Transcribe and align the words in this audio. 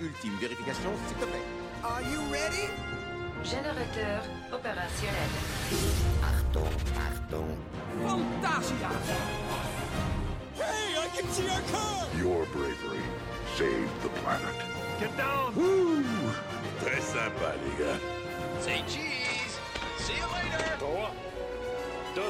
ultime 0.00 0.36
vérification, 0.40 0.90
s'il 1.06 1.16
te 1.16 1.24
plaît. 1.24 1.46
Are 1.84 2.02
you 2.02 2.20
ready? 2.32 2.68
Générateur 3.44 4.22
opérationnel. 4.52 5.30
Pardon, 6.20 6.68
pardon. 6.94 7.46
Fantasia! 8.04 8.90
Hey, 10.56 10.96
I 10.98 11.08
can 11.14 11.28
see 11.30 11.48
our 11.48 11.62
car! 11.72 12.06
Your 12.18 12.46
bravery 12.46 13.04
saved 13.56 14.02
the 14.02 14.08
planet. 14.20 14.56
Get 15.00 15.16
down! 15.16 15.54
Woo! 15.54 16.02
Très 16.80 17.00
sympa, 17.00 17.54
les 17.62 17.76
gars. 17.78 18.00
Say 18.60 18.82
cheese! 18.88 19.58
See 19.98 20.14
you 20.14 20.26
later! 20.34 20.78
3, 20.78 21.10
2, 22.14 22.22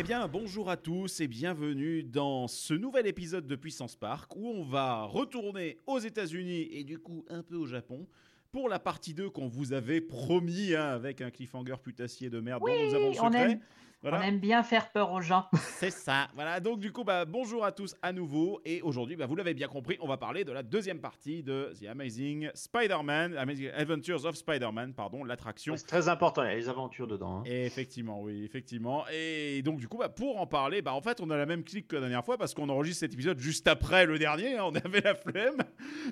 Eh 0.00 0.02
bien, 0.02 0.26
bonjour 0.28 0.70
à 0.70 0.78
tous 0.78 1.20
et 1.20 1.28
bienvenue 1.28 2.02
dans 2.02 2.48
ce 2.48 2.72
nouvel 2.72 3.06
épisode 3.06 3.46
de 3.46 3.54
Puissance 3.54 3.96
Park 3.96 4.34
où 4.34 4.48
on 4.48 4.64
va 4.64 5.02
retourner 5.02 5.76
aux 5.86 5.98
États-Unis 5.98 6.68
et 6.72 6.84
du 6.84 6.98
coup 6.98 7.26
un 7.28 7.42
peu 7.42 7.56
au 7.56 7.66
Japon 7.66 8.06
pour 8.50 8.70
la 8.70 8.78
partie 8.78 9.12
2 9.12 9.28
qu'on 9.28 9.48
vous 9.48 9.74
avait 9.74 10.00
promis 10.00 10.74
hein, 10.74 10.86
avec 10.86 11.20
un 11.20 11.30
cliffhanger 11.30 11.74
putassier 11.82 12.30
de 12.30 12.40
merde 12.40 12.62
Oui, 12.64 12.72
dont 12.72 12.86
nous 12.86 12.94
avons 12.94 13.10
on 13.10 13.12
secret. 13.12 13.50
aime. 13.52 13.60
Voilà. 14.02 14.18
On 14.18 14.22
aime 14.22 14.38
bien 14.38 14.62
faire 14.62 14.90
peur 14.92 15.12
aux 15.12 15.20
gens. 15.20 15.46
C'est 15.54 15.90
ça. 15.90 16.28
Voilà. 16.34 16.58
Donc 16.60 16.80
du 16.80 16.90
coup, 16.90 17.04
bah, 17.04 17.26
bonjour 17.26 17.64
à 17.64 17.72
tous 17.72 17.94
à 18.00 18.12
nouveau. 18.12 18.60
Et 18.64 18.80
aujourd'hui, 18.80 19.14
bah, 19.16 19.26
vous 19.26 19.36
l'avez 19.36 19.52
bien 19.52 19.68
compris, 19.68 19.98
on 20.00 20.08
va 20.08 20.16
parler 20.16 20.42
de 20.44 20.52
la 20.52 20.62
deuxième 20.62 21.00
partie 21.00 21.42
de 21.42 21.72
The 21.78 21.86
Amazing 21.86 22.50
Spider-Man, 22.54 23.36
Amazing 23.36 23.68
Adventures 23.74 24.24
of 24.24 24.36
Spider-Man, 24.36 24.94
pardon, 24.94 25.22
l'attraction. 25.24 25.76
C'est 25.76 25.86
très 25.86 26.08
important, 26.08 26.42
il 26.44 26.46
y 26.48 26.52
a 26.52 26.54
les 26.54 26.68
aventures 26.70 27.06
dedans. 27.06 27.40
hein. 27.40 27.42
Et 27.44 27.66
effectivement, 27.66 28.22
oui, 28.22 28.42
effectivement. 28.44 29.04
Et 29.12 29.60
donc, 29.62 29.78
du 29.78 29.86
coup, 29.88 29.98
bah, 29.98 30.08
pour 30.08 30.40
en 30.40 30.46
parler, 30.46 30.80
bah, 30.80 30.94
en 30.94 31.02
fait, 31.02 31.20
on 31.20 31.28
a 31.28 31.36
la 31.36 31.44
même 31.46 31.62
clique 31.62 31.88
que 31.88 31.96
la 31.96 32.00
dernière 32.02 32.24
fois 32.24 32.38
parce 32.38 32.54
qu'on 32.54 32.68
enregistre 32.70 33.00
cet 33.00 33.12
épisode 33.12 33.38
juste 33.38 33.68
après 33.68 34.06
le 34.06 34.18
dernier. 34.18 34.56
hein, 34.56 34.64
on 34.64 34.74
avait 34.76 35.02
la 35.02 35.14
flemme. 35.14 35.58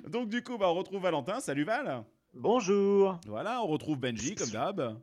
Donc, 0.07 0.29
du 0.29 0.43
coup, 0.43 0.57
bah, 0.59 0.69
on 0.69 0.75
retrouve 0.75 1.01
Valentin. 1.01 1.39
Salut 1.39 1.63
Val. 1.63 2.03
Bonjour 2.35 3.19
Voilà, 3.25 3.63
on 3.63 3.67
retrouve 3.67 3.97
Benji 3.97 4.35
comme 4.35 4.49
d'hab. 4.49 4.99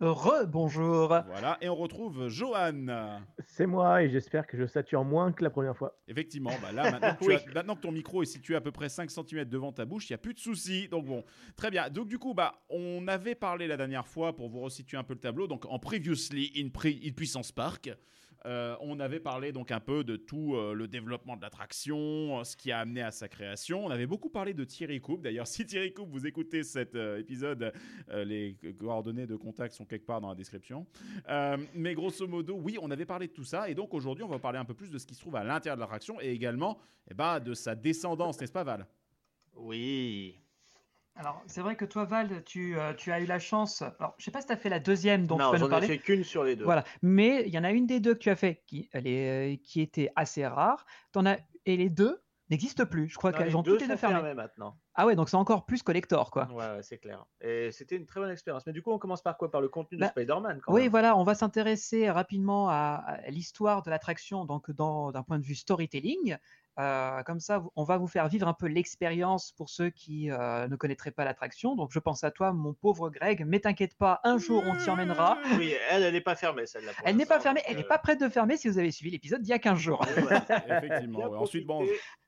Re-bonjour. 0.00 1.08
Voilà, 1.08 1.58
et 1.60 1.68
on 1.68 1.74
retrouve 1.74 2.28
Johan. 2.28 3.20
C'est 3.46 3.66
moi 3.66 4.02
et 4.04 4.10
j'espère 4.10 4.46
que 4.46 4.56
je 4.56 4.64
sature 4.66 5.04
moins 5.04 5.32
que 5.32 5.42
la 5.42 5.50
première 5.50 5.76
fois. 5.76 5.98
Effectivement, 6.06 6.52
bah 6.62 6.70
là, 6.72 6.82
maintenant 6.92 7.14
que, 7.16 7.24
tu 7.24 7.28
Oui. 7.30 7.34
as- 7.34 7.52
maintenant 7.52 7.74
que 7.74 7.80
ton 7.80 7.90
micro 7.92 8.22
est 8.22 8.26
situé 8.26 8.54
à 8.54 8.60
peu 8.60 8.70
près 8.70 8.88
5 8.88 9.10
cm 9.10 9.44
devant 9.46 9.72
ta 9.72 9.84
bouche, 9.84 10.08
il 10.08 10.12
n'y 10.12 10.16
a 10.16 10.18
plus 10.18 10.34
de 10.34 10.38
soucis. 10.38 10.88
Donc 10.88 11.06
bon, 11.06 11.24
très 11.56 11.70
bien. 11.72 11.90
Donc 11.90 12.06
du 12.06 12.18
coup, 12.18 12.32
bah, 12.32 12.62
on 12.70 13.08
avait 13.08 13.34
parlé 13.34 13.66
la 13.66 13.76
dernière 13.76 14.06
fois, 14.06 14.36
pour 14.36 14.48
vous 14.48 14.60
resituer 14.60 14.96
un 14.96 15.02
peu 15.04 15.14
le 15.14 15.20
tableau, 15.20 15.48
donc 15.48 15.64
en 15.66 15.80
Previously 15.80 16.52
in, 16.56 16.68
Pre- 16.68 17.00
in 17.08 17.12
Puissance 17.12 17.50
Park, 17.50 17.90
euh, 18.46 18.76
on 18.80 19.00
avait 19.00 19.20
parlé 19.20 19.52
donc 19.52 19.70
un 19.72 19.80
peu 19.80 20.04
de 20.04 20.16
tout 20.16 20.54
euh, 20.54 20.72
le 20.72 20.86
développement 20.86 21.36
de 21.36 21.42
l'attraction, 21.42 22.40
euh, 22.40 22.44
ce 22.44 22.56
qui 22.56 22.70
a 22.70 22.78
amené 22.78 23.02
à 23.02 23.10
sa 23.10 23.28
création. 23.28 23.84
On 23.84 23.90
avait 23.90 24.06
beaucoup 24.06 24.30
parlé 24.30 24.54
de 24.54 24.64
Thierry 24.64 25.00
Coupe. 25.00 25.22
D'ailleurs, 25.22 25.46
si 25.48 25.66
Thierry 25.66 25.92
Coupe, 25.92 26.10
vous 26.10 26.26
écoutez 26.26 26.62
cet 26.62 26.94
épisode, 26.94 27.72
les 28.12 28.56
coordonnées 28.78 29.26
de 29.26 29.36
contact 29.36 29.74
sont 29.74 29.84
quelque 29.84 30.06
part 30.06 30.20
dans 30.20 30.28
la 30.28 30.34
description. 30.34 30.86
Mais 31.74 31.94
grosso 31.94 32.26
modo, 32.26 32.54
oui, 32.56 32.78
on 32.80 32.90
avait 32.90 33.06
parlé 33.06 33.26
de 33.26 33.32
tout 33.32 33.44
ça. 33.44 33.68
Et 33.68 33.74
donc 33.74 33.94
aujourd'hui, 33.94 34.24
on 34.24 34.28
va 34.28 34.38
parler 34.38 34.58
un 34.58 34.64
peu 34.64 34.74
plus 34.74 34.90
de 34.90 34.98
ce 34.98 35.06
qui 35.06 35.14
se 35.14 35.20
trouve 35.20 35.36
à 35.36 35.44
l'intérieur 35.44 35.76
de 35.76 35.80
l'attraction 35.80 36.20
et 36.20 36.30
également 36.30 36.78
eh 37.10 37.14
ben, 37.14 37.40
de 37.40 37.54
sa 37.54 37.74
descendance, 37.74 38.40
n'est-ce 38.40 38.52
pas 38.52 38.64
Val? 38.64 38.86
Oui. 39.56 40.38
Alors, 41.20 41.42
c'est 41.46 41.62
vrai 41.62 41.74
que 41.74 41.84
toi, 41.84 42.04
Val, 42.04 42.44
tu, 42.44 42.78
euh, 42.78 42.94
tu 42.94 43.10
as 43.10 43.18
eu 43.20 43.26
la 43.26 43.40
chance. 43.40 43.82
Alors, 43.98 44.14
je 44.18 44.24
sais 44.24 44.30
pas 44.30 44.40
si 44.40 44.46
tu 44.46 44.52
as 44.52 44.56
fait 44.56 44.68
la 44.68 44.78
deuxième, 44.78 45.26
donc 45.26 45.38
tu 45.40 45.44
non, 45.44 45.50
vas 45.50 45.58
nous 45.58 45.64
j'en 45.64 45.66
ai 45.66 45.70
parler. 45.70 45.86
fait 45.88 45.98
qu'une 45.98 46.22
sur 46.22 46.44
les 46.44 46.54
deux. 46.54 46.64
Voilà. 46.64 46.84
Mais 47.02 47.42
il 47.46 47.52
y 47.52 47.58
en 47.58 47.64
a 47.64 47.72
une 47.72 47.86
des 47.88 47.98
deux 47.98 48.14
que 48.14 48.20
tu 48.20 48.30
as 48.30 48.36
fait 48.36 48.62
qui, 48.66 48.88
elle 48.92 49.08
est, 49.08 49.54
euh, 49.54 49.56
qui 49.62 49.80
était 49.80 50.12
assez 50.14 50.46
rare. 50.46 50.86
T'en 51.10 51.26
as, 51.26 51.38
et 51.66 51.76
les 51.76 51.90
deux 51.90 52.22
n'existent 52.50 52.86
plus. 52.86 53.08
Je 53.08 53.16
crois 53.16 53.32
Non, 53.32 53.38
qu'elles 53.38 53.48
les 53.48 53.54
ont 53.56 53.64
toutes 53.64 53.80
les 53.80 53.88
deux 53.88 53.96
fermées. 53.96 54.14
fermées 54.20 54.34
maintenant. 54.34 54.78
Ah 54.94 55.06
ouais, 55.06 55.16
donc 55.16 55.28
c'est 55.28 55.36
encore 55.36 55.66
plus 55.66 55.82
collector, 55.82 56.30
quoi. 56.30 56.46
Ouais, 56.52 56.54
ouais, 56.76 56.82
c'est 56.82 56.98
clair. 56.98 57.26
Et 57.40 57.72
c'était 57.72 57.96
une 57.96 58.06
très 58.06 58.20
bonne 58.20 58.30
expérience. 58.30 58.64
Mais 58.66 58.72
du 58.72 58.80
coup, 58.80 58.92
on 58.92 58.98
commence 58.98 59.20
par 59.22 59.36
quoi? 59.36 59.50
Par 59.50 59.60
le 59.60 59.68
contenu 59.68 59.98
Bah, 59.98 60.06
de 60.06 60.10
Spider-Man 60.12 60.60
quand 60.64 60.72
Oui, 60.72 60.82
même. 60.82 60.90
voilà, 60.90 61.16
on 61.16 61.24
va 61.24 61.34
s'intéresser 61.34 62.08
rapidement 62.10 62.68
à, 62.70 63.02
à 63.06 63.30
l'histoire 63.30 63.82
de 63.82 63.90
l'attraction, 63.90 64.44
donc 64.44 64.70
d'un 64.70 65.22
point 65.24 65.38
de 65.40 65.44
vue 65.44 65.56
storytelling. 65.56 66.36
Euh, 66.78 67.22
comme 67.24 67.40
ça, 67.40 67.64
on 67.76 67.82
va 67.82 67.96
vous 67.98 68.06
faire 68.06 68.28
vivre 68.28 68.46
un 68.46 68.52
peu 68.54 68.66
l'expérience 68.66 69.52
pour 69.52 69.68
ceux 69.68 69.90
qui 69.90 70.30
euh, 70.30 70.68
ne 70.68 70.76
connaîtraient 70.76 71.10
pas 71.10 71.24
l'attraction. 71.24 71.74
Donc, 71.74 71.90
je 71.92 71.98
pense 71.98 72.22
à 72.22 72.30
toi, 72.30 72.52
mon 72.52 72.72
pauvre 72.72 73.10
Greg. 73.10 73.44
Mais 73.46 73.58
t'inquiète 73.60 73.96
pas, 73.96 74.20
un 74.24 74.38
jour, 74.38 74.62
on 74.66 74.76
t'y 74.76 74.88
emmènera. 74.88 75.38
Oui, 75.58 75.74
elle, 75.90 76.04
elle 76.04 76.12
n'est 76.14 76.20
pas 76.20 76.36
fermée 76.36 76.66
celle-là. 76.66 76.92
Elle 77.04 77.16
n'est 77.16 77.26
pas 77.26 77.40
fermée, 77.40 77.62
elle 77.66 77.76
n'est 77.78 77.84
euh, 77.84 77.88
pas 77.88 77.98
prête 77.98 78.20
de 78.20 78.28
fermer 78.28 78.56
si 78.56 78.68
vous 78.68 78.78
avez 78.78 78.92
suivi 78.92 79.10
l'épisode 79.10 79.42
d'il 79.42 79.50
y 79.50 79.54
a 79.54 79.58
15 79.58 79.78
jours. 79.78 80.00
ouais. 80.00 80.38
Effectivement. 80.84 81.28
Ouais. 81.28 81.38
Ensuite, 81.38 81.66
bon, 81.66 81.84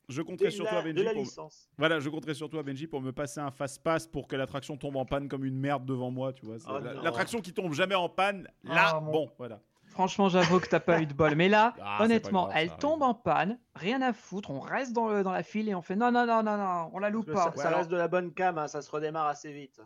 je 0.09 0.23
compterai 0.23 0.51
sur 0.51 0.65
la- 0.65 0.71
toi, 0.71 0.83
Benji. 0.83 1.05
pour-. 1.37 1.51
Voilà, 1.79 2.01
je 2.01 2.09
compterai 2.09 2.35
sur 2.35 2.51
toi, 2.51 2.63
Benji, 2.65 2.89
pour 2.89 3.01
me 3.01 3.13
passer 3.13 3.39
un 3.39 3.53
fast-pass 3.53 4.09
pour 4.09 4.27
que 4.27 4.35
l'attraction 4.35 4.77
tombe 4.77 4.97
en 4.97 5.05
panne 5.05 5.29
comme 5.29 5.45
une 5.45 5.59
merde 5.59 5.85
devant 5.85 6.11
moi, 6.11 6.33
tu 6.33 6.45
vois. 6.45 6.57
Oh. 6.69 6.79
L'attraction 7.05 7.41
qui 7.41 7.53
tombe 7.53 7.73
jamais 7.73 7.95
en 7.95 8.09
panne, 8.09 8.49
là, 8.65 8.95
Ah, 8.95 9.01
bon, 9.01 9.31
voilà. 9.39 9.61
Franchement, 9.91 10.29
j'avoue 10.29 10.61
que 10.61 10.67
t'as 10.69 10.81
pas 10.81 11.01
eu 11.03 11.07
de 11.07 11.13
bol. 11.13 11.35
Mais 11.35 11.49
là, 11.49 11.75
Ah, 11.83 12.03
honnêtement, 12.03 12.45
grave, 12.45 12.55
elle 12.57 12.69
ça 12.71 12.77
tombe 12.77 13.03
en 13.03 13.15
panne, 13.15 13.59
rien 13.75 14.01
à 14.03 14.13
foutre, 14.13 14.51
on 14.51 14.61
reste 14.61 14.93
dans, 14.93 15.09
le, 15.09 15.23
dans 15.23 15.33
la 15.33 15.43
file 15.43 15.69
et 15.69 15.75
on 15.75 15.83
fait 15.83 15.97
non, 15.97 16.11
non, 16.11 16.27
non, 16.27 16.43
non, 16.43 16.57
non, 16.57 16.91
on 16.93 16.99
la 16.99 17.11
loupe 17.11 17.31
pas. 17.33 17.51
Ouais, 17.51 17.57
ça, 17.57 17.69
alors- 17.69 17.79
reste 17.81 17.91
de 17.91 17.97
la 17.97 18.09
bonne 18.09 18.33
cam, 18.33 18.57
hein, 18.59 18.69
ça 18.69 18.83
se 18.83 18.91
redémarre 18.91 19.27
assez 19.27 19.53
vite. 19.53 19.81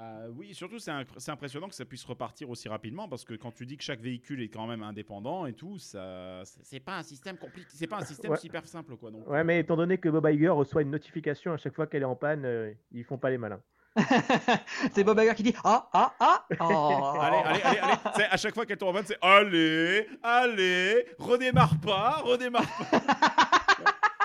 Euh, 0.00 0.28
oui, 0.34 0.52
surtout, 0.52 0.78
c'est 0.80 0.90
impressionnant 1.30 1.68
que 1.68 1.74
ça 1.74 1.84
puisse 1.84 2.04
repartir 2.04 2.50
aussi 2.50 2.68
rapidement 2.68 3.08
parce 3.08 3.24
que 3.24 3.34
quand 3.34 3.52
tu 3.52 3.66
dis 3.66 3.76
que 3.76 3.84
chaque 3.84 4.00
véhicule 4.00 4.42
est 4.42 4.48
quand 4.48 4.66
même 4.66 4.82
indépendant 4.82 5.46
et 5.46 5.52
tout, 5.52 5.78
ça, 5.78 6.42
c'est 6.44 6.64
c'est 6.64 6.80
pas 6.80 6.96
un 6.98 7.02
système 7.04 7.38
compliqué, 7.38 7.68
c'est 7.72 7.86
pas 7.86 7.98
un 7.98 8.04
système 8.04 8.32
Ouais. 8.32 8.36
super 8.36 8.66
simple, 8.66 8.96
quoi. 8.96 9.10
Donc, 9.12 9.26
Ouais, 9.28 9.44
mais 9.44 9.60
étant 9.60 9.76
donné 9.76 9.98
que 9.98 10.08
Bob 10.08 10.26
Iger 10.28 10.48
reçoit 10.48 10.82
une 10.82 10.90
notification 10.90 11.52
à 11.52 11.56
chaque 11.56 11.74
fois 11.74 11.86
qu'elle 11.86 12.02
est 12.02 12.06
en 12.06 12.16
panne, 12.16 12.44
euh, 12.44 12.72
ils 12.90 13.04
font 13.04 13.16
pas 13.16 13.30
les 13.30 13.38
malins. 13.38 13.60
c'est 14.94 15.04
Bob 15.04 15.18
Iger 15.20 15.34
qui 15.34 15.42
dit 15.42 15.54
ah, 15.64 15.88
ah, 15.92 16.12
ah. 16.20 16.44
oh. 16.60 17.18
Allez, 17.20 17.36
allez, 17.38 17.62
allez, 17.62 17.78
allez. 17.78 17.94
C'est 18.14 18.24
à 18.26 18.36
chaque 18.36 18.54
fois 18.54 18.66
qu'elle 18.66 18.76
tombe 18.76 18.90
en 18.90 18.92
panne, 18.94 19.04
c'est 19.06 19.18
allez, 19.22 20.08
allez, 20.22 21.06
redémarre 21.18 21.78
pas, 21.84 22.20
redémarre 22.24 22.66
pas. 22.90 23.00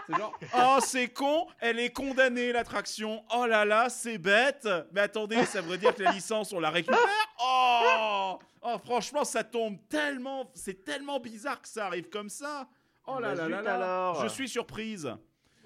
C'est 0.07 0.17
genre, 0.17 0.33
oh, 0.57 0.77
c'est 0.81 1.09
con, 1.09 1.45
elle 1.59 1.79
est 1.79 1.91
condamnée, 1.91 2.51
l'attraction. 2.51 3.23
Oh 3.33 3.45
là 3.45 3.63
là, 3.63 3.87
c'est 3.87 4.17
bête. 4.17 4.67
Mais 4.91 5.01
attendez, 5.01 5.45
ça 5.45 5.61
veut 5.61 5.77
dire 5.77 5.93
que 5.93 6.01
la 6.01 6.11
licence, 6.11 6.51
on 6.51 6.59
la 6.59 6.71
récupère? 6.71 6.97
Oh, 7.39 8.39
oh 8.63 8.77
franchement, 8.83 9.23
ça 9.23 9.43
tombe 9.43 9.77
tellement. 9.89 10.51
C'est 10.55 10.83
tellement 10.83 11.19
bizarre 11.19 11.61
que 11.61 11.67
ça 11.67 11.85
arrive 11.85 12.09
comme 12.09 12.29
ça. 12.29 12.67
Oh 13.05 13.19
là 13.19 13.35
Bah, 13.35 13.47
là 13.47 13.49
là 13.49 13.61
là. 13.61 13.75
alors. 13.75 14.23
Je 14.23 14.27
suis 14.27 14.49
surprise. 14.49 15.13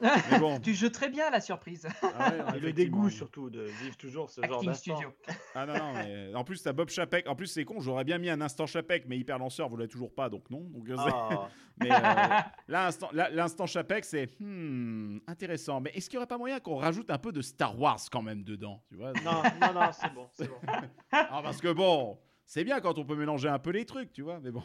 Mais 0.02 0.40
bon. 0.40 0.60
Tu 0.60 0.74
joues 0.74 0.90
très 0.90 1.10
bien 1.10 1.30
la 1.30 1.40
surprise. 1.40 1.88
Ah 2.02 2.32
ouais, 2.32 2.58
Et 2.58 2.60
le 2.60 2.74
dégoût 2.74 3.10
surtout 3.10 3.50
de 3.50 3.64
vivre 3.82 3.96
toujours 3.98 4.30
ce 4.30 4.42
genre 4.42 4.64
d'instant. 4.64 4.96
Studio. 4.96 5.14
Ah 5.54 5.66
non, 5.66 5.74
non, 5.78 5.94
mais 5.94 6.36
en 6.36 6.44
plus, 6.44 6.62
t'as 6.62 6.74
Bob 6.74 6.90
Chapek. 6.90 7.28
En 7.28 7.36
plus, 7.36 7.48
c'est 7.48 7.66
con, 7.66 7.80
j'aurais 7.80 8.04
bien 8.04 8.18
mis 8.18 8.30
un 8.30 8.42
instant 8.42 8.66
Chapek, 8.66 9.06
mais 9.08 9.18
Hyper 9.18 9.40
Lanceur, 9.40 9.70
vous 9.70 9.78
l'avez 9.78 9.90
toujours 9.90 10.14
pas, 10.14 10.30
donc 10.30 10.50
non. 10.50 10.62
Donc, 10.62 10.86
Ah, 10.98 11.48
mais 11.80 11.92
euh, 11.92 12.40
l'instant, 12.68 13.10
là, 13.14 13.30
l'instant 13.30 13.66
Chapek, 13.66 14.06
c'est 14.06 14.30
hmm, 14.40 15.20
intéressant. 15.28 15.82
Mais 15.82 15.92
est-ce 15.94 16.10
qu'il 16.10 16.18
n'y 16.18 16.22
aurait 16.22 16.28
pas 16.28 16.38
moyen 16.38 16.60
qu'on 16.60 16.76
rajoute 16.78 17.10
un 17.10 17.18
peu 17.18 17.32
de 17.32 17.42
Star 17.42 17.80
Wars 17.80 18.00
quand 18.12 18.22
même 18.22 18.44
dedans 18.44 18.82
tu 18.90 18.96
vois? 18.96 19.14
Non, 19.24 19.42
non, 19.62 19.74
non, 19.74 19.90
c'est 19.92 20.14
bon, 20.14 20.28
c'est 20.34 20.48
bon. 20.48 20.58
Ah, 21.12 21.42
Parce 21.44 21.62
que 21.62 21.72
bon, 21.72 22.18
c'est 22.46 22.64
bien 22.64 22.80
quand 22.82 22.98
on 22.98 23.06
peut 23.06 23.16
mélanger 23.16 23.50
un 23.50 23.60
peu 23.60 23.72
les 23.72 23.86
trucs, 23.86 24.12
tu 24.12 24.22
vois, 24.22 24.40
mais 24.40 24.52
bon. 24.52 24.64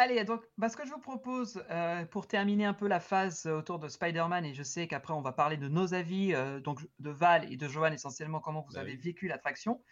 Allez, 0.00 0.22
donc, 0.22 0.44
bah, 0.56 0.68
ce 0.68 0.76
que 0.76 0.86
je 0.86 0.92
vous 0.92 1.00
propose 1.00 1.64
euh, 1.70 2.04
pour 2.06 2.28
terminer 2.28 2.64
un 2.64 2.72
peu 2.72 2.86
la 2.86 3.00
phase 3.00 3.46
autour 3.46 3.80
de 3.80 3.88
Spider-Man, 3.88 4.44
et 4.44 4.54
je 4.54 4.62
sais 4.62 4.86
qu'après 4.86 5.12
on 5.12 5.22
va 5.22 5.32
parler 5.32 5.56
de 5.56 5.66
nos 5.68 5.92
avis, 5.92 6.32
euh, 6.34 6.60
donc 6.60 6.86
de 7.00 7.10
Val 7.10 7.52
et 7.52 7.56
de 7.56 7.66
Johan 7.66 7.90
essentiellement, 7.92 8.38
comment 8.38 8.62
vous 8.62 8.74
Bah 8.74 8.80
avez 8.80 8.94
oui. 8.94 8.96
vécu 8.96 9.26
l'attraction. 9.26 9.82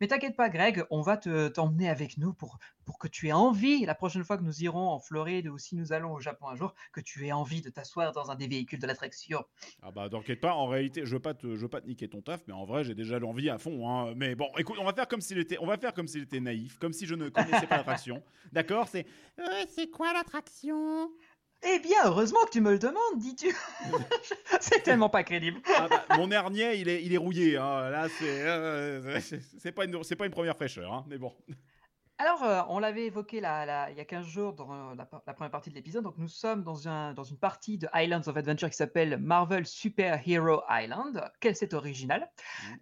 Mais 0.00 0.08
t'inquiète 0.08 0.36
pas, 0.36 0.48
Greg, 0.48 0.84
on 0.90 1.00
va 1.00 1.16
te 1.16 1.48
t'emmener 1.48 1.88
avec 1.88 2.18
nous 2.18 2.32
pour, 2.32 2.58
pour 2.84 2.98
que 2.98 3.08
tu 3.08 3.28
aies 3.28 3.32
envie, 3.32 3.84
la 3.84 3.94
prochaine 3.94 4.24
fois 4.24 4.36
que 4.36 4.42
nous 4.42 4.62
irons 4.62 4.88
en 4.88 4.98
Floride 4.98 5.48
ou 5.48 5.58
si 5.58 5.76
nous 5.76 5.92
allons 5.92 6.12
au 6.12 6.20
Japon 6.20 6.48
un 6.48 6.56
jour, 6.56 6.74
que 6.92 7.00
tu 7.00 7.26
aies 7.26 7.32
envie 7.32 7.60
de 7.60 7.70
t'asseoir 7.70 8.12
dans 8.12 8.30
un 8.30 8.34
des 8.34 8.46
véhicules 8.46 8.78
de 8.78 8.86
l'attraction. 8.86 9.44
Ah 9.82 9.90
bah 9.90 10.08
t'inquiète 10.08 10.40
pas, 10.40 10.54
en 10.54 10.66
réalité, 10.66 11.04
je 11.04 11.12
veux 11.12 11.20
pas 11.20 11.34
te, 11.34 11.54
je 11.54 11.60
veux 11.60 11.68
pas 11.68 11.80
te 11.80 11.86
niquer 11.86 12.08
ton 12.08 12.20
taf, 12.20 12.42
mais 12.46 12.54
en 12.54 12.64
vrai, 12.64 12.84
j'ai 12.84 12.94
déjà 12.94 13.18
l'envie 13.18 13.50
à 13.50 13.58
fond. 13.58 13.88
Hein. 13.88 14.14
Mais 14.16 14.34
bon, 14.34 14.48
écoute, 14.58 14.76
on 14.80 14.84
va 14.84 14.92
faire 14.92 15.08
comme 15.08 15.20
s'il 15.20 15.38
était, 15.38 15.58
on 15.60 15.66
va 15.66 15.78
faire 15.78 15.94
comme 15.94 16.08
s'il 16.08 16.22
était 16.22 16.40
naïf, 16.40 16.78
comme 16.78 16.92
si 16.92 17.06
je 17.06 17.14
ne 17.14 17.28
connaissais 17.28 17.66
pas 17.66 17.78
l'attraction. 17.78 18.22
D'accord 18.52 18.88
C'est. 18.88 19.06
Ouais, 19.38 19.66
c'est 19.68 19.90
quoi 19.90 20.12
l'attraction? 20.12 21.10
Eh 21.66 21.78
bien, 21.78 21.96
heureusement 22.04 22.40
que 22.44 22.50
tu 22.50 22.60
me 22.60 22.70
le 22.72 22.78
demandes, 22.78 23.18
dis-tu. 23.18 23.54
C'est 24.60 24.82
tellement 24.82 25.08
pas 25.08 25.22
crédible. 25.24 25.60
Ah 25.76 25.88
bah, 25.88 26.04
Mon 26.16 26.30
hernier, 26.30 26.76
il 26.76 26.88
est, 26.88 27.02
il 27.02 27.12
est 27.14 27.18
rouillé. 27.18 27.56
hein. 27.56 27.90
Là, 27.90 28.08
c'est, 28.08 28.42
euh, 28.42 29.20
c'est- 29.20 29.40
c'est 29.58 29.72
pas 29.72 29.84
une, 29.84 30.02
c'est 30.04 30.16
pas 30.16 30.26
une 30.26 30.32
première 30.32 30.56
fraîcheur, 30.56 30.92
hein. 30.92 31.04
Mais 31.08 31.18
bon. 31.18 31.32
Alors, 32.16 32.44
euh, 32.44 32.60
on 32.68 32.78
l'avait 32.78 33.06
évoqué 33.06 33.40
là, 33.40 33.66
là, 33.66 33.90
il 33.90 33.96
y 33.96 34.00
a 34.00 34.04
15 34.04 34.24
jours 34.24 34.52
dans 34.52 34.70
euh, 34.72 34.94
la, 34.94 35.08
la 35.26 35.34
première 35.34 35.50
partie 35.50 35.70
de 35.70 35.74
l'épisode. 35.74 36.04
Donc, 36.04 36.14
nous 36.16 36.28
sommes 36.28 36.62
dans, 36.62 36.86
un, 36.86 37.12
dans 37.12 37.24
une 37.24 37.38
partie 37.38 37.76
de 37.76 37.88
Islands 37.92 38.20
of 38.28 38.36
Adventure 38.36 38.70
qui 38.70 38.76
s'appelle 38.76 39.18
Marvel 39.18 39.66
Super 39.66 40.20
Hero 40.24 40.62
Island. 40.70 41.28
Quel 41.40 41.56
c'est 41.56 41.74
original. 41.74 42.30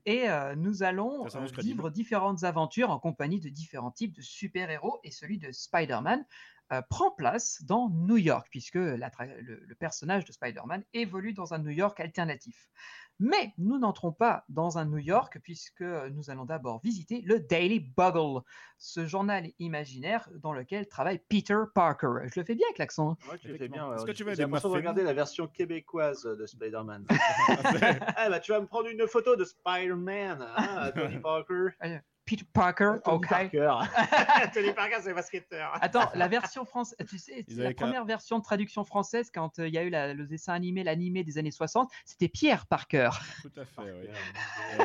Et 0.04 0.28
euh, 0.28 0.54
nous 0.54 0.82
allons 0.82 1.24
euh, 1.24 1.46
vivre 1.60 1.88
différentes 1.88 2.44
aventures 2.44 2.90
en 2.90 2.98
compagnie 2.98 3.40
de 3.40 3.48
différents 3.48 3.90
types 3.90 4.12
de 4.14 4.20
super-héros. 4.20 5.00
Et 5.02 5.10
celui 5.10 5.38
de 5.38 5.50
Spider-Man 5.50 6.20
euh, 6.20 6.51
prend 6.80 7.10
place 7.10 7.62
dans 7.64 7.90
New 7.90 8.16
York, 8.16 8.46
puisque 8.50 8.76
le, 8.76 8.96
le 9.66 9.74
personnage 9.74 10.24
de 10.24 10.32
Spider-Man 10.32 10.84
évolue 10.94 11.34
dans 11.34 11.52
un 11.52 11.58
New 11.58 11.70
York 11.70 12.00
alternatif. 12.00 12.70
Mais 13.24 13.52
nous 13.58 13.78
n'entrons 13.78 14.10
pas 14.10 14.44
dans 14.48 14.78
un 14.78 14.84
New 14.84 14.98
York, 14.98 15.38
puisque 15.42 15.82
nous 15.82 16.30
allons 16.30 16.44
d'abord 16.44 16.80
visiter 16.82 17.20
le 17.22 17.38
Daily 17.38 17.78
Bugle, 17.78 18.42
ce 18.78 19.06
journal 19.06 19.48
imaginaire 19.60 20.28
dans 20.40 20.52
lequel 20.52 20.88
travaille 20.88 21.20
Peter 21.28 21.58
Parker. 21.74 22.08
Je 22.24 22.40
le 22.40 22.44
fais 22.44 22.54
bien 22.54 22.66
avec 22.66 22.78
l'accent. 22.78 23.12
hein? 23.12 23.16
Ouais, 23.30 23.38
tu 23.38 23.48
le 23.48 23.58
fais 23.58 23.68
bien. 23.68 23.92
Est-ce 23.94 24.02
ouais. 24.02 24.10
que 24.10 24.16
tu 24.16 24.24
veux 24.24 24.34
des 24.34 24.44
de 24.44 24.66
regarder 24.66 25.04
la 25.04 25.12
version 25.12 25.46
québécoise 25.46 26.24
de 26.24 26.46
Spider-Man. 26.46 27.06
ah 28.16 28.28
bah 28.28 28.40
tu 28.40 28.50
vas 28.50 28.60
me 28.60 28.66
prendre 28.66 28.88
une 28.88 29.06
photo 29.06 29.36
de 29.36 29.44
Spider-Man, 29.44 30.44
hein, 30.56 30.90
Tony 30.92 31.18
Parker. 31.22 31.68
Peter 32.24 32.44
Parker, 32.52 32.94
Tony 33.04 33.16
ok. 33.16 33.28
Parker. 33.28 33.74
Tony 34.54 34.72
Parker, 34.72 34.96
c'est 35.02 35.12
basketteur. 35.12 35.72
Attends, 35.80 36.08
la 36.14 36.28
version 36.28 36.64
française, 36.64 36.96
tu 37.08 37.18
sais, 37.18 37.44
la 37.48 37.74
première 37.74 38.04
version 38.04 38.38
de 38.38 38.44
traduction 38.44 38.84
française, 38.84 39.30
quand 39.34 39.58
euh, 39.58 39.66
il 39.68 39.74
y 39.74 39.78
a 39.78 39.82
eu 39.82 39.90
la- 39.90 40.14
le 40.14 40.26
dessin 40.26 40.52
animé, 40.54 40.84
l'animé 40.84 41.24
des 41.24 41.38
années 41.38 41.50
60, 41.50 41.90
c'était 42.04 42.28
Pierre 42.28 42.66
Parker. 42.66 43.10
Tout 43.42 43.52
à 43.60 43.64
fait, 43.64 43.92
oui. 43.92 44.08
Euh, 44.80 44.84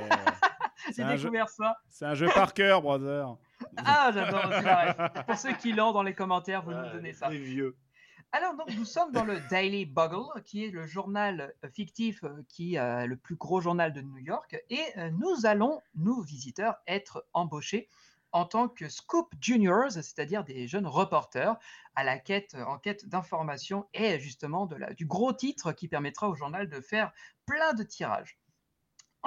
J'ai 0.88 0.94
C'est 0.94 1.02
un 1.04 1.16
jeu- 1.16 1.24
découvert 1.24 1.50
ça. 1.50 1.78
C'est 1.90 2.06
un 2.06 2.14
jeu 2.14 2.28
par 2.34 2.54
cœur, 2.54 2.82
brother. 2.82 3.36
Ah, 3.78 4.12
j'adore. 4.14 5.24
Pour 5.26 5.36
ceux 5.38 5.54
qui 5.54 5.74
l'ont 5.74 5.92
dans 5.92 6.04
les 6.04 6.14
commentaires, 6.14 6.62
vous 6.64 6.72
nous 6.72 6.90
donnez 6.92 7.14
ça. 7.14 7.30
Les 7.30 7.38
vieux. 7.40 7.76
Alors, 8.34 8.56
donc, 8.56 8.70
nous 8.76 8.84
sommes 8.86 9.14
dans 9.14 9.24
le 9.24 9.40
Daily 9.50 9.86
Bugle, 9.86 10.42
qui 10.44 10.66
est 10.66 10.70
le 10.70 10.86
journal 10.86 11.54
euh, 11.64 11.70
fictif 11.70 12.24
euh, 12.26 12.44
qui 12.50 12.76
est 12.76 13.08
le 13.08 13.16
plus 13.16 13.36
gros 13.36 13.62
journal 13.62 13.94
de 13.94 14.02
New 14.02 14.18
York. 14.18 14.62
Et 14.70 14.84
euh, 14.98 15.10
nous 15.12 15.46
allons, 15.46 15.82
nous, 15.96 16.22
visiteurs, 16.22 16.76
être 16.88 17.26
embauchés 17.34 17.88
en 18.34 18.46
tant 18.46 18.68
que 18.68 18.90
Scoop 18.90 19.34
Juniors, 19.40 19.92
c'est-à-dire 19.92 20.44
des 20.44 20.68
jeunes 20.68 20.88
reporters 20.88 21.56
à 21.96 22.04
la 22.04 22.20
quête, 22.20 22.56
en 22.68 22.78
quête 22.78 23.08
d'informations 23.08 23.88
et 23.94 24.20
justement 24.20 24.70
du 24.98 25.06
gros 25.06 25.32
titre 25.32 25.72
qui 25.72 25.88
permettra 25.88 26.28
au 26.28 26.36
journal 26.36 26.70
de 26.70 26.82
faire 26.82 27.14
plein 27.46 27.74
de 27.74 27.84
tirages. 27.84 28.38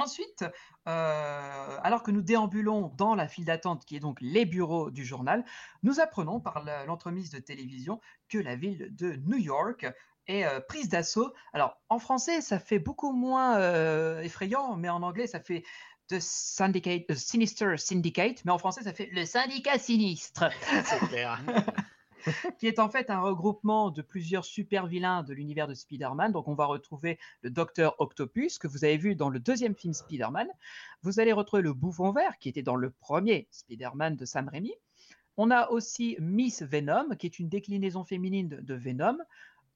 Ensuite, 0.01 0.45
euh, 0.89 1.79
alors 1.83 2.03
que 2.03 2.11
nous 2.11 2.23
déambulons 2.23 2.91
dans 2.97 3.15
la 3.15 3.29
file 3.29 3.45
d'attente 3.45 3.85
qui 3.85 3.97
est 3.97 4.01
donc 4.01 4.19
les 4.23 4.47
bureaux 4.47 4.91
du 4.91 5.05
journal, 5.05 5.45
nous 5.83 6.01
apprenons 6.01 6.41
par 6.41 6.65
l'entremise 6.87 7.31
de 7.31 7.39
télévision 7.39 8.01
que 8.31 8.39
la 8.39 8.57
ville 8.57 8.89
de 8.97 9.17
New 9.27 9.37
York 9.37 9.87
est 10.27 10.45
euh, 10.47 10.61
prise 10.61 10.89
d'assaut. 10.89 11.35
Alors 11.53 11.79
en 11.91 11.99
français, 11.99 12.41
ça 12.41 12.59
fait 12.59 12.79
beaucoup 12.79 13.13
moins 13.13 13.59
euh, 13.59 14.21
effrayant, 14.21 14.77
mais 14.77 14.89
en 14.89 15.03
anglais, 15.03 15.27
ça 15.27 15.41
fait 15.41 15.65
The 16.09 16.19
Syndicate, 16.19 17.11
euh, 17.11 17.15
Sinister 17.15 17.77
Syndicate, 17.77 18.43
mais 18.45 18.53
en 18.53 18.59
français, 18.59 18.83
ça 18.83 18.95
fait 18.95 19.11
le 19.13 19.27
syndicat 19.27 19.79
sinistre 19.79 20.45
C'est 20.85 21.09
clair. 21.09 21.41
qui 22.59 22.67
est 22.67 22.79
en 22.79 22.89
fait 22.89 23.11
un 23.11 23.21
regroupement 23.21 23.91
de 23.91 24.03
plusieurs 24.03 24.45
super 24.45 24.87
vilains 24.87 25.23
de 25.23 25.35
l'univers 25.35 25.69
de 25.69 25.75
Spider-Man. 25.75 26.33
Donc, 26.33 26.49
on 26.49 26.55
va 26.55 26.67
retrouver 26.67 27.19
le 27.43 27.51
Docteur 27.51 27.95
Octopus, 27.99 28.59
que 28.59 28.69
vous 28.69 28.85
avez 28.85 28.97
vu 28.97 29.15
dans 29.15 29.29
le 29.29 29.41
deuxième 29.41 29.75
film 29.75 29.95
Spider-Man. 29.95 30.49
Vous 31.03 31.21
allez 31.21 31.33
retrouver 31.33 31.63
le 31.63 31.73
Bouffon 31.73 32.13
Vert, 32.13 32.39
qui 32.39 32.49
était 32.49 32.63
dans 32.63 32.77
le 32.77 32.91
premier 32.91 33.49
Spider-Man 33.51 34.17
de 34.17 34.25
Sam 34.25 34.49
Raimi. 34.49 34.75
On 35.37 35.51
a 35.51 35.71
aussi 35.71 36.17
Miss 36.21 36.63
Venom, 36.63 37.17
qui 37.17 37.27
est 37.27 37.39
une 37.39 37.49
déclinaison 37.49 38.05
féminine 38.05 38.49
de 38.49 38.75
Venom. 38.75 39.17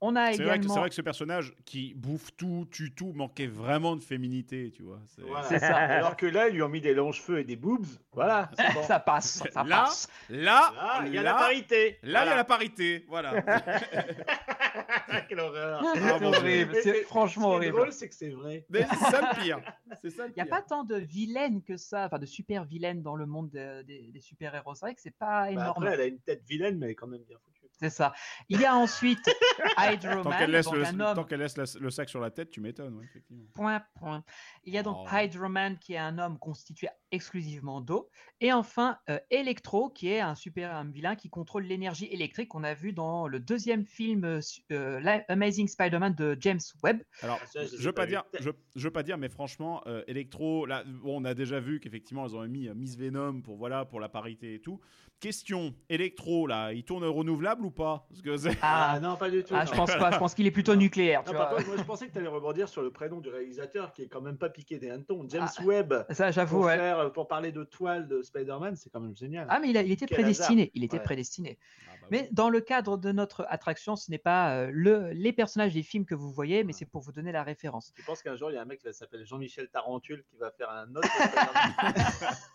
On 0.06 0.16
a 0.16 0.32
C'est 0.32 0.42
vrai, 0.42 0.56
que, 0.58 0.62
c'est 0.62 0.66
également. 0.66 0.74
vrai 0.80 0.88
que 0.90 0.94
ce 0.94 1.00
personnage 1.02 1.54
qui 1.64 1.94
bouffe 1.94 2.36
tout, 2.36 2.66
tue 2.70 2.92
tout, 2.94 3.12
manquait 3.14 3.46
vraiment 3.46 3.96
de 3.96 4.02
féminité, 4.02 4.70
tu 4.74 4.82
vois. 4.82 5.00
C'est- 5.08 5.22
Voilà. 5.22 5.44
C'est 5.48 5.58
ça. 5.60 5.74
Alors 5.76 6.16
que 6.16 6.26
là, 6.26 6.48
ils 6.48 6.54
lui 6.54 6.62
ont 6.62 6.68
mis 6.68 6.80
des 6.82 6.92
longs 6.94 7.12
cheveux 7.12 7.38
et 7.38 7.44
des 7.44 7.56
boobs. 7.56 7.86
Voilà. 8.12 8.50
bon. 8.74 8.82
Ça 8.82 9.00
passe, 9.00 9.42
ça 9.52 9.64
Là, 9.64 9.84
passe. 9.84 10.08
Là, 10.28 10.72
il 11.06 11.14
y 11.14 11.18
a 11.18 11.22
là, 11.22 11.32
la 11.32 11.38
parité. 11.38 11.98
Là, 12.02 12.24
il 12.24 12.28
y 12.28 12.32
a 12.32 12.36
la 12.36 12.44
parité, 12.44 13.04
voilà. 13.08 13.42
Quelle 15.28 15.40
horreur. 15.40 15.82
Ah, 15.84 16.18
Dieu. 16.18 16.26
horrible, 16.26 16.74
c'est 16.82 17.02
franchement 17.04 17.54
Ce 17.54 17.60
qui 17.60 17.66
est 17.66 17.68
horrible. 17.70 17.76
drôle, 17.76 17.92
c'est 17.92 18.08
que 18.08 18.14
c'est 18.14 18.30
vrai. 18.30 18.66
Mais 18.70 18.86
c'est 18.90 19.10
ça 19.10 19.20
le 19.32 19.40
pire. 19.42 19.60
Il 20.04 20.32
n'y 20.36 20.42
a 20.42 20.46
pas 20.46 20.62
tant 20.62 20.84
de 20.84 20.96
vilaines 20.96 21.62
que 21.62 21.76
ça, 21.76 22.06
enfin 22.06 22.18
de 22.18 22.26
super 22.26 22.64
vilaines 22.64 23.02
dans 23.02 23.14
le 23.16 23.26
monde 23.26 23.50
de- 23.50 23.82
des, 23.82 24.10
des 24.12 24.20
super-héros. 24.20 24.74
C'est 24.74 24.86
vrai 24.86 24.94
que 24.94 25.00
c'est 25.00 25.16
pas 25.16 25.44
Bah, 25.44 25.50
énorme. 25.50 25.82
après, 25.84 25.94
elle 25.94 26.00
a 26.00 26.06
une 26.06 26.18
tête 26.20 26.42
vilaine, 26.46 26.78
mais 26.78 26.86
elle 26.86 26.92
est 26.92 26.96
quand 26.96 27.06
même 27.06 27.22
bien 27.22 27.36
foutue. 27.38 27.53
C'est 27.80 27.90
ça. 27.90 28.12
Il 28.48 28.60
y 28.60 28.64
a 28.64 28.74
ensuite 28.76 29.18
Hydro 29.78 30.22
Tant 30.22 30.30
Man, 30.30 30.38
qu'elle 30.38 30.50
laisse, 30.52 30.64
donc 30.66 30.74
le, 30.76 30.84
un 30.86 31.00
homme. 31.00 31.14
tant 31.16 31.24
qu'elle 31.24 31.40
laisse 31.40 31.56
la- 31.56 31.64
le 31.80 31.90
sac 31.90 32.08
sur 32.08 32.20
la 32.20 32.30
tête, 32.30 32.50
tu 32.50 32.60
m'étonnes, 32.60 32.94
ouais, 32.96 33.04
effectivement. 33.04 33.44
Point, 33.54 33.82
point. 33.98 34.24
Il 34.64 34.72
y 34.72 34.78
a 34.78 34.82
donc 34.82 34.96
Oh. 35.00 35.06
Hydro 35.16 35.48
Man 35.48 35.76
qui 35.78 35.94
est 35.94 35.98
un 35.98 36.18
homme 36.18 36.38
constitué 36.38 36.88
exclusivement 37.10 37.80
d'eau. 37.80 38.08
Et 38.40 38.52
enfin 38.52 38.98
euh, 39.08 39.18
Electro 39.30 39.90
qui 39.90 40.08
est 40.10 40.20
un 40.20 40.34
super 40.34 40.74
un 40.74 40.84
vilain 40.84 41.14
qui 41.16 41.30
contrôle 41.30 41.64
l'énergie 41.64 42.06
électrique 42.06 42.48
qu'on 42.48 42.64
a 42.64 42.74
vu 42.74 42.92
dans 42.92 43.26
le 43.28 43.38
deuxième 43.40 43.84
film 43.86 44.24
euh, 44.24 44.40
euh, 44.72 45.18
Amazing 45.28 45.68
Spider-Man 45.68 46.14
de 46.14 46.36
James 46.40 46.60
Webb. 46.82 47.02
Alors, 47.22 47.38
Ah, 47.42 47.46
ça, 47.46 47.66
je 47.66 47.74
ai 47.74 47.78
veux 47.78 47.92
pas 47.92 48.06
dire, 48.06 48.24
je, 48.40 48.50
je 48.76 48.82
veux 48.84 48.90
pas 48.92 49.02
dire, 49.02 49.18
mais 49.18 49.28
franchement, 49.28 49.82
euh, 49.86 50.02
Electro, 50.06 50.66
là, 50.66 50.84
bon, 50.84 51.20
on 51.20 51.24
a 51.24 51.34
déjà 51.34 51.60
vu 51.60 51.80
qu'effectivement, 51.80 52.26
ils 52.26 52.34
ont 52.36 52.46
mis 52.48 52.68
euh, 52.68 52.74
Miss 52.74 52.96
Venom 52.96 53.42
pour 53.42 53.56
voilà, 53.56 53.84
pour 53.84 54.00
la 54.00 54.08
parité 54.08 54.54
et 54.54 54.60
tout. 54.60 54.80
Question, 55.20 55.74
Electro, 55.88 56.46
là, 56.46 56.72
il 56.72 56.84
tourne 56.84 57.04
renouvelable 57.04 57.63
ou 57.64 57.70
pas 57.70 58.06
Parce 58.08 58.22
que 58.22 58.36
c'est- 58.36 58.56
Ah 58.62 58.92
Ah, 58.94 59.00
non, 59.00 59.16
pas 59.16 59.30
du 59.30 59.42
tout. 59.42 59.54
ah, 59.56 59.64
je 59.64 59.72
pense 59.72 59.94
pas. 59.96 60.10
Je 60.12 60.18
pense 60.18 60.34
qu'il 60.34 60.46
est 60.46 60.50
plutôt 60.50 60.74
nucléaire. 60.76 61.20
Non, 61.26 61.32
tu 61.32 61.36
par 61.36 61.48
vois. 61.48 61.56
contre, 61.58 61.68
moi, 61.68 61.76
je 61.78 61.82
pensais 61.84 62.06
que 62.06 62.12
tu 62.12 62.18
allais 62.18 62.28
rebondir 62.28 62.68
sur 62.68 62.82
le 62.82 62.90
prénom 62.90 63.20
du 63.20 63.28
réalisateur 63.30 63.92
qui 63.92 64.02
est 64.02 64.08
quand 64.08 64.20
même 64.20 64.36
pas 64.38 64.48
piqué 64.50 64.78
des 64.78 64.90
hannetons. 64.90 65.24
James 65.28 65.48
Ah, 65.58 65.62
Webb. 65.64 66.06
Ça, 66.10 66.30
j'avoue. 66.30 66.56
Pour, 66.58 66.66
ouais. 66.66 67.10
pour 67.14 67.26
parler 67.28 67.50
de 67.52 67.64
toile 67.64 68.06
de 68.08 68.22
Spider-Man, 68.22 68.76
c'est 68.76 68.90
quand 68.90 69.00
même 69.00 69.16
génial. 69.16 69.46
Ah, 69.50 69.58
mais 69.60 69.70
il, 69.70 69.76
a- 69.76 69.82
il 69.82 69.90
était 69.92 70.06
Quel 70.06 70.16
prédestiné. 70.18 70.62
hasard. 70.62 70.70
Il 70.74 70.84
était 70.84 70.98
Ouais. 70.98 71.02
prédestiné. 71.02 71.58
Ah, 71.60 71.90
bah 71.92 71.98
oui. 72.02 72.06
Mais 72.10 72.28
dans 72.32 72.50
le 72.50 72.60
cadre 72.60 72.96
de 72.98 73.10
notre 73.12 73.46
attraction, 73.48 73.96
ce 73.96 74.10
n'est 74.10 74.18
pas 74.18 74.54
euh, 74.56 74.70
le, 74.72 75.10
les 75.12 75.32
personnages 75.32 75.72
des 75.74 75.82
films 75.82 76.04
que 76.04 76.14
vous 76.14 76.30
voyez, 76.30 76.62
mais 76.64 76.72
c'est 76.72 76.84
pour 76.86 77.00
vous 77.02 77.12
donner 77.12 77.32
la 77.32 77.42
référence. 77.42 77.92
Je 77.96 78.04
pense 78.04 78.22
qu'un 78.22 78.36
jour, 78.36 78.50
il 78.50 78.54
y 78.54 78.56
a 78.58 78.62
un 78.62 78.66
mec 78.66 78.78
qui 78.80 78.86
va 78.86 78.92
s'appeler 78.92 79.24
Jean-Michel 79.24 79.68
Tarentule 79.68 80.22
qui 80.30 80.36
va 80.36 80.50
faire 80.50 80.70
un 80.70 80.94
autre. 80.94 81.08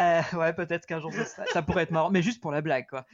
Euh, 0.00 0.20
ouais, 0.34 0.52
peut-être 0.52 0.84
qu'un 0.86 0.98
jour 0.98 1.12
ça, 1.12 1.44
ça 1.46 1.62
pourrait 1.62 1.84
être 1.84 1.92
marrant, 1.92 2.10
mais 2.10 2.22
juste 2.22 2.40
pour 2.42 2.50
la 2.50 2.60
blague, 2.60 2.88
quoi. 2.88 3.06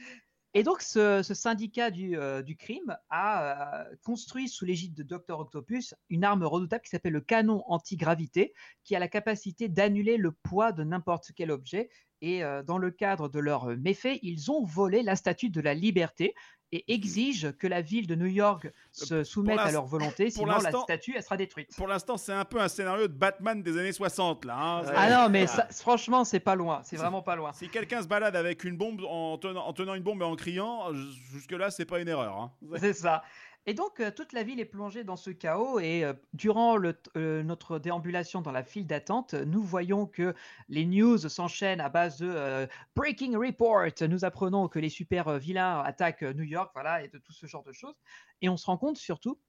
Et 0.55 0.63
donc, 0.63 0.81
ce, 0.81 1.21
syndicat 1.21 1.91
du, 1.91 2.17
euh, 2.17 2.41
du 2.41 2.55
crime 2.55 2.97
a 3.09 3.83
euh, 3.83 3.95
construit 4.03 4.49
sous 4.49 4.65
l'égide 4.65 4.95
de 4.95 5.03
Dr 5.03 5.39
Octopus 5.39 5.93
une 6.09 6.23
arme 6.23 6.43
redoutable 6.43 6.81
qui 6.83 6.89
s'appelle 6.89 7.13
le 7.13 7.21
canon 7.21 7.63
antigravité, 7.67 8.53
qui 8.83 8.95
a 8.95 8.99
la 8.99 9.07
capacité 9.07 9.69
d'annuler 9.69 10.17
le 10.17 10.31
poids 10.31 10.71
de 10.71 10.83
n'importe 10.83 11.31
quel 11.35 11.51
objet. 11.51 11.89
Et 12.21 12.43
euh, 12.43 12.63
dans 12.63 12.77
le 12.77 12.91
cadre 12.91 13.29
de 13.29 13.39
leurs 13.39 13.65
méfaits, 13.77 14.19
ils 14.23 14.51
ont 14.51 14.63
volé 14.65 15.03
la 15.03 15.15
statue 15.15 15.49
de 15.49 15.61
la 15.61 15.73
liberté 15.73 16.33
et 16.71 16.93
exigent 16.93 17.51
que 17.57 17.65
la 17.65 17.81
ville 17.81 18.05
de 18.05 18.13
New 18.13 18.27
York 18.27 18.69
se 18.91 19.23
soumette 19.23 19.57
à 19.57 19.71
leur 19.71 19.85
volonté, 19.87 20.25
pour 20.25 20.33
sinon 20.33 20.59
la 20.61 20.71
statue 20.71 21.13
elle 21.15 21.23
sera 21.23 21.35
détruite. 21.35 21.75
Pour 21.75 21.87
l'instant, 21.87 22.15
c'est 22.17 22.31
un 22.33 22.45
peu 22.45 22.61
un 22.61 22.67
scénario 22.67 23.07
de 23.07 23.13
Batman 23.13 23.63
des 23.63 23.75
années 23.79 23.91
60, 23.91 24.45
là. 24.45 24.55
hein. 24.55 24.83
Ah 24.95 25.09
non, 25.09 25.29
mais 25.31 25.45
Ah. 25.45 25.47
ça- 25.47 25.67
franchement, 25.71 26.23
c'est 26.25 26.39
pas 26.39 26.53
loin, 26.53 26.81
c'est 26.83 26.91
C'est- 26.95 27.01
vraiment 27.01 27.23
pas 27.23 27.35
loin. 27.35 27.53
Si 27.53 27.69
quelqu'un 27.69 28.03
se 28.03 28.07
balade 28.07 28.35
avec 28.35 28.63
une 28.65 28.77
bombe 28.77 29.01
en 29.09 29.39
tenant, 29.39 29.65
en 29.65 29.73
tenant 29.73 29.95
une 29.95 30.03
bombe 30.03 30.21
et 30.21 30.25
en 30.25 30.35
criant, 30.35 30.93
jusque-là, 31.31 31.71
c'est 31.71 31.85
pas 31.85 31.99
une 32.01 32.07
erreur. 32.07 32.37
hein. 32.37 32.51
C'est 32.79 32.93
ça. 32.93 33.23
Et 33.65 33.73
donc, 33.73 33.99
euh, 33.99 34.09
toute 34.09 34.33
la 34.33 34.43
ville 34.43 34.59
est 34.59 34.65
plongée 34.65 35.03
dans 35.03 35.15
ce 35.15 35.29
chaos. 35.29 35.79
Et 35.79 36.03
euh, 36.03 36.13
durant 36.33 36.77
euh, 37.15 37.43
notre 37.43 37.77
déambulation 37.77 38.41
dans 38.41 38.51
la 38.51 38.63
file 38.63 38.87
d'attente, 38.87 39.33
nous 39.33 39.61
voyons 39.61 40.07
que 40.07 40.33
les 40.69 40.85
news 40.85 41.17
s'enchaînent 41.17 41.81
à 41.81 41.89
base 41.89 42.17
de 42.17 42.67
Breaking 42.95 43.37
Report. 43.37 43.91
Nous 44.09 44.25
apprenons 44.25 44.67
que 44.69 44.79
les 44.79 44.89
super 44.89 45.37
vilains 45.37 45.81
attaquent 45.81 46.23
New 46.23 46.43
York, 46.43 46.71
voilà, 46.73 47.03
et 47.03 47.09
de 47.09 47.17
tout 47.19 47.33
ce 47.33 47.45
genre 47.45 47.63
de 47.63 47.73
choses. 47.73 47.95
Et 48.41 48.49
on 48.49 48.57
se 48.57 48.65
rend 48.65 48.77
compte 48.77 48.97
surtout, 48.97 49.41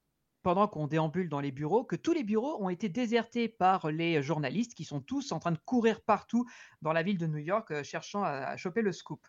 pendant 0.43 0.67
qu'on 0.67 0.87
déambule 0.87 1.29
dans 1.29 1.39
les 1.39 1.51
bureaux, 1.51 1.83
que 1.83 1.95
tous 1.95 2.13
les 2.13 2.23
bureaux 2.23 2.61
ont 2.63 2.69
été 2.69 2.89
désertés 2.89 3.47
par 3.47 3.91
les 3.91 4.21
journalistes 4.21 4.75
qui 4.75 4.85
sont 4.85 5.01
tous 5.01 5.31
en 5.31 5.39
train 5.39 5.51
de 5.51 5.59
courir 5.65 6.03
partout 6.03 6.47
dans 6.81 6.93
la 6.93 7.03
ville 7.03 7.17
de 7.17 7.27
New 7.27 7.37
York, 7.37 7.83
cherchant 7.83 8.23
à, 8.23 8.29
à 8.29 8.57
choper 8.57 8.81
le 8.81 8.91
scoop. 8.91 9.25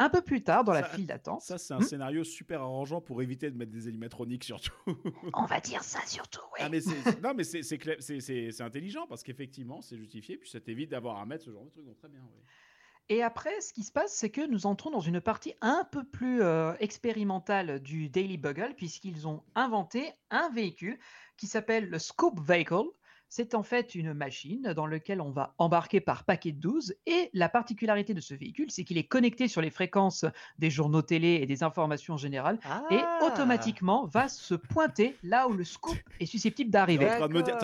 Un 0.00 0.08
peu 0.08 0.22
plus 0.22 0.42
tard, 0.42 0.64
dans 0.64 0.72
la 0.72 0.82
file 0.82 1.06
d'attente, 1.06 1.42
Ça, 1.42 1.58
c'est 1.58 1.74
un 1.74 1.78
Hmm 1.78 1.82
scénario 1.82 2.24
super 2.24 2.62
arrangeant 2.62 3.00
pour 3.00 3.20
éviter 3.22 3.50
de 3.50 3.56
mettre 3.56 3.70
des 3.70 3.86
animatroniques, 3.86 4.44
surtout. 4.44 4.72
on 5.34 5.44
va 5.44 5.60
dire 5.60 5.82
ça 5.84 6.00
surtout, 6.06 6.40
ouais. 6.54 6.60
Ah, 6.62 6.68
mais 6.70 6.80
c'est- 6.80 7.20
non, 7.22 7.34
mais 7.34 7.44
c'est 7.44 7.62
c'est 7.62 7.76
cla- 7.76 8.00
c'est- 8.00 8.20
c'est- 8.20 8.50
c'est 8.50 8.62
intelligent 8.62 9.06
parce 9.06 9.22
qu'effectivement, 9.22 9.82
c'est 9.82 9.96
justifié, 9.98 10.38
puis 10.38 10.48
ça 10.48 10.58
t'évite 10.58 10.90
d'avoir 10.90 11.18
à 11.18 11.26
mettre 11.26 11.44
ce 11.44 11.50
genre 11.52 11.64
de 11.64 11.70
truc. 11.70 11.84
Donc, 11.84 11.96
très 11.98 12.08
bien, 12.08 12.20
oui. 12.34 12.42
Et 13.12 13.22
après, 13.24 13.60
ce 13.60 13.72
qui 13.72 13.82
se 13.82 13.90
passe, 13.90 14.14
c'est 14.14 14.30
que 14.30 14.46
nous 14.46 14.66
entrons 14.66 14.90
dans 14.90 15.00
une 15.00 15.20
partie 15.20 15.54
un 15.60 15.84
peu 15.90 16.04
plus 16.04 16.42
euh, 16.42 16.72
expérimentale 16.78 17.80
du 17.80 18.08
Daily 18.08 18.38
Bugle, 18.38 18.74
puisqu'ils 18.76 19.26
ont 19.26 19.42
inventé 19.56 20.12
un 20.30 20.48
véhicule 20.50 20.98
qui 21.36 21.46
s'appelle 21.48 21.90
le 21.90 21.98
Scoop 21.98 22.38
Vehicle. 22.40 22.84
C'est 23.32 23.54
en 23.54 23.62
fait 23.62 23.94
une 23.94 24.12
machine 24.12 24.72
dans 24.74 24.86
laquelle 24.88 25.20
on 25.20 25.30
va 25.30 25.54
embarquer 25.56 26.00
par 26.00 26.24
paquet 26.24 26.50
de 26.50 26.58
12 26.58 26.96
et 27.06 27.30
la 27.32 27.48
particularité 27.48 28.12
de 28.12 28.20
ce 28.20 28.34
véhicule, 28.34 28.72
c'est 28.72 28.82
qu'il 28.82 28.98
est 28.98 29.04
connecté 29.04 29.46
sur 29.46 29.60
les 29.60 29.70
fréquences 29.70 30.24
des 30.58 30.68
journaux 30.68 31.00
télé 31.02 31.38
et 31.40 31.46
des 31.46 31.62
informations 31.62 32.16
générales 32.16 32.58
et 32.90 32.96
Ah. 33.00 33.20
automatiquement 33.32 34.04
va 34.06 34.28
se 34.28 34.54
pointer 34.54 35.14
là 35.22 35.46
où 35.46 35.52
le 35.52 35.62
scoop 35.62 35.96
est 36.18 36.26
susceptible 36.26 36.72
d'arriver. 36.72 37.06
t'es 37.06 37.12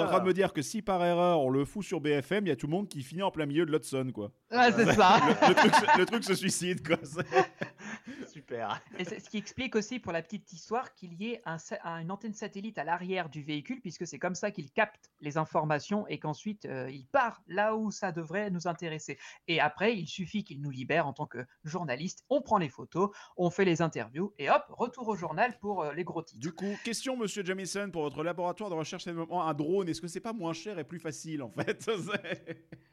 en 0.00 0.06
train 0.06 0.20
de 0.20 0.24
me 0.26 0.32
dire 0.32 0.52
que 0.52 0.62
si 0.62 0.82
par 0.82 1.04
erreur 1.04 1.40
on 1.40 1.50
le 1.50 1.64
fout 1.64 1.84
sur 1.84 2.00
BFM, 2.00 2.46
il 2.46 2.50
y 2.50 2.52
a 2.52 2.56
tout 2.56 2.66
le 2.68 2.70
monde 2.72 2.86
qui 2.88 3.02
finit 3.02 3.22
en 3.22 3.32
plein 3.32 3.46
milieu 3.46 3.66
de 3.66 3.72
l'Hudson, 3.72 4.12
quoi. 4.14 4.30
Ah, 4.52 4.70
c'est 4.70 4.92
ça. 4.94 5.18
Le, 5.26 5.48
le 5.48 5.54
truc, 5.56 5.74
se- 5.74 5.98
le 5.98 6.06
truc 6.06 6.22
se 6.24 6.34
suicide, 6.36 6.86
quoi. 6.86 6.96
Super. 8.32 8.80
Et 8.98 9.04
c'est 9.04 9.18
ce 9.18 9.28
qui 9.30 9.38
explique 9.38 9.74
aussi 9.74 9.98
pour 9.98 10.12
la 10.12 10.22
petite 10.22 10.52
histoire 10.52 10.94
qu'il 10.94 11.14
y 11.14 11.30
ait 11.32 11.42
un 11.44 11.58
sa- 11.58 11.78
un- 11.84 11.98
une 12.00 12.10
antenne 12.12 12.34
satellite 12.34 12.78
à 12.78 12.84
l'arrière 12.84 13.28
du 13.28 13.42
véhicule, 13.42 13.80
puisque 13.80 14.06
c'est 14.06 14.18
comme 14.18 14.34
ça 14.36 14.50
qu'il 14.52 14.70
capte 14.70 15.10
les 15.20 15.36
informations 15.38 15.55
et 16.08 16.18
qu'ensuite 16.18 16.66
euh, 16.66 16.90
il 16.90 17.06
part 17.06 17.42
là 17.46 17.76
où 17.76 17.90
ça 17.90 18.12
devrait 18.12 18.50
nous 18.50 18.66
intéresser. 18.68 19.18
Et 19.48 19.60
après, 19.60 19.96
il 19.96 20.06
suffit 20.06 20.44
qu'il 20.44 20.60
nous 20.60 20.70
libère 20.70 21.06
en 21.06 21.12
tant 21.12 21.26
que 21.26 21.38
journaliste. 21.64 22.24
On 22.28 22.42
prend 22.42 22.58
les 22.58 22.68
photos, 22.68 23.10
on 23.36 23.50
fait 23.50 23.64
les 23.64 23.80
interviews 23.82 24.32
et 24.38 24.50
hop, 24.50 24.64
retour 24.70 25.08
au 25.08 25.16
journal 25.16 25.58
pour 25.58 25.82
euh, 25.82 25.92
les 25.92 26.04
gros 26.04 26.22
titres. 26.22 26.40
Du 26.40 26.52
coup, 26.52 26.76
question, 26.84 27.16
monsieur 27.16 27.44
Jamison, 27.44 27.90
pour 27.90 28.02
votre 28.02 28.22
laboratoire 28.22 28.70
de 28.70 28.74
recherche 28.74 29.06
et 29.06 29.10
développement, 29.10 29.46
un 29.46 29.54
drone, 29.54 29.88
est-ce 29.88 30.00
que 30.00 30.08
c'est 30.08 30.20
pas 30.20 30.32
moins 30.32 30.52
cher 30.52 30.78
et 30.78 30.84
plus 30.84 30.98
facile, 31.00 31.42
en 31.42 31.50
fait? 31.50 31.82
C'est- 31.82 32.66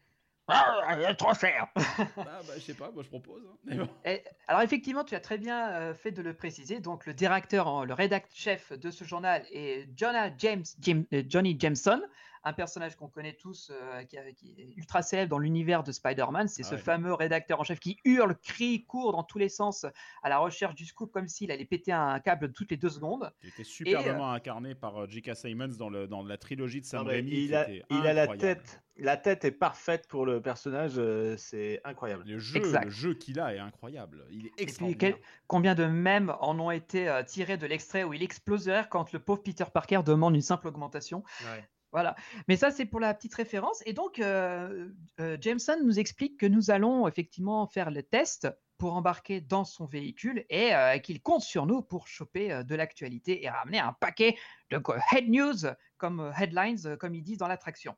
Ah, 0.46 1.14
trop 1.18 1.34
cher. 1.34 1.68
Ah, 1.78 1.96
bah, 2.18 2.54
je 2.56 2.60
sais 2.60 2.74
pas, 2.74 2.92
moi 2.92 3.02
je 3.02 3.08
propose. 3.08 3.42
hein. 3.50 3.56
Mais 3.64 3.76
bon. 3.78 3.88
Et- 4.04 4.22
alors 4.50 4.62
effectivement, 4.62 5.06
tu 5.06 5.16
as 5.16 5.22
très 5.22 5.38
bien 5.38 5.70
euh, 5.72 5.94
fait 5.94 6.12
de 6.12 6.22
le 6.22 6.34
préciser. 6.34 6.82
Donc 6.82 7.06
le 7.06 7.14
directeur, 7.14 7.86
le 7.86 7.94
rédacteur 7.94 8.36
chef 8.36 8.74
de 8.74 8.92
ce 8.92 9.06
journal 9.06 9.46
est 9.54 9.88
Jonah 9.98 10.36
James, 10.38 10.66
Jim- 10.82 11.06
euh, 11.14 11.24
Johnny 11.30 11.56
Jameson, 11.58 12.02
un 12.46 12.54
personnage 12.54 12.96
qu'on 12.96 13.08
connaît 13.08 13.34
tous, 13.34 13.72
euh, 13.74 14.04
qui, 14.04 14.18
est 14.18 14.74
ultra 14.76 15.02
célèbre 15.02 15.30
dans 15.30 15.38
l'univers 15.40 15.84
de 15.84 15.92
Spider-Man. 15.92 16.48
C'est 16.48 16.64
Ah 16.66 16.70
ce 16.70 16.76
ouais. 16.76 16.82
fameux 16.82 17.14
rédacteur 17.14 17.60
en 17.60 17.64
chef 17.64 17.80
qui 17.80 17.98
hurle, 18.04 18.36
crie, 18.38 18.86
court 18.86 19.12
dans 19.14 19.24
tous 19.24 19.38
les 19.38 19.50
sens 19.50 19.86
à 20.24 20.30
la 20.30 20.38
recherche 20.40 20.76
du 20.76 20.86
scoop 20.86 21.12
comme 21.12 21.28
s'il 21.28 21.52
allait 21.52 21.66
péter 21.66 21.92
un 21.92 22.20
câble 22.20 22.52
toutes 22.52 22.72
les 22.72 22.78
deux 22.78 22.90
secondes. 22.90 23.32
Qui 23.42 23.48
était 23.48 23.64
superbement 23.64 24.32
incarné 24.34 24.76
par 24.76 24.98
euh, 25.04 25.08
J.K. 25.08 25.36
Simmons 25.36 25.76
dans, 25.78 25.90
le, 25.90 26.08
dans 26.08 26.24
la 26.24 26.38
trilogie 26.38 26.82
de 26.82 26.86
Sam 26.86 27.08
Raimi. 27.08 27.32
il 27.32 27.48
qui 27.50 27.56
a, 27.56 27.70
était 27.70 27.84
il 27.90 28.06
a 28.08 28.14
la 28.14 28.28
tête. 28.36 28.82
La 28.98 29.18
tête 29.18 29.44
est 29.44 29.52
parfaite 29.52 30.08
pour 30.08 30.24
le 30.26 30.40
personnage. 30.40 30.94
euh, 30.98 31.36
c'est 31.38 31.82
incroyable. 31.84 32.26
Le 32.28 32.38
jeu, 32.38 32.58
Exact. 32.60 32.84
le 32.86 32.92
jeu 32.92 33.14
qu'il 33.16 33.40
a 33.40 33.56
est 33.56 33.60
incroyable. 33.60 34.26
Il 34.30 34.46
est 34.46 34.50
Et 34.50 34.52
puis, 34.52 34.64
extraordinaire. 34.66 35.16
quel- 35.16 35.22
combien 35.48 35.74
de 35.74 35.86
mèmes 35.86 36.36
en 36.42 36.60
ont 36.60 36.70
été 36.70 37.08
euh, 37.10 37.24
tirés 37.24 37.58
de 37.58 37.66
l'extrait 37.66 38.04
où 38.04 38.14
il 38.14 38.22
explose 38.22 38.66
de 38.66 38.72
rire 38.72 38.90
quand 38.90 39.12
le 39.12 39.20
pauvre 39.20 39.42
Peter 39.42 39.64
Parker 39.74 40.02
demande 40.06 40.36
une 40.36 40.42
simple 40.44 40.68
augmentation? 40.68 41.24
Ouais. 41.42 41.68
Voilà. 41.94 42.16
Mais 42.48 42.58
ça, 42.58 42.72
c'est 42.72 42.86
pour 42.86 43.00
la 43.00 43.14
petite 43.14 43.36
référence. 43.36 43.84
Et 43.86 43.94
donc, 43.94 44.20
euh, 44.20 44.90
euh, 45.20 45.38
Jameson 45.40 45.78
nous 45.84 46.00
explique 46.00 46.40
que 46.40 46.48
nous 46.48 46.72
allons 46.72 47.08
effectivement 47.08 47.68
faire 47.68 47.92
le 47.92 48.02
test 48.02 48.48
pour 48.80 48.96
embarquer 48.96 49.42
dans 49.42 49.64
son 49.64 49.86
véhicule 49.86 50.44
et 50.50 50.74
euh, 50.74 50.98
qu'il 50.98 51.22
compte 51.22 51.44
sur 51.44 51.68
nous 51.68 51.84
pour 51.84 52.08
choper 52.08 52.64
de 52.64 52.76
l'actualité 52.76 53.44
et 53.44 53.50
ramener 53.50 53.78
un 53.80 53.94
paquet 53.94 54.36
de 54.72 54.82
head 55.14 55.30
news, 55.30 55.72
comme 55.98 56.34
headlines, 56.38 56.98
comme 56.98 57.14
ils 57.14 57.22
disent 57.22 57.38
dans 57.38 57.48
l'attraction. 57.48 57.96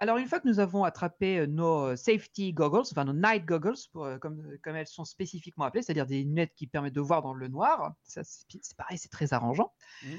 Alors, 0.00 0.18
une 0.18 0.28
fois 0.28 0.38
que 0.38 0.46
nous 0.46 0.60
avons 0.60 0.84
attrapé 0.84 1.46
nos 1.48 1.96
safety 1.96 2.52
goggles, 2.52 2.86
enfin 2.92 3.04
nos 3.04 3.14
night 3.14 3.44
goggles, 3.46 3.74
comme, 4.20 4.58
elles 4.66 4.86
sont 4.86 5.06
spécifiquement 5.06 5.64
appelées, 5.64 5.82
c'est-à-dire 5.82 6.06
des 6.06 6.22
lunettes 6.22 6.52
qui 6.54 6.68
permettent 6.68 6.94
de 6.94 7.00
voir 7.00 7.22
dans 7.22 7.32
le 7.32 7.48
noir, 7.48 7.94
c'est 8.04 8.22
pareil, 8.76 8.98
c'est 8.98 9.10
très 9.10 9.32
arrangeant. 9.32 9.72
Mhm. 10.04 10.18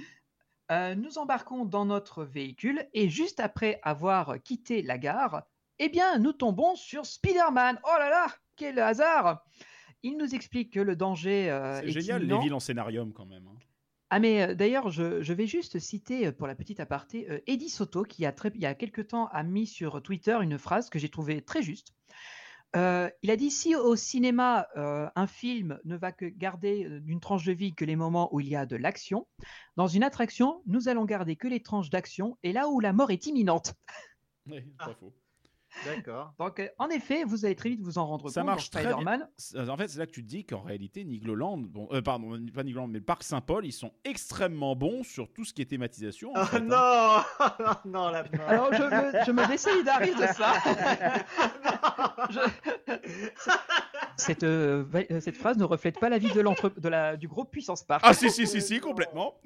Euh, 0.71 0.93
nous 0.95 1.17
embarquons 1.17 1.65
dans 1.65 1.85
notre 1.85 2.23
véhicule 2.23 2.87
et 2.93 3.09
juste 3.09 3.39
après 3.39 3.79
avoir 3.83 4.41
quitté 4.43 4.81
la 4.83 4.97
gare, 4.97 5.43
eh 5.79 5.89
bien, 5.89 6.19
nous 6.19 6.33
tombons 6.33 6.75
sur 6.75 7.05
Spider-Man. 7.05 7.79
Oh 7.83 7.95
là 7.97 8.09
là, 8.09 8.27
quel 8.55 8.77
hasard 8.79 9.43
Il 10.03 10.17
nous 10.17 10.35
explique 10.35 10.73
que 10.73 10.79
le 10.79 10.95
danger 10.95 11.49
euh, 11.49 11.79
C'est 11.81 11.87
est 11.87 11.91
génial, 11.91 12.23
les 12.23 12.37
villes 12.37 12.53
en 12.53 12.59
scénarium, 12.59 13.13
quand 13.13 13.25
même. 13.25 13.47
hein. 13.47 13.55
Ah 14.11 14.19
mais 14.19 14.41
euh, 14.41 14.55
d'ailleurs, 14.55 14.89
je, 14.89 15.21
je 15.21 15.33
vais 15.33 15.47
juste 15.47 15.79
citer 15.79 16.31
pour 16.31 16.47
la 16.47 16.55
petite 16.55 16.79
aparté 16.79 17.27
Eddie 17.47 17.69
Soto 17.69 18.03
qui 18.03 18.25
a 18.25 18.31
très, 18.31 18.51
il 18.53 18.61
y 18.61 18.65
a 18.65 18.75
quelque 18.75 19.01
temps 19.01 19.27
a 19.31 19.43
mis 19.43 19.65
sur 19.67 20.01
Twitter 20.03 20.37
une 20.41 20.57
phrase 20.57 20.89
que 20.89 20.99
j'ai 20.99 21.09
trouvée 21.09 21.41
très 21.41 21.63
juste. 21.63 21.93
Euh, 22.75 23.09
il 23.23 23.31
a 23.31 23.35
dit 23.35 23.49
si 23.49 23.75
au 23.75 23.95
cinéma 23.95 24.67
euh, 24.77 25.09
un 25.15 25.25
film 25.25 25.79
ne 25.85 25.97
va 25.97 26.11
que 26.11 26.25
garder 26.25 26.85
euh, 26.85 26.99
d'une 26.99 27.19
tranche 27.19 27.43
de 27.45 27.51
vie 27.51 27.73
que 27.73 27.83
les 27.83 27.95
moments 27.95 28.33
où 28.33 28.41
il 28.41 28.47
y 28.47 28.55
a 28.55 28.67
de 28.67 28.75
l'action, 28.75 29.27
dans 29.75 29.87
une 29.87 30.03
attraction 30.03 30.61
nous 30.67 30.87
allons 30.87 31.05
garder 31.05 31.35
que 31.35 31.47
les 31.47 31.61
tranches 31.61 31.89
d'action 31.89 32.37
et 32.43 32.53
là 32.53 32.69
où 32.69 32.79
la 32.79 32.93
mort 32.93 33.09
est 33.09 33.25
imminente. 33.25 33.73
Oui, 34.45 34.61
pas 34.77 34.93
faux. 34.99 35.13
D'accord. 35.85 36.33
Donc 36.39 36.59
euh, 36.59 36.67
en 36.77 36.89
effet, 36.89 37.23
vous 37.23 37.45
allez 37.45 37.55
très 37.55 37.69
vite 37.69 37.81
vous 37.81 37.97
en 37.97 38.05
rendre 38.07 38.29
Ça 38.29 38.41
compte. 38.41 38.47
marche 38.47 38.69
dans 38.71 38.79
très 38.81 38.93
bien. 38.95 39.27
En 39.69 39.77
fait, 39.77 39.87
c'est 39.87 39.99
là 39.99 40.05
que 40.07 40.11
tu 40.11 40.23
te 40.23 40.27
dis 40.27 40.43
qu'en 40.45 40.61
réalité, 40.61 41.03
Nigloland, 41.05 41.57
bon, 41.57 41.87
euh, 41.91 42.01
pardon, 42.01 42.37
pas 42.53 42.63
Nigloland, 42.63 42.87
mais 42.87 42.99
le 42.99 43.05
parc 43.05 43.23
Saint-Paul, 43.23 43.65
ils 43.65 43.71
sont 43.71 43.91
extrêmement 44.03 44.75
bons 44.75 45.03
sur 45.03 45.31
tout 45.31 45.45
ce 45.45 45.53
qui 45.53 45.61
est 45.61 45.65
thématisation. 45.65 46.31
Oh 46.35 46.43
fait, 46.45 46.57
hein. 46.57 46.59
non 46.61 47.23
Non, 47.85 48.09
la 48.09 48.25
Alors 48.47 48.73
je 48.73 48.83
me, 48.83 49.25
je 49.25 49.31
me 49.31 49.47
désolidarise 49.47 50.15
de 50.15 50.27
ça. 50.27 50.53
Je- 52.29 52.39
Cette, 54.17 54.43
euh, 54.43 54.83
cette 55.21 55.37
phrase 55.37 55.57
ne 55.57 55.63
reflète 55.63 55.97
pas 55.99 56.09
l'avis 56.09 56.31
de 56.33 56.41
l'entre- 56.41 56.73
de 56.77 56.89
la- 56.89 57.15
du 57.15 57.27
groupe 57.27 57.49
Puissance 57.51 57.83
Park. 57.83 58.01
Ah 58.05 58.13
si, 58.13 58.29
si, 58.29 58.45
si, 58.47 58.61
si, 58.61 58.79
complètement. 58.79 59.35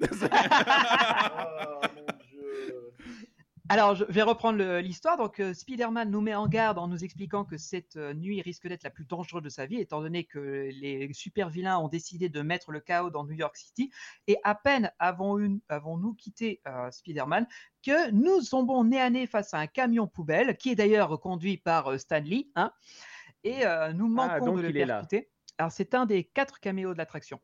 Alors, 3.70 3.94
je 3.94 4.04
vais 4.04 4.20
reprendre 4.20 4.62
l'histoire. 4.80 5.16
Donc, 5.16 5.40
euh, 5.40 5.54
Spider-Man 5.54 6.10
nous 6.10 6.20
met 6.20 6.34
en 6.34 6.46
garde 6.46 6.78
en 6.78 6.86
nous 6.86 7.02
expliquant 7.02 7.46
que 7.46 7.56
cette 7.56 7.96
euh, 7.96 8.12
nuit 8.12 8.42
risque 8.42 8.68
d'être 8.68 8.82
la 8.82 8.90
plus 8.90 9.06
dangereuse 9.06 9.42
de 9.42 9.48
sa 9.48 9.64
vie, 9.64 9.80
étant 9.80 10.02
donné 10.02 10.24
que 10.24 10.68
les 10.70 11.10
super 11.14 11.48
vilains 11.48 11.78
ont 11.78 11.88
décidé 11.88 12.28
de 12.28 12.42
mettre 12.42 12.72
le 12.72 12.80
chaos 12.80 13.08
dans 13.08 13.24
New 13.24 13.32
York 13.32 13.56
City. 13.56 13.90
Et 14.26 14.36
à 14.44 14.54
peine 14.54 14.92
avons-nous 14.98 15.62
avons 15.70 16.12
quitté 16.12 16.60
euh, 16.68 16.90
Spider-Man 16.90 17.46
que 17.82 18.10
nous 18.10 18.42
tombons 18.42 18.84
nez 18.84 19.00
à 19.00 19.08
nez 19.08 19.26
face 19.26 19.54
à 19.54 19.58
un 19.58 19.66
camion 19.66 20.06
poubelle, 20.06 20.58
qui 20.58 20.70
est 20.70 20.74
d'ailleurs 20.74 21.18
conduit 21.18 21.56
par 21.56 21.98
Stan 21.98 22.20
Lee, 22.20 22.50
hein, 22.56 22.70
et 23.44 23.64
nous 23.94 24.08
manquons 24.08 24.46
donc 24.46 24.56
de 24.56 24.62
le 24.62 24.72
percuter. 24.72 25.30
Alors, 25.58 25.70
c'est 25.70 25.94
un 25.94 26.06
des 26.06 26.24
quatre 26.24 26.60
caméos 26.60 26.94
de 26.94 26.98
l'attraction. 26.98 27.40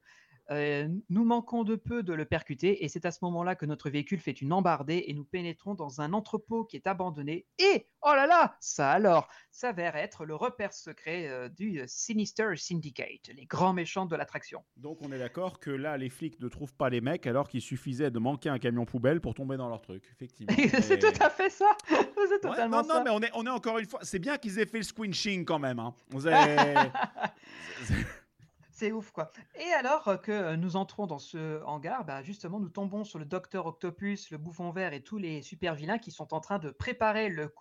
Euh, 0.50 0.88
nous 1.09 1.25
manquons 1.25 1.62
de 1.62 1.76
peu 1.76 2.02
de 2.02 2.12
le 2.12 2.25
percuter 2.25 2.85
et 2.85 2.88
c'est 2.88 3.07
à 3.07 3.12
ce 3.12 3.19
moment-là 3.23 3.54
que 3.54 3.66
notre 3.66 3.88
véhicule 3.88 4.19
fait 4.19 4.40
une 4.40 4.52
embardée 4.52 5.04
et 5.07 5.14
nous 5.14 5.25
pénétrons 5.25 5.75
dans 5.75 6.00
un 6.00 6.12
entrepôt 6.12 6.64
qui 6.64 6.76
est 6.76 6.88
abandonné 6.88 7.47
et, 7.59 7.87
oh 8.02 8.12
là 8.14 8.26
là, 8.26 8.57
ça 8.61 8.90
alors, 8.90 9.28
s'avère 9.52 9.95
être 9.95 10.25
le 10.25 10.35
repère 10.35 10.73
secret 10.73 11.28
euh, 11.28 11.49
du 11.49 11.80
euh, 11.80 11.85
Sinister 11.87 12.49
Syndicate, 12.57 13.30
les 13.37 13.47
grands 13.47 13.73
méchants 13.73 14.07
de 14.07 14.16
l'attraction. 14.16 14.64
Donc 14.76 14.99
on 15.02 15.12
est 15.12 15.19
d'accord 15.19 15.61
que 15.61 15.71
là, 15.71 15.97
les 15.97 16.09
flics 16.09 16.40
ne 16.40 16.49
trouvent 16.49 16.75
pas 16.75 16.90
les 16.90 17.00
mecs 17.00 17.28
alors 17.28 17.49
qu'il 17.49 17.61
suffisait 17.61 18.11
de 18.11 18.19
manquer 18.19 18.49
un 18.49 18.59
camion 18.59 18.85
poubelle 18.85 19.21
pour 19.21 19.35
tomber 19.35 19.57
dans 19.57 19.69
leur 19.69 19.83
truc, 19.83 20.02
effectivement. 20.12 20.54
c'est 20.83 20.99
tout 20.99 21.23
à 21.23 21.30
fait 21.30 21.50
ça 21.50 21.76
C'est 21.88 22.45
Ouais, 22.45 22.50
totalement 22.50 22.83
non, 22.83 22.88
non, 22.88 22.95
ça 22.95 23.02
mais 23.04 23.11
on 23.11 23.21
est, 23.21 23.30
on 23.35 23.47
est 23.47 23.50
encore 23.50 23.78
une 23.78 23.87
fois. 23.87 24.00
C'est 24.02 24.19
bien 24.19 24.37
qu'ils 24.38 24.59
aient 24.59 24.66
fait 24.66 24.78
le 24.78 24.83
squinching 24.85 25.45
quand 25.45 25.59
même. 25.59 25.78
Hein. 25.78 25.95
Vous 26.11 26.26
avez- 26.26 26.75
C'est 28.81 28.93
ouf, 28.93 29.11
quoi. 29.11 29.31
Et 29.57 29.71
alors 29.75 30.09
euh, 30.09 30.17
que 30.17 30.57
nous 30.57 30.75
entrons 30.77 31.07
dans 31.07 31.19
ce 31.19 31.63
hangar, 31.65 32.07
bah, 32.07 32.23
justement, 32.23 32.59
nous 32.59 32.71
tombons 32.71 33.05
sur 33.05 33.19
le 33.19 33.27
Docteur 33.27 33.67
Octopus, 33.67 34.31
le 34.31 34.39
Bouffon 34.39 34.71
Vert 34.71 34.95
et 34.95 35.03
tous 35.03 35.19
les 35.19 35.43
super 35.43 35.75
vilains 35.75 35.99
qui 35.99 36.11
sont 36.11 36.33
en 36.33 36.41
train 36.41 36.59
de 36.59 36.71
préparer 36.71 37.29
le, 37.29 37.53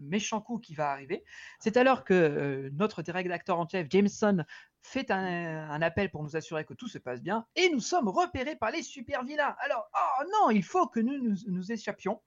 méchant 0.00 0.42
coup 0.42 0.58
qui 0.58 0.74
va 0.74 0.90
arriver. 0.90 1.24
C'est 1.60 1.78
alors 1.78 2.04
que 2.04 2.12
euh, 2.12 2.70
notre 2.74 3.02
rédacteur 3.10 3.58
en 3.58 3.66
chef, 3.66 3.86
Jameson, 3.88 4.44
fait 4.82 5.10
un, 5.10 5.70
un 5.70 5.80
appel 5.80 6.10
pour 6.10 6.22
nous 6.22 6.36
assurer 6.36 6.66
que 6.66 6.74
tout 6.74 6.88
se 6.88 6.98
passe 6.98 7.22
bien 7.22 7.46
et 7.56 7.70
nous 7.70 7.80
sommes 7.80 8.08
repérés 8.08 8.56
par 8.56 8.70
les 8.70 8.82
super 8.82 9.24
vilains. 9.24 9.56
Alors, 9.60 9.88
oh 9.94 10.24
non, 10.30 10.50
il 10.50 10.62
faut 10.62 10.88
que 10.88 11.00
nous 11.00 11.16
nous, 11.22 11.36
nous 11.46 11.72
échappions. 11.72 12.20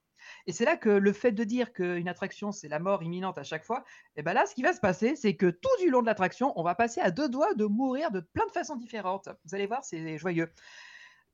Et 0.48 0.52
c'est 0.52 0.66
là 0.66 0.78
que 0.78 0.90
le 0.90 1.14
fait 1.14 1.32
de 1.32 1.44
dire 1.44 1.74
qu'une 1.74 2.08
attraction, 2.08 2.52
c'est 2.52 2.68
la 2.68 2.80
mort 2.80 3.04
imminente 3.04 3.38
à 3.38 3.44
chaque 3.44 3.64
fois, 3.64 3.84
et 4.16 4.24
ben 4.24 4.34
là, 4.34 4.46
ce 4.46 4.56
qui 4.56 4.64
va 4.64 4.74
se 4.74 4.80
passer, 4.80 5.16
c'est 5.16 5.36
que 5.36 5.50
tout 5.50 5.78
du 5.80 5.90
long 5.90 6.02
de 6.02 6.08
l'attraction, 6.08 6.54
on 6.56 6.64
va 6.64 6.76
passer 6.76 7.02
à 7.02 7.12
deux 7.12 7.30
doigts 7.30 7.54
de 7.54 7.66
mourir 7.66 8.12
de 8.12 8.20
plein 8.20 8.46
de 8.46 8.52
façons 8.52 8.76
différentes. 8.76 9.30
Vous 9.46 9.56
allez 9.56 9.68
voir, 9.68 9.84
c'est 9.84 10.18
joyeux. 10.18 10.52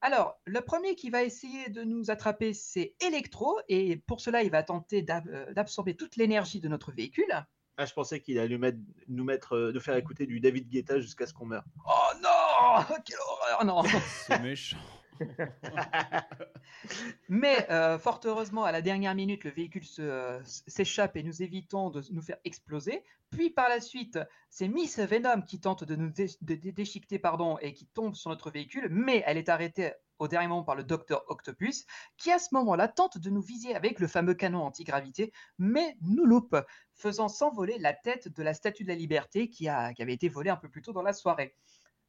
Alors, 0.01 0.39
le 0.45 0.61
premier 0.61 0.95
qui 0.95 1.09
va 1.09 1.23
essayer 1.23 1.69
de 1.69 1.83
nous 1.83 2.09
attraper, 2.09 2.53
c'est 2.53 2.95
Electro, 3.01 3.59
et 3.67 3.97
pour 3.97 4.21
cela, 4.21 4.43
il 4.43 4.51
va 4.51 4.63
tenter 4.63 5.05
euh, 5.09 5.53
d'absorber 5.53 5.95
toute 5.95 6.15
l'énergie 6.15 6.61
de 6.61 6.69
notre 6.69 6.93
véhicule. 6.93 7.45
Ah, 7.77 7.85
je 7.85 7.93
pensais 7.93 8.21
qu'il 8.21 8.39
allait 8.39 8.55
nous 8.55 8.59
mettre, 8.59 8.77
nous 9.07 9.23
mettre, 9.23 9.53
euh, 9.55 9.71
nous 9.73 9.79
faire 9.79 9.95
écouter 9.95 10.25
du 10.25 10.39
David 10.39 10.69
Guetta 10.69 10.99
jusqu'à 10.99 11.25
ce 11.25 11.33
qu'on 11.33 11.45
meure. 11.45 11.63
Oh 11.85 12.13
non 12.21 12.95
Quelle 13.05 13.17
horreur 13.19 13.65
Non 13.65 13.83
C'est 14.27 14.39
méchant. 14.41 14.77
Mais 17.29 17.69
euh, 17.69 17.99
fort 17.99 18.21
heureusement, 18.25 18.63
à 18.63 18.71
la 18.71 18.81
dernière 18.81 19.15
minute, 19.15 19.43
le 19.43 19.51
véhicule 19.51 19.83
euh, 19.99 20.39
s'échappe 20.45 21.15
et 21.15 21.23
nous 21.23 21.43
évitons 21.43 21.89
de 21.89 22.01
nous 22.11 22.21
faire 22.21 22.37
exploser. 22.45 23.03
Puis 23.29 23.49
par 23.49 23.69
la 23.69 23.79
suite, 23.79 24.19
c'est 24.49 24.67
Miss 24.67 24.99
Venom 24.99 25.41
qui 25.41 25.59
tente 25.59 25.83
de 25.83 25.95
nous 25.95 26.11
déchiqueter 26.11 27.19
pardon, 27.19 27.57
et 27.59 27.73
qui 27.73 27.85
tombe 27.85 28.15
sur 28.15 28.29
notre 28.29 28.49
véhicule, 28.49 28.87
mais 28.89 29.23
elle 29.25 29.37
est 29.37 29.49
arrêtée 29.49 29.91
au 30.17 30.27
dernier 30.27 30.47
moment 30.47 30.63
par 30.63 30.75
le 30.75 30.83
docteur 30.83 31.23
Octopus, 31.27 31.85
qui 32.17 32.31
à 32.31 32.39
ce 32.39 32.49
moment-là 32.53 32.87
tente 32.87 33.17
de 33.17 33.29
nous 33.29 33.41
viser 33.41 33.75
avec 33.75 33.99
le 33.99 34.07
fameux 34.07 34.33
canon 34.33 34.63
antigravité, 34.63 35.31
mais 35.57 35.95
nous 36.01 36.25
loupe, 36.25 36.57
faisant 36.93 37.29
s'envoler 37.29 37.77
la 37.77 37.93
tête 37.93 38.27
de 38.27 38.43
la 38.43 38.53
Statue 38.53 38.83
de 38.83 38.89
la 38.89 38.95
Liberté 38.95 39.49
qui 39.49 39.69
avait 39.69 40.13
été 40.13 40.27
volée 40.27 40.49
un 40.49 40.57
peu 40.57 40.67
plus 40.67 40.81
tôt 40.81 40.91
dans 40.91 41.03
la 41.03 41.13
soirée. 41.13 41.55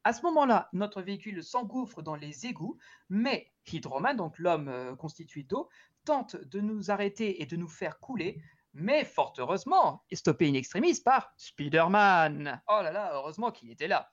À 0.03 0.13
ce 0.13 0.23
moment-là, 0.23 0.69
notre 0.73 1.01
véhicule 1.01 1.43
s'engouffre 1.43 2.01
dans 2.01 2.15
les 2.15 2.45
égouts, 2.47 2.77
mais 3.09 3.51
Hydroman, 3.71 4.17
donc 4.17 4.39
l'homme 4.39 4.67
euh, 4.67 4.95
constitué 4.95 5.43
d'eau, 5.43 5.69
tente 6.05 6.35
de 6.35 6.59
nous 6.59 6.89
arrêter 6.89 7.41
et 7.41 7.45
de 7.45 7.55
nous 7.55 7.67
faire 7.67 7.99
couler, 7.99 8.41
mais 8.73 9.03
fort 9.05 9.33
heureusement, 9.37 10.03
est 10.09 10.15
stoppé 10.15 10.47
in 10.49 10.53
extremis 10.55 10.99
par 11.01 11.33
Spider-Man. 11.37 12.61
Oh 12.67 12.79
là 12.81 12.91
là, 12.91 13.11
heureusement 13.13 13.51
qu'il 13.51 13.69
était 13.69 13.87
là. 13.87 14.11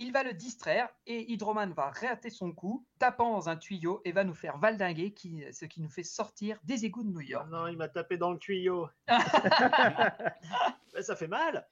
Il 0.00 0.12
va 0.12 0.22
le 0.22 0.32
distraire 0.32 0.88
et 1.06 1.32
Hydroman 1.32 1.72
va 1.72 1.90
rater 1.90 2.30
son 2.30 2.52
coup, 2.52 2.86
tapant 3.00 3.32
dans 3.32 3.48
un 3.48 3.56
tuyau 3.56 4.00
et 4.04 4.12
va 4.12 4.22
nous 4.22 4.34
faire 4.34 4.56
valdinguer, 4.58 5.12
qui- 5.12 5.42
ce 5.52 5.64
qui 5.64 5.80
nous 5.80 5.88
fait 5.88 6.04
sortir 6.04 6.60
des 6.62 6.84
égouts 6.84 7.02
de 7.02 7.08
New 7.10 7.18
Oh 7.18 7.22
York. 7.22 7.48
non, 7.50 7.66
il 7.66 7.76
m'a 7.76 7.88
tapé 7.88 8.16
dans 8.16 8.30
le 8.30 8.38
tuyau. 8.38 8.88
Ça 11.00 11.16
fait 11.16 11.26
mal. 11.26 11.66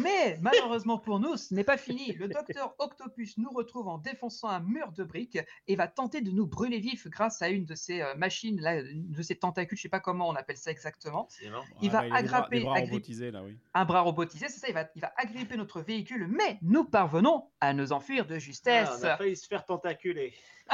Mais 0.00 0.38
malheureusement 0.40 0.98
pour 0.98 1.20
nous, 1.20 1.36
ce 1.36 1.54
n'est 1.54 1.64
pas 1.64 1.76
fini. 1.76 2.12
Le 2.14 2.28
docteur 2.28 2.74
Octopus 2.78 3.36
nous 3.38 3.50
retrouve 3.50 3.88
en 3.88 3.98
défonçant 3.98 4.48
un 4.48 4.60
mur 4.60 4.92
de 4.92 5.04
briques 5.04 5.38
et 5.68 5.76
va 5.76 5.88
tenter 5.88 6.20
de 6.20 6.30
nous 6.30 6.46
brûler 6.46 6.78
vifs 6.78 7.06
grâce 7.08 7.42
à 7.42 7.48
une 7.48 7.64
de 7.64 7.74
ces 7.74 8.00
euh, 8.02 8.14
machines, 8.16 8.60
là, 8.60 8.80
une 8.80 9.10
de 9.10 9.22
ces 9.22 9.36
tentacules, 9.36 9.76
je 9.76 9.80
ne 9.80 9.84
sais 9.84 9.88
pas 9.88 10.00
comment 10.00 10.28
on 10.28 10.34
appelle 10.34 10.56
ça 10.56 10.70
exactement. 10.70 11.28
Il 11.80 11.90
va 11.90 12.00
Ah, 12.00 12.02
bah, 12.02 12.06
il 12.08 12.12
a 12.14 12.22
des 12.22 12.28
bras- 12.28 12.38
agripper 12.38 12.58
des 12.58 12.64
bras 12.64 12.74
agripper- 12.78 12.90
robotisés, 12.90 13.30
là, 13.30 13.42
oui. 13.42 13.56
un 13.74 13.84
bras 13.84 14.00
robotisé, 14.00 14.48
c'est 14.48 14.58
ça, 14.60 14.68
il 14.68 14.74
va, 14.74 14.88
il 14.94 15.00
va 15.02 15.12
agripper 15.16 15.56
notre 15.56 15.80
véhicule, 15.82 16.26
mais 16.28 16.58
nous 16.62 16.84
parvenons 16.84 17.48
à 17.60 17.72
nous 17.74 17.92
enfuir 17.92 18.26
de 18.26 18.34
Ah, 18.34 18.38
justesse. 18.38 18.88
on 19.00 19.04
a 19.04 19.16
failli 19.16 19.36
se 19.36 19.46
faire 19.46 19.64
tentaculer. 19.64 20.34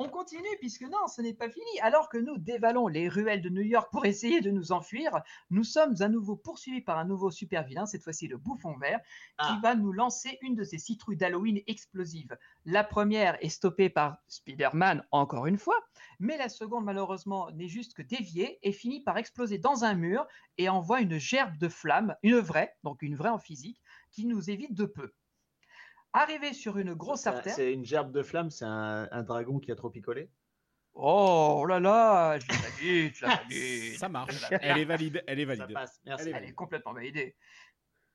On 0.00 0.08
continue 0.08 0.46
puisque 0.60 0.82
non, 0.82 1.08
ce 1.08 1.20
n'est 1.22 1.34
pas 1.34 1.50
fini. 1.50 1.66
Alors 1.82 2.08
que 2.08 2.18
nous 2.18 2.38
dévalons 2.38 2.86
les 2.86 3.08
ruelles 3.08 3.42
de 3.42 3.48
New 3.48 3.62
York 3.62 3.88
pour 3.90 4.06
essayer 4.06 4.40
de 4.40 4.52
nous 4.52 4.70
enfuir, 4.70 5.22
nous 5.50 5.64
sommes 5.64 5.96
à 6.00 6.08
nouveau 6.08 6.36
poursuivis 6.36 6.80
par 6.80 6.98
un 6.98 7.04
nouveau 7.04 7.32
super 7.32 7.64
vilain, 7.64 7.84
cette 7.84 8.04
fois-ci 8.04 8.28
le 8.28 8.36
bouffon 8.36 8.76
vert, 8.76 9.00
qui 9.00 9.46
Ah. 9.48 9.58
va 9.60 9.74
nous 9.74 9.92
lancer 9.92 10.38
une 10.42 10.54
de 10.54 10.62
ses 10.62 10.78
citrouilles 10.78 11.16
d'Halloween 11.16 11.60
explosives. 11.66 12.36
La 12.64 12.84
première 12.84 13.44
est 13.44 13.48
stoppée 13.48 13.88
par 13.90 14.18
Spider-Man 14.28 15.04
encore 15.10 15.46
une 15.46 15.58
fois, 15.58 15.78
mais 16.20 16.36
la 16.36 16.48
seconde 16.48 16.84
malheureusement 16.84 17.50
n'est 17.50 17.66
juste 17.68 17.94
que 17.94 18.02
déviée 18.02 18.60
et 18.62 18.70
finit 18.70 19.00
par 19.02 19.18
exploser 19.18 19.58
dans 19.58 19.82
un 19.84 19.94
mur 19.94 20.28
et 20.58 20.68
envoie 20.68 21.00
une 21.00 21.18
gerbe 21.18 21.58
de 21.58 21.68
flammes, 21.68 22.14
une 22.22 22.38
vraie, 22.38 22.76
donc 22.84 23.02
une 23.02 23.16
vraie 23.16 23.30
en 23.30 23.38
physique, 23.38 23.82
qui 24.12 24.26
nous 24.26 24.48
évite 24.48 24.74
de 24.74 24.84
peu. 24.84 25.12
Arrivé 26.12 26.52
sur 26.52 26.78
une 26.78 26.94
grosse 26.94 27.26
artère. 27.26 27.54
C'est 27.54 27.72
une 27.72 27.84
gerbe 27.84 28.12
de 28.12 28.22
flamme, 28.22 28.50
c'est 28.50 28.64
un, 28.64 29.08
un 29.10 29.22
dragon 29.22 29.58
qui 29.58 29.70
a 29.70 29.76
trop 29.76 29.90
picolé. 29.90 30.30
Oh 30.94 31.64
là 31.68 31.78
là, 31.78 32.38
je 32.38 32.48
l'ai 32.48 32.56
valide, 32.56 33.14
je 33.14 33.24
l'ai 33.26 33.34
valide. 33.36 33.98
Ça 33.98 34.08
marche. 34.08 34.44
Elle 34.50 34.78
est 34.78 34.84
valide. 34.84 35.22
Elle 35.26 35.40
est 35.40 35.46
Ça 35.46 35.54
valide. 35.54 35.74
passe, 35.74 36.00
merci. 36.04 36.30
Elle 36.30 36.44
est 36.44 36.54
complètement 36.54 36.92
validée. 36.92 37.36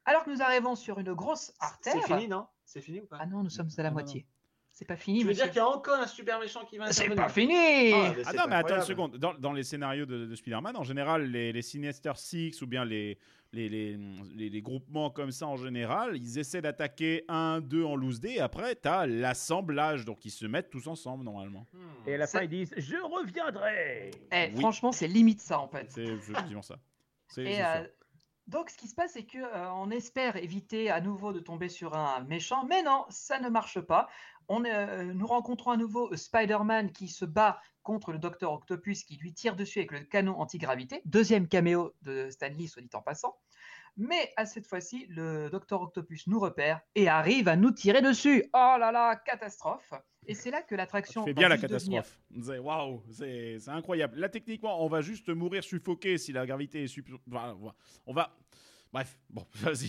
Alors 0.06 0.26
que 0.26 0.32
nous 0.32 0.42
arrivons 0.42 0.76
sur 0.76 1.00
une 1.00 1.14
grosse 1.14 1.54
artère. 1.60 1.94
C'est 1.94 2.02
fini, 2.02 2.28
non? 2.28 2.48
C'est 2.66 2.82
fini 2.82 3.00
ou 3.00 3.06
pas? 3.06 3.18
Ah 3.22 3.26
non, 3.26 3.44
nous 3.44 3.50
sommes 3.50 3.70
à 3.78 3.84
la 3.84 3.90
non, 3.90 3.94
moitié. 3.94 4.28
C'est 4.75 4.86
pas 4.86 4.96
fini, 4.98 5.20
Tu 5.20 5.25
veux 5.25 5.30
monsieur. 5.30 5.44
dire 5.44 5.51
qu'il 5.53 5.60
y 5.62 5.63
a 5.63 5.68
encore 5.70 6.00
un 6.00 6.08
super 6.08 6.39
méchant 6.39 6.65
qui 6.65 6.80
va 6.80 6.92
C'est 6.92 7.08
pas 7.13 7.30
fini 7.30 7.53
Ah, 7.94 8.13
Ah 8.25 8.34
non, 8.34 8.44
mais 8.50 8.56
attends 8.56 8.77
une 8.77 8.82
seconde. 8.82 9.18
Dans, 9.18 9.36
dans 9.36 9.53
les 9.53 9.62
scénarios 9.63 10.08
de, 10.08 10.25
de 10.25 10.36
Spider-Man, 10.36 10.75
en 10.75 10.82
général, 10.84 11.30
les, 11.30 11.53
les 11.53 11.62
Sinister 11.62 12.13
Six 12.15 12.60
ou 12.63 12.65
bien 12.65 12.84
les, 12.84 13.20
les, 13.51 13.70
les, 13.70 13.98
les- 14.36 14.50
les 14.50 14.62
groupements 14.63 15.12
comme 15.12 15.30
ça, 15.30 15.46
en 15.46 15.58
général, 15.58 16.18
ils 16.18 16.39
essaient 16.39 16.63
d'attaquer 16.63 17.24
un, 17.27 17.62
deux 17.62 17.84
en 17.84 17.96
loose 17.96 18.20
day. 18.20 18.34
Et 18.38 18.39
après, 18.39 18.74
t'as 18.74 19.06
l'assemblage. 19.06 20.06
Donc, 20.06 20.25
ils 20.25 20.32
se 20.32 20.48
mettent 20.48 20.72
tous 20.72 20.88
ensemble, 20.88 21.24
normalement. 21.24 21.68
Hmm. 21.74 22.10
Et 22.10 22.15
à 22.15 22.18
la 22.18 22.25
fin, 22.25 22.42
ils 22.42 22.50
disent 22.50 22.74
Je 22.75 22.96
reviendrai 22.98 24.10
Eh, 24.32 24.50
Oui. 24.56 24.60
Franchement, 24.60 24.92
c'est 24.92 25.08
limite 25.08 25.39
ça 25.42 25.60
en 25.60 25.68
fait. 25.68 25.86
C'est 25.92 26.03
effectivement 26.06 26.63
ça. 26.63 26.80
C'est 27.27 27.44
Et 27.44 27.63
euh, 27.63 27.84
donc, 28.48 28.70
ce 28.70 28.77
qui 28.77 28.88
se 28.88 28.96
passe, 28.96 29.13
c'est 29.13 29.24
que 29.24 29.38
euh, 29.38 29.72
on 29.75 29.89
espère 29.89 30.36
éviter 30.36 30.89
à 30.89 31.00
nouveau 31.00 31.32
de 31.32 31.39
tomber 31.39 31.70
sur 31.70 31.96
un 31.96 32.22
méchant, 32.25 32.65
mais 32.68 32.84
non, 32.84 33.06
ça 33.10 33.39
ne 33.39 33.50
marche 33.50 33.80
pas. 33.80 34.10
On, 34.48 34.64
euh, 34.66 35.04
nous 35.14 35.28
rencontrons 35.28 35.72
à 35.72 35.78
nouveau 35.78 36.12
euh, 36.12 36.18
Spider-Man 36.18 36.92
qui 36.92 37.08
se 37.08 37.26
bat 37.26 37.60
contre 37.82 38.12
le 38.12 38.20
Docteur 38.20 38.52
Octopus 38.54 39.04
qui 39.04 39.18
lui 39.18 39.34
tire 39.34 39.56
dessus 39.56 39.80
avec 39.80 39.92
le 39.92 40.00
canon 40.02 40.40
antigravité. 40.40 41.02
Deuxième 41.06 41.48
caméo 41.48 41.94
de 42.02 42.30
Stanley, 42.30 42.68
soit 42.68 42.82
dit 42.82 42.90
en 42.94 43.02
passant. 43.02 43.36
Mais 43.96 44.32
à 44.38 44.46
cette 44.46 44.66
fois-ci, 44.66 45.06
le 45.10 45.50
Docteur 45.50 45.82
Octopus 45.82 46.26
nous 46.28 46.39
repère 46.39 46.82
et 46.96 47.08
arrive 47.08 47.48
à 47.48 47.56
nous 47.56 47.72
tirer 47.72 48.02
dessus. 48.02 48.44
Oh 48.54 48.76
là 48.80 48.91
là, 48.91 49.15
catastrophe 49.17 49.94
Et 50.26 50.34
c'est 50.34 50.50
là 50.50 50.62
que 50.63 50.74
l'attraction. 50.76 51.26
fais 51.26 51.34
va 51.34 51.39
bien 51.41 51.50
la 51.50 51.58
devenir- 51.58 52.02
catastrophe. 52.02 52.20
C'est- 52.44 52.58
Waouh, 52.58 53.04
c'est 53.12 53.58
incroyable. 53.70 54.17
Là, 54.17 54.30
techniquement, 54.30 54.84
on 54.84 54.88
va 54.88 55.02
juste 55.02 55.30
mourir 55.30 55.63
suffoqué 55.63 56.17
si 56.17 56.32
la 56.32 56.46
gravité 56.48 56.84
est 56.84 56.88
sup- 56.88 57.08
enfin, 57.30 57.56
On 58.08 58.13
va. 58.13 58.36
Bref, 58.93 59.17
bon, 59.32 59.43
vas-y. 59.56 59.88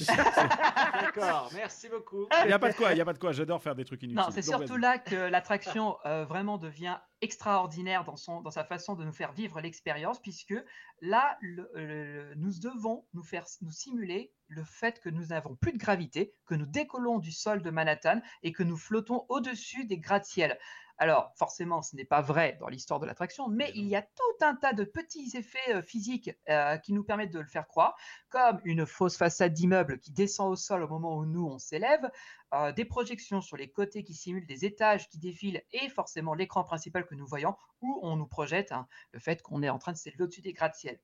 D'accord, 1.00 1.50
merci 1.54 1.88
beaucoup. 1.90 2.26
Il 2.42 2.46
n'y 2.46 2.52
a 2.54 2.58
pas 2.58 2.70
de 2.72 2.76
quoi, 2.76 2.92
il 2.92 2.94
n'y 2.94 3.00
a 3.02 3.04
pas 3.04 3.12
de 3.12 3.18
quoi. 3.18 3.32
J'adore 3.32 3.62
faire 3.62 3.74
des 3.74 3.84
trucs 3.84 4.02
inutiles. 4.02 4.16
Non, 4.18 4.30
c'est 4.30 4.40
surtout 4.42 4.76
là 4.78 4.98
que 4.98 5.14
l'attraction 5.14 5.96
euh, 6.06 6.24
vraiment 6.24 6.56
devient 6.56 6.96
extraordinaire 7.20 8.04
dans, 8.04 8.16
son, 8.16 8.40
dans 8.40 8.50
sa 8.50 8.64
façon 8.64 8.94
de 8.94 9.04
nous 9.04 9.12
faire 9.12 9.32
vivre 9.32 9.60
l'expérience, 9.60 10.20
puisque 10.22 10.54
là, 11.02 11.36
le- 11.42 11.70
le- 11.74 12.34
nous 12.36 12.52
devons 12.60 13.04
nous 13.12 13.22
faire 13.22 13.44
nous 13.60 13.70
simuler 13.70 14.32
le 14.48 14.64
fait 14.64 15.00
que 15.00 15.10
nous 15.10 15.26
n'avons 15.26 15.54
plus 15.54 15.72
de 15.72 15.78
gravité, 15.78 16.32
que 16.46 16.54
nous 16.54 16.66
décollons 16.66 17.18
du 17.18 17.30
sol 17.32 17.62
de 17.62 17.70
Manhattan 17.70 18.20
et 18.42 18.52
que 18.52 18.62
nous 18.62 18.76
flottons 18.76 19.26
au-dessus 19.28 19.84
des 19.84 19.98
gratte-ciels. 19.98 20.58
Alors, 20.98 21.32
forcément, 21.36 21.82
ce 21.82 21.96
n'est 21.96 22.04
pas 22.04 22.20
vrai 22.20 22.56
dans 22.60 22.68
l'histoire 22.68 23.00
de 23.00 23.06
l'attraction, 23.06 23.48
mais 23.48 23.72
il 23.74 23.86
y 23.86 23.96
a 23.96 24.02
tout 24.02 24.44
un 24.44 24.54
tas 24.54 24.72
de 24.72 24.84
petits 24.84 25.36
effets 25.36 25.74
euh, 25.74 25.82
physiques 25.82 26.30
euh, 26.48 26.76
qui 26.78 26.92
nous 26.92 27.02
permettent 27.02 27.32
de 27.32 27.40
le 27.40 27.46
faire 27.46 27.66
croire, 27.66 27.96
comme 28.28 28.60
une 28.64 28.86
fausse 28.86 29.16
façade 29.16 29.52
d'immeuble 29.52 29.98
qui 29.98 30.12
descend 30.12 30.52
au 30.52 30.56
sol 30.56 30.84
au 30.84 30.88
moment 30.88 31.16
où 31.16 31.26
nous, 31.26 31.44
on 31.44 31.58
s'élève, 31.58 32.08
euh, 32.54 32.70
des 32.70 32.84
projections 32.84 33.40
sur 33.40 33.56
les 33.56 33.70
côtés 33.70 34.04
qui 34.04 34.14
simulent 34.14 34.46
des 34.46 34.64
étages 34.64 35.08
qui 35.08 35.18
défilent 35.18 35.62
et 35.72 35.88
forcément 35.88 36.34
l'écran 36.34 36.62
principal 36.62 37.06
que 37.06 37.16
nous 37.16 37.26
voyons 37.26 37.56
où 37.80 37.98
on 38.02 38.16
nous 38.16 38.26
projette 38.26 38.70
hein, 38.70 38.86
le 39.10 39.18
fait 39.18 39.42
qu'on 39.42 39.62
est 39.62 39.68
en 39.68 39.78
train 39.78 39.92
de 39.92 39.96
s'élever 39.96 40.22
au-dessus 40.22 40.42
des 40.42 40.52
gratte-ciel. 40.52 41.00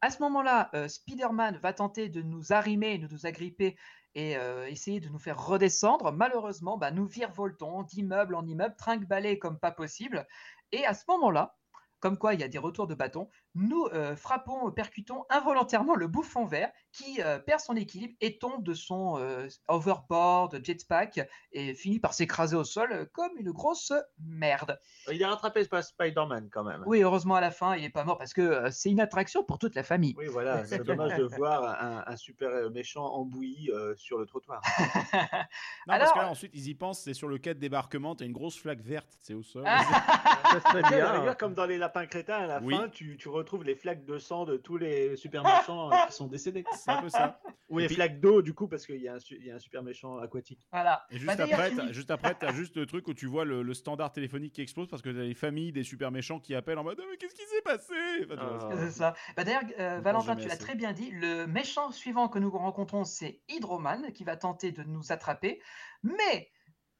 À 0.00 0.10
ce 0.10 0.22
moment-là, 0.22 0.70
euh, 0.74 0.88
Spider-Man 0.88 1.58
va 1.62 1.72
tenter 1.72 2.08
de 2.08 2.22
nous 2.22 2.52
arrimer, 2.52 2.98
de 2.98 3.08
nous 3.08 3.26
agripper 3.26 3.76
et 4.16 4.38
euh, 4.38 4.66
essayer 4.66 4.98
de 4.98 5.10
nous 5.10 5.18
faire 5.18 5.38
redescendre. 5.38 6.10
Malheureusement, 6.10 6.78
bah, 6.78 6.90
nous 6.90 7.06
virevoltons 7.06 7.82
d'immeuble 7.82 8.34
en 8.34 8.46
immeuble, 8.46 8.74
trinque-balai 8.76 9.38
comme 9.38 9.58
pas 9.58 9.70
possible. 9.70 10.26
Et 10.72 10.86
à 10.86 10.94
ce 10.94 11.04
moment-là, 11.08 11.54
comme 12.00 12.16
quoi 12.16 12.32
il 12.32 12.40
y 12.40 12.44
a 12.44 12.48
des 12.48 12.58
retours 12.58 12.86
de 12.86 12.94
bâton, 12.94 13.28
nous 13.56 13.86
euh, 13.86 14.14
frappons, 14.16 14.70
percutons 14.70 15.24
involontairement 15.30 15.94
le 15.94 16.06
bouffon 16.06 16.44
vert 16.44 16.70
qui 16.92 17.22
euh, 17.22 17.38
perd 17.38 17.60
son 17.60 17.74
équilibre 17.74 18.14
et 18.20 18.38
tombe 18.38 18.62
de 18.62 18.74
son 18.74 19.18
euh, 19.18 19.48
overboard, 19.68 20.60
jetpack 20.62 21.20
et 21.52 21.74
finit 21.74 21.98
par 21.98 22.12
s'écraser 22.14 22.54
au 22.56 22.64
sol 22.64 23.08
comme 23.12 23.32
une 23.38 23.50
grosse 23.50 23.92
merde. 24.18 24.78
Il 25.10 25.20
est 25.20 25.26
rattrapé 25.26 25.64
par 25.64 25.82
Spider-Man 25.82 26.50
quand 26.52 26.64
même. 26.64 26.82
Oui, 26.86 27.02
heureusement 27.02 27.36
à 27.36 27.40
la 27.40 27.50
fin, 27.50 27.74
il 27.76 27.82
n'est 27.82 27.90
pas 27.90 28.04
mort 28.04 28.18
parce 28.18 28.34
que 28.34 28.42
euh, 28.42 28.70
c'est 28.70 28.90
une 28.90 29.00
attraction 29.00 29.42
pour 29.42 29.58
toute 29.58 29.74
la 29.74 29.82
famille. 29.82 30.14
Oui, 30.18 30.26
voilà, 30.26 30.64
c'est 30.66 30.78
dommage 30.84 31.16
de 31.16 31.24
voir 31.24 31.82
un, 31.82 32.04
un 32.06 32.16
super 32.16 32.70
méchant 32.70 33.06
en 33.06 33.24
bouillie 33.24 33.70
euh, 33.70 33.94
sur 33.96 34.18
le 34.18 34.26
trottoir. 34.26 34.60
Non, 35.86 35.98
parce 35.98 36.12
que 36.12 36.18
là, 36.18 36.28
ensuite, 36.28 36.50
ils 36.54 36.68
y 36.68 36.74
pensent, 36.74 37.00
c'est 37.02 37.14
sur 37.14 37.28
le 37.28 37.38
quai 37.38 37.54
de 37.54 37.60
débarquement, 37.60 38.14
t'as 38.16 38.24
une 38.24 38.32
grosse 38.32 38.58
flaque 38.58 38.80
verte, 38.80 39.16
c'est 39.20 39.34
au 39.34 39.42
sol. 39.42 39.64
Ça 39.64 40.60
serait 40.60 40.82
Tu 40.86 40.94
bien. 40.94 41.34
comme 41.34 41.54
dans 41.54 41.66
les 41.66 41.78
lapins 41.78 42.06
crétins, 42.06 42.38
à 42.38 42.46
la 42.46 42.60
Oui. 42.60 42.74
fin, 42.74 42.88
tu, 42.88 43.16
tu 43.16 43.28
retrouves 43.46 43.64
les 43.64 43.74
flaques 43.74 44.04
de 44.04 44.18
sang 44.18 44.44
de 44.44 44.56
tous 44.56 44.76
les 44.76 45.16
super 45.16 45.42
méchants 45.42 45.90
euh, 45.92 45.96
qui 46.06 46.12
sont 46.12 46.26
décédés. 46.26 46.64
c'est 46.74 46.90
un 46.90 47.00
peu 47.02 47.08
ça. 47.08 47.40
Ou 47.68 47.78
Et 47.80 47.82
les 47.82 47.86
puis- 47.88 47.96
flaques 47.96 48.20
d'eau, 48.20 48.42
du 48.42 48.54
coup, 48.54 48.68
parce 48.68 48.86
qu'il 48.86 49.00
y, 49.00 49.08
a 49.08 49.14
un 49.14 49.18
su- 49.18 49.36
il 49.40 49.46
y 49.46 49.50
a 49.50 49.54
un 49.56 49.58
super 49.58 49.82
méchant 49.82 50.18
aquatique. 50.18 50.60
Voilà. 50.70 51.04
Et 51.10 51.14
juste 51.16 51.26
Bah, 51.26 51.34
d'ailleurs, 51.36 51.54
après, 51.60 51.70
tu- 51.70 51.76
t'as- 51.76 51.92
juste 51.92 52.10
après, 52.10 52.34
t'as 52.38 52.52
juste 52.52 52.76
le 52.76 52.86
truc 52.86 53.08
où 53.08 53.14
tu 53.14 53.26
vois 53.26 53.44
le, 53.44 53.62
le 53.62 53.74
standard 53.74 54.12
téléphonique 54.12 54.52
qui 54.52 54.60
explose 54.62 54.88
parce 54.88 55.02
que 55.02 55.10
t'as 55.10 55.22
les 55.22 55.34
familles 55.34 55.72
des 55.72 55.82
super 55.82 56.10
méchants 56.12 56.38
qui 56.38 56.54
appellent 56.54 56.78
en 56.78 56.84
mode 56.84 56.98
Ah, 57.00 57.06
mais 57.10 57.16
qu'est-ce 57.16 57.34
qui 57.34 57.46
s'est 57.46 57.62
passé? 57.62 57.94
Enfin, 58.24 58.36
tu 58.36 58.44
vois, 58.46 58.68
Ah. 58.72 58.76
C'est 58.76 58.90
ça. 58.90 59.14
Bah, 59.36 59.44
D'ailleurs, 59.44 59.62
euh, 59.80 60.00
Valentin, 60.00 60.26
jamais 60.26 60.42
tu 60.42 60.48
l'as 60.48 60.54
assez. 60.54 60.62
très 60.64 60.74
bien 60.76 60.92
dit. 60.92 61.10
Le 61.12 61.46
méchant 61.46 61.90
suivant 61.90 62.28
que 62.28 62.38
nous 62.38 62.50
rencontrons, 62.50 63.04
c'est 63.04 63.40
Hydroman 63.48 64.12
qui 64.12 64.24
va 64.24 64.36
tenter 64.36 64.70
de 64.72 64.82
nous 64.84 65.10
attraper. 65.12 65.60
Mais, 66.02 66.50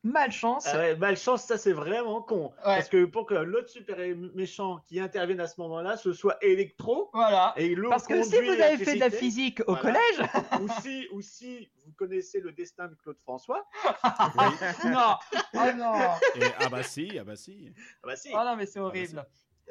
malchance, 0.04 0.66
Ah 0.72 0.76
ouais, 0.78 0.96
malchance, 0.96 1.44
ça 1.44 1.59
c'est 1.59 1.72
vraiment 1.72 2.22
con. 2.22 2.52
Parce 2.62 2.88
que 2.88 3.04
pour 3.04 3.26
que 3.26 3.35
l'autre 3.35 3.68
super 3.68 3.96
méchant 4.35 4.78
qui 4.87 5.00
intervienne 5.00 5.40
à 5.40 5.46
ce 5.46 5.61
moment-là, 5.61 5.96
ce 5.96 6.12
soit 6.12 6.37
électro, 6.44 7.11
voilà. 7.12 7.52
et 7.56 7.74
l'eau 7.74 7.88
Parce 7.90 8.06
que 8.06 8.22
si 8.22 8.37
vous 8.37 8.50
avez 8.61 8.76
fait 8.78 8.94
de 8.94 9.00
la 9.00 9.11
physique 9.11 9.61
au 9.66 9.74
Voilà. 9.74 9.80
collège, 9.80 10.30
ou 10.62 10.68
si, 10.80 11.09
ou 11.12 11.20
si 11.20 11.68
vous 11.85 11.92
connaissez 11.92 12.40
le 12.40 12.52
destin 12.52 12.88
de 12.88 12.94
Claude 12.94 13.18
François, 13.20 13.66
non, 14.85 15.16
oh 15.54 15.72
non, 15.76 15.94
Et, 16.37 16.44
ah 16.61 16.68
bah 16.68 16.82
si, 16.82 17.18
ah 17.18 17.24
bah 17.24 17.37
si. 17.37 17.72
ah 18.02 18.06
bah 18.06 18.16
si. 18.16 18.30
oh 18.32 18.37
non, 18.44 18.56
mais 18.56 18.66
c'est 18.66 18.80
horrible. 18.80 19.14
bah 19.16 19.26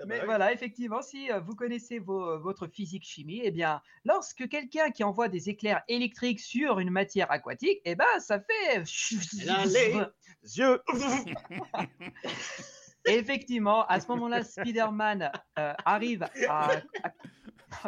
Mais 0.08 0.20
oui. 0.20 0.26
voilà, 0.26 0.52
effectivement, 0.52 1.02
si 1.02 1.32
euh, 1.32 1.40
vous 1.40 1.56
connaissez 1.56 2.00
vos- 2.00 2.38
votre 2.40 2.68
physique-chimie, 2.68 3.40
eh 3.44 3.52
bien, 3.52 3.82
lorsque 4.04 4.48
quelqu'un 4.50 4.92
qui 4.92 5.04
envoie 5.06 5.30
des 5.30 5.50
éclairs 5.50 5.84
électriques 5.88 6.42
sur 6.42 6.80
une 6.80 6.90
matière 6.90 7.32
aquatique, 7.32 7.80
eh 7.86 7.96
ben, 7.96 8.04
ça 8.20 8.40
fait... 8.42 8.84
A 9.50 9.66
les 9.66 9.96
yeux. 10.58 10.82
Effectivement, 13.06 13.86
à 13.86 14.00
ce 14.00 14.08
moment-là, 14.10 14.44
Spider-Man 14.44 15.32
euh, 15.60 15.74
arrive 15.86 16.24
à... 16.24 16.30
à- 16.50 16.72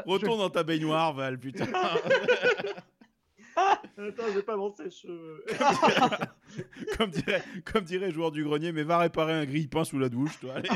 Retourne 0.06 0.40
dans 0.40 0.50
ta 0.50 0.64
baignoire, 0.64 1.14
Val, 1.14 1.40
putain. 1.40 1.66
Attends, 3.56 4.24
j'ai 4.34 4.44
pas 4.44 4.56
mon 4.56 4.72
sèche-cheveux. 4.76 5.44
comme, 6.98 7.10
dirait, 7.10 7.44
comme 7.66 7.84
dirait 7.84 8.12
joueur 8.12 8.32
du 8.32 8.44
grenier, 8.44 8.72
mais 8.72 8.84
va 8.84 9.00
réparer 9.00 9.34
un 9.34 9.46
grille-pain 9.46 9.84
sous 9.84 9.98
la 9.98 10.10
douche, 10.10 10.40
toi. 10.40 10.56
allez. 10.56 10.70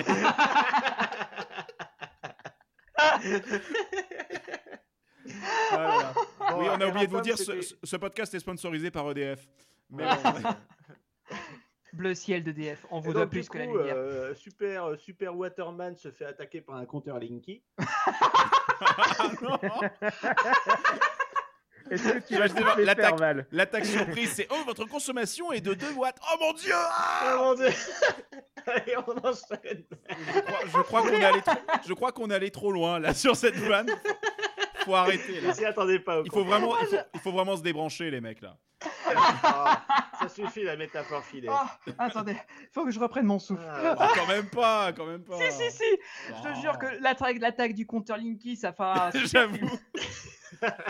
Ah 5.72 6.14
oui, 6.58 6.66
on 6.70 6.82
a 6.82 6.88
oublié 6.88 7.08
de 7.08 7.12
vous 7.12 7.22
dire, 7.22 7.38
ce, 7.38 7.76
ce 7.84 7.96
podcast 7.96 8.34
est 8.34 8.40
sponsorisé 8.40 8.92
par 8.92 9.10
EDF. 9.12 9.48
Mais 9.90 10.04
bon, 10.06 10.50
Bleu 11.94 12.16
ciel 12.16 12.44
de 12.44 12.52
DF, 12.54 12.86
on 12.90 13.00
vous 13.02 13.12
doit 13.12 13.28
plus 13.28 13.50
que 13.50 13.58
la 13.58 13.66
lumière. 13.66 13.96
euh, 13.98 14.34
super, 14.34 14.86
euh, 14.86 14.96
super 14.98 15.36
Waterman 15.36 15.96
se 15.98 16.10
fait 16.10 16.24
attaquer 16.26 16.62
par 16.62 16.76
un 16.76 16.86
compteur 16.86 17.20
Linky. 17.20 17.64
non. 19.42 19.60
Est-ce 21.92 22.04
que 22.04 22.20
tu 22.20 22.34
Je 22.36 22.40
vas 22.40 22.48
vais 22.48 22.54
te 22.54 22.62
voir 22.62 22.78
les 22.78 22.86
l'attaque. 23.52 23.86
surprise, 23.86 24.32
c'est 24.34 24.48
Oh, 24.50 24.64
votre 24.66 24.86
consommation 24.86 25.52
est 25.52 25.62
de 25.62 25.74
2 25.74 25.92
watts. 25.94 26.18
Oh 26.22 26.38
mon 26.40 26.54
dieu 26.54 26.74
ah 26.74 27.36
Oh 27.36 27.44
mon 27.44 27.54
dieu 27.56 27.68
Allez, 28.66 28.96
on 29.08 29.18
enchaîne. 29.28 29.84
Je 30.66 30.82
crois, 30.84 31.02
qu'on 31.02 31.10
est 31.10 31.26
allé 31.26 31.42
trop, 31.42 31.56
je 31.88 31.94
crois 31.94 32.12
qu'on 32.12 32.30
est 32.30 32.36
allé 32.36 32.52
trop 32.52 32.72
loin 32.72 33.00
là 33.00 33.14
sur 33.14 33.36
cette 33.36 33.56
vanne. 33.56 33.90
Faut, 34.86 34.96
arrêter 34.96 35.42
là. 35.42 35.52
Attendez 35.68 36.00
pas. 36.00 36.22
Il 36.24 36.32
faut 36.32 36.44
vraiment, 36.44 36.80
il 36.80 36.88
faut, 36.88 36.96
il 37.14 37.20
faut 37.20 37.32
vraiment 37.32 37.58
se 37.58 37.62
débrancher 37.62 38.10
les 38.10 38.22
mecs 38.22 38.42
là. 38.42 38.58
Ah, 39.16 39.84
ça 40.20 40.30
suffit 40.30 40.64
la 40.64 40.76
métaphore 40.76 41.24
filée. 41.24 41.50
Ah, 41.52 41.78
attendez, 41.98 42.36
faut 42.72 42.86
que 42.86 42.92
je 42.92 43.00
reprenne 43.00 43.26
mon 43.26 43.40
souffle. 43.40 43.64
Ah, 43.68 43.96
Oh, 44.00 44.04
quand 44.16 44.28
même 44.28 44.50
pas, 44.50 44.92
quand 44.94 45.06
même 45.06 45.24
pas. 45.24 45.38
Si, 45.38 45.52
si, 45.52 45.72
si 45.72 45.84
Je 46.30 46.50
te 46.50 46.62
jure 46.62 46.78
que 46.78 46.86
l'attaque 47.02 47.38
l'attaque 47.40 47.74
du 47.74 47.86
compteur 47.86 48.18
Linky, 48.18 48.56
ça 48.56 48.72
fera... 48.74 49.10
J'avoue. 49.26 49.58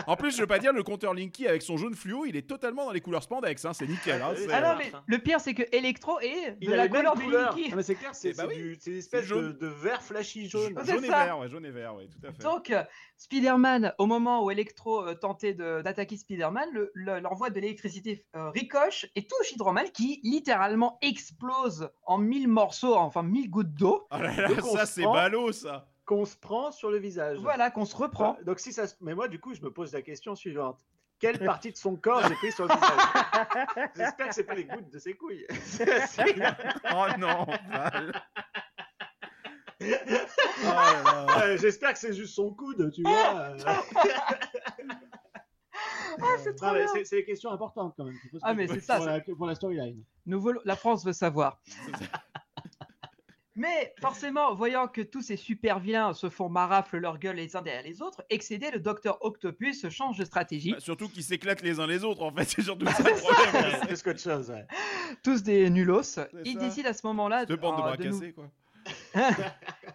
En 0.06 0.16
plus, 0.16 0.34
je 0.36 0.40
veux 0.40 0.46
pas 0.46 0.58
dire, 0.58 0.72
le 0.72 0.82
compteur 0.82 1.14
Linky 1.14 1.46
avec 1.46 1.62
son 1.62 1.76
jaune 1.76 1.94
fluo, 1.94 2.24
il 2.26 2.36
est 2.36 2.48
totalement 2.48 2.84
dans 2.84 2.92
les 2.92 3.00
couleurs 3.00 3.22
spandex. 3.22 3.64
Hein, 3.64 3.72
c'est 3.72 3.86
nickel. 3.86 4.20
Hein, 4.22 4.28
Ah, 4.32 4.36
c'est- 4.36 4.52
Ah 4.52 4.60
non, 4.60 4.78
mais 4.78 4.90
hein. 4.94 5.02
le 5.06 5.18
pire, 5.18 5.40
c'est 5.40 5.54
que 5.54 5.62
Electro 5.72 6.20
est 6.20 6.56
Il 6.60 6.68
de 6.68 6.72
a 6.72 6.76
la 6.76 6.88
couleur 6.88 7.14
du. 7.16 7.30
Linky. 7.30 7.68
Ah, 7.72 7.76
mais 7.76 7.82
c'est 7.82 7.94
clair, 7.94 8.14
c'est 8.14 8.30
Eh 8.30 8.34
bah 8.34 8.44
c'est 8.48 8.56
oui. 8.56 8.78
une 8.86 8.96
espèce 8.98 9.24
jaune. 9.24 9.46
de, 9.48 9.52
de 9.52 9.66
vert 9.66 10.02
flashy 10.02 10.48
jaune. 10.48 10.74
Jaune 10.84 11.04
et 11.04 11.08
vert, 11.08 11.38
ouais, 11.38 11.48
jaune 11.48 11.66
et 11.66 11.70
vert, 11.70 11.94
ouais, 11.94 12.08
tout 12.08 12.26
à 12.26 12.32
fait. 12.32 12.42
Donc, 12.42 12.72
Spider-Man, 13.16 13.94
au 13.98 14.06
moment 14.06 14.44
où 14.44 14.50
Electro 14.50 15.06
euh, 15.06 15.14
tentait 15.14 15.54
de- 15.54 15.80
d'attaquer 15.82 16.16
Spider-Man, 16.16 16.68
le- 16.72 16.90
le- 16.94 17.20
l'envoi 17.20 17.50
de 17.50 17.60
l'électricité 17.60 18.26
euh, 18.36 18.50
ricoche 18.50 19.06
et 19.14 19.26
touche 19.26 19.52
Hydroman 19.52 19.86
qui 19.92 20.20
littéralement 20.24 20.98
explose 21.02 21.90
en 22.04 22.18
mille 22.18 22.48
morceaux, 22.48 22.94
enfin 22.96 23.22
mille 23.22 23.48
gouttes 23.50 23.74
d'eau. 23.74 24.06
Là 24.10 24.34
là, 24.36 24.48
Donc, 24.48 24.64
on 24.64 24.76
ça 24.76 24.86
c'est 24.86 25.04
ballot 25.04 25.52
ça. 25.52 25.88
Qu'on 26.12 26.26
se 26.26 26.36
prend 26.36 26.72
sur 26.72 26.90
le 26.90 26.98
visage. 26.98 27.38
Voilà, 27.38 27.70
qu'on 27.70 27.86
se 27.86 27.96
reprend. 27.96 28.36
Ah, 28.38 28.42
Donc 28.44 28.58
si 28.60 28.70
ça 28.74 28.86
se- 28.86 28.96
Mais 29.00 29.14
moi, 29.14 29.28
du 29.28 29.40
coup, 29.40 29.54
je 29.54 29.62
me 29.62 29.70
pose 29.72 29.94
la 29.94 30.02
question 30.02 30.34
suivante. 30.34 30.78
Quelle 31.18 31.38
partie 31.38 31.72
de 31.72 31.76
son 31.78 31.96
corps 31.96 32.22
j'ai 32.28 32.34
pris 32.34 32.52
sur 32.52 32.66
le 32.66 32.74
visage 32.74 33.88
J'espère 33.96 34.28
que 34.28 34.34
c'est 34.34 34.44
pas 34.44 34.54
les 34.54 34.64
gouttes 34.66 34.90
de 34.90 34.98
ses 34.98 35.14
couilles. 35.14 35.46
Oh 36.94 37.06
non. 37.18 37.46
Oh. 40.64 41.40
Euh, 41.42 41.56
J'espère 41.56 41.92
que 41.94 41.98
c'est 41.98 42.12
juste 42.12 42.34
son 42.34 42.52
coude, 42.54 42.92
tu 42.92 43.02
vois. 43.02 43.50
euh. 43.50 43.56
c'est 47.04 47.16
des 47.16 47.24
questions 47.24 47.50
importantes 47.50 47.94
quand 47.96 48.04
même. 48.04 48.14
Ah, 48.42 48.54
mais 48.54 48.68
c'est 48.68 48.78
ça, 48.80 48.98
Pour 48.98 49.06
la, 49.06 49.20
pour 49.20 49.46
la 49.46 49.54
storyline. 49.56 50.04
Nous 50.26 50.40
voulons- 50.40 50.60
la 50.64 50.76
France 50.76 51.04
veut 51.04 51.12
savoir. 51.12 51.58
Mais 53.54 53.94
forcément, 54.00 54.54
voyant 54.54 54.88
que 54.88 55.02
tous 55.02 55.20
ces 55.22 55.36
super 55.36 55.78
vilains 55.78 56.14
se 56.14 56.30
font 56.30 56.48
marafle 56.48 56.96
leur 56.98 57.18
gueule 57.18 57.36
les 57.36 57.54
uns 57.54 57.60
derrière 57.62 57.82
les 57.82 58.00
autres, 58.00 58.24
excédé, 58.30 58.70
le 58.70 58.80
docteur 58.80 59.18
Octopus 59.22 59.88
change 59.90 60.16
de 60.18 60.24
stratégie. 60.24 60.72
Bah, 60.72 60.80
surtout 60.80 61.08
qu'ils 61.08 61.22
s'éclatent 61.22 61.60
les 61.62 61.78
uns 61.78 61.86
les 61.86 62.02
autres 62.02 62.22
en 62.22 62.32
fait, 62.34 62.44
c'est 62.48 62.62
surtout 62.62 62.86
ça 62.86 62.94
problème. 63.02 63.20
Ouais, 63.54 63.86
Plus 63.86 64.02
qu'autre 64.02 64.20
chose. 64.20 64.50
ouais. 64.50 64.66
Tous 65.22 65.42
des 65.42 65.68
nulos. 65.68 66.00
Il 66.44 66.54
ça. 66.54 66.58
décide 66.60 66.86
à 66.86 66.94
ce 66.94 67.06
moment-là 67.08 67.44
Deux 67.44 67.56
bandes 67.56 67.76
de 67.76 67.82
bras 67.82 67.96
de 67.96 68.04
nous- 68.08 68.18
cassés 68.20 68.32
quoi. 68.32 68.50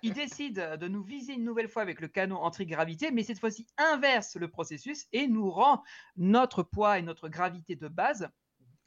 il 0.02 0.13
décide 0.13 0.78
de 0.80 0.88
nous 0.88 1.02
viser 1.04 1.34
une 1.34 1.43
nouvelle 1.43 1.67
fois 1.67 1.82
avec 1.82 2.00
le 2.00 2.08
canon 2.08 2.38
anti-gravité, 2.38 3.12
mais 3.12 3.24
cette 3.24 3.39
fois-ci 3.39 3.65
inverse 3.78 4.38
le 4.38 4.48
processus 4.48 5.08
et 5.12 5.28
nous 5.28 5.50
rend 5.50 5.84
notre 6.15 6.63
poids 6.63 6.98
et 7.00 7.02
notre 7.02 7.28
gravité 7.28 7.76
de 7.76 7.88
base. 7.88 8.30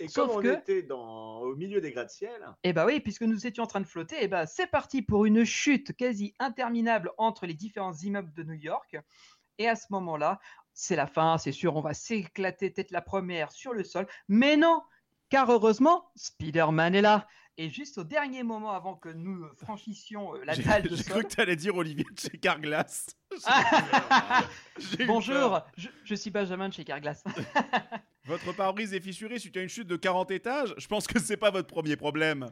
Et 0.01 0.09
Sauf 0.09 0.29
comme 0.29 0.39
on 0.39 0.43
que- 0.43 0.59
était 0.59 0.83
dans, 0.83 1.41
au 1.41 1.55
milieu 1.55 1.81
des 1.81 1.93
gratte-ciel, 1.93 2.43
Et 2.65 2.73
bah 2.73 2.87
oui, 2.87 3.01
puisque 3.01 3.23
nous 3.23 3.47
étions 3.47 3.65
en 3.65 3.67
train 3.67 3.81
de 3.83 3.87
flotter, 3.87 4.17
et 4.25 4.29
bah 4.29 4.47
c'est 4.47 4.67
parti 4.67 5.03
pour 5.03 5.27
une 5.27 5.45
chute 5.45 5.95
quasi 5.95 6.35
interminable 6.39 7.13
entre 7.19 7.47
les 7.47 7.53
différents 7.55 7.93
immeubles 7.93 8.33
de 8.33 8.43
New 8.43 8.55
York. 8.55 8.97
Et 9.59 9.69
à 9.69 9.77
ce 9.77 9.87
moment-là, 9.91 10.41
c'est 10.73 10.97
la 10.97 11.07
fin, 11.07 11.37
c'est 11.37 11.53
sûr, 11.53 11.77
on 11.77 11.83
va 11.83 11.93
s'éclater 11.93 12.73
tête 12.73 12.91
la 12.93 13.03
première 13.03 13.53
sur 13.53 13.75
le 13.75 13.85
sol. 13.85 14.07
Mais 14.27 14.57
non, 14.57 14.83
car 15.29 15.51
heureusement, 15.51 16.11
Spider-Man 16.17 16.95
est 16.95 17.03
là. 17.03 17.29
Et 17.63 17.69
juste 17.69 17.99
au 17.99 18.05
dernier 18.05 18.43
moment, 18.43 18.71
avant 18.71 18.95
que 18.95 19.11
nous 19.11 19.45
euh, 19.45 19.53
franchissions 19.55 20.35
euh, 20.35 20.43
la 20.47 20.57
dalle 20.57 20.85
de 20.85 20.97
j'ai 20.97 21.05
cru 21.05 21.23
que 21.25 21.29
t'allais 21.35 21.57
dire 21.57 21.77
Olivier 21.77 22.07
de 22.11 22.19
chez 22.19 22.39
Carglass. 22.39 23.09
Bonjour, 25.07 25.61
je, 25.77 25.89
je 26.05 26.15
suis 26.15 26.31
Benjamin 26.31 26.71
de 26.71 26.73
chez 26.73 26.85
Carglass. 26.85 27.23
Votre 28.25 28.57
pare-brise 28.57 28.95
est 28.95 29.01
fissuré 29.03 29.39
suite 29.39 29.59
à 29.59 29.61
une 29.61 29.69
chute 29.69 29.89
de 29.89 29.97
40 29.97 30.31
étages. 30.31 30.75
Je 30.79 30.87
pense 30.87 31.07
que 31.07 31.19
c'est 31.19 31.37
pas 31.37 31.51
votre 31.51 31.67
premier 31.67 31.97
problème. 31.97 32.49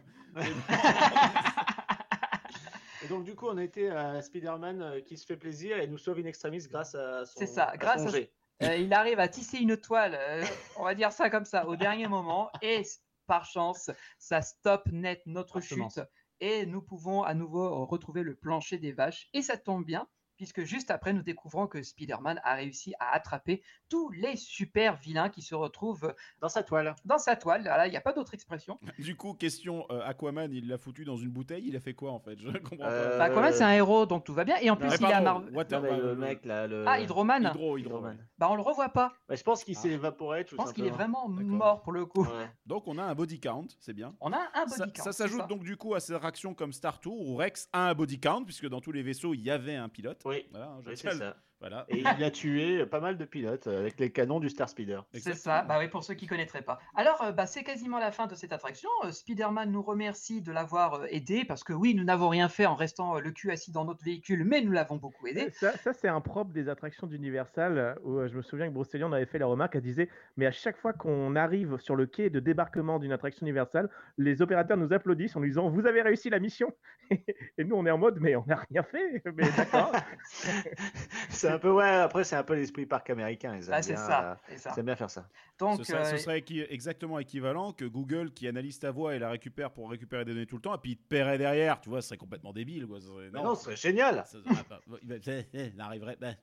Et 3.03 3.09
donc, 3.09 3.25
du 3.25 3.35
coup, 3.35 3.47
on 3.49 3.57
était 3.57 3.88
à 3.88 4.21
Spider-Man 4.21 4.83
euh, 4.83 5.01
qui 5.01 5.16
se 5.16 5.25
fait 5.25 5.38
plaisir 5.38 5.79
et 5.79 5.87
nous 5.87 5.97
sauve 5.97 6.18
in 6.18 6.27
extremis 6.27 6.66
grâce 6.68 6.94
à 6.94 7.25
son. 7.25 7.38
C'est 7.38 7.47
ça, 7.47 7.73
grâce 7.79 8.03
son 8.03 8.09
à- 8.09 8.12
jet. 8.12 8.31
Euh, 8.62 8.77
il 8.77 8.92
arrive 8.92 9.21
à 9.21 9.29
tisser 9.29 9.57
une 9.59 9.79
toile, 9.79 10.18
euh, 10.21 10.44
on 10.77 10.85
va 10.85 10.94
dire 10.94 11.12
ça 11.12 11.31
comme 11.31 11.44
ça, 11.47 11.66
au 11.66 11.77
dernier 11.77 12.09
moment, 12.09 12.51
et 12.61 12.83
par 13.29 13.45
chance, 13.45 13.93
ça 14.19 14.43
stoppe 14.43 14.88
net 14.91 15.23
notre 15.27 15.61
chute, 15.61 16.01
et 16.41 16.67
nous 16.67 16.83
pouvons 16.83 17.23
à 17.23 17.35
nouveau 17.35 17.87
retrouver 17.87 18.25
le 18.25 18.35
plancher 18.35 18.79
des 18.79 18.93
vaches, 18.93 19.29
et 19.33 19.43
ça 19.43 19.57
tombe 19.57 19.85
bien, 19.85 20.09
puisque 20.38 20.62
juste 20.62 20.90
après, 20.90 21.12
nous 21.12 21.22
découvrons 21.22 21.66
que 21.66 21.83
Spider-Man 21.83 22.40
a 22.44 22.55
réussi 22.55 22.94
à 23.01 23.14
attraper 23.14 23.62
tous 23.90 24.09
les 24.11 24.37
super 24.37 24.96
vilains 24.96 25.29
qui 25.29 25.42
se 25.42 25.55
retrouvent 25.55 26.14
Dans 26.40 26.48
sa 26.48 26.62
toile. 26.62 26.94
dans 27.05 27.18
sa 27.18 27.37
toile. 27.37 27.70
Il 27.87 27.90
n'y 27.90 27.96
a 27.96 28.01
pas 28.01 28.12
d'autre 28.14 28.33
expression. 28.33 28.79
Du 28.98 29.16
coup, 29.16 29.35
question 29.35 29.85
euh, 29.90 30.01
Aquaman, 30.05 30.53
il 30.53 30.68
l'a 30.68 30.79
foutu 30.79 31.05
dans 31.05 31.16
une 31.16 31.31
bouteille, 31.31 31.64
il 31.66 31.77
a 31.77 31.81
fait 31.81 31.94
quoi 31.94 32.12
en 32.12 32.20
fait? 32.20 32.38
Je 32.40 32.51
comprends 32.59 32.87
Euh, 32.88 33.18
Bah, 33.18 33.24
Aquaman, 33.24 33.53
c'est 33.53 33.64
un 33.64 33.72
héros, 33.72 34.07
donc 34.07 34.24
tout 34.24 34.33
va 34.35 34.44
bien, 34.44 34.57
et 34.61 34.70
en 34.70 34.77
plus, 34.77 34.88
pas. 34.88 34.96
il 34.96 35.03
est 35.05 35.12
à 35.12 35.20
pardon, 35.22 35.40
Mar- 35.46 35.55
Water- 35.55 35.83
Non, 35.83 35.88
mais 35.90 35.96
bah, 35.98 36.03
le 36.07 36.14
mec 36.16 36.44
là. 36.44 36.66
Le... 36.66 36.85
Ah, 36.87 37.01
Hydroman 37.01 37.42
Hydro, 37.42 37.77
hydro, 37.77 37.79
Hydroman. 37.98 38.27
Bah, 38.38 38.48
on 38.51 38.55
le 38.57 38.62
revoit 38.62 38.90
pas. 38.90 39.12
Je 39.29 39.42
pense 39.42 39.64
qu'il 39.64 39.77
s'est 39.77 39.90
Ah. 39.90 39.94
évaporé 39.94 40.44
tout 40.44 40.53
Je 40.53 40.57
pense 40.57 40.72
qu'il 40.72 40.87
est 40.87 40.90
vraiment 40.90 41.29
mort 41.29 41.83
pour 41.83 41.92
le 41.92 42.07
coup. 42.07 42.22
Ouais. 42.24 42.29
Donc 42.66 42.87
on 42.87 42.96
a 42.98 43.03
un 43.03 43.14
body 43.14 43.40
count, 43.40 43.66
c'est 43.81 43.92
bien. 43.94 44.14
On 44.20 44.33
a 44.33 44.38
un 44.55 44.64
body 44.66 44.77
Ça, 44.77 44.87
count, 44.87 45.03
ça 45.03 45.12
s'ajoute 45.12 45.46
donc 45.48 45.64
du 45.64 45.77
coup 45.77 45.94
à 45.94 46.01
ces 46.01 46.14
réactions 46.14 46.55
comme 46.55 46.72
Star 46.72 47.01
Tour 47.01 47.20
où 47.20 47.35
Rex 47.37 47.68
a 47.72 47.88
un 47.88 47.94
body 47.94 48.20
count 48.20 48.44
puisque 48.44 48.68
dans 48.68 48.81
tous 48.81 48.92
les 48.92 49.03
vaisseaux 49.03 49.35
il 49.35 49.40
y 49.40 49.51
avait 49.51 49.74
un 49.77 49.88
pilote. 49.88 50.22
Oui, 50.29 50.47
Voilà, 50.51 50.67
hein, 50.67 50.81
je 50.83 50.91
oui, 50.91 50.97
c'est 50.97 51.11
ça. 51.12 51.37
Voilà. 51.61 51.87
Et 51.88 52.03
il 52.16 52.25
a 52.25 52.31
tué 52.31 52.87
pas 52.87 53.01
mal 53.01 53.18
de 53.18 53.25
pilotes 53.25 53.66
euh, 53.66 53.81
avec 53.81 53.99
les 53.99 54.12
canons 54.12 54.38
du 54.38 54.49
Star 54.49 54.68
Speeder. 54.68 55.05
C'est 55.12 55.35
ça, 55.35 55.62
bah 55.62 55.79
oui, 55.81 55.88
pour 55.88 56.05
ceux 56.05 56.14
qui 56.14 56.27
ne 56.27 56.31
connaîtraient 56.31 56.62
pas. 56.62 56.79
Alors, 56.94 57.21
euh, 57.23 57.33
bah, 57.33 57.47
c'est 57.47 57.64
quasiment 57.64 57.99
la 57.99 58.12
fin 58.12 58.27
de 58.27 58.35
cette 58.35 58.53
attraction. 58.53 58.88
Euh, 59.05 59.11
Spider-Man 59.11 59.71
nous 59.71 59.83
remercie 59.83 60.40
de 60.40 60.53
l'avoir 60.53 60.94
euh, 60.94 61.07
aidé, 61.11 61.44
parce 61.44 61.64
que 61.64 61.73
oui, 61.73 61.94
nous 61.94 62.05
n'avons 62.05 62.29
rien 62.29 62.49
fait 62.49 62.66
en 62.66 62.75
restant 62.75 63.16
euh, 63.16 63.21
le 63.21 63.31
cul 63.33 63.51
assis 63.51 63.73
dans 63.73 63.85
notre 63.85 64.05
véhicule, 64.05 64.44
mais 64.44 64.61
nous 64.61 64.73
l'avons 64.73 64.97
beaucoup 64.97 65.27
aidé. 65.27 65.51
Ça, 65.53 65.73
ça, 65.79 65.92
c'est 65.92 66.09
un 66.09 66.21
propre 66.21 66.53
des 66.53 66.68
attractions 66.68 67.07
d'Universal 67.07 67.79
euh, 67.79 67.94
où 68.05 68.18
euh, 68.18 68.29
je 68.29 68.37
me 68.37 68.42
souviens 68.42 68.68
que 68.68 68.73
Brocéliande 68.73 69.14
avait 69.14 69.27
fait 69.27 69.38
la 69.38 69.47
remarque. 69.47 69.75
Elle 69.77 69.83
disait 69.83 70.09
Mais 70.37 70.47
à 70.47 70.53
chaque 70.53 70.77
fois 70.77 70.92
qu'on 70.92 71.37
arrive 71.37 71.79
sur 71.79 71.97
le 71.97 72.07
quai 72.07 72.31
de 72.31 72.40
débarquement 72.40 72.99
d'une 72.99 73.12
attraction 73.12 73.47
Universal, 73.47 73.88
les 74.16 74.42
opérateurs 74.42 74.77
nous 74.77 74.92
applaudissent 74.92 75.37
en 75.37 75.40
nous 75.40 75.47
disant 75.47 75.68
Vous 75.68 75.87
avez 75.87 76.03
réussi 76.03 76.31
la 76.31 76.38
mission 76.38 76.73
Et 77.11 77.64
nous, 77.64 77.77
on 77.77 77.87
est 77.87 77.90
en 77.90 77.99
mode 77.99 78.18
Mais 78.21 78.37
on 78.37 78.44
n'a 78.47 78.62
rien 78.71 78.83
fait. 78.83 79.23
Mais 79.35 79.51
d'accord. 79.57 79.92
c'est 81.49 81.55
un 81.55 81.59
peu, 81.59 81.71
ouais, 81.71 81.89
après, 81.89 82.25
c'est 82.25 82.37
un 82.37 82.43
peu 82.45 82.55
l'esprit 82.55 82.87
parc 82.87 83.11
américain. 83.11 83.55
Ils 83.57 83.65
aiment, 83.65 83.71
Bah, 83.71 83.83
c'est 83.83 83.95
bien, 83.95 84.07
ça, 84.07 84.31
euh, 84.31 84.35
c'est 84.49 84.59
ça. 84.59 84.73
ils 84.77 84.81
aiment 84.81 84.87
bien 84.87 84.97
faire 84.97 85.11
ça. 85.11 85.29
Donc, 85.59 85.79
ce 85.79 85.85
serait, 85.85 86.05
ce 86.05 86.15
euh, 86.15 86.19
serait 86.19 86.39
équi- 86.41 86.67
exactement 86.71 87.19
équivalent 87.19 87.73
que 87.73 87.85
Google 87.85 88.33
qui 88.33 88.47
analyse 88.47 88.79
ta 88.79 88.91
voix 88.93 89.15
et 89.17 89.19
la 89.19 89.31
récupère 89.31 89.73
pour 89.73 89.91
récupérer 89.91 90.25
des 90.25 90.33
données 90.33 90.47
tout 90.47 90.55
le 90.57 90.63
temps 90.63 90.75
et 90.75 90.79
puis 90.79 90.93
il 90.93 90.97
te 90.97 91.09
paierait 91.09 91.37
derrière. 91.39 91.81
Tu 91.81 91.89
vois, 91.89 92.01
ce 92.01 92.09
serait 92.09 92.17
complètement 92.17 92.53
débile. 92.53 92.87
Quoi. 92.87 93.01
Serait- 93.01 93.31
non, 93.31 93.55
ce 93.57 93.65
serait 93.65 93.77
génial. 93.77 94.25
Ça- 94.27 94.39
bah, 94.71 94.81
il 95.53 95.81
arriverait. 95.81 96.17
bah, 96.21 96.35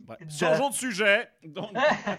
bref. 0.00 0.18
Changeons 0.28 0.68
de 0.70 0.74
sujet. 0.74 1.28
Donc, 1.44 1.70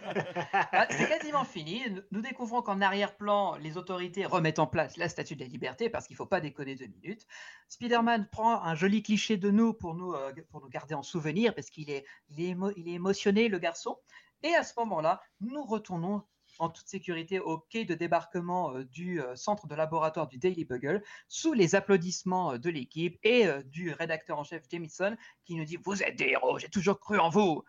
Ah, 0.54 0.88
c'est 0.89 1.08
quasiment 1.08 1.44
fini. 1.44 1.82
Nous- 1.91 2.02
Nous 2.12 2.22
découvrons 2.22 2.62
qu'en 2.62 2.82
arrière-plan, 2.82 3.56
les 3.58 3.78
autorités 3.78 4.26
remettent 4.26 4.60
en 4.60 4.67
place 4.67 4.98
la 4.98 5.10
statue 5.10 5.36
de 5.36 5.41
la 5.41 5.48
liberté 5.48 5.89
parce 5.89 6.08
qu'il 6.08 6.15
ne 6.15 6.17
faut 6.17 6.26
pas 6.26 6.41
déconner 6.41 6.76
deux 6.76 6.88
minutes. 6.88 7.28
Spider-Man 7.70 8.28
prend 8.32 8.63
un 8.63 8.76
joli 8.76 9.04
cliché 9.04 9.38
de 9.38 9.50
nous 9.52 9.74
pour 9.74 9.94
nous, 9.94 10.13
euh, 10.13 10.32
pour 10.50 10.62
nous 10.62 10.70
garder 10.70 10.94
en 10.96 11.04
souvenir 11.04 11.54
parce 11.54 11.70
qu'il 11.70 11.89
est, 11.89 12.04
il 12.32 12.41
est, 12.44 12.54
émo- 12.54 12.74
il 12.76 12.88
est 12.88 12.94
émotionné, 12.94 13.48
le 13.48 13.60
garçon. 13.60 13.98
Et 14.44 14.56
à 14.56 14.63
ce 14.63 14.74
moment-là, 14.78 15.22
nous 15.39 15.63
retournons 15.63 16.24
en 16.60 16.70
toute 16.70 16.88
sécurité 16.88 17.39
au 17.39 17.60
quai 17.60 17.86
de 17.86 17.96
débarquement 17.96 18.76
euh, 18.76 18.84
du 18.86 19.22
euh, 19.22 19.36
centre 19.36 19.67
de 19.67 19.76
laboratoire 19.76 20.28
du 20.28 20.38
Daily 20.38 20.65
Bugle 20.65 21.02
sous 21.28 21.54
les 21.54 21.76
applaudissements 21.76 22.54
euh, 22.54 22.58
de 22.58 22.70
l'équipe 22.70 23.17
et 23.24 23.48
du 23.65 23.94
rédacteur 23.94 24.38
en 24.38 24.44
chef 24.44 24.63
Jameson 24.70 25.15
qui 25.46 25.56
nous 25.56 25.63
dit 25.65 25.78
Vous 25.84 26.04
êtes 26.04 26.17
des 26.17 26.26
héros, 26.26 26.60
j'ai 26.60 26.70
toujours 26.70 27.00
cru 27.00 27.20
en 27.20 27.30
vous 27.30 27.63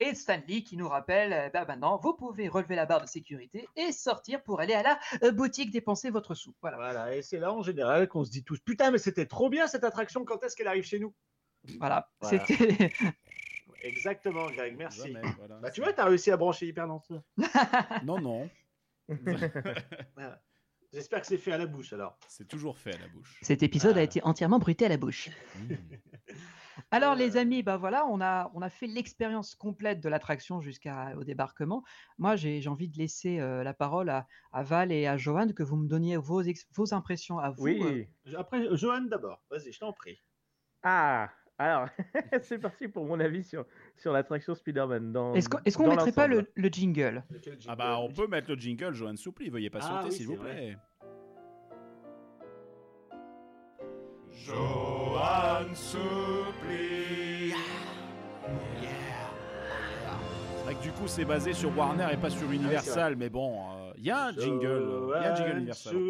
et 0.00 0.12
Stanley 0.16 0.64
qui 0.64 0.76
nous 0.76 0.88
rappelle, 0.88 1.52
bah 1.52 1.64
maintenant, 1.64 2.00
vous 2.02 2.14
pouvez 2.14 2.48
relever 2.48 2.74
la 2.74 2.84
barre 2.84 3.02
de 3.02 3.06
sécurité 3.06 3.68
et 3.76 3.92
sortir 3.92 4.42
pour 4.42 4.60
aller 4.60 4.74
à 4.74 4.82
la 4.82 5.30
boutique 5.30 5.70
dépenser 5.70 6.10
votre 6.10 6.34
sou. 6.34 6.52
Voilà. 6.60 6.76
Voilà, 6.76 7.16
et 7.16 7.22
c'est 7.22 7.38
là 7.38 7.52
en 7.52 7.62
général 7.62 8.08
qu'on 8.08 8.24
se 8.24 8.30
dit 8.30 8.42
tous 8.42 8.58
Putain, 8.58 8.90
mais 8.90 8.98
c'était 8.98 9.26
trop 9.26 9.48
bien 9.48 9.68
cette 9.68 9.84
attraction, 9.84 10.24
quand 10.24 10.42
est-ce 10.42 10.56
qu'elle 10.56 10.66
arrive 10.66 10.84
chez 10.84 10.98
nous? 10.98 11.14
Voilà. 11.78 12.10
Voilà. 12.20 12.44
C'était. 12.44 12.92
Exactement, 13.84 14.50
Greg, 14.50 14.76
merci. 14.76 15.12
jamais, 15.12 15.20
voilà. 15.38 15.56
Bah, 15.60 15.70
tu 15.70 15.80
vois, 15.82 15.92
t'as 15.92 16.06
réussi 16.06 16.30
à 16.30 16.36
brancher 16.36 16.66
hyper 16.66 16.86
lentement. 16.86 17.22
Non, 18.04 18.20
non. 18.20 18.50
Voilà. 20.16 20.42
J'espère 20.92 21.20
que 21.20 21.26
c'est 21.26 21.38
fait 21.38 21.50
à 21.52 21.58
la 21.58 21.66
bouche 21.66 21.92
alors. 21.92 22.16
C'est 22.28 22.46
toujours 22.46 22.78
fait 22.78 22.94
à 22.94 22.98
la 22.98 23.08
bouche. 23.08 23.36
Cet 23.42 23.62
épisode 23.64 23.96
a 23.98 24.00
Ah. 24.00 24.04
été 24.04 24.22
entièrement 24.22 24.58
bruité 24.60 24.86
à 24.86 24.88
la 24.88 24.96
bouche. 24.96 25.28
Mmh. 25.56 25.74
Alors 26.90 27.14
les 27.14 27.36
amis, 27.36 27.62
bah 27.62 27.76
voilà, 27.76 28.06
on 28.06 28.20
a, 28.20 28.50
on 28.54 28.62
a 28.62 28.70
fait 28.70 28.86
l'expérience 28.86 29.54
complète 29.54 30.00
de 30.00 30.08
l'attraction 30.08 30.60
jusqu'au 30.60 31.22
débarquement. 31.24 31.84
Moi, 32.18 32.34
j'ai 32.36 32.60
j'ai 32.60 32.68
envie 32.68 32.88
de 32.88 32.96
laisser 32.98 33.38
euh, 33.40 33.62
la 33.62 33.74
parole 33.74 34.08
à, 34.08 34.26
à 34.52 34.62
Val 34.62 34.90
et 34.92 35.06
à 35.06 35.16
Johan, 35.16 35.48
que 35.52 35.62
vous 35.62 35.76
me 35.76 35.86
donniez 35.88 36.16
vos, 36.16 36.42
vos 36.74 36.94
impressions 36.94 37.38
à 37.38 37.50
vous. 37.50 37.66
euh, 37.68 38.04
Oui. 38.26 38.34
Après, 38.36 38.76
Johan 38.76 39.02
d'abord, 39.02 39.42
vas-y, 39.50 39.72
je 39.72 39.78
t'en 39.80 39.92
prie. 39.92 40.20
Ah, 40.82 41.30
alors, 41.58 41.88
c'est 42.42 42.58
parti 42.58 42.88
pour 42.88 43.04
mon 43.04 43.20
avis 43.20 43.44
sur, 43.44 43.64
sur 43.96 44.12
l'attraction 44.12 44.54
Spider-Man. 44.54 45.12
Dans, 45.12 45.34
Est-ce 45.34 45.48
qu'on 45.48 45.58
est-ce 45.64 45.76
qu'on 45.76 45.84
dans 45.84 45.90
mettrait 45.90 46.12
pas 46.12 46.26
le, 46.26 46.50
le 46.54 46.68
jingle? 46.68 47.22
Ah 47.68 47.76
bah 47.76 47.98
on 48.00 48.10
peut 48.12 48.26
mettre 48.26 48.50
le 48.50 48.56
jingle, 48.56 48.92
Johan 48.92 49.16
Soupli, 49.16 49.50
veuillez 49.50 49.70
Ah 49.72 49.78
patienter 49.78 50.08
oui, 50.08 50.12
s'il 50.12 50.26
vous 50.26 50.36
plaît. 50.36 50.76
Johan 54.32 55.74
Soupli. 55.74 57.54
C'est 60.56 60.64
vrai 60.64 60.74
que 60.74 60.82
du 60.82 60.90
coup 60.92 61.06
c'est 61.06 61.24
basé 61.24 61.52
sur 61.52 61.76
Warner 61.76 62.08
et 62.12 62.16
pas 62.16 62.30
sur 62.30 62.50
Universal, 62.50 63.16
mais 63.16 63.28
bon, 63.28 63.60
euh, 63.60 63.83
il 63.96 64.04
y 64.04 64.10
a 64.10 64.26
un 64.26 64.36
jingle, 64.36 64.90
euh, 64.90 65.12
il 65.14 65.22
y 65.22 65.24
a 65.24 65.28
un 65.30 65.34
jingle 65.34 65.56
Universal. 65.58 66.04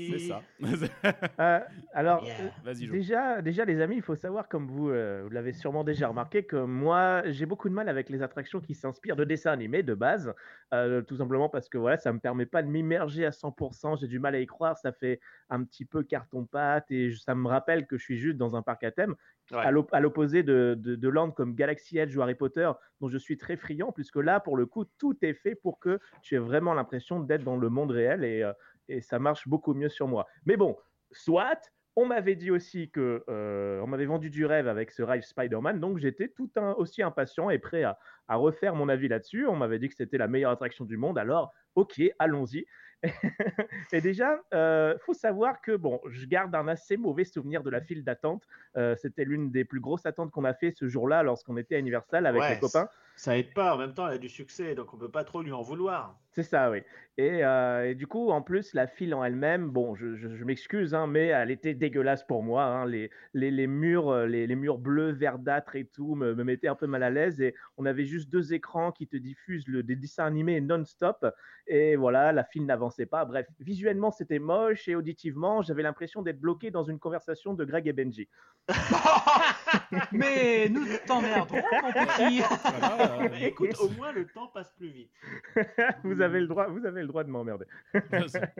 C'est 0.00 0.18
ça. 0.20 0.48
Euh, 1.40 1.60
alors, 1.92 2.24
Yeah. 2.24 2.40
euh, 2.40 2.50
déjà, 2.88 3.42
déjà, 3.42 3.64
les 3.64 3.80
amis, 3.80 3.96
il 3.96 4.02
faut 4.02 4.16
savoir, 4.16 4.48
comme 4.48 4.66
vous, 4.68 4.90
euh, 4.90 5.22
vous 5.24 5.30
l'avez 5.30 5.52
sûrement 5.52 5.84
déjà 5.84 6.08
remarqué, 6.08 6.44
que 6.46 6.56
moi, 6.56 7.22
j'ai 7.26 7.46
beaucoup 7.46 7.68
de 7.68 7.74
mal 7.74 7.88
avec 7.88 8.08
les 8.10 8.22
attractions 8.22 8.60
qui 8.60 8.74
s'inspirent 8.74 9.16
de 9.16 9.24
dessins 9.24 9.52
animés 9.52 9.82
de 9.84 9.94
base, 9.94 10.34
euh, 10.74 11.02
tout 11.02 11.16
simplement 11.16 11.48
parce 11.48 11.68
que 11.68 11.78
voilà, 11.78 11.96
ça 11.98 12.12
me 12.12 12.20
permet 12.20 12.46
pas 12.46 12.62
de 12.62 12.68
m'immerger 12.68 13.24
à 13.26 13.32
100%. 13.32 13.96
J'ai 13.96 14.08
du 14.08 14.18
mal 14.18 14.34
à 14.34 14.40
y 14.40 14.46
croire, 14.46 14.76
ça 14.78 14.92
fait 14.92 15.20
un 15.48 15.64
petit 15.64 15.84
peu 15.84 16.02
carton-pâte 16.02 16.90
et 16.90 17.12
ça 17.14 17.34
me 17.34 17.48
rappelle 17.48 17.86
que 17.86 17.96
je 17.98 18.04
suis 18.04 18.18
juste 18.18 18.36
dans 18.36 18.56
un 18.56 18.62
parc 18.62 18.84
à 18.84 18.90
thème. 18.92 19.14
À 19.52 19.70
l'op- 19.70 19.92
à 19.92 20.00
l'opposé 20.00 20.42
de, 20.42 20.76
de, 20.78 21.08
land 21.08 21.30
comme 21.30 21.54
Galaxy 21.54 21.98
Edge 21.98 22.14
ou 22.16 22.22
Harry 22.22 22.34
Potter, 22.34 22.70
dont 23.00 23.08
je 23.08 23.16
suis 23.16 23.38
très 23.38 23.56
friand, 23.56 23.92
puisque 23.92 24.16
là, 24.16 24.40
pour 24.40 24.56
le 24.56 24.66
coup, 24.66 24.84
tout 24.98 25.16
est 25.22 25.34
fait 25.34 25.54
pour 25.54 25.78
que 25.78 25.98
tu 26.22 26.34
aies 26.34 26.38
vraiment 26.38 26.74
l'impression 26.74 27.20
d'être 27.20 27.44
dans 27.44 27.56
le 27.56 27.70
monde 27.70 27.90
réel 27.90 28.24
et, 28.24 28.42
euh, 28.42 28.52
et 28.88 29.00
ça 29.00 29.18
marche 29.18 29.48
beaucoup 29.48 29.74
mieux 29.74 29.88
sur 29.88 30.06
moi. 30.08 30.26
Mais 30.44 30.56
bon, 30.56 30.76
soit. 31.12 31.72
On 32.00 32.06
m'avait 32.06 32.36
dit 32.36 32.52
aussi 32.52 32.92
que 32.92 33.24
euh, 33.28 33.80
on 33.80 33.88
m'avait 33.88 34.06
vendu 34.06 34.30
du 34.30 34.46
rêve 34.46 34.68
avec 34.68 34.92
ce 34.92 35.02
ride 35.02 35.24
Spider-Man, 35.24 35.80
donc 35.80 35.98
j'étais 35.98 36.28
tout 36.28 36.48
un, 36.54 36.70
aussi 36.74 37.02
impatient 37.02 37.50
et 37.50 37.58
prêt 37.58 37.82
à, 37.82 37.98
à 38.28 38.36
refaire 38.36 38.76
mon 38.76 38.88
avis 38.88 39.08
là-dessus. 39.08 39.48
On 39.48 39.56
m'avait 39.56 39.80
dit 39.80 39.88
que 39.88 39.96
c'était 39.96 40.16
la 40.16 40.28
meilleure 40.28 40.52
attraction 40.52 40.84
du 40.84 40.96
monde, 40.96 41.18
alors 41.18 41.52
ok, 41.74 42.00
allons-y. 42.20 42.66
et 43.92 44.00
déjà, 44.00 44.40
euh, 44.52 44.96
faut 44.98 45.14
savoir 45.14 45.60
que 45.60 45.76
bon, 45.76 46.00
je 46.08 46.26
garde 46.26 46.54
un 46.54 46.66
assez 46.68 46.96
mauvais 46.96 47.24
souvenir 47.24 47.62
de 47.62 47.70
la 47.70 47.80
file 47.80 48.04
d'attente. 48.04 48.44
Euh, 48.76 48.96
c'était 48.96 49.24
l'une 49.24 49.50
des 49.50 49.64
plus 49.64 49.80
grosses 49.80 50.06
attentes 50.06 50.30
qu'on 50.30 50.44
a 50.44 50.54
fait 50.54 50.72
ce 50.72 50.88
jour-là 50.88 51.22
lorsqu'on 51.22 51.56
était 51.56 51.76
à 51.76 51.78
Universal 51.78 52.26
avec 52.26 52.42
Ouais, 52.42 52.54
les 52.54 52.60
copains. 52.60 52.88
Ça 53.18 53.36
aide 53.36 53.52
pas, 53.52 53.74
en 53.74 53.76
même 53.78 53.92
temps, 53.92 54.06
elle 54.08 54.14
a 54.14 54.18
du 54.18 54.30
succès, 54.30 54.74
donc 54.74 54.94
on 54.94 54.98
peut 54.98 55.10
pas 55.10 55.24
trop 55.24 55.42
lui 55.42 55.52
en 55.52 55.60
vouloir. 55.60 56.22
C'est 56.30 56.42
ça, 56.44 56.70
oui. 56.70 56.82
Et, 57.16 57.44
euh, 57.44 57.90
et 57.90 57.94
du 57.96 58.06
coup, 58.06 58.30
en 58.30 58.42
plus, 58.42 58.72
la 58.74 58.86
file 58.86 59.12
en 59.14 59.24
elle-même, 59.24 59.70
bon, 59.70 59.96
je, 59.96 60.14
je- 60.14 60.36
je 60.36 60.44
m'excuse, 60.44 60.94
hein, 60.94 61.08
mais 61.08 61.26
elle 61.28 61.50
était 61.50 61.74
dégueulasse 61.74 62.24
pour 62.24 62.44
moi. 62.44 62.62
hein. 62.64 62.86
Les, 62.86 63.10
les, 63.34 63.50
les 63.50 63.66
murs, 63.66 64.08
euh, 64.10 64.26
les, 64.26 64.46
les 64.46 64.54
murs 64.54 64.78
bleus, 64.78 65.10
verdâtres 65.10 65.74
et 65.74 65.86
tout 65.86 66.14
me, 66.14 66.34
me 66.34 66.44
mettaient 66.44 66.68
un 66.68 66.76
peu 66.76 66.86
mal 66.86 67.02
à 67.02 67.10
l'aise. 67.10 67.40
Et 67.40 67.54
on 67.76 67.86
avait 67.86 68.04
juste 68.04 68.30
deux 68.30 68.52
écrans 68.54 68.92
qui 68.92 69.08
te 69.08 69.16
diffusent 69.16 69.66
le, 69.66 69.82
des 69.82 69.96
dessins 69.96 70.26
animés 70.26 70.60
non-stop. 70.60 71.26
Et 71.66 71.96
voilà, 71.96 72.30
la 72.32 72.44
file 72.44 72.66
n'avançait 72.66 73.06
pas. 73.06 73.24
Bref, 73.24 73.46
visuellement, 73.58 74.12
c'était 74.12 74.38
moche 74.38 74.86
et 74.86 74.94
auditivement, 74.94 75.62
j'avais 75.62 75.82
l'impression 75.82 76.22
d'être 76.22 76.40
bloqué 76.40 76.70
dans 76.70 76.84
une 76.84 77.00
conversation 77.00 77.54
de 77.54 77.64
Greg 77.64 77.88
et 77.88 77.92
Benji. 77.92 78.28
Mais 80.12 80.68
nous 80.68 80.86
t'emmerderons, 81.06 81.62
mon 81.82 81.92
petit. 81.92 82.40
Voilà, 82.40 83.22
euh, 83.22 83.28
Écoute, 83.40 83.74
au 83.80 83.88
moins 83.90 84.12
le 84.12 84.26
temps 84.26 84.48
passe 84.48 84.72
plus 84.76 84.88
vite. 84.88 85.10
vous 86.04 86.20
avez 86.20 86.40
le 86.40 86.46
droit, 86.46 86.66
vous 86.66 86.84
avez 86.86 87.02
le 87.02 87.06
droit 87.08 87.24
de 87.24 87.30
m'emmerder. 87.30 87.66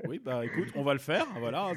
oui, 0.06 0.20
bah 0.24 0.44
écoute, 0.44 0.68
on 0.74 0.82
va 0.82 0.92
le 0.92 0.98
faire, 0.98 1.26
voilà. 1.38 1.72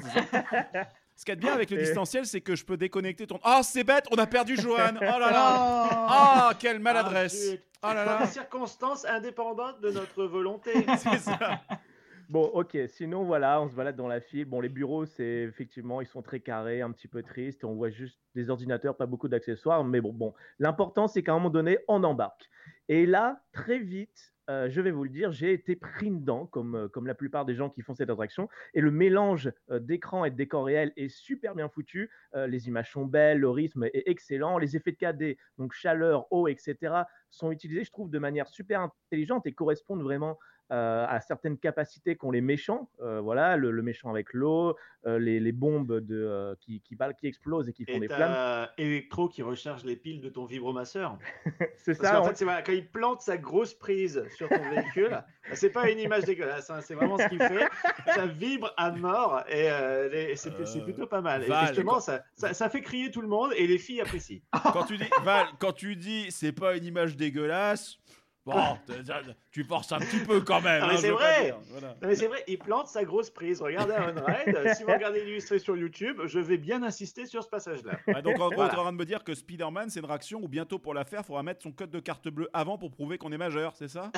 Ce 1.14 1.24
qu'il 1.24 1.30
y 1.30 1.32
a 1.32 1.36
de 1.36 1.40
bien 1.40 1.52
avec 1.52 1.70
le 1.70 1.78
distanciel, 1.78 2.26
c'est 2.26 2.40
que 2.40 2.56
je 2.56 2.64
peux 2.64 2.76
déconnecter 2.76 3.26
ton. 3.26 3.38
Ah, 3.42 3.60
c'est 3.62 3.84
bête, 3.84 4.06
on 4.10 4.16
a 4.16 4.26
perdu 4.26 4.56
Johan. 4.56 4.94
Oh 4.96 5.00
là 5.00 5.18
là. 5.18 5.58
Oh. 5.60 5.88
Ah, 5.92 6.52
quelle 6.58 6.78
maladresse. 6.78 7.50
Ah. 7.54 7.58
Oh 7.84 7.94
là 7.94 8.04
Dans 8.04 8.12
là. 8.12 8.26
des 8.26 8.32
circonstances 8.32 9.04
indépendantes 9.04 9.80
de 9.80 9.90
notre 9.90 10.24
volonté. 10.24 10.86
C'est 10.98 11.18
ça. 11.18 11.60
Bon, 12.32 12.44
ok. 12.44 12.78
Sinon, 12.88 13.24
voilà, 13.24 13.60
on 13.60 13.68
se 13.68 13.74
balade 13.74 13.94
dans 13.94 14.08
la 14.08 14.18
file. 14.22 14.46
Bon, 14.46 14.62
les 14.62 14.70
bureaux, 14.70 15.04
c'est 15.04 15.42
effectivement, 15.42 16.00
ils 16.00 16.06
sont 16.06 16.22
très 16.22 16.40
carrés, 16.40 16.80
un 16.80 16.90
petit 16.90 17.06
peu 17.06 17.22
tristes. 17.22 17.62
On 17.62 17.74
voit 17.74 17.90
juste 17.90 18.18
des 18.34 18.48
ordinateurs, 18.48 18.96
pas 18.96 19.04
beaucoup 19.04 19.28
d'accessoires. 19.28 19.84
Mais 19.84 20.00
bon. 20.00 20.32
L'important, 20.58 21.08
c'est 21.08 21.22
qu'à 21.22 21.32
un 21.32 21.34
moment 21.34 21.50
donné, 21.50 21.80
on 21.88 22.02
embarque. 22.04 22.48
Et 22.88 23.04
là, 23.04 23.42
très 23.52 23.78
vite, 23.78 24.32
euh, 24.48 24.70
je 24.70 24.80
vais 24.80 24.92
vous 24.92 25.04
le 25.04 25.10
dire, 25.10 25.30
j'ai 25.30 25.52
été 25.52 25.76
pris 25.76 26.10
dedans, 26.10 26.46
comme, 26.46 26.74
euh, 26.74 26.88
comme 26.88 27.06
la 27.06 27.14
plupart 27.14 27.44
des 27.44 27.54
gens 27.54 27.68
qui 27.68 27.82
font 27.82 27.92
cette 27.92 28.08
attraction. 28.08 28.48
Et 28.72 28.80
le 28.80 28.90
mélange 28.90 29.52
euh, 29.70 29.78
d'écran 29.78 30.24
et 30.24 30.30
de 30.30 30.36
décor 30.36 30.64
réel 30.64 30.94
est 30.96 31.10
super 31.10 31.54
bien 31.54 31.68
foutu. 31.68 32.10
Euh, 32.34 32.46
les 32.46 32.66
images 32.66 32.92
sont 32.92 33.04
belles, 33.04 33.40
le 33.40 33.50
rythme 33.50 33.84
est 33.84 34.04
excellent. 34.06 34.56
Les 34.56 34.74
effets 34.74 34.92
de 34.92 34.96
4D, 34.96 35.36
donc 35.58 35.74
chaleur, 35.74 36.32
eau, 36.32 36.48
etc., 36.48 36.94
sont 37.28 37.52
utilisés, 37.52 37.84
je 37.84 37.90
trouve, 37.90 38.08
de 38.08 38.18
manière 38.18 38.48
super 38.48 38.80
intelligente 38.80 39.46
et 39.46 39.52
correspondent 39.52 40.02
vraiment 40.02 40.38
euh, 40.70 41.04
à 41.08 41.20
certaines 41.20 41.58
capacités 41.58 42.16
qu'ont 42.16 42.30
les 42.30 42.40
méchants. 42.40 42.88
Euh, 43.00 43.20
voilà, 43.20 43.56
le, 43.56 43.70
le 43.70 43.82
méchant 43.82 44.08
avec 44.10 44.32
l'eau, 44.32 44.74
euh, 45.06 45.18
les, 45.18 45.38
les 45.40 45.52
bombes 45.52 46.00
de, 46.00 46.14
euh, 46.16 46.54
qui, 46.60 46.80
qui, 46.80 46.94
balent- 46.96 47.14
qui 47.14 47.26
explosent 47.26 47.68
et 47.68 47.72
qui 47.74 47.84
font 47.84 47.92
Et 47.92 48.00
des 48.00 48.08
flammes. 48.08 48.68
Electro 48.78 49.28
qui 49.28 49.42
recharge 49.42 49.84
les 49.84 49.96
piles 49.96 50.20
de 50.22 50.28
ton 50.30 50.46
vibromasseur. 50.46 51.18
C'est 51.76 51.94
ça. 51.94 52.22
on- 52.22 52.24
fait, 52.24 52.36
c'est 52.36 52.44
voilà, 52.44 52.62
quand 52.62 52.72
il 52.72 52.86
plante 52.88 53.20
sa 53.20 53.36
grosse 53.36 53.74
prise 53.74 54.24
sur 54.36 54.48
ton 54.48 54.62
véhicule, 54.70 55.10
bah, 55.10 55.26
c'est 55.54 55.70
pas 55.70 55.90
une 55.90 55.98
image 55.98 56.24
dégueulasse, 56.24 56.70
hein, 56.70 56.80
c'est 56.80 56.94
vraiment 56.94 57.18
ce 57.18 57.28
qu'il 57.28 57.38
fait. 57.38 57.68
Ça 58.14 58.26
vibre 58.26 58.72
à 58.76 58.92
mort 58.92 59.42
et 59.48 59.70
euh, 59.70 60.08
les- 60.08 60.36
c'est 60.36 60.52
c'est 60.66 60.80
plutôt 60.82 61.06
pas 61.06 61.20
mal. 61.20 61.42
Et 61.44 61.46
Val, 61.48 61.66
justement, 61.66 61.94
quand- 61.94 62.00
ça, 62.00 62.22
ça, 62.34 62.54
ça 62.54 62.68
fait 62.70 62.80
crier 62.80 63.10
tout 63.10 63.20
le 63.20 63.28
monde 63.28 63.50
et 63.56 63.66
les 63.66 63.78
filles 63.78 64.00
apprécient. 64.00 64.40
Quand 64.72 64.84
tu 64.84 64.96
dis, 64.96 65.04
Val, 65.22 65.46
quand 65.58 65.72
tu 65.72 65.96
dis 65.96 66.30
c'est 66.30 66.52
pas 66.52 66.76
une 66.76 66.84
image 66.84 67.16
dégueulasse, 67.16 67.98
bon, 68.44 68.76
t- 68.86 68.92
tu 69.50 69.64
forces 69.64 69.92
un 69.92 69.98
petit 69.98 70.18
peu 70.18 70.40
quand 70.40 70.60
même. 70.60 70.80
Ah, 70.82 70.86
mais 70.88 70.94
hein, 70.94 70.98
c'est 71.00 71.08
je 71.08 71.12
vrai. 71.12 71.54
voilà. 71.70 71.88
Non, 71.88 72.08
mais 72.08 72.14
c'est 72.16 72.26
vrai, 72.26 72.42
il 72.48 72.58
plante 72.58 72.88
sa 72.88 73.04
grosse 73.04 73.30
prise. 73.30 73.60
Regardez 73.62 73.94
un 73.94 74.06
ride. 74.24 74.74
si 74.76 74.82
vous 74.84 74.92
regardez 74.92 75.24
l'illustré 75.24 75.58
sur 75.58 75.76
YouTube, 75.76 76.20
je 76.26 76.38
vais 76.38 76.56
bien 76.58 76.82
insister 76.82 77.26
sur 77.26 77.42
ce 77.42 77.48
passage-là. 77.48 77.92
Ah, 78.14 78.22
donc 78.22 78.34
en 78.40 78.46
gros, 78.48 78.54
Voilà. 78.54 78.70
tu 78.70 78.76
es 78.76 78.78
en 78.78 78.82
train 78.82 78.92
de 78.92 78.98
me 78.98 79.04
dire 79.04 79.22
que 79.24 79.34
Spider-Man, 79.34 79.90
c'est 79.90 80.00
une 80.00 80.06
réaction 80.06 80.40
où 80.42 80.48
bientôt 80.48 80.78
pour 80.78 80.94
la 80.94 81.04
faire, 81.04 81.20
il 81.20 81.26
faudra 81.26 81.42
mettre 81.42 81.62
son 81.62 81.72
code 81.72 81.90
de 81.90 82.00
carte 82.00 82.28
bleue 82.28 82.48
avant 82.52 82.78
pour 82.78 82.90
prouver 82.90 83.18
qu'on 83.18 83.32
est 83.32 83.38
majeur, 83.38 83.74
c'est 83.76 83.88
ça? 83.88 84.10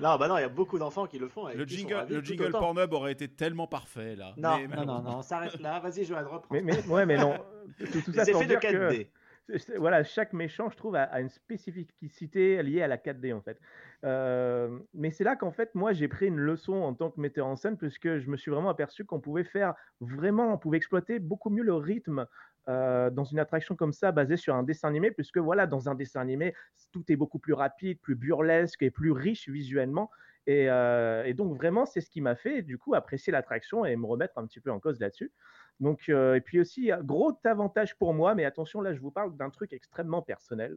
Non, 0.00 0.16
bah 0.16 0.28
non, 0.28 0.36
il 0.38 0.42
y 0.42 0.44
a 0.44 0.48
beaucoup 0.48 0.78
d'enfants 0.78 1.06
qui 1.06 1.18
le 1.18 1.28
font. 1.28 1.48
et 1.48 1.54
Le 1.56 1.64
jingle, 1.64 2.06
le 2.08 2.22
jingle. 2.22 2.50
Pornhub 2.50 2.92
aurait 2.92 3.12
été 3.12 3.28
tellement 3.28 3.66
parfait 3.66 4.16
là. 4.16 4.32
Non, 4.36 4.58
Mais 4.68 4.76
non, 4.76 4.84
non, 4.84 5.02
non, 5.02 5.16
on 5.18 5.22
s'arrête 5.22 5.58
là. 5.60 5.80
Vas-y, 5.80 6.04
Joël, 6.04 6.24
reprends. 6.26 6.48
Mais, 6.54 6.62
mais, 6.62 6.84
ouais, 6.86 7.06
mais 7.06 7.16
non. 7.16 7.34
Tout, 7.78 8.00
tout 8.02 8.12
ça 8.12 8.24
Les 8.24 8.30
effets 8.30 8.44
de 8.44 8.48
dire 8.48 8.60
que- 8.60 8.66
4D. 8.66 8.90
c'est- 8.90 8.96
c'est- 8.96 9.10
voilà, 9.76 10.04
chaque 10.04 10.32
méchant, 10.32 10.70
je 10.70 10.76
trouve, 10.76 10.94
a, 10.96 11.20
une 11.20 11.28
spécificité 11.28 12.62
liée 12.62 12.82
à 12.82 12.86
la 12.86 12.96
4D, 12.96 13.34
en 13.34 13.40
fait. 13.40 13.58
Euh, 14.04 14.78
mais 14.94 15.10
c'est 15.10 15.24
là 15.24 15.36
qu'en 15.36 15.52
fait, 15.52 15.74
moi, 15.74 15.92
j'ai 15.92 16.08
pris 16.08 16.26
une 16.26 16.38
leçon 16.38 16.74
en 16.74 16.94
tant 16.94 17.10
que 17.10 17.20
metteur 17.20 17.46
en 17.46 17.56
scène, 17.56 17.76
puisque 17.76 18.18
je 18.18 18.30
me 18.30 18.36
suis 18.36 18.50
vraiment 18.50 18.70
aperçu 18.70 19.04
qu'on 19.04 19.20
pouvait 19.20 19.44
faire 19.44 19.74
vraiment, 20.00 20.52
on 20.52 20.58
pouvait 20.58 20.76
exploiter 20.76 21.18
beaucoup 21.18 21.50
mieux 21.50 21.64
le 21.64 21.74
rythme 21.74 22.26
euh, 22.68 23.10
dans 23.10 23.24
une 23.24 23.40
attraction 23.40 23.74
comme 23.74 23.92
ça 23.92 24.12
basée 24.12 24.36
sur 24.36 24.54
un 24.54 24.62
dessin 24.62 24.88
animé, 24.88 25.10
puisque 25.10 25.38
voilà, 25.38 25.66
dans 25.66 25.88
un 25.88 25.94
dessin 25.94 26.20
animé, 26.20 26.54
tout 26.92 27.04
est 27.08 27.16
beaucoup 27.16 27.38
plus 27.38 27.54
rapide, 27.54 28.00
plus 28.00 28.14
burlesque 28.14 28.82
et 28.82 28.90
plus 28.90 29.12
riche 29.12 29.48
visuellement. 29.48 30.10
Et, 30.46 30.68
euh, 30.68 31.24
et 31.24 31.34
donc 31.34 31.56
vraiment, 31.56 31.86
c'est 31.86 32.00
ce 32.00 32.10
qui 32.10 32.20
m'a 32.20 32.34
fait 32.34 32.62
du 32.62 32.78
coup 32.78 32.94
apprécier 32.94 33.32
l'attraction 33.32 33.84
et 33.84 33.94
me 33.96 34.06
remettre 34.06 34.38
un 34.38 34.46
petit 34.46 34.60
peu 34.60 34.70
en 34.70 34.80
cause 34.80 34.98
là-dessus. 34.98 35.32
Donc 35.80 36.08
euh, 36.08 36.34
et 36.34 36.40
puis 36.40 36.60
aussi 36.60 36.90
gros 37.02 37.38
avantage 37.44 37.96
pour 37.96 38.14
moi, 38.14 38.34
mais 38.34 38.44
attention 38.44 38.80
là, 38.80 38.94
je 38.94 39.00
vous 39.00 39.10
parle 39.10 39.36
d'un 39.36 39.50
truc 39.50 39.72
extrêmement 39.72 40.22
personnel. 40.22 40.76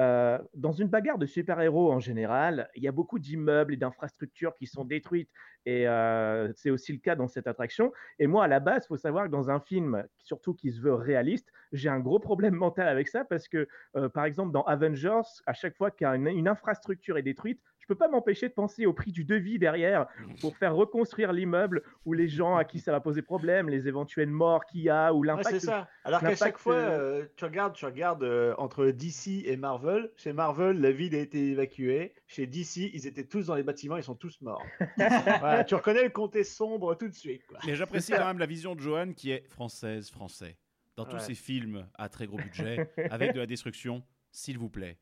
Euh, 0.00 0.38
dans 0.54 0.72
une 0.72 0.88
bagarre 0.88 1.18
de 1.18 1.26
super-héros 1.26 1.92
en 1.92 2.00
général, 2.00 2.70
il 2.74 2.82
y 2.82 2.88
a 2.88 2.92
beaucoup 2.92 3.18
d'immeubles 3.18 3.74
et 3.74 3.76
d'infrastructures 3.76 4.54
qui 4.54 4.66
sont 4.66 4.84
détruites, 4.86 5.30
et 5.66 5.86
euh, 5.86 6.50
c'est 6.54 6.70
aussi 6.70 6.92
le 6.94 6.98
cas 6.98 7.14
dans 7.14 7.28
cette 7.28 7.46
attraction. 7.46 7.92
Et 8.18 8.26
moi, 8.26 8.44
à 8.44 8.48
la 8.48 8.58
base, 8.58 8.84
il 8.84 8.88
faut 8.88 8.96
savoir 8.96 9.26
que 9.26 9.30
dans 9.30 9.50
un 9.50 9.60
film, 9.60 10.06
surtout 10.16 10.54
qui 10.54 10.72
se 10.72 10.80
veut 10.80 10.94
réaliste, 10.94 11.52
j'ai 11.72 11.90
un 11.90 12.00
gros 12.00 12.20
problème 12.20 12.54
mental 12.54 12.88
avec 12.88 13.06
ça, 13.06 13.24
parce 13.26 13.48
que, 13.48 13.68
par 14.14 14.24
exemple, 14.24 14.50
dans 14.50 14.62
Avengers, 14.62 15.28
à 15.44 15.52
chaque 15.52 15.76
fois 15.76 15.90
qu'une 15.90 16.48
infrastructure 16.48 17.18
est 17.18 17.22
détruite, 17.22 17.60
je 17.82 17.86
peux 17.88 17.96
pas 17.96 18.08
m'empêcher 18.08 18.48
de 18.48 18.54
penser 18.54 18.86
au 18.86 18.92
prix 18.92 19.10
du 19.10 19.24
devis 19.24 19.58
derrière 19.58 20.06
pour 20.40 20.56
faire 20.56 20.74
reconstruire 20.74 21.32
l'immeuble 21.32 21.82
ou 22.04 22.12
les 22.12 22.28
gens 22.28 22.56
à 22.56 22.64
qui 22.64 22.78
ça 22.78 22.92
va 22.92 23.00
poser 23.00 23.22
problème, 23.22 23.68
les 23.68 23.88
éventuelles 23.88 24.30
morts 24.30 24.64
qu'il 24.66 24.82
y 24.82 24.88
a 24.88 25.12
ou 25.12 25.24
l'impact. 25.24 25.50
c'est 25.50 25.66
ça. 25.66 25.88
Alors 26.04 26.20
qu'à 26.20 26.36
chaque 26.36 26.58
fois, 26.58 26.76
euh, 26.76 27.26
tu 27.36 27.44
regardes, 27.44 27.74
tu 27.74 27.84
regardes 27.84 28.22
euh, 28.22 28.54
entre 28.56 28.86
DC 28.86 29.44
et 29.44 29.56
Marvel. 29.56 30.12
Chez 30.16 30.32
Marvel, 30.32 30.80
la 30.80 30.92
ville 30.92 31.14
a 31.16 31.18
été 31.18 31.50
évacuée. 31.50 32.14
Chez 32.28 32.46
DC, 32.46 32.90
ils 32.94 33.08
étaient 33.08 33.26
tous 33.26 33.46
dans 33.46 33.56
les 33.56 33.64
bâtiments, 33.64 33.96
ils 33.96 34.04
sont 34.04 34.14
tous 34.14 34.40
morts. 34.42 34.64
tu 35.66 35.74
reconnais 35.74 36.04
le 36.04 36.10
comté 36.10 36.44
sombre 36.44 36.94
tout 36.94 37.08
de 37.08 37.14
suite. 37.14 37.42
Mais 37.66 37.74
j'apprécie 37.74 38.12
quand 38.12 38.26
même 38.26 38.38
la 38.38 38.46
vision 38.46 38.76
de 38.76 38.80
Johan 38.80 39.12
qui 39.12 39.32
est 39.32 39.44
française, 39.48 40.08
français. 40.08 40.56
Dans 40.94 41.06
tous 41.06 41.18
ces 41.18 41.34
films 41.34 41.88
à 41.94 42.08
très 42.08 42.26
gros 42.26 42.36
budget, 42.36 42.92
avec 43.10 43.32
de 43.32 43.40
la 43.40 43.46
destruction, 43.46 44.04
s'il 44.30 44.58
vous 44.58 44.68
plaît, 44.68 44.98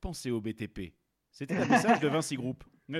pensez 0.00 0.30
au 0.30 0.40
BTP. 0.40 0.92
C'était 1.30 1.56
un 1.56 1.66
message 1.66 2.00
de 2.00 2.08
Vinci 2.08 2.36
Group. 2.36 2.64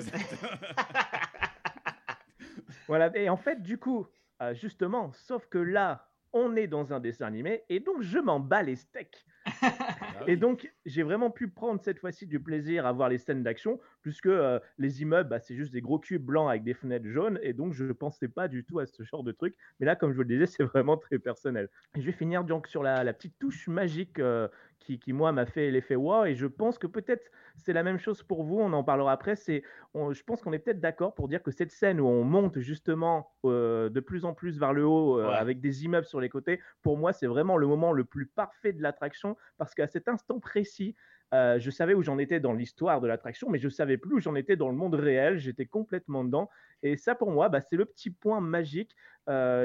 voilà, 2.87 3.11
et 3.17 3.29
en 3.29 3.37
fait, 3.37 3.63
du 3.63 3.79
coup, 3.79 4.07
euh, 4.41 4.55
justement, 4.55 5.13
sauf 5.13 5.47
que 5.47 5.59
là, 5.59 6.11
on 6.33 6.55
est 6.57 6.69
dans 6.69 6.93
un 6.93 7.01
dessin 7.01 7.27
animé, 7.27 7.65
et 7.69 7.81
donc 7.81 8.03
je 8.03 8.19
m'en 8.19 8.41
bats 8.41 8.63
les 8.63 8.77
steaks. 8.77 9.27
Ah 10.23 10.25
et 10.27 10.37
donc, 10.37 10.71
j'ai 10.85 11.03
vraiment 11.03 11.31
pu 11.31 11.49
prendre 11.49 11.81
cette 11.81 11.99
fois-ci 11.99 12.27
du 12.27 12.41
plaisir 12.41 12.85
à 12.85 12.93
voir 12.93 13.09
les 13.09 13.17
scènes 13.17 13.43
d'action, 13.43 13.81
puisque 14.03 14.27
euh, 14.27 14.61
les 14.77 15.01
immeubles, 15.01 15.31
bah, 15.31 15.41
c'est 15.41 15.57
juste 15.57 15.73
des 15.73 15.81
gros 15.81 15.99
cubes 15.99 16.23
blancs 16.23 16.51
avec 16.51 16.63
des 16.63 16.75
fenêtres 16.75 17.09
jaunes, 17.09 17.39
et 17.43 17.55
donc 17.55 17.73
je 17.73 17.85
ne 17.85 17.93
pensais 17.95 18.29
pas 18.29 18.47
du 18.47 18.63
tout 18.67 18.81
à 18.81 18.87
ce 18.87 19.03
genre 19.03 19.25
de 19.25 19.33
truc. 19.33 19.57
Mais 19.79 19.87
là, 19.87 19.97
comme 19.97 20.11
je 20.11 20.17
vous 20.17 20.25
le 20.25 20.29
disais, 20.29 20.45
c'est 20.59 20.63
vraiment 20.63 20.99
très 20.99 21.19
personnel. 21.19 21.71
Et 21.97 22.03
je 22.03 22.07
vais 22.07 22.13
finir 22.13 22.45
donc 22.45 22.67
sur 22.67 22.83
la, 22.83 23.11
petite 23.15 23.39
touche 23.39 23.67
magique 23.67 24.19
euh, 24.19 24.47
qui, 24.81 24.99
qui, 24.99 25.13
moi, 25.13 25.31
m'a 25.33 25.47
fait 25.47 25.71
l'effet 25.71 25.95
wow, 25.95 26.25
et 26.25 26.35
je 26.35 26.47
pense 26.47 26.79
que 26.79 26.87
peut-être 26.87 27.31
c'est 27.57 27.73
la 27.73 27.83
même 27.83 27.99
chose 27.99 28.23
pour 28.23 28.43
vous, 28.43 28.59
on 28.59 28.73
en 28.73 28.83
parlera 28.83 29.13
après. 29.13 29.37
C'est, 29.37 29.63
je 29.95 30.23
pense 30.23 30.43
qu'on 30.43 30.53
est 30.53 30.59
peut-être 30.59 30.81
d'accord 30.81 31.15
pour 31.15 31.29
dire 31.29 31.43
que 31.43 31.51
cette 31.51 31.71
scène 31.71 32.01
où 32.01 32.07
on 32.07 32.25
monte 32.25 32.59
justement 32.59 33.33
euh, 33.45 33.89
de 33.91 34.01
plus 34.01 34.25
en 34.25 34.35
plus 34.35 34.59
vers 34.59 34.73
le 34.73 34.85
haut 34.85 35.19
euh, 35.19 35.29
avec 35.31 35.61
des 35.61 35.85
immeubles 35.85 36.07
sur 36.07 36.21
les 36.21 36.29
côtés, 36.29 36.61
pour 36.83 36.97
moi, 36.97 37.13
c'est 37.13 37.27
vraiment 37.27 37.57
le 37.57 37.67
moment 37.67 37.93
le 37.93 38.05
plus 38.05 38.27
parfait 38.27 38.73
de 38.73 38.83
l'attraction 38.83 39.37
parce 39.59 39.75
qu'à 39.75 39.87
cet 39.87 40.09
instant 40.09 40.41
précis, 40.41 40.97
euh, 41.33 41.59
je 41.59 41.71
savais 41.71 41.95
où 41.95 42.03
j'en 42.03 42.19
étais 42.19 42.41
dans 42.41 42.53
l'histoire 42.53 43.01
de 43.01 43.07
l'attraction, 43.07 43.49
mais 43.49 43.59
je 43.59 43.69
savais 43.69 43.97
plus 43.97 44.17
où 44.17 44.21
j'en 44.21 44.35
étais 44.35 44.57
dans 44.57 44.69
le 44.69 44.77
monde 44.77 44.95
réel. 44.95 45.39
J'étais 45.39 45.67
complètement 45.67 46.25
dedans. 46.25 46.51
Et 46.83 46.97
ça, 46.97 47.15
pour 47.15 47.31
moi, 47.31 47.49
bah, 47.49 47.61
c'est 47.61 47.77
le 47.77 47.85
petit 47.85 48.11
point 48.11 48.41
magique 48.41 48.97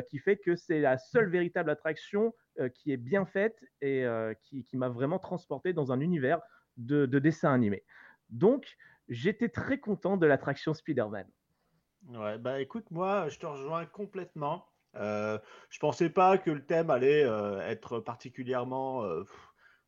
qui 0.10 0.20
fait 0.20 0.38
que 0.38 0.56
c'est 0.56 0.80
la 0.80 1.00
seule 1.00 1.28
véritable 1.28 1.72
attraction 1.72 2.36
qui 2.76 2.92
est 2.92 2.98
bien 2.98 3.26
faite 3.26 3.64
et 3.82 4.06
qui, 4.44 4.78
m'a 4.78 4.90
vraiment 4.90 5.18
transporté 5.18 5.74
dans 5.74 5.92
un 5.92 6.02
univers 6.02 6.40
de, 6.78 7.06
dessin 7.06 7.52
animé. 7.52 7.84
Donc, 8.30 8.78
j'étais 9.10 9.50
très 9.50 9.80
content 9.80 10.18
de 10.18 10.28
l'attraction 10.28 10.74
Spider-Man. 10.74 11.28
Ouais, 12.10 12.38
bah 12.38 12.62
écoute, 12.62 12.92
moi, 12.92 13.28
je 13.30 13.40
te 13.40 13.46
rejoins 13.46 13.86
complètement. 13.86 14.68
Euh, 14.96 15.40
je 15.70 15.80
pensais 15.80 16.10
pas 16.10 16.38
que 16.38 16.52
le 16.52 16.66
thème 16.66 16.90
allait 16.90 17.24
euh, 17.24 17.60
être 17.68 18.00
particulièrement 18.00 19.04
euh, 19.04 19.24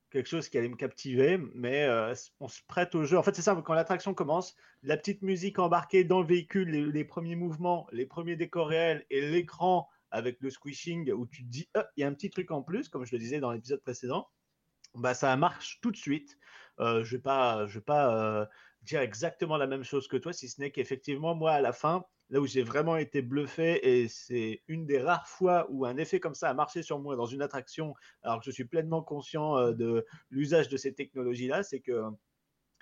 quelque 0.09 0.27
chose 0.27 0.49
qui 0.49 0.57
allait 0.57 0.69
me 0.69 0.75
captiver, 0.75 1.37
mais 1.53 1.83
euh, 1.83 2.13
on 2.39 2.47
se 2.47 2.61
prête 2.67 2.95
au 2.95 3.03
jeu. 3.03 3.17
En 3.17 3.23
fait, 3.23 3.35
c'est 3.35 3.41
ça, 3.41 3.61
quand 3.63 3.73
l'attraction 3.73 4.13
commence, 4.13 4.55
la 4.83 4.97
petite 4.97 5.21
musique 5.21 5.59
embarquée 5.59 6.03
dans 6.03 6.21
le 6.21 6.27
véhicule, 6.27 6.69
les, 6.69 7.03
premiers 7.03 7.35
mouvements, 7.35 7.87
les 7.91 8.05
premiers 8.05 8.35
décors 8.35 8.69
réels 8.69 9.05
et 9.09 9.21
l'écran 9.29 9.89
avec 10.11 10.37
le 10.41 10.49
squishing 10.49 11.11
où 11.11 11.25
tu 11.27 11.43
te 11.43 11.49
dis, 11.49 11.69
ah, 11.73 11.87
il 11.97 12.01
y 12.01 12.03
a 12.03 12.07
un 12.07 12.13
petit 12.13 12.29
truc 12.29 12.51
en 12.51 12.61
plus, 12.61 12.87
comme 12.87 13.05
je 13.05 13.11
le 13.13 13.19
disais 13.19 13.39
dans 13.39 13.51
l'épisode 13.51 13.81
précédent, 13.81 14.29
bah 14.95 15.13
ça 15.13 15.35
marche 15.35 15.79
tout 15.81 15.91
de 15.91 15.97
suite. 15.97 16.37
Euh, 16.79 17.03
je 17.03 17.13
ne 17.13 17.17
vais 17.17 17.23
pas, 17.23 17.67
je 17.67 17.79
pas 17.79 18.15
euh, 18.15 18.45
dire 18.83 19.01
exactement 19.01 19.57
la 19.57 19.67
même 19.67 19.83
chose 19.83 20.07
que 20.07 20.17
toi, 20.17 20.31
si 20.31 20.47
ce 20.47 20.61
n'est 20.61 20.71
qu'effectivement, 20.71 21.35
moi, 21.35 21.51
à 21.51 21.61
la 21.61 21.73
fin, 21.73 22.05
là 22.29 22.41
où 22.41 22.45
j'ai 22.45 22.63
vraiment 22.63 22.97
été 22.97 23.21
bluffé, 23.21 23.79
et 23.87 24.07
c'est 24.07 24.61
une 24.67 24.85
des 24.85 24.99
rares 24.99 25.27
fois 25.27 25.67
où 25.69 25.85
un 25.85 25.97
effet 25.97 26.19
comme 26.19 26.35
ça 26.35 26.49
a 26.49 26.53
marché 26.53 26.83
sur 26.83 26.99
moi 26.99 27.15
dans 27.15 27.25
une 27.25 27.41
attraction, 27.41 27.93
alors 28.23 28.39
que 28.39 28.45
je 28.45 28.51
suis 28.51 28.65
pleinement 28.65 29.01
conscient 29.01 29.57
euh, 29.57 29.73
de 29.73 30.05
l'usage 30.29 30.69
de 30.69 30.77
ces 30.77 30.93
technologies-là, 30.93 31.63
c'est 31.63 31.79
que 31.79 32.03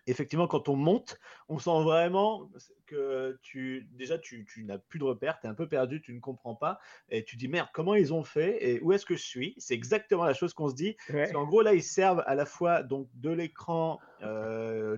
effectivement, 0.07 0.47
quand 0.47 0.69
on 0.69 0.75
monte, 0.75 1.19
on 1.49 1.59
sent 1.59 1.83
vraiment 1.83 2.49
que 2.85 3.39
tu 3.41 3.87
déjà 3.91 4.17
tu, 4.17 4.45
n'as 4.59 4.77
plus 4.77 4.99
de 4.99 5.03
repères, 5.03 5.39
tu 5.39 5.47
es 5.47 5.49
un 5.49 5.53
peu 5.53 5.67
perdu, 5.67 6.01
tu 6.01 6.13
ne 6.13 6.19
comprends 6.19 6.55
pas, 6.55 6.79
et 7.09 7.23
tu 7.23 7.35
dis 7.35 7.47
merde, 7.47 7.67
comment 7.73 7.95
ils 7.95 8.13
ont 8.13 8.23
fait 8.23 8.63
et 8.63 8.81
où 8.81 8.93
est-ce 8.93 9.05
que 9.05 9.15
je 9.15 9.23
suis? 9.23 9.55
C'est 9.57 9.73
exactement 9.73 10.23
la 10.23 10.33
chose 10.33 10.53
qu'on 10.53 10.69
se 10.69 10.75
dit. 10.75 10.95
En 11.33 11.45
gros, 11.45 11.61
là, 11.61 11.73
ils 11.73 11.83
servent 11.83 12.23
à 12.25 12.35
la 12.35 12.45
fois 12.45 12.83
donc 12.83 13.09
de 13.15 13.31
l'écran 13.31 13.99
3D 14.21 14.25
euh, 14.25 14.97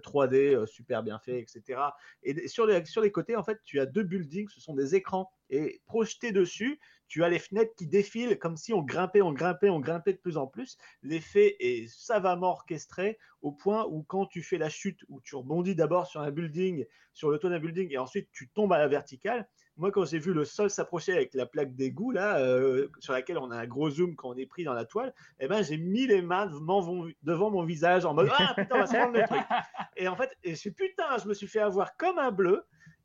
euh, 0.62 0.66
super 0.66 1.04
bien 1.04 1.20
fait, 1.20 1.40
etc. 1.40 1.82
Et 2.24 2.48
sur 2.48 2.66
les, 2.66 2.86
sur 2.86 3.02
les 3.02 3.12
côtés, 3.12 3.36
en 3.36 3.44
fait, 3.44 3.60
tu 3.64 3.80
as 3.80 3.86
deux 3.86 4.04
buildings, 4.04 4.50
ce 4.50 4.62
sont 4.62 4.74
des 4.74 4.96
écrans, 4.96 5.32
et 5.50 5.82
projetés 5.86 6.32
dessus, 6.32 6.80
tu 7.08 7.24
as 7.24 7.30
les 7.30 7.40
fenêtres 7.40 7.74
qui 7.76 7.88
défilent 7.88 8.38
comme 8.38 8.58
si 8.58 8.74
on 8.74 8.82
grimpait, 8.82 9.22
on 9.22 9.34
grimpait, 9.34 9.70
on 9.70 9.80
grimpait 9.80 10.14
de 10.14 10.18
plus 10.18 10.38
en 10.38 10.48
plus. 10.48 10.78
L'effet 11.04 11.56
est 11.60 11.88
savamment 11.88 12.52
orchestré 12.52 13.18
au 13.42 13.52
point 13.52 13.86
où 13.86 14.04
quand 14.04 14.26
tu 14.26 14.42
fais 14.42 14.58
la 14.58 14.70
chute, 14.70 15.00
où 15.10 15.22
tu 15.22 15.36
rebondis 15.36 15.76
d'abord 15.76 16.08
sur 16.08 16.22
un 16.22 16.32
building, 16.32 16.86
sur 17.14 17.30
le 17.30 17.38
toit 17.38 17.50
d'un 17.50 17.60
building, 17.60 17.92
et 17.92 17.98
ensuite 17.98 18.30
tu 18.32 18.50
tombes 18.50 18.74
à 18.74 18.78
la 18.78 18.88
verticale. 18.88 19.48
Moi, 19.78 19.92
quand 19.92 20.06
j'ai 20.06 20.18
vu 20.18 20.34
le 20.34 20.44
sol 20.44 20.72
s'approcher 20.72 21.14
avec 21.14 21.36
la 21.36 21.46
plaque 21.46 21.76
d'égout 21.76 22.12
là, 22.12 22.40
euh, 22.40 22.88
sur 23.00 23.14
laquelle 23.14 23.38
on 23.38 23.52
a 23.52 23.58
un 23.58 23.68
gros 23.68 23.92
zoom 23.92 24.16
quand 24.16 24.30
on 24.30 24.36
est 24.36 24.48
pris 24.48 24.64
dans 24.64 24.74
la 24.74 24.86
toile, 24.86 25.14
eh 25.40 25.48
ben 25.48 25.62
j'ai 25.64 25.78
mis 25.78 26.08
les 26.08 26.24
mains 26.24 26.48
devant 26.48 27.52
mon 27.52 27.64
visage 27.64 28.04
en 28.04 28.16
mode 28.16 28.30
ah 28.40 28.54
putain 28.56 28.76
on 28.76 28.80
va 28.80 28.88
se 28.88 28.94
prendre 28.94 29.14
le 29.14 29.24
truc. 29.24 29.42
Et 29.98 30.08
en 30.08 30.16
fait, 30.16 30.32
et 30.44 30.56
je 30.56 30.70
putain, 30.70 31.18
je 31.22 31.28
me 31.28 31.34
suis 31.34 31.48
fait 31.48 31.60
avoir 31.60 31.96
comme 31.98 32.20
un 32.20 32.32
bleu. 32.32 32.64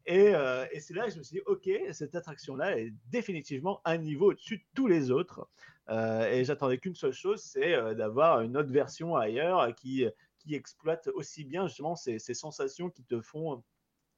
Euh, 0.09 0.67
et, 0.73 0.81
c'est 0.81 0.95
là 0.95 1.07
que 1.07 1.13
je 1.13 1.19
me 1.19 1.23
suis 1.23 1.37
dit, 1.37 1.43
ok, 1.47 1.69
cette 1.93 2.15
attraction-là 2.15 2.79
est 2.79 2.93
définitivement 3.11 3.81
un 3.85 3.99
niveau 3.99 4.31
au-dessus 4.31 4.59
de 4.59 4.65
tous 4.75 4.87
les 4.87 5.11
autres. 5.11 5.49
Euh, 5.89 6.31
et 6.31 6.45
j'attendais 6.45 6.79
qu'une 6.79 6.95
seule 6.95 7.13
chose, 7.13 7.43
c'est 7.43 7.75
euh, 7.75 7.95
d'avoir 7.95 8.41
une 8.41 8.57
autre 8.57 8.71
version 8.71 9.17
ailleurs 9.17 9.75
qui, 9.75 10.07
qui 10.39 10.55
exploite 10.55 11.09
aussi 11.15 11.45
bien 11.45 11.67
justement 11.67 11.97
ces, 11.97 12.19
sensations 12.19 12.91
qui 12.91 13.05
te 13.05 13.21
font 13.21 13.63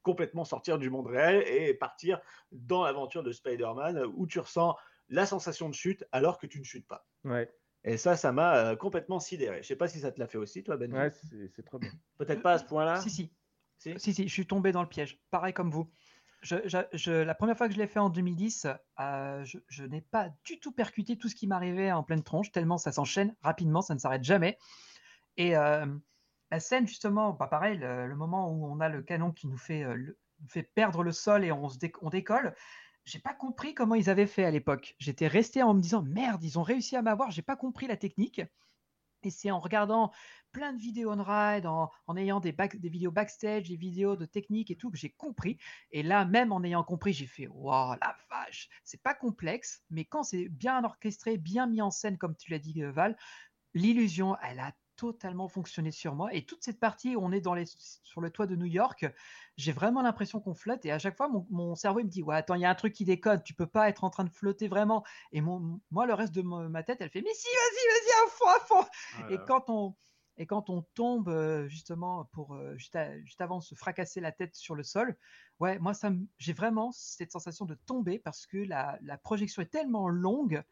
complètement 0.02 0.44
sortir 0.44 0.78
du 0.78 0.90
monde 0.90 1.06
réel 1.06 1.42
et 1.46 1.72
partir 1.72 2.20
dans 2.52 2.84
l'aventure 2.84 3.22
de 3.22 3.32
Spider-Man 3.32 4.04
où 4.14 4.26
tu 4.26 4.38
ressens 4.38 4.76
la 5.08 5.24
sensation 5.24 5.68
de 5.68 5.74
chute 5.74 6.04
alors 6.12 6.38
que 6.38 6.46
tu 6.46 6.58
ne 6.58 6.64
chutes 6.64 6.86
pas. 6.86 7.06
Ouais. 7.24 7.50
Et 7.84 7.96
ça, 7.98 8.16
ça 8.16 8.32
m'a 8.32 8.76
complètement 8.76 9.20
sidéré. 9.20 9.62
Je 9.62 9.66
sais 9.66 9.76
pas 9.76 9.88
si 9.88 10.00
ça 10.00 10.10
te 10.10 10.18
l'a 10.18 10.26
fait 10.26 10.38
aussi, 10.38 10.62
toi, 10.62 10.76
Ben. 10.76 10.92
Ouais, 10.94 11.10
c'est 11.10 11.64
trop 11.64 11.78
bien. 11.78 11.90
Peut-être 12.16 12.40
pas 12.42 12.52
à 12.52 12.58
ce 12.58 12.64
point-là. 12.64 13.00
Si, 13.00 13.10
si. 13.10 13.32
Si, 13.78 13.98
si, 13.98 14.28
je 14.28 14.32
suis 14.32 14.46
tombé 14.46 14.72
dans 14.72 14.82
le 14.82 14.88
piège. 14.88 15.18
Pareil 15.30 15.52
comme 15.52 15.70
vous. 15.70 15.90
Je, 16.42 17.22
la 17.22 17.34
première 17.34 17.56
fois 17.56 17.68
que 17.68 17.74
je 17.74 17.78
l'ai 17.78 17.86
fait 17.86 17.98
en 17.98 18.10
2010, 18.10 18.66
euh, 19.00 19.44
je, 19.44 19.82
n'ai 19.84 20.02
pas 20.02 20.28
du 20.44 20.60
tout 20.60 20.72
percuté 20.72 21.16
tout 21.16 21.28
ce 21.30 21.34
qui 21.34 21.46
m'arrivait 21.46 21.90
en 21.90 22.02
pleine 22.02 22.22
tronche, 22.22 22.52
tellement 22.52 22.76
ça 22.76 22.92
s'enchaîne 22.92 23.34
rapidement, 23.40 23.80
ça 23.80 23.94
ne 23.94 23.98
s'arrête 23.98 24.24
jamais. 24.24 24.58
Et 25.38 25.56
euh, 25.56 25.86
la 26.50 26.60
scène, 26.60 26.86
justement, 26.86 27.32
bah, 27.32 27.46
pareil, 27.46 27.78
le, 27.78 28.14
moment 28.14 28.50
où 28.50 28.66
on 28.66 28.80
a 28.80 28.90
le 28.90 29.02
canon 29.02 29.32
qui 29.32 29.46
nous 29.46 29.56
fait, 29.56 29.84
euh, 29.84 30.14
perdre 30.74 31.02
le 31.02 31.12
sol 31.12 31.44
et 31.44 31.52
on, 31.52 31.68
se 31.70 31.78
on 32.02 32.10
décolle, 32.10 32.54
j'ai 33.04 33.18
pas 33.18 33.34
compris 33.34 33.74
comment 33.74 33.94
ils 33.94 34.10
avaient 34.10 34.26
fait 34.26 34.44
à 34.44 34.50
l'époque. 34.50 34.96
J'étais 34.98 35.26
resté 35.26 35.62
en 35.62 35.72
me 35.72 35.80
disant 35.80 36.02
merde, 36.02 36.42
ils 36.44 36.58
ont 36.58 36.62
réussi 36.62 36.94
à 36.94 37.02
m'avoir, 37.02 37.30
j'ai 37.30 37.42
pas 37.42 37.56
compris 37.56 37.86
la 37.86 37.96
technique. 37.96 38.42
Et 39.24 39.30
c'est 39.30 39.50
en 39.50 39.60
regardant 39.60 40.12
plein 40.52 40.72
de 40.72 40.80
vidéos 40.80 41.12
on 41.12 41.22
ride, 41.22 41.66
en, 41.66 41.90
ayant 42.16 42.40
des, 42.40 42.52
des, 42.52 42.88
vidéos 42.88 43.10
backstage, 43.10 43.68
des 43.68 43.76
vidéos 43.76 44.16
de 44.16 44.24
technique 44.24 44.70
et 44.70 44.76
tout, 44.76 44.90
que 44.90 44.96
j'ai 44.96 45.10
compris. 45.10 45.58
Et 45.90 46.02
là, 46.02 46.24
même 46.24 46.52
en 46.52 46.62
ayant 46.62 46.84
compris, 46.84 47.12
j'ai 47.12 47.26
fait 47.26 47.48
Waouh, 47.48 47.96
la 48.00 48.16
vache 48.30 48.68
C'est 48.84 49.02
pas 49.02 49.14
complexe, 49.14 49.82
mais 49.90 50.04
quand 50.04 50.22
c'est 50.22 50.48
bien 50.48 50.82
orchestré, 50.84 51.36
bien 51.36 51.66
mis 51.66 51.82
en 51.82 51.90
scène, 51.90 52.18
comme 52.18 52.36
tu 52.36 52.50
l'as 52.50 52.58
dit, 52.58 52.82
euh, 52.82 52.92
Val, 52.92 53.16
l'illusion, 53.74 54.36
elle 54.42 54.60
a 54.60 54.72
totalement 54.96 55.48
fonctionné 55.48 55.90
sur 55.90 56.14
moi. 56.14 56.32
Et 56.34 56.44
toute 56.44 56.62
cette 56.62 56.80
partie 56.80 57.16
où 57.16 57.24
on 57.24 57.32
est 57.32 57.40
dans 57.40 57.54
les, 57.54 57.64
sur 57.66 58.20
le 58.20 58.30
toit 58.30 58.46
de 58.46 58.56
New 58.56 58.66
York, 58.66 59.06
j'ai 59.56 59.72
vraiment 59.72 60.02
l'impression 60.02 60.40
qu'on 60.40 60.54
flotte. 60.54 60.84
Et 60.84 60.92
à 60.92 60.98
chaque 60.98 61.16
fois, 61.16 61.28
mon, 61.28 61.46
mon 61.50 61.74
cerveau 61.74 62.00
il 62.00 62.04
me 62.06 62.10
dit 62.10 62.22
Ouais, 62.22 62.36
attends, 62.36 62.54
il 62.54 62.60
y 62.60 62.64
a 62.64 62.70
un 62.70 62.74
truc 62.74 62.92
qui 62.92 63.04
déconne, 63.04 63.42
tu 63.42 63.54
peux 63.54 63.66
pas 63.66 63.88
être 63.88 64.04
en 64.04 64.10
train 64.10 64.24
de 64.24 64.30
flotter 64.30 64.68
vraiment. 64.68 65.04
Et 65.32 65.40
mon, 65.40 65.80
moi, 65.90 66.06
le 66.06 66.14
reste 66.14 66.34
de 66.34 66.42
ma 66.42 66.82
tête, 66.82 66.98
elle 67.00 67.10
fait 67.10 67.22
Mais 67.22 67.34
si, 67.34 67.46
vas-y, 67.46 67.88
vas-y, 67.88 68.24
à 68.24 68.30
fond, 68.30 68.48
à 68.48 68.60
fond. 68.60 68.88
Et 69.30 69.36
Voilà. 69.36 69.44
quand 69.46 69.64
on. 69.68 69.94
Et 70.36 70.46
quand 70.46 70.68
on 70.70 70.82
tombe 70.82 71.28
euh, 71.28 71.68
justement 71.68 72.24
pour 72.32 72.54
euh, 72.54 72.76
juste, 72.76 72.96
à- 72.96 73.18
juste 73.22 73.40
avant 73.40 73.58
de 73.58 73.62
se 73.62 73.74
fracasser 73.74 74.20
la 74.20 74.32
tête 74.32 74.54
sur 74.54 74.74
le 74.74 74.82
sol, 74.82 75.16
ouais, 75.60 75.78
moi 75.78 75.94
ça, 75.94 76.10
j'ai 76.38 76.52
vraiment 76.52 76.90
cette 76.92 77.30
sensation 77.32 77.64
de 77.66 77.74
tomber 77.74 78.18
parce 78.18 78.46
que 78.46 78.58
la, 78.58 78.98
la 79.02 79.16
projection 79.16 79.62
est 79.62 79.70
tellement 79.70 80.08
longue, 80.08 80.62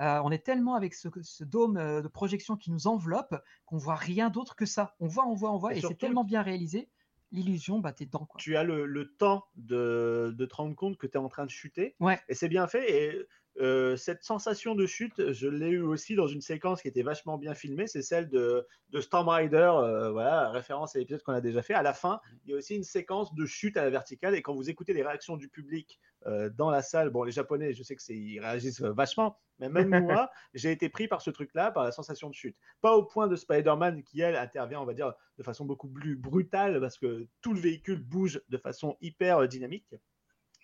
euh, 0.00 0.20
on 0.24 0.30
est 0.30 0.44
tellement 0.44 0.74
avec 0.74 0.94
ce, 0.94 1.08
ce 1.22 1.44
dôme 1.44 1.74
de 1.74 2.08
projection 2.08 2.56
qui 2.56 2.70
nous 2.70 2.86
enveloppe 2.86 3.36
qu'on 3.66 3.76
voit 3.78 3.94
rien 3.94 4.30
d'autre 4.30 4.56
que 4.56 4.66
ça. 4.66 4.96
On 5.00 5.06
voit, 5.06 5.26
on 5.26 5.34
voit, 5.34 5.52
on 5.52 5.58
voit, 5.58 5.74
Et 5.74 5.78
et, 5.78 5.80
c'est 5.80 5.94
tellement 5.94 6.24
bien 6.24 6.42
réalisé, 6.42 6.90
l'illusion, 7.30 7.78
bah 7.78 7.92
t'es 7.92 8.06
dedans 8.06 8.26
quoi. 8.26 8.38
tu 8.40 8.56
as 8.56 8.64
le, 8.64 8.86
le 8.86 9.14
temps 9.14 9.44
de, 9.54 10.34
de 10.36 10.46
te 10.46 10.54
rendre 10.54 10.74
compte 10.74 10.98
que 10.98 11.06
tu 11.06 11.14
es 11.14 11.18
en 11.18 11.28
train 11.28 11.44
de 11.46 11.50
chuter. 11.50 11.94
Ouais. 12.00 12.20
Et 12.28 12.34
c'est 12.34 12.48
bien 12.48 12.66
fait. 12.66 12.90
Et 12.90 13.26
euh, 13.60 13.96
cette 13.96 14.22
sensation 14.22 14.74
de 14.74 14.86
chute, 14.86 15.32
je 15.32 15.46
l'ai 15.46 15.68
eu 15.68 15.82
aussi 15.82 16.14
dans 16.14 16.26
une 16.26 16.40
séquence 16.40 16.80
qui 16.80 16.88
était 16.88 17.02
vachement 17.02 17.36
bien 17.36 17.54
filmée. 17.54 17.86
C'est 17.86 18.02
celle 18.02 18.28
de, 18.28 18.66
de 18.90 19.00
Storm 19.00 19.28
Rider, 19.28 19.70
euh, 19.74 20.10
voilà, 20.10 20.48
référence 20.50 20.96
à 20.96 20.98
l'épisode 20.98 21.22
qu'on 21.22 21.34
a 21.34 21.40
déjà 21.40 21.62
fait. 21.62 21.74
À 21.74 21.82
la 21.82 21.92
fin, 21.92 22.20
il 22.44 22.50
y 22.50 22.54
a 22.54 22.56
aussi 22.56 22.74
une 22.74 22.84
séquence 22.84 23.34
de 23.34 23.44
chute 23.44 23.76
à 23.76 23.84
la 23.84 23.90
verticale. 23.90 24.34
Et 24.34 24.42
quand 24.42 24.54
vous 24.54 24.70
écoutez 24.70 24.94
les 24.94 25.02
réactions 25.02 25.36
du 25.36 25.48
public 25.48 26.00
euh, 26.26 26.48
dans 26.48 26.70
la 26.70 26.80
salle, 26.80 27.10
bon, 27.10 27.24
les 27.24 27.32
Japonais, 27.32 27.74
je 27.74 27.82
sais 27.82 27.94
que 27.94 28.02
c'est, 28.02 28.16
ils 28.16 28.40
réagissent 28.40 28.80
vachement, 28.80 29.38
mais 29.58 29.68
même 29.68 29.88
moi, 30.02 30.30
j'ai 30.54 30.72
été 30.72 30.88
pris 30.88 31.06
par 31.06 31.20
ce 31.20 31.30
truc-là, 31.30 31.70
par 31.72 31.84
la 31.84 31.92
sensation 31.92 32.30
de 32.30 32.34
chute. 32.34 32.56
Pas 32.80 32.96
au 32.96 33.04
point 33.04 33.28
de 33.28 33.36
Spider-Man 33.36 34.02
qui, 34.02 34.22
elle, 34.22 34.36
intervient, 34.36 34.80
on 34.80 34.86
va 34.86 34.94
dire, 34.94 35.12
de 35.36 35.42
façon 35.42 35.66
beaucoup 35.66 35.88
plus 35.88 36.16
brutale 36.16 36.80
parce 36.80 36.96
que 36.96 37.28
tout 37.42 37.52
le 37.52 37.60
véhicule 37.60 38.00
bouge 38.00 38.40
de 38.48 38.56
façon 38.56 38.96
hyper 39.02 39.46
dynamique. 39.46 39.94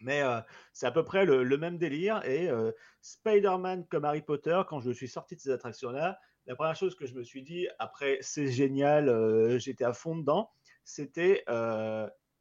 Mais 0.01 0.23
euh, 0.23 0.41
c'est 0.73 0.87
à 0.87 0.91
peu 0.91 1.05
près 1.05 1.25
le, 1.25 1.57
même 1.57 1.79
délire. 1.79 2.25
Et 2.25 2.49
euh, 2.49 2.73
Spider-Man 3.03 3.87
comme 3.89 4.05
Harry 4.05 4.23
Potter, 4.23 4.61
quand 4.69 4.81
je 4.81 4.91
suis 4.91 5.09
sorti 5.09 5.37
de 5.37 5.41
ces 5.41 5.51
attractions-là, 5.51 6.19
la 6.47 6.55
première 6.55 6.77
chose 6.77 6.95
que 6.95 7.07
je 7.07 7.15
me 7.15 7.23
suis 7.23 7.43
dit, 7.43 7.69
après 7.79 8.19
c'est 8.21 8.49
génial, 8.49 9.09
euh, 9.09 9.59
j'étais 9.59 9.85
à 9.85 9.93
fond 9.93 10.17
dedans, 10.17 10.51
c'était 10.85 11.45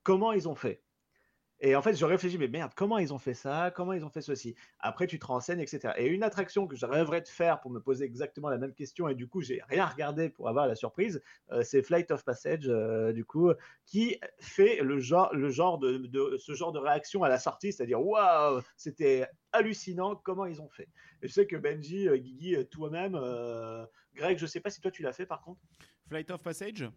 comment 0.03 0.31
ils 0.31 0.47
ont 0.47 0.55
fait. 0.55 0.81
Et 1.59 1.75
en 1.75 1.81
fait, 1.81 1.95
je 1.95 2.05
réfléchis, 2.05 2.37
mais 2.37 2.47
merde, 2.47 2.73
comment 2.75 2.99
ils 2.99 3.13
ont 3.13 3.17
fait 3.17 3.33
ça 3.33 3.71
Comment 3.75 3.93
ils 3.93 4.05
ont 4.05 4.09
fait 4.09 4.21
ceci? 4.21 4.53
Après, 4.79 5.07
tu 5.07 5.17
te 5.17 5.25
renseignes, 5.25 5.59
etc. 5.59 5.95
Et 5.97 6.05
une 6.05 6.21
attraction 6.21 6.67
que 6.67 6.75
je 6.75 6.85
rêverais 6.85 7.21
de 7.21 7.27
faire 7.27 7.61
pour 7.61 7.71
me 7.71 7.79
poser 7.79 8.05
exactement 8.05 8.49
la 8.49 8.59
même 8.59 8.73
question, 8.73 9.07
et 9.07 9.15
du 9.15 9.27
coup, 9.27 9.41
j'ai 9.41 9.61
rien 9.67 9.87
regardé 9.87 10.29
pour 10.29 10.49
avoir 10.49 10.67
la 10.67 10.75
surprise, 10.75 11.21
euh, 11.51 11.63
c'est 11.63 11.81
Flight 11.81 12.11
of 12.11 12.23
Passage, 12.23 12.67
euh, 12.67 13.11
du 13.11 13.25
coup, 13.25 13.51
qui 13.87 14.19
fait 14.39 14.81
le 14.83 14.99
genre, 14.99 15.33
le 15.33 15.49
genre 15.49 15.79
de, 15.79 15.97
de- 15.97 16.37
ce 16.37 16.53
genre 16.53 16.71
de 16.71 16.79
réaction 16.79 17.23
à 17.23 17.29
la 17.29 17.39
sortie, 17.39 17.73
c'est-à-dire 17.73 18.05
waouh, 18.05 18.61
c'était 18.75 19.25
hallucinant 19.51 20.15
comment 20.15 20.45
ils 20.45 20.61
ont 20.61 20.69
fait? 20.69 20.89
Et 21.23 21.27
je 21.27 21.33
sais 21.33 21.47
que 21.47 21.55
Benji, 21.55 22.07
euh, 22.07 22.17
Guigui, 22.17 22.55
euh, 22.55 22.65
toi-même, 22.65 23.15
Greg, 24.13 24.37
je 24.37 24.45
sais 24.45 24.59
pas 24.59 24.69
si 24.69 24.79
toi 24.79 24.91
tu 24.91 25.01
l'as 25.01 25.13
fait 25.13 25.25
par 25.25 25.41
contre. 25.41 25.59
Flight 26.07 26.29
of 26.29 26.43
Passage? 26.43 26.87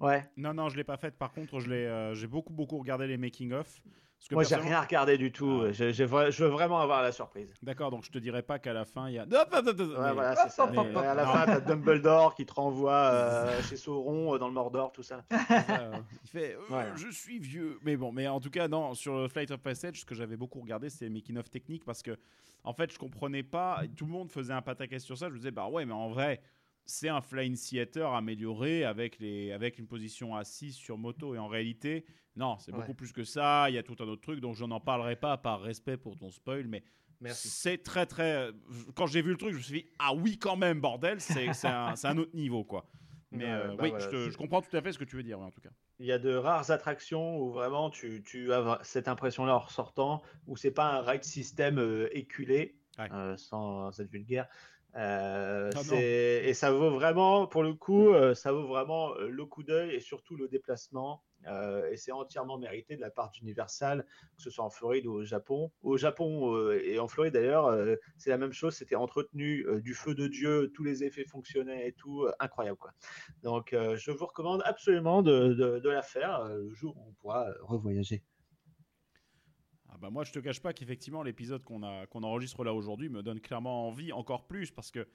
Ouais. 0.00 0.26
Non, 0.36 0.52
non, 0.54 0.68
je 0.68 0.76
l'ai 0.76 0.84
pas 0.84 0.96
faite. 0.96 1.16
Par 1.16 1.32
contre, 1.32 1.60
je 1.60 1.68
l'ai, 1.70 2.14
j'ai 2.14 2.26
beaucoup, 2.26 2.52
beaucoup 2.52 2.78
regardé 2.78 3.06
les 3.06 3.16
making-of. 3.16 3.82
Parce 4.18 4.28
que 4.28 4.34
Moi, 4.34 4.42
j'ai 4.44 4.56
rien 4.56 4.80
regardé 4.80 5.18
du 5.18 5.30
tout. 5.30 5.64
Ah. 5.66 5.72
Je 5.72 6.42
veux 6.42 6.48
vraiment 6.48 6.80
avoir 6.80 7.00
la 7.02 7.12
surprise. 7.12 7.52
D'accord, 7.62 7.90
donc 7.92 8.04
je 8.04 8.10
te 8.10 8.18
dirais 8.18 8.42
pas 8.42 8.58
qu'à 8.58 8.72
la 8.72 8.84
fin, 8.84 9.08
il 9.08 9.14
y 9.14 9.18
a. 9.18 9.22
Hop, 9.22 9.48
hop, 9.52 9.66
hop, 9.68 9.78
Ouais, 9.78 9.86
mais- 9.88 10.12
voilà, 10.14 10.34
c'est 10.36 10.48
ça. 10.50 10.66
mais- 10.70 10.78
Ouais, 10.78 11.06
à 11.06 11.14
la 11.14 11.24
non. 11.26 11.32
fin, 11.32 11.44
t'as 11.46 11.60
Dumbledore 12.00 12.34
qui 12.34 12.44
te 12.44 12.52
renvoie 12.54 12.92
euh, 12.92 13.62
chez 13.62 13.76
Sauron 13.76 14.34
euh, 14.34 14.38
dans 14.38 14.48
le 14.48 14.54
Mordor, 14.54 14.90
tout 14.90 15.02
ça. 15.04 15.22
Euh, 15.32 15.92
il 16.24 16.28
fait 16.30 16.56
euh, 16.56 16.74
Ouais. 16.74 16.86
je 16.96 17.08
suis 17.10 17.38
vieux 17.38 17.78
mais 17.84 17.96
bon 17.96 18.10
mais 18.12 18.26
en 18.26 18.40
tout 18.40 18.50
cas 18.50 18.66
non 18.68 18.94
sur 18.94 19.30
Flight 19.30 19.50
of 19.50 19.60
Passage 19.60 20.00
ce 20.00 20.04
que 20.04 20.14
j'avais 20.14 20.36
beaucoup 20.36 20.60
regardé 20.60 20.88
les 21.00 21.08
making 21.10 21.36
of 21.38 21.48
techniques 21.50 21.84
parce 21.84 22.02
que 22.02 22.16
en 22.64 22.72
fait 22.72 22.90
je 22.92 22.98
comprenais 22.98 23.42
pas 23.42 23.82
tout 23.96 24.06
le 24.06 24.12
monde 24.12 24.30
faisait 24.30 24.52
un 24.52 24.62
pataquès 24.62 25.02
sur 25.02 25.16
ça 25.16 25.28
je 25.28 25.32
me 25.34 25.38
disais 25.38 25.50
bah 25.50 25.68
ouais 25.68 25.84
mais 25.84 25.92
en 25.92 26.08
vrai 26.08 26.40
c'est 26.86 27.08
un 27.08 27.20
flying 27.20 27.56
theater 27.56 28.12
amélioré 28.14 28.84
avec 28.84 29.18
les 29.18 29.52
avec 29.52 29.78
une 29.78 29.86
position 29.86 30.34
assise 30.36 30.74
sur 30.76 30.96
moto 30.98 31.34
et 31.34 31.38
en 31.38 31.48
réalité 31.48 32.04
non 32.36 32.58
c'est 32.58 32.72
Ouais. 32.72 32.78
beaucoup 32.78 32.94
plus 32.94 33.12
que 33.12 33.24
ça 33.24 33.66
il 33.68 33.74
y 33.74 33.78
a 33.78 33.82
tout 33.82 33.96
un 34.00 34.06
autre 34.06 34.22
truc 34.22 34.40
donc 34.40 34.54
je 34.54 34.64
n'en 34.64 34.80
parlerai 34.80 35.16
pas 35.16 35.36
par 35.36 35.60
respect 35.60 35.96
pour 35.96 36.16
ton 36.16 36.30
spoil 36.30 36.66
mais 36.68 36.82
c'est 37.32 37.82
très 37.82 38.06
très 38.06 38.50
quand 38.94 39.06
j'ai 39.06 39.22
vu 39.22 39.30
le 39.30 39.36
truc 39.36 39.52
je 39.52 39.56
me 39.58 39.62
suis 39.62 39.82
dit 39.82 39.88
ah 39.98 40.14
oui 40.14 40.38
quand 40.38 40.56
même 40.56 40.80
bordel 40.80 41.20
c'est 41.20 41.48
un, 41.66 41.94
un 42.02 42.18
autre 42.18 42.34
niveau 42.34 42.62
quoi 42.64 42.86
mais 43.32 43.44
Ouais, 43.46 43.50
euh, 43.50 43.68
bah 43.74 43.82
oui 43.82 43.88
voilà, 43.90 44.04
je, 44.04 44.10
te- 44.10 44.24
c'est- 44.26 44.30
je 44.30 44.36
comprends 44.38 44.62
tout 44.62 44.74
à 44.76 44.80
fait 44.80 44.92
ce 44.92 44.98
que 44.98 45.04
tu 45.04 45.16
veux 45.16 45.22
dire 45.24 45.40
en 45.40 45.50
tout 45.50 45.60
cas 45.60 45.70
Il 45.98 46.06
y 46.06 46.12
a 46.12 46.18
de 46.18 46.32
rares 46.34 46.70
attractions 46.70 47.38
où 47.40 47.50
vraiment 47.50 47.90
tu, 47.90 48.22
tu 48.22 48.52
as 48.52 48.78
cette 48.82 49.08
impression-là 49.08 49.56
en 49.56 49.58
ressortant, 49.58 50.22
où 50.46 50.56
c'est 50.56 50.70
pas 50.70 50.92
un 50.98 51.00
ride 51.02 51.24
system 51.24 51.78
euh, 51.78 52.08
éculé, 52.16 52.78
Ouais. 52.98 53.08
euh, 53.12 53.36
sans 53.36 53.98
être 54.00 54.10
vulgaire. 54.10 54.46
Euh, 54.96 55.70
Ah 55.74 55.82
et 55.94 56.54
ça 56.54 56.72
vaut 56.72 56.90
vraiment, 56.90 57.46
pour 57.46 57.62
le 57.62 57.74
coup, 57.74 58.08
euh, 58.14 58.34
ça 58.34 58.52
vaut 58.52 58.66
vraiment 58.66 59.14
euh, 59.16 59.28
le 59.28 59.44
coup 59.44 59.62
d'œil 59.62 59.94
et 59.94 60.00
surtout 60.00 60.36
le 60.36 60.48
déplacement. 60.48 61.22
euh, 61.46 61.90
et 61.90 61.96
c'est 61.96 62.12
entièrement 62.12 62.56
mérité 62.58 62.96
de 62.96 63.02
la 63.02 63.10
part 63.10 63.30
d'Universal, 63.30 64.06
que 64.36 64.42
ce 64.42 64.48
soit 64.50 64.64
en 64.64 64.70
Floride 64.70 65.06
ou 65.06 65.12
au 65.12 65.24
Japon. 65.24 65.70
Au 65.82 65.96
Japon 65.98 66.70
et 66.72 66.98
en 66.98 67.08
Floride 67.08 67.34
d'ailleurs, 67.34 67.76
c'est 68.16 68.30
la 68.30 68.38
même 68.38 68.52
chose. 68.52 68.74
C'était 68.74 68.96
entretenu 68.96 69.66
du 69.82 69.92
feu 69.94 70.14
de 70.14 70.26
Dieu, 70.28 70.72
tous 70.74 70.82
les 70.82 71.04
effets 71.04 71.24
fonctionnaient 71.26 71.88
et 71.88 71.92
tout, 71.92 72.26
incroyable 72.40 72.78
quoi. 72.78 72.92
Donc, 73.42 73.72
je 73.72 74.10
vous 74.10 74.26
recommande 74.26 74.62
absolument 74.64 75.22
de, 75.22 75.52
de- 75.54 75.78
de 75.78 75.90
la 75.90 76.02
faire 76.02 76.44
le 76.48 76.72
jour 76.74 76.96
où 76.96 77.08
on 77.10 77.12
pourra 77.12 77.46
revoyager. 77.60 78.22
Ah 79.96 79.98
bah 80.02 80.10
moi, 80.10 80.24
je 80.24 80.32
te 80.32 80.38
cache 80.38 80.60
pas 80.60 80.74
qu'effectivement, 80.74 81.22
l'épisode 81.22 81.64
qu'on 81.64 81.82
a 81.82 82.06
qu'on 82.06 82.22
enregistre 82.22 82.62
là 82.64 82.74
aujourd'hui 82.74 83.08
me 83.08 83.22
donne 83.22 83.40
clairement 83.40 83.88
envie 83.88 84.12
encore 84.12 84.46
plus 84.46 84.70
parce 84.70 84.90
que 84.90 85.08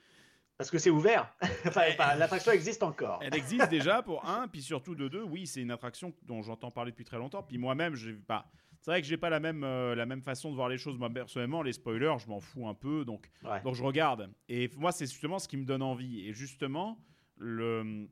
Parce 0.58 0.72
que 0.72 0.80
c'est 0.80 0.90
ouvert. 0.90 1.32
Enfin, 1.68 1.82
enfin, 1.92 2.16
L'attraction 2.16 2.52
existe 2.52 2.82
encore. 2.82 3.20
elle 3.22 3.36
existe 3.36 3.70
déjà 3.70 4.02
pour 4.02 4.28
un, 4.28 4.48
puis 4.48 4.64
surtout 4.64 4.96
de 4.96 5.08
deux. 5.08 5.22
Oui, 5.24 5.46
c'est 5.46 5.62
une 5.62 5.70
attraction 5.72 6.14
dont 6.24 6.42
j'entends 6.42 6.72
parler 6.72 6.90
depuis 6.92 7.06
très 7.06 7.18
longtemps. 7.20 7.44
Puis 7.44 7.60
moi-même, 7.60 7.94
j'ai 7.96 8.14
pas. 8.14 8.50
C'est 8.80 8.90
vrai 8.90 9.02
que 9.04 9.08
j'ai 9.08 9.18
pas 9.18 9.30
la 9.30 9.40
même 9.40 9.64
euh, 9.64 9.94
la 9.94 10.08
même 10.08 10.24
façon 10.24 10.50
de 10.50 10.56
voir 10.56 10.68
les 10.68 10.80
choses. 10.80 10.98
Moi 10.98 11.12
personnellement, 11.12 11.62
les 11.62 11.74
spoilers, 11.74 12.16
je 12.18 12.28
m'en 12.28 12.40
fous 12.40 12.68
un 12.68 12.74
peu. 12.74 13.06
Donc 13.06 13.30
Ouais. 13.44 13.62
donc 13.62 13.76
je 13.76 13.84
regarde. 13.84 14.32
Et 14.50 14.72
moi, 14.78 14.92
c'est 14.92 15.06
justement 15.06 15.38
ce 15.38 15.48
qui 15.48 15.58
me 15.58 15.66
donne 15.66 15.84
envie. 15.84 16.28
Et 16.28 16.34
justement, 16.34 16.98
le 17.38 18.08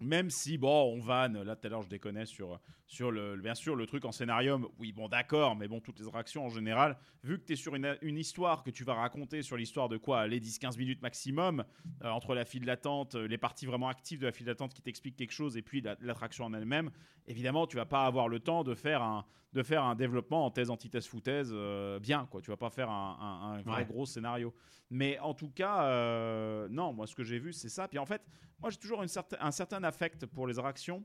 même 0.00 0.30
si 0.30 0.58
bon, 0.58 0.94
on 0.94 1.00
vanne. 1.00 1.42
Là, 1.42 1.56
tout 1.56 1.66
à 1.66 1.70
l'heure, 1.70 1.82
je 1.82 1.88
déconnais 1.88 2.26
sur 2.26 2.60
sur 2.86 3.10
le 3.10 3.36
bien 3.36 3.54
sûr 3.54 3.76
le 3.76 3.86
truc 3.86 4.04
en 4.04 4.12
scénarium. 4.12 4.66
Oui, 4.78 4.92
bon, 4.92 5.08
d'accord, 5.08 5.56
mais 5.56 5.68
bon, 5.68 5.80
toutes 5.80 5.98
les 6.00 6.06
attractions 6.06 6.46
en 6.46 6.48
général, 6.48 6.96
vu 7.22 7.38
que 7.38 7.44
tu 7.44 7.52
es 7.52 7.56
sur 7.56 7.74
une, 7.74 7.96
une 8.02 8.16
histoire 8.18 8.62
que 8.62 8.70
tu 8.70 8.84
vas 8.84 8.94
raconter 8.94 9.42
sur 9.42 9.56
l'histoire 9.56 9.88
de 9.88 9.96
quoi 9.98 10.26
les 10.26 10.40
10-15 10.40 10.78
minutes 10.78 11.02
maximum 11.02 11.64
euh, 12.02 12.08
entre 12.10 12.34
la 12.34 12.44
file 12.44 12.64
d'attente, 12.64 13.14
euh, 13.14 13.26
les 13.28 13.38
parties 13.38 13.66
vraiment 13.66 13.88
actives 13.88 14.20
de 14.20 14.26
la 14.26 14.32
file 14.32 14.46
d'attente 14.46 14.72
qui 14.72 14.80
t'expliquent 14.82 15.16
quelque 15.16 15.32
chose 15.32 15.56
et 15.56 15.62
puis 15.62 15.80
la- 15.82 15.96
l'attraction 16.00 16.44
en 16.46 16.54
elle-même, 16.54 16.90
évidemment, 17.26 17.66
tu 17.66 17.76
vas 17.76 17.86
pas 17.86 18.06
avoir 18.06 18.28
le 18.28 18.40
temps 18.40 18.64
de 18.64 18.74
faire 18.74 19.02
un 19.02 19.24
de 19.54 19.62
faire 19.62 19.82
un 19.82 19.94
développement 19.94 20.44
en 20.44 20.50
thèse, 20.50 20.68
antithèse, 20.68 21.06
foutaise 21.06 21.50
euh, 21.54 21.98
bien 21.98 22.26
quoi. 22.30 22.42
Tu 22.42 22.50
vas 22.50 22.58
pas 22.58 22.68
faire 22.68 22.90
un, 22.90 23.16
un- 23.18 23.52
un 23.58 23.62
vrai 23.62 23.78
Ouais. 23.80 23.86
gros 23.86 24.04
scénario. 24.04 24.52
Mais 24.90 25.18
en 25.18 25.34
tout 25.34 25.50
cas, 25.50 25.84
euh, 25.84 26.68
non, 26.70 26.92
moi 26.92 27.06
ce 27.06 27.14
que 27.14 27.22
j'ai 27.22 27.38
vu 27.38 27.52
c'est 27.52 27.68
ça. 27.68 27.88
Puis 27.88 27.98
en 27.98 28.06
fait, 28.06 28.22
moi 28.60 28.70
j'ai 28.70 28.78
toujours 28.78 29.02
un 29.02 29.50
certain 29.50 29.84
affect 29.84 30.26
pour 30.26 30.46
les 30.46 30.58
attractions 30.58 31.04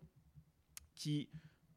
qui 0.95 1.29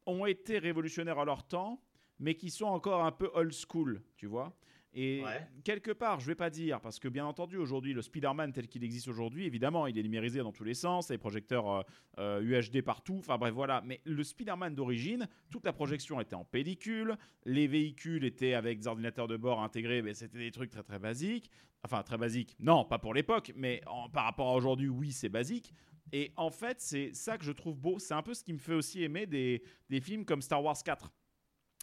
ont 0.07 0.27
été 0.27 0.59
révolutionnaires 0.59 1.19
à 1.19 1.25
leur 1.25 1.47
temps, 1.47 1.83
mais 2.19 2.37
qui 2.37 2.51
sont 2.51 2.67
encore 2.67 3.05
un 3.05 3.13
peu 3.13 3.31
old 3.35 3.53
school, 3.53 4.03
tu 4.17 4.27
vois. 4.27 4.57
Et 4.99 5.23
Ouais. 5.23 5.47
quelque 5.63 5.91
part, 5.91 6.21
je 6.21 6.27
vais 6.27 6.35
pas 6.35 6.49
dire, 6.49 6.81
parce 6.81 6.99
que 6.99 7.07
bien 7.09 7.27
entendu, 7.27 7.59
aujourd'hui, 7.59 7.93
le 7.93 8.01
Spider-Man 8.01 8.53
tel 8.55 8.67
qu'il 8.67 8.83
existe 8.83 9.09
aujourd'hui, 9.09 9.45
évidemment, 9.45 9.87
il 9.87 9.99
est 9.99 10.03
numérisé 10.03 10.39
dans 10.41 10.53
tous 10.53 10.65
les 10.65 10.73
sens, 10.73 11.11
les 11.11 11.19
projecteurs 11.19 11.71
euh, 11.71 11.83
euh, 12.19 12.41
UHD 12.63 12.81
partout, 12.83 13.17
enfin 13.19 13.37
bref, 13.37 13.53
voilà. 13.53 13.83
Mais 13.85 14.01
le 14.05 14.25
Spider-Man 14.25 14.75
d'origine, 14.75 15.29
toute 15.51 15.67
la 15.67 15.75
projection 15.75 16.19
était 16.19 16.35
en 16.35 16.45
pellicule, 16.47 17.17
les 17.45 17.67
véhicules 17.67 18.25
étaient 18.25 18.55
avec 18.55 18.79
des 18.79 18.87
ordinateurs 18.87 19.29
de 19.29 19.37
bord 19.37 19.63
intégrés, 19.63 20.01
mais 20.01 20.15
c'était 20.15 20.39
des 20.39 20.51
trucs 20.51 20.71
très 20.71 20.83
très 20.83 20.99
basiques. 20.99 21.51
Enfin, 21.85 22.03
très 22.03 22.17
basiques, 22.17 22.57
non, 22.59 22.85
pas 22.87 22.99
pour 22.99 23.13
l'époque, 23.13 23.53
mais 23.55 23.83
en- 23.87 24.09
par 24.09 24.25
rapport 24.25 24.49
à 24.49 24.55
aujourd'hui, 24.57 24.89
oui, 24.89 25.13
c'est 25.13 25.29
basique. 25.29 25.73
Et 26.13 26.33
en 26.37 26.51
fait, 26.51 26.81
c'est 26.81 27.13
ça 27.15 27.37
que 27.37 27.45
je 27.45 27.53
trouve 27.53 27.77
beau. 27.79 27.99
C'est 27.99 28.15
un 28.15 28.23
peu 28.23 28.33
ce 28.33 28.43
qui 28.43 28.53
me 28.55 28.59
fait 28.59 28.73
aussi 28.75 29.03
aimer 29.03 29.27
des, 29.27 29.63
des 29.91 30.01
films 30.01 30.25
comme 30.25 30.41
Star 30.41 30.65
Wars 30.65 30.83
4. 30.83 31.13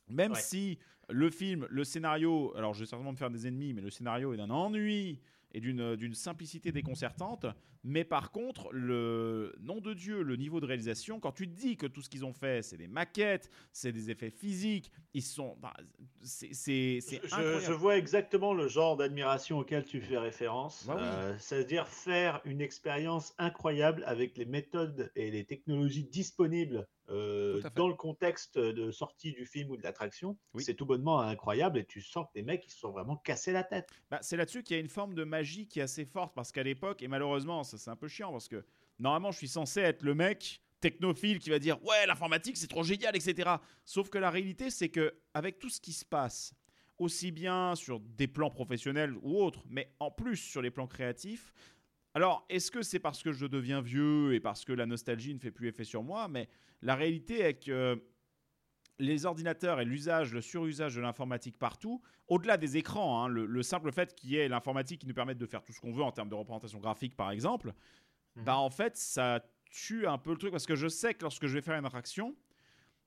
Même 0.09 0.31
Ouais. 0.33 0.39
si 0.39 0.79
le 1.09 1.29
film, 1.29 1.67
le 1.69 1.83
scénario, 1.83 2.53
alors 2.55 2.73
je 2.73 2.81
vais 2.81 2.85
certainement 2.85 3.11
me 3.11 3.17
faire 3.17 3.29
des 3.29 3.47
ennemis, 3.47 3.73
mais 3.73 3.81
le 3.81 3.89
scénario 3.89 4.33
est 4.33 4.37
d'un 4.37 4.49
ennui 4.49 5.19
et 5.51 5.59
d'une 5.59 5.95
d'une 5.95 6.13
simplicité 6.13 6.71
déconcertante, 6.71 7.45
Mais 7.83 8.05
par 8.05 8.31
contre, 8.31 8.71
le 8.71 9.53
nom 9.59 9.81
de 9.81 9.93
Dieu, 9.93 10.21
le 10.21 10.37
niveau 10.37 10.61
de 10.61 10.65
réalisation, 10.65 11.19
quand 11.19 11.33
tu 11.33 11.47
te 11.47 11.53
dis 11.53 11.75
que 11.75 11.85
tout 11.85 12.01
ce 12.01 12.09
qu'ils 12.09 12.23
ont 12.23 12.33
fait, 12.33 12.63
c'est 12.63 12.77
des 12.77 12.87
maquettes, 12.87 13.49
c'est 13.73 13.91
des 13.91 14.09
effets 14.09 14.29
physiques, 14.29 14.91
ils 15.13 15.21
sont. 15.21 15.57
bah, 15.59 15.73
c'est 16.21 16.53
Je, 16.53 17.73
vois 17.73 17.97
exactement 17.97 18.53
le 18.53 18.69
genre 18.69 18.95
d'admiration 18.95 19.59
auquel 19.59 19.83
tu 19.83 19.99
fais 19.99 20.17
référence. 20.17 20.85
Bah 20.87 20.95
oui. 20.97 21.03
Euh, 21.03 21.35
C'est-à-dire 21.39 21.87
faire 21.87 22.41
une 22.45 22.61
expérience 22.61 23.33
incroyable 23.37 24.03
avec 24.05 24.37
les 24.37 24.45
méthodes 24.45 25.11
et 25.15 25.29
les 25.29 25.43
technologies 25.43 26.05
disponibles 26.05 26.87
euh, 27.09 27.61
dans 27.75 27.89
le 27.89 27.95
contexte 27.95 28.57
de 28.57 28.89
sortie 28.91 29.33
du 29.33 29.45
film 29.45 29.71
ou 29.71 29.77
de 29.77 29.83
l'attraction. 29.83 30.37
Oui. 30.53 30.63
C'est 30.63 30.73
tout 30.73 30.85
bonnement 30.85 31.19
incroyable 31.19 31.77
et 31.77 31.85
tu 31.85 32.01
sens 32.01 32.25
que 32.27 32.31
les 32.35 32.43
mecs 32.43 32.65
ils 32.65 32.71
se 32.71 32.79
sont 32.79 32.91
vraiment 32.91 33.17
cassés 33.17 33.51
la 33.51 33.63
tête. 33.63 33.89
Bah, 34.09 34.19
c'est 34.21 34.37
là-dessus 34.37 34.63
qu'il 34.63 34.77
y 34.77 34.79
a 34.79 34.81
une 34.81 34.89
forme 34.89 35.13
de 35.13 35.25
magie 35.25 35.67
qui 35.67 35.79
est 35.79 35.83
assez 35.83 36.05
forte 36.05 36.33
parce 36.33 36.53
qu'à 36.53 36.63
l'époque, 36.63 37.01
et 37.01 37.09
malheureusement, 37.09 37.63
ça 37.77 37.83
c'est 37.85 37.91
un 37.91 37.95
peu 37.95 38.07
chiant 38.07 38.31
parce 38.31 38.47
que 38.47 38.63
normalement 38.99 39.31
je 39.31 39.37
suis 39.37 39.47
censé 39.47 39.81
être 39.81 40.03
le 40.03 40.15
mec 40.15 40.61
technophile 40.79 41.39
qui 41.39 41.49
va 41.49 41.59
dire 41.59 41.83
ouais 41.83 42.05
l'informatique 42.05 42.57
c'est 42.57 42.67
trop 42.67 42.83
génial 42.83 43.15
etc. 43.15 43.49
Sauf 43.85 44.09
que 44.09 44.17
la 44.17 44.29
réalité 44.29 44.69
c'est 44.69 44.89
que 44.89 45.13
avec 45.33 45.59
tout 45.59 45.69
ce 45.69 45.81
qui 45.81 45.93
se 45.93 46.05
passe, 46.05 46.53
aussi 46.97 47.31
bien 47.31 47.75
sur 47.75 47.99
des 47.99 48.27
plans 48.27 48.49
professionnels 48.49 49.15
ou 49.21 49.41
autres, 49.41 49.63
mais 49.69 49.93
en 49.99 50.11
plus 50.11 50.37
sur 50.37 50.61
les 50.61 50.71
plans 50.71 50.87
créatifs. 50.87 51.53
Alors, 52.15 52.45
est-ce 52.47 52.69
que 52.69 52.83
c'est 52.83 52.99
parce 52.99 53.23
que 53.23 53.31
je 53.31 53.47
deviens 53.47 53.81
vieux 53.81 54.35
et 54.35 54.39
parce 54.39 54.65
que 54.65 54.71
la 54.71 54.85
nostalgie 54.85 55.33
ne 55.33 55.39
fait 55.39 55.49
plus 55.49 55.67
effet 55.67 55.83
sur 55.83 56.03
moi? 56.03 56.27
Mais 56.27 56.47
la 56.83 56.95
réalité 56.95 57.39
est 57.39 57.55
que 57.55 58.03
les 58.99 59.25
ordinateurs 59.25 59.79
et 59.81 59.85
l'usage, 59.85 60.33
le 60.33 60.41
surusage 60.41 60.95
de 60.95 61.01
l'informatique 61.01 61.57
partout, 61.57 62.01
au-delà 62.27 62.57
des 62.57 62.77
écrans, 62.77 63.23
hein, 63.23 63.27
le, 63.27 63.45
le 63.45 63.63
simple 63.63 63.91
fait 63.91 64.13
qu'il 64.15 64.29
y 64.31 64.37
ait 64.37 64.47
l'informatique 64.47 65.01
qui 65.01 65.07
nous 65.07 65.13
permette 65.13 65.37
de 65.37 65.45
faire 65.45 65.63
tout 65.63 65.73
ce 65.73 65.81
qu'on 65.81 65.91
veut 65.93 66.03
en 66.03 66.11
termes 66.11 66.29
de 66.29 66.35
représentation 66.35 66.79
graphique, 66.79 67.15
par 67.15 67.31
exemple, 67.31 67.73
bah 68.35 68.57
en 68.57 68.69
fait, 68.71 68.97
ça 68.97 69.45
tue 69.69 70.07
un 70.07 70.17
peu 70.17 70.31
le 70.31 70.37
truc 70.37 70.51
parce 70.51 70.65
que 70.65 70.75
je 70.75 70.87
sais 70.87 71.13
que 71.13 71.21
lorsque 71.23 71.45
je 71.45 71.53
vais 71.55 71.61
faire 71.61 71.77
une 71.77 71.85
attraction, 71.85 72.35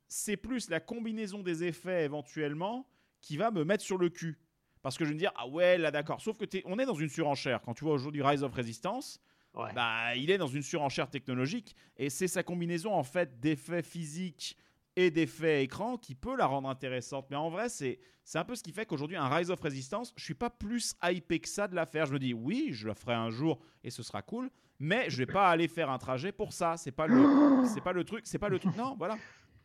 c'est 0.09 0.37
plus 0.37 0.69
la 0.71 0.79
combinaison 0.81 1.43
des 1.43 1.65
effets 1.65 2.05
éventuellement 2.05 2.89
qui 3.21 3.37
va 3.37 3.51
me 3.51 3.65
mettre 3.65 3.83
sur 3.83 3.99
le 3.99 4.09
cul. 4.09 4.39
Parce 4.83 4.97
que 4.97 5.05
je 5.05 5.09
vais 5.11 5.15
me 5.15 5.19
dire, 5.19 5.33
ah 5.37 5.49
ouais, 5.49 5.79
là 5.79 5.91
d'accord. 5.91 6.21
Sauf 6.21 6.37
que 6.39 6.45
t'es- 6.45 6.63
on 6.65 6.79
est 6.79 6.87
dans 6.87 6.95
une 6.95 7.09
surenchère. 7.09 7.61
Quand 7.63 7.75
tu 7.75 7.83
vois 7.85 7.95
aujourd'hui 7.95 8.23
Rise 8.23 8.45
of 8.45 8.53
Resistance, 8.53 9.21
Ouais. 9.55 9.73
bah, 9.73 10.15
il 10.15 10.31
est 10.31 10.39
dans 10.39 10.47
une 10.47 10.63
surenchère 10.63 11.09
technologique 11.11 11.75
et 11.97 12.11
c'est 12.11 12.29
sa 12.29 12.43
combinaison 12.43 12.93
en 12.93 13.03
fait 13.03 13.41
d'effets 13.41 13.83
physiques 13.83 14.57
et 14.97 15.11
d'effets 15.11 15.63
écran 15.63 15.99
qui 15.99 16.15
peut 16.15 16.37
la 16.37 16.47
rendre 16.47 16.69
intéressante. 16.69 17.27
Mais 17.31 17.37
en 17.37 17.51
vrai, 17.51 17.69
c'est 17.69 17.99
c'est 18.25 18.39
un 18.39 18.45
peu 18.45 18.57
ce 18.57 18.63
qui 18.63 18.73
fait 18.73 18.87
qu'aujourd'hui, 18.87 19.17
un 19.17 19.29
Rise 19.29 19.51
of 19.53 19.61
Resistance, 19.61 20.13
je 20.17 20.25
suis 20.25 20.35
pas 20.35 20.51
plus 20.51 20.97
hypé 21.05 21.39
que 21.39 21.49
ça 21.49 21.69
de 21.69 21.77
la 21.77 21.87
faire. 21.87 22.07
Je 22.07 22.13
me 22.13 22.19
dis, 22.19 22.35
oui, 22.35 22.71
je 22.73 22.89
la 22.89 22.95
ferai 22.95 23.15
un 23.15 23.31
jour 23.31 23.61
et 23.85 23.91
ce 23.91 24.03
sera 24.03 24.21
cool, 24.23 24.51
mais 24.81 25.09
je 25.11 25.19
vais 25.19 25.27
pas 25.27 25.49
aller 25.49 25.69
faire 25.69 25.91
un 25.91 25.99
trajet 25.99 26.33
pour 26.33 26.53
ça. 26.53 26.77
C'est 26.77 26.91
pas 26.91 27.07
le, 27.07 27.65
c'est 27.73 27.81
pas 27.83 27.93
le 27.93 28.03
truc, 28.03 28.27
c'est 28.27 28.39
pas 28.39 28.49
le 28.49 28.59
truc. 28.59 28.75
Non, 28.77 28.97
voilà. 28.99 29.17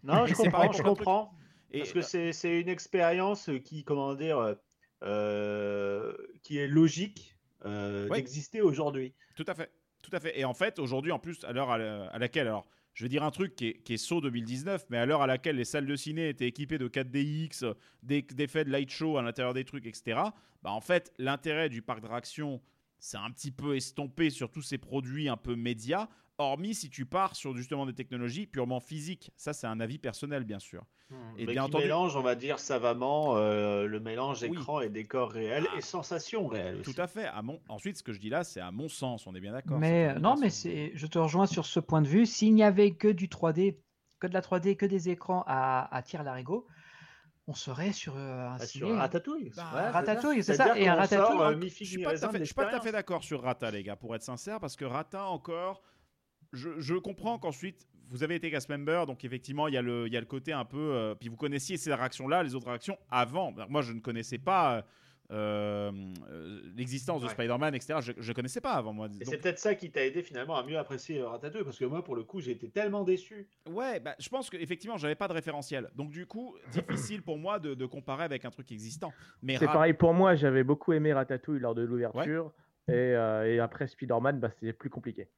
Non, 0.04 0.26
je 0.28 0.36
comprends, 0.36 0.72
je 0.72 0.84
comprends. 0.84 1.34
Et 1.72 1.80
Parce 1.80 1.94
que 1.94 2.02
c'est 2.02 2.34
c'est 2.34 2.60
une 2.60 2.70
expérience 2.70 3.50
qui, 3.64 3.84
comment 3.84 4.14
dire, 4.14 4.38
euh, 4.38 4.54
euh, 5.04 6.14
qui 6.44 6.58
est 6.58 6.68
logique 6.68 7.36
euh, 7.66 8.08
Ouais. 8.10 8.18
d'exister 8.18 8.62
aujourd'hui. 8.62 9.14
Tout 9.36 9.46
à 9.48 9.54
fait. 9.56 9.72
Tout 10.04 10.12
à 10.14 10.20
fait. 10.20 10.38
Et 10.40 10.46
en 10.46 10.54
fait, 10.54 10.80
aujourd'hui, 10.80 11.12
en 11.12 11.20
plus, 11.20 11.44
à 11.44 11.54
l'heure 11.54 11.70
à 11.72 12.18
laquelle, 12.20 12.48
alors, 12.48 12.68
je 12.94 13.04
vais 13.06 13.10
dire 13.10 13.24
un 13.24 13.32
truc 13.32 13.56
qui 13.56 13.68
est, 13.88 13.98
saut 13.98 14.22
2019, 14.22 14.86
mais 14.89 14.98
à 14.98 15.06
l'heure 15.06 15.22
à 15.22 15.28
laquelle 15.28 15.56
les 15.56 15.66
salles 15.66 15.86
de 15.86 15.96
ciné 15.96 16.30
étaient 16.30 16.48
équipées 16.48 16.78
de 16.78 16.88
4DX, 16.88 17.64
euh, 17.64 17.74
des- 18.04 18.22
d'effets 18.22 18.66
de 18.66 18.70
light 18.72 18.89
show 18.89 19.18
à 19.18 19.22
l'intérieur 19.22 19.54
des 19.54 19.64
trucs, 19.66 19.86
etc., 19.86 20.20
bah, 20.64 20.72
en 20.72 20.82
fait, 20.82 21.12
l'intérêt 21.18 21.70
du 21.70 21.82
parc 21.82 22.02
d'attractions, 22.02 22.62
c'est 23.00 23.18
un 23.18 23.32
petit 23.32 23.52
peu 23.52 23.76
estompé 23.76 24.30
sur 24.30 24.52
tous 24.52 24.62
ces 24.62 24.78
produits 24.78 25.28
un 25.30 25.38
peu 25.38 25.56
médias, 25.56 26.08
hormis 26.38 26.74
si 26.74 26.90
tu 26.90 27.06
pars 27.06 27.36
sur 27.36 27.56
justement 27.56 27.86
des 27.86 27.94
technologies 27.94 28.48
purement 28.48 28.80
physiques. 28.80 29.32
Ça, 29.36 29.54
c'est 29.54 29.68
un 29.68 29.80
avis 29.80 29.98
personnel, 30.00 30.44
bien 30.44 30.60
sûr. 30.60 30.84
Et 31.38 31.46
Mais 31.46 31.54
bien 31.54 31.64
qui 31.64 31.68
entendu- 31.68 31.84
mélange, 31.84 32.16
on 32.16 32.22
va 32.22 32.36
dire 32.36 32.58
savamment, 32.58 33.36
euh, 33.36 33.86
le 33.86 34.00
mélange 34.00 34.44
Oui. 34.44 34.58
écran 34.58 34.80
et 34.80 34.90
décor 34.90 35.30
réel 35.32 35.68
Ah. 35.72 35.78
et 35.78 35.82
sensations 35.82 36.48
réelles. 36.48 36.80
aussi. 36.80 36.94
Tout 36.94 37.02
à 37.02 37.08
fait. 37.08 37.26
À 37.26 37.42
mon... 37.42 37.60
Ensuite, 37.68 37.98
ce 37.98 38.04
que 38.04 38.14
je 38.14 38.20
dis 38.20 38.30
là, 38.30 38.44
c'est 38.46 38.62
à 38.62 38.72
mon 38.72 38.88
sens, 38.88 39.28
on 39.28 39.36
est 39.36 39.42
bien 39.42 39.52
d'accord. 39.52 39.78
Mais 39.78 40.08
euh, 40.16 40.20
non, 40.20 40.36
mais 40.38 40.50
c'est, 40.50 40.92
je 40.96 41.08
te 41.08 41.20
rejoins 41.20 41.48
sur 41.48 41.66
ce 41.66 41.82
point 41.82 42.02
de 42.02 42.08
vue. 42.08 42.26
S'il 42.26 42.54
n'y 42.56 42.64
avait 42.64 42.92
que 42.92 43.10
du 43.10 43.28
3D, 43.28 43.78
que 44.20 44.28
de 44.28 44.34
la 44.34 44.42
3D, 44.42 44.78
que 44.78 44.86
des 44.86 45.10
écrans 45.10 45.44
à, 45.48 45.94
à 45.94 46.02
tir 46.02 46.24
larigot, 46.24 46.66
on 47.48 47.54
serait 47.54 47.92
sur 47.92 48.16
euh, 48.16 48.48
un 48.48 48.56
Ah, 48.58 48.66
ciné. 48.66 48.88
sur 48.88 48.96
Ratatouille. 48.96 49.52
Bah, 49.58 49.70
Ouais, 49.74 49.90
Ratatouille, 49.90 50.44
c'est 50.44 50.54
ça. 50.54 50.78
Et 50.80 50.88
un 50.88 50.96
qu'on 50.96 51.08
sort, 51.08 51.20
ratatouille. 51.40 51.42
euh, 51.42 51.58
mi 51.58 51.70
Je 51.70 51.84
suis 51.84 52.04
pas, 52.04 52.14
tout 52.70 52.76
à 52.76 52.80
fait, 52.80 52.92
d'accord 52.94 53.22
sur 53.24 53.42
Rata, 53.42 53.70
les 53.70 53.84
gars, 53.84 53.98
pour 53.98 54.16
être 54.16 54.24
sincère, 54.24 54.60
parce 54.62 54.78
que 54.78 54.86
Rata 54.86 55.26
encore, 55.28 55.82
je, 56.54 56.70
je 56.80 56.95
comprends 56.95 57.39
qu'ensuite 57.39 57.88
vous 58.10 58.24
avez 58.24 58.36
été 58.36 58.52
cast 58.52 58.68
member, 58.70 59.06
donc 59.06 59.24
effectivement 59.24 59.68
il 59.68 59.74
y 59.74 59.78
a 59.78 59.82
le, 59.82 60.06
il 60.08 60.14
y 60.14 60.18
a 60.18 60.20
le 60.20 60.26
côté 60.26 60.52
un 60.52 60.66
peu, 60.66 60.78
euh, 60.78 61.16
puis 61.16 61.30
vous 61.30 61.38
connaissiez 61.38 61.78
ces 61.78 61.93
réactions-là, 61.93 62.43
les 62.43 62.56
autres 62.56 62.68
réactions 62.68 62.97
avant. 63.10 63.54
Moi 63.70 63.82
je 63.82 63.93
ne 63.93 63.99
connaissais 64.02 64.38
pas 64.38 64.78
euh, 64.78 64.82
euh, 65.32 65.91
l'existence 66.76 67.22
de. 67.22 67.30
Spider-Man, 67.30 67.74
etc. 67.74 67.99
Je, 68.02 68.12
je 68.18 68.34
connaissais 68.34 68.60
pas 68.60 68.74
avant 68.74 68.91
moi. 68.91 69.08
Et 69.22 69.24
c'est 69.26 69.38
peut-être 69.38 69.60
ça 69.60 69.76
qui 69.76 69.89
t'a 69.89 70.06
aidé 70.06 70.24
finalement 70.24 70.58
à 70.58 70.64
mieux 70.66 70.78
apprécier 70.78 71.22
Ratatouille, 71.22 71.64
parce 71.64 71.78
que 71.80 71.86
moi, 71.86 72.04
pour 72.04 72.16
le 72.18 72.24
coup, 72.24 72.41
j'ai 72.41 72.52
été 72.52 72.70
tellement 72.70 73.04
déçu. 73.06 73.47
ouais, 73.70 74.02
bah, 74.02 74.16
je 74.20 74.28
pense 74.28 74.49
qu'effectivement 74.49 74.97
j'avais 74.97 75.16
pas 75.16 75.30
de 75.30 75.34
référentiel, 75.34 75.89
donc 75.95 76.12
du 76.12 76.26
coup 76.26 76.58
difficile 76.74 77.22
pour 77.22 77.38
moi 77.38 77.60
de, 77.60 77.74
de 77.76 77.86
comparer 77.86 78.26
avec 78.26 78.43
un 78.43 78.49
truc 78.52 78.72
existant. 78.74 79.14
Mais 79.41 79.56
C'est 79.58 79.68
Ra- 79.68 79.74
pareil 79.74 79.93
pour 79.93 80.14
moi, 80.14 80.36
j'avais 80.36 80.64
beaucoup 80.66 80.91
aimé 80.93 81.14
Ratatouille 81.14 81.60
lors 81.60 81.76
de 81.76 81.82
l'ouverture. 81.84 82.52
Et, 82.88 82.93
euh, 82.93 83.47
et 83.47 83.60
après 83.60 83.88
Spider-Man, 83.88 84.39
bah, 84.39 84.49
c'est 84.60 84.74
plus 84.74 84.89
compliqué. 84.89 85.30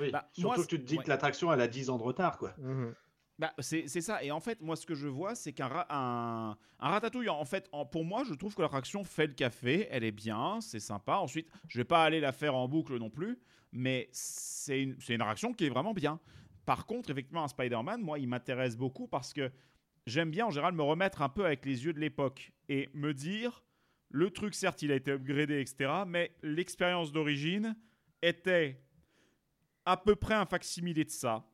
Oui. 0.00 0.10
Bah, 0.10 0.28
Surtout 0.32 0.48
moi, 0.48 0.56
que 0.56 0.68
tu 0.68 0.78
te 0.80 0.84
dis 0.86 0.96
ouais. 0.98 1.04
que 1.04 1.08
l'attraction, 1.08 1.52
elle 1.52 1.60
a 1.60 1.68
10 1.68 1.90
ans 1.90 1.98
de 1.98 2.02
retard, 2.02 2.38
quoi. 2.38 2.54
Mhm. 2.58 2.94
Bah, 3.38 3.52
c'est 3.58 3.88
c'est 3.88 4.00
ça. 4.02 4.22
Et 4.22 4.30
en 4.30 4.40
fait, 4.40 4.60
moi, 4.60 4.76
ce 4.76 4.84
que 4.84 4.94
je 4.94 5.08
vois, 5.08 5.34
c'est 5.34 5.52
qu'un 5.52 5.68
ra- 5.68 5.86
un, 5.88 6.56
un 6.78 6.88
ratatouille, 6.90 7.28
en 7.30 7.44
fait, 7.46 7.68
en- 7.72 7.86
pour 7.86 8.04
moi, 8.04 8.22
je 8.28 8.34
trouve 8.34 8.54
que 8.54 8.60
l'attraction 8.60 9.02
fait 9.04 9.26
le 9.28 9.32
café. 9.32 9.88
Elle 9.90 10.04
est 10.04 10.10
bien, 10.12 10.60
c'est 10.60 10.80
sympa. 10.80 11.14
Ensuite, 11.16 11.48
je 11.68 11.78
vais 11.78 11.84
pas 11.84 12.04
aller 12.04 12.20
la 12.20 12.32
faire 12.32 12.54
en 12.54 12.68
boucle 12.68 12.96
non 12.98 13.08
plus, 13.08 13.38
mais 13.72 14.08
c'est 14.12 14.82
une, 14.82 14.96
c'est 15.00 15.14
une 15.14 15.22
attraction 15.22 15.54
qui 15.54 15.64
est 15.66 15.70
vraiment 15.70 15.94
bien. 15.94 16.20
Par 16.66 16.84
contre, 16.84 17.10
effectivement, 17.10 17.42
un 17.42 17.48
Spider-Man, 17.48 18.02
moi, 18.02 18.18
il 18.18 18.28
m'intéresse 18.28 18.76
beaucoup 18.76 19.08
parce 19.08 19.32
que 19.32 19.50
j'aime 20.06 20.30
bien, 20.30 20.44
en 20.46 20.50
général, 20.50 20.74
me 20.74 20.82
remettre 20.82 21.22
un 21.22 21.30
peu 21.30 21.46
avec 21.46 21.64
les 21.64 21.84
yeux 21.86 21.94
de 21.94 21.98
l'époque 22.00 22.52
et 22.68 22.90
me 22.92 23.14
dire, 23.14 23.64
le 24.10 24.30
truc, 24.30 24.54
certes, 24.54 24.82
il 24.82 24.92
a 24.92 24.96
été 24.96 25.12
upgradé, 25.12 25.60
etc., 25.60 26.02
mais 26.06 26.32
l'expérience 26.42 27.10
d'origine 27.10 27.74
était 28.22 28.82
à 29.90 29.96
peu 29.96 30.16
près 30.16 30.34
un 30.34 30.46
facsimilé 30.46 31.04
de 31.04 31.10
ça. 31.10 31.44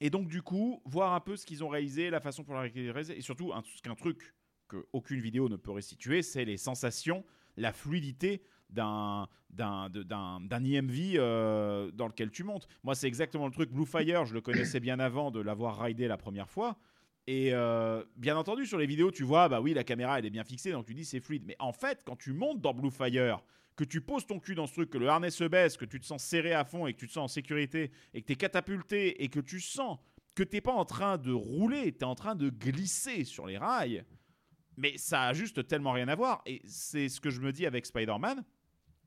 Et 0.00 0.10
donc, 0.10 0.28
du 0.28 0.42
coup, 0.42 0.82
voir 0.84 1.14
un 1.14 1.20
peu 1.20 1.36
ce 1.36 1.46
qu'ils 1.46 1.62
ont 1.62 1.68
réalisé, 1.68 2.10
la 2.10 2.20
façon 2.20 2.44
pour 2.44 2.54
la 2.54 2.62
réaliser, 2.62 3.16
et 3.16 3.20
surtout, 3.20 3.52
un, 3.52 3.62
truc 3.94 4.34
qu'aucune 4.68 5.20
vidéo 5.20 5.48
ne 5.48 5.56
peut 5.56 5.70
restituer, 5.70 6.22
c'est 6.22 6.44
les 6.44 6.56
sensations, 6.56 7.24
la 7.56 7.72
fluidité 7.72 8.42
d'un, 8.70 9.28
d'un, 9.50 10.64
IMV 10.64 11.14
euh, 11.16 11.90
dans 11.92 12.08
lequel 12.08 12.30
tu 12.30 12.42
montes. 12.42 12.66
Moi, 12.82 12.94
c'est 12.94 13.06
exactement 13.06 13.46
le 13.46 13.52
truc. 13.52 13.70
Blue 13.70 13.86
Fire, 13.86 14.24
je 14.24 14.34
le 14.34 14.40
connaissais 14.40 14.80
bien 14.80 14.98
avant 14.98 15.30
de 15.30 15.40
l'avoir 15.40 15.78
raidé 15.78 16.08
la 16.08 16.16
première 16.16 16.50
fois. 16.50 16.76
Et 17.26 17.54
euh, 17.54 18.04
bien 18.16 18.36
entendu, 18.36 18.66
sur 18.66 18.78
les 18.78 18.86
vidéos, 18.86 19.10
tu 19.10 19.22
vois, 19.22 19.48
bah 19.48 19.60
oui, 19.60 19.72
la 19.72 19.84
caméra, 19.84 20.18
elle 20.18 20.26
est 20.26 20.30
bien 20.30 20.44
fixée, 20.44 20.72
donc 20.72 20.86
tu 20.86 20.94
dis 20.94 21.04
c'est 21.04 21.20
fluide. 21.20 21.44
Mais 21.46 21.56
en 21.58 21.72
fait, 21.72 22.02
quand 22.04 22.16
tu 22.16 22.32
montes 22.32 22.60
dans 22.60 22.74
Blue 22.74 22.90
Fire, 22.90 23.42
que 23.76 23.84
tu 23.84 24.00
poses 24.00 24.26
ton 24.26 24.38
cul 24.38 24.54
dans 24.54 24.66
ce 24.66 24.72
truc, 24.74 24.90
que 24.90 24.98
le 24.98 25.08
harnais 25.08 25.30
se 25.30 25.44
baisse, 25.44 25.76
que 25.76 25.84
tu 25.84 25.98
te 25.98 26.06
sens 26.06 26.22
serré 26.22 26.52
à 26.52 26.64
fond 26.64 26.86
et 26.86 26.94
que 26.94 26.98
tu 26.98 27.08
te 27.08 27.12
sens 27.12 27.24
en 27.24 27.32
sécurité 27.32 27.90
et 28.12 28.22
que 28.22 28.26
tu 28.26 28.32
es 28.32 28.36
catapulté 28.36 29.22
et 29.22 29.28
que 29.28 29.40
tu 29.40 29.60
sens 29.60 29.98
que 30.34 30.42
t'es 30.42 30.60
pas 30.60 30.72
en 30.72 30.84
train 30.84 31.16
de 31.18 31.32
rouler, 31.32 31.92
tu 31.92 32.00
es 32.00 32.04
en 32.04 32.14
train 32.14 32.34
de 32.34 32.50
glisser 32.50 33.24
sur 33.24 33.46
les 33.46 33.58
rails. 33.58 34.04
Mais 34.76 34.98
ça 34.98 35.22
a 35.22 35.32
juste 35.32 35.66
tellement 35.68 35.92
rien 35.92 36.08
à 36.08 36.14
voir. 36.14 36.42
Et 36.46 36.60
c'est 36.66 37.08
ce 37.08 37.20
que 37.20 37.30
je 37.30 37.40
me 37.40 37.52
dis 37.52 37.66
avec 37.66 37.86
Spider-Man. 37.86 38.44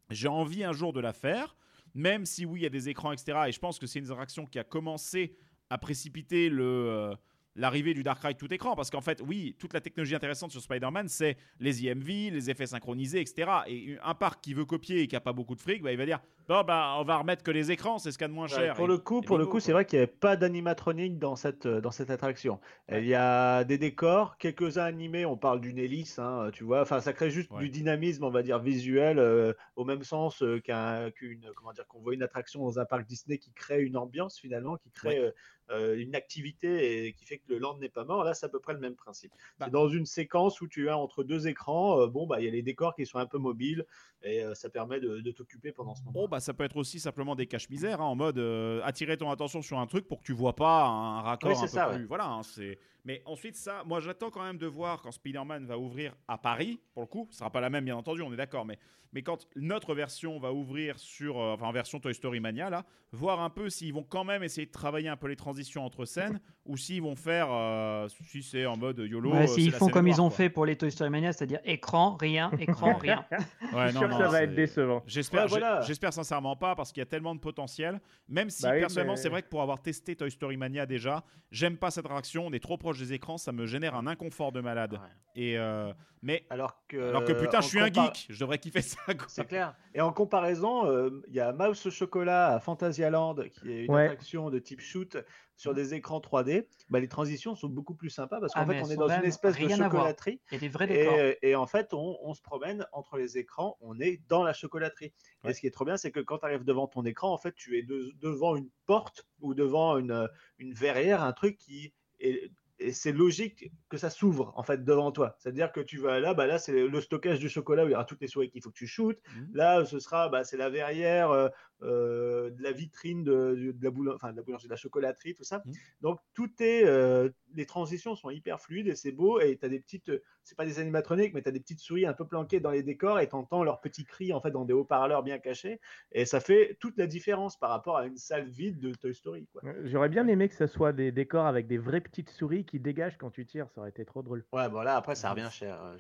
J'ai 0.10 0.30
envie 0.30 0.64
un 0.64 0.72
jour 0.72 0.94
de 0.94 1.02
la 1.02 1.12
faire, 1.12 1.58
même 1.94 2.26
si 2.26 2.46
oui, 2.46 2.62
il 2.62 2.64
y 2.64 2.66
a 2.66 2.70
des 2.70 2.88
écrans, 2.88 3.12
etc. 3.12 3.40
Et 3.48 3.52
je 3.52 3.60
pense 3.60 3.78
que 3.78 3.88
c'est 3.88 4.00
une 4.00 4.10
attraction 4.10 4.46
qui 4.46 4.60
a 4.60 4.64
commencé 4.64 5.36
à 5.70 5.78
précipiter 5.78 6.50
le, 6.50 6.64
euh, 6.64 7.16
l'arrivée 7.58 7.94
du 7.94 8.04
Dark 8.04 8.22
Ride 8.24 8.38
tout 8.38 8.54
écran. 8.54 8.76
Parce 8.76 8.90
qu'en 8.90 9.02
fait, 9.02 9.22
oui, 9.26 9.56
toute 9.60 9.74
la 9.74 9.82
technologie 9.82 10.16
intéressante 10.16 10.52
sur 10.52 10.62
Spider-Man, 10.62 11.10
c'est 11.10 11.36
les 11.60 11.84
IMV, 11.84 12.32
les 12.32 12.50
effets 12.50 12.68
synchronisés, 12.68 13.20
etc. 13.20 13.52
Et 13.68 13.98
un 14.02 14.16
parc 14.16 14.42
qui 14.42 14.54
veut 14.54 14.66
copier 14.66 15.02
et 15.02 15.08
qui 15.08 15.16
a 15.16 15.22
pas 15.22 15.34
beaucoup 15.34 15.56
de 15.56 15.62
fric, 15.62 15.82
bah, 15.82 15.92
il 15.92 15.98
va 15.98 16.06
dire 16.06 16.20
Bon, 16.48 16.64
bah, 16.64 16.96
on 16.98 17.04
va 17.04 17.18
remettre 17.18 17.44
que 17.44 17.52
les 17.52 17.72
écrans, 17.72 17.98
c'est 18.00 18.10
ce 18.14 18.18
qu'il 18.18 18.24
y 18.24 18.26
a 18.26 18.30
de 18.30 18.34
moins 18.34 18.48
Ouais, 18.48 18.50
cher. 18.56 18.74
pour 18.74 18.88
le 18.88 18.98
coup, 18.98 19.22
et 19.22 19.26
pour 19.26 19.38
le 19.38 19.46
coup, 19.46 19.60
c'est 19.60 19.74
vrai 19.74 19.86
qu'il 19.86 20.00
n'y 20.00 20.04
avait 20.04 20.12
pas 20.14 20.38
d'animatronique 20.38 21.20
dans 21.20 21.36
cette, 21.36 21.66
euh, 21.66 21.82
dans 21.82 21.92
cette 21.92 22.10
attraction. 22.10 22.62
Il 22.90 23.06
y 23.06 23.16
a 23.16 23.66
des 23.66 23.78
décors, 23.78 24.38
quelques-uns 24.38 24.86
animés, 24.86 25.26
on 25.26 25.36
parle 25.38 25.60
d'une 25.60 25.78
hélice, 25.78 26.20
hein, 26.20 26.50
tu 26.54 26.64
vois. 26.64 26.82
Enfin, 26.82 27.02
ça 27.02 27.12
crée 27.12 27.32
juste 27.32 27.52
Ouais. 27.52 27.60
du 27.60 27.70
dynamisme, 27.70 28.24
on 28.24 28.30
va 28.30 28.44
dire, 28.44 28.60
visuel, 28.60 29.20
euh, 29.20 29.52
au 29.76 29.84
même 29.84 30.04
sens 30.04 30.42
euh, 30.42 30.62
qu'un, 30.62 31.12
qu'une, 31.12 31.52
comment 31.54 31.74
dire, 31.74 31.86
qu'on 31.86 32.00
voit 32.00 32.14
une 32.14 32.24
attraction 32.24 32.64
dans 32.64 32.80
un 32.80 32.86
parc 32.86 33.06
Disney 33.06 33.40
qui 33.40 33.52
crée 33.52 33.82
une 33.84 33.98
ambiance 33.98 34.40
finalement, 34.40 34.78
qui 34.78 34.90
crée 34.92 35.34
euh, 35.70 35.98
une 35.98 36.16
activité 36.16 37.08
et 37.08 37.14
qui 37.14 37.26
fait 37.26 37.40
que 37.40 37.44
le 37.50 37.58
land 37.58 37.78
n'est 37.78 37.90
pas 37.90 38.06
mort. 38.06 38.24
Là, 38.24 38.34
c'est 38.34 38.46
à 38.46 38.50
peu 38.50 38.62
près 38.62 38.72
le 38.74 38.80
même 38.80 38.96
principe. 38.96 39.34
Bah. 39.60 39.66
C'est 39.66 39.72
dans 39.72 39.90
une 39.90 40.06
séquence 40.06 40.62
où 40.62 40.68
tu 40.70 40.88
as 40.90 40.98
entre 40.98 41.26
deux 41.26 41.50
écrans, 41.50 42.08
bon, 42.08 42.26
bah, 42.26 42.40
il 42.40 42.46
y 42.46 42.48
a 42.48 42.52
les 42.52 42.62
décors 42.64 42.96
qui 42.96 43.06
sont 43.06 43.18
un 43.20 43.26
peu 43.26 43.38
mobiles 43.38 43.86
et 44.24 44.44
ça 44.54 44.70
permet 44.70 45.02
de, 45.02 45.20
de 45.20 45.32
t'occuper 45.32 45.74
pendant 45.74 45.94
ce 45.94 46.04
moment. 46.04 46.22
Oh, 46.24 46.28
bah, 46.30 46.37
bah, 46.38 46.42
ça 46.42 46.54
peut 46.54 46.64
être 46.64 46.78
aussi 46.78 47.00
simplement 47.00 47.36
des 47.36 47.48
caches-misères, 47.48 48.00
hein, 48.00 48.06
en 48.06 48.16
mode 48.16 48.38
euh, 48.38 48.80
attirer 48.84 49.18
ton 49.18 49.32
attention 49.32 49.64
sur 49.64 49.80
un 49.80 49.88
truc 49.88 50.08
pour 50.08 50.20
que 50.20 50.24
tu 50.24 50.34
vois 50.34 50.56
pas 50.56 50.86
un 50.86 51.22
raccord 51.22 51.50
Oui, 51.50 51.58
un 51.58 51.62
peu 51.62 51.68
ça, 51.68 51.88
plus. 51.88 51.98
ouais. 52.02 52.06
Voilà, 52.06 52.28
hein, 52.28 52.44
c'est. 52.44 52.78
Mais 53.06 53.22
ensuite, 53.26 53.56
ça, 53.56 53.84
moi 53.86 54.00
j'attends 54.00 54.30
quand 54.30 54.44
même 54.44 54.58
de 54.58 54.68
voir 54.68 55.02
quand 55.02 55.12
Spider-Man 55.12 55.66
va 55.66 55.78
ouvrir 55.78 56.14
à 56.28 56.38
Paris, 56.38 56.80
pour 56.94 57.02
le 57.04 57.08
coup, 57.08 57.28
ce 57.32 57.38
sera 57.38 57.50
pas 57.50 57.62
la 57.62 57.70
même 57.70 57.86
bien 57.86 57.96
entendu, 57.96 58.22
on 58.22 58.34
est 58.34 58.38
d'accord, 58.38 58.66
mais, 58.66 58.78
mais 59.14 59.22
quand 59.24 59.48
notre 59.56 59.96
version 59.96 60.38
va 60.40 60.52
ouvrir 60.52 61.00
sur, 61.00 61.40
euh, 61.40 61.54
enfin 61.54 61.68
en 61.68 61.72
version 61.72 62.00
Toy 62.00 62.14
Story 62.14 62.40
Mania, 62.42 62.70
là, 62.70 62.84
voir 63.14 63.40
un 63.40 63.50
peu 63.50 63.70
s'ils 63.70 63.94
vont 63.94 64.04
quand 64.04 64.26
même 64.26 64.44
essayer 64.44 64.68
de 64.68 64.72
travailler 64.72 65.08
un 65.08 65.16
peu 65.16 65.28
les 65.28 65.38
transitions 65.38 65.86
entre 65.86 66.04
scènes, 66.04 66.42
ou 66.66 66.76
s'ils 66.76 67.02
vont 67.02 67.16
faire, 67.16 67.48
euh, 67.50 68.10
si 68.10 68.44
c'est 68.44 68.66
en 68.66 68.76
mode 68.76 68.98
YOLO. 69.00 69.32
Ouais, 69.32 69.44
euh, 69.44 69.48
S'ils 69.48 69.72
font 69.72 69.88
comme 69.88 70.10
ils 70.10 70.20
ont 70.20 70.28
quoi. 70.28 70.36
fait 70.36 70.50
pour 70.50 70.66
les 70.66 70.76
Toy 70.76 70.92
Story 70.92 71.10
Mania, 71.10 71.32
c'est-à-dire 71.32 71.62
écran, 71.64 72.18
rien, 72.20 72.52
écran, 72.60 72.94
rien. 73.02 73.26
Ouais, 73.32 73.88
Je 73.88 73.98
suis 73.98 74.00
non, 74.02 74.08
que 74.10 74.14
ça 74.18 74.28
va 74.28 74.44
être 74.44 74.54
décevant. 74.54 75.02
J'espère, 75.08 75.44
Ouais, 75.44 75.48
voilà. 75.48 75.82
sincèrement 76.12 76.58
pas 76.58 76.76
parce 76.76 76.92
qu'il 76.92 77.00
y 77.00 77.04
a 77.04 77.06
tellement 77.06 77.34
de 77.34 77.40
potentiel. 77.40 78.02
Même 78.28 78.50
si 78.50 78.64
Bah 78.64 78.72
oui, 78.74 78.82
personnellement, 78.82 79.14
mais- 79.14 79.18
c'est 79.22 79.30
vrai 79.30 79.42
que 79.42 79.48
pour 79.48 79.62
avoir 79.62 79.82
testé 79.82 80.18
Toy 80.18 80.30
Story 80.30 80.58
Mania 80.58 80.86
déjà, 80.86 81.24
j'aime 81.50 81.78
pas 81.78 81.90
cette 81.92 82.06
attraction. 82.06 82.46
On 82.48 82.52
est 82.52 82.60
trop 82.60 82.76
proche 82.78 82.97
des 82.98 83.14
écrans, 83.14 83.38
ça 83.38 83.52
me 83.52 83.66
génère 83.66 83.96
un 83.96 84.08
inconfort 84.08 84.52
de 84.52 84.62
malade. 84.62 84.94
Ouais. 84.94 85.00
Et 85.36 85.58
euh, 85.58 85.94
mais 86.24 86.46
Alors 86.50 86.84
que, 86.88 86.98
alors 87.10 87.24
que 87.24 87.32
putain, 87.34 87.62
je 87.62 87.68
suis 87.68 87.80
un 87.80 87.92
geek, 87.94 88.26
je 88.30 88.40
devrais 88.40 88.58
kiffer 88.58 88.82
ça. 88.82 88.98
C'est 89.28 89.46
clair. 89.46 89.76
Et 89.94 90.02
en 90.02 90.12
comparaison, 90.12 90.86
euh, 90.90 91.22
il 91.28 91.36
y 91.36 91.40
a 91.40 91.54
Mouse 91.54 91.86
au 91.86 91.92
chocolat 91.92 92.56
à 92.56 92.60
Fantasyland, 92.60 93.36
qui 93.52 93.72
est 93.72 93.86
une 93.86 93.92
Ouais. 93.94 94.06
attraction 94.06 94.50
de 94.50 94.58
type 94.58 94.82
shoot 94.82 95.16
sur 95.56 95.76
des 95.76 95.94
écrans 95.94 96.20
3D. 96.20 96.68
Bah, 96.90 97.00
les 97.00 97.08
transitions 97.08 97.56
sont 97.56 97.70
beaucoup 97.70 97.94
plus 97.94 98.10
sympas 98.10 98.40
parce 98.40 98.54
qu'en 98.54 98.62
Ah, 98.62 98.66
fait, 98.66 98.82
on 98.84 98.90
est 98.90 98.96
dans 98.96 99.10
une 99.10 99.26
espèce 99.26 99.58
de 99.60 99.68
chocolaterie. 99.68 100.42
Il 100.52 100.56
y 100.56 100.58
a 100.58 100.60
des 100.60 100.70
vrais 100.70 100.88
décors. 100.88 101.14
Et, 101.20 101.38
et 101.44 101.56
en 101.56 101.68
fait, 101.68 101.94
on, 101.94 102.18
on 102.24 102.34
se 102.34 102.42
promène 102.42 102.86
entre 102.92 103.18
les 103.18 103.38
écrans, 103.38 103.78
on 103.80 104.00
est 104.00 104.20
dans 104.28 104.44
la 104.44 104.54
chocolaterie. 104.54 105.14
Ouais. 105.44 105.52
Et 105.52 105.54
ce 105.54 105.62
qui 105.62 105.68
est 105.68 105.72
trop 105.72 105.86
bien, 105.86 105.98
c'est 105.98 106.12
que 106.12 106.20
quand 106.20 106.40
tu 106.40 106.46
arrives 106.46 106.64
devant 106.66 106.88
ton 106.88 107.06
écran, 107.06 107.32
en 107.32 107.38
fait, 107.38 107.54
tu 107.54 107.78
es 107.78 107.84
de- 107.84 108.12
devant 108.22 108.56
une 108.56 108.70
porte 108.88 109.28
ou 109.42 109.54
devant 109.54 109.98
une, 109.98 110.28
une 110.58 110.74
verrière, 110.74 111.22
un 111.24 111.34
truc 111.34 111.58
qui 111.58 111.94
est. 112.20 112.52
Et 112.80 112.92
c'est 112.94 113.12
logique 113.12 113.72
que 113.90 113.98
ça 113.98 114.10
s'ouvre 114.10 114.54
en 114.56 114.64
fait 114.64 114.84
devant 114.84 115.12
toi. 115.12 115.36
C'est-à-dire 115.40 115.72
que 115.72 115.80
tu 115.80 115.98
vas 115.98 116.20
là, 116.20 116.34
bah 116.34 116.46
là 116.46 116.60
c'est 116.60 116.88
le 116.88 117.02
stockage 117.02 117.40
du 117.40 117.50
chocolat 117.50 117.84
où 117.84 117.88
il 117.88 117.92
y 117.92 117.96
aura 117.96 118.06
toutes 118.06 118.22
les 118.22 118.28
souris 118.28 118.50
qu'il 118.50 118.62
faut 118.62 118.70
que 118.70 118.78
tu 118.78 118.88
shootes. 118.88 119.20
Mhm. 119.36 119.50
Là, 119.54 119.86
ce 119.86 120.00
sera, 120.00 120.30
bah, 120.30 120.44
c'est 120.44 120.58
la 120.58 120.70
verrière 120.70 121.32
euh, 121.32 121.50
euh, 121.84 122.50
de 122.50 122.64
la 122.64 122.72
vitrine 122.72 123.24
de, 123.24 123.74
de 123.76 123.84
la 123.84 123.92
boule, 123.92 124.12
enfin 124.14 124.32
de 124.32 124.38
la 124.38 124.44
boulangerie, 124.44 124.68
de 124.68 124.74
la 124.74 124.78
chocolaterie, 124.78 125.36
tout 125.36 125.44
ça. 125.44 125.62
Mhm. 125.66 125.74
Donc 126.02 126.20
tout 126.34 126.52
est, 126.60 126.86
euh, 126.86 127.30
les 127.56 127.66
transitions 127.66 128.16
sont 128.16 128.30
hyper 128.30 128.60
fluides 128.60 128.88
et 128.88 128.96
c'est 128.96 129.12
beau. 129.12 129.40
Et 129.40 129.58
tu 129.58 129.66
as 129.66 129.70
des 129.70 129.80
petites, 129.80 130.12
c'est 130.44 130.58
pas 130.58 130.66
des 130.66 130.80
animatroniques, 130.80 131.34
mais 131.34 131.42
tu 131.42 131.50
as 131.50 131.52
des 131.52 131.60
petites 131.60 131.80
souris 131.80 132.06
un 132.06 132.14
peu 132.14 132.26
planquées 132.26 132.60
dans 132.60 132.72
les 132.72 132.84
décors 132.84 133.20
et 133.20 133.28
t'entends 133.28 133.64
leurs 133.64 133.80
petits 133.80 134.06
cris 134.06 134.34
en 134.34 134.42
fait 134.42 134.52
dans 134.52 134.66
des 134.66 134.74
haut-parleurs 134.74 135.24
bien 135.24 135.40
cachés. 135.40 135.80
Et 136.12 136.26
ça 136.26 136.40
fait 136.40 136.78
toute 136.80 136.98
la 136.98 137.08
différence 137.08 137.58
par 137.58 137.70
rapport 137.70 137.98
à 137.98 138.06
une 138.06 138.18
salle 138.18 138.48
vide 138.50 138.80
de 138.80 138.94
Toy 138.94 139.14
Story. 139.14 139.48
J'aurais 139.84 140.10
bien 140.10 140.28
aimé 140.28 140.50
que 140.50 140.56
ce 140.56 140.68
soit 140.68 140.94
des 140.94 141.12
décors 141.12 141.46
avec 141.46 141.68
des 141.68 141.78
vraies 141.78 142.02
petites 142.02 142.30
souris 142.30 142.66
qui 142.66 142.80
dégagent 142.80 143.18
quand 143.18 143.32
tu 143.32 143.46
tires, 143.46 143.70
ça 143.70 143.82
aurait 143.82 143.90
été 143.90 144.06
trop 144.06 144.24
drôle. 144.24 144.46
Ouais, 144.52 144.68
bon 144.70 144.82
là 144.82 144.96
après 144.96 145.16
ça 145.16 145.32
revient 145.32 145.50
cher. 145.52 145.80
Euh, 145.84 145.98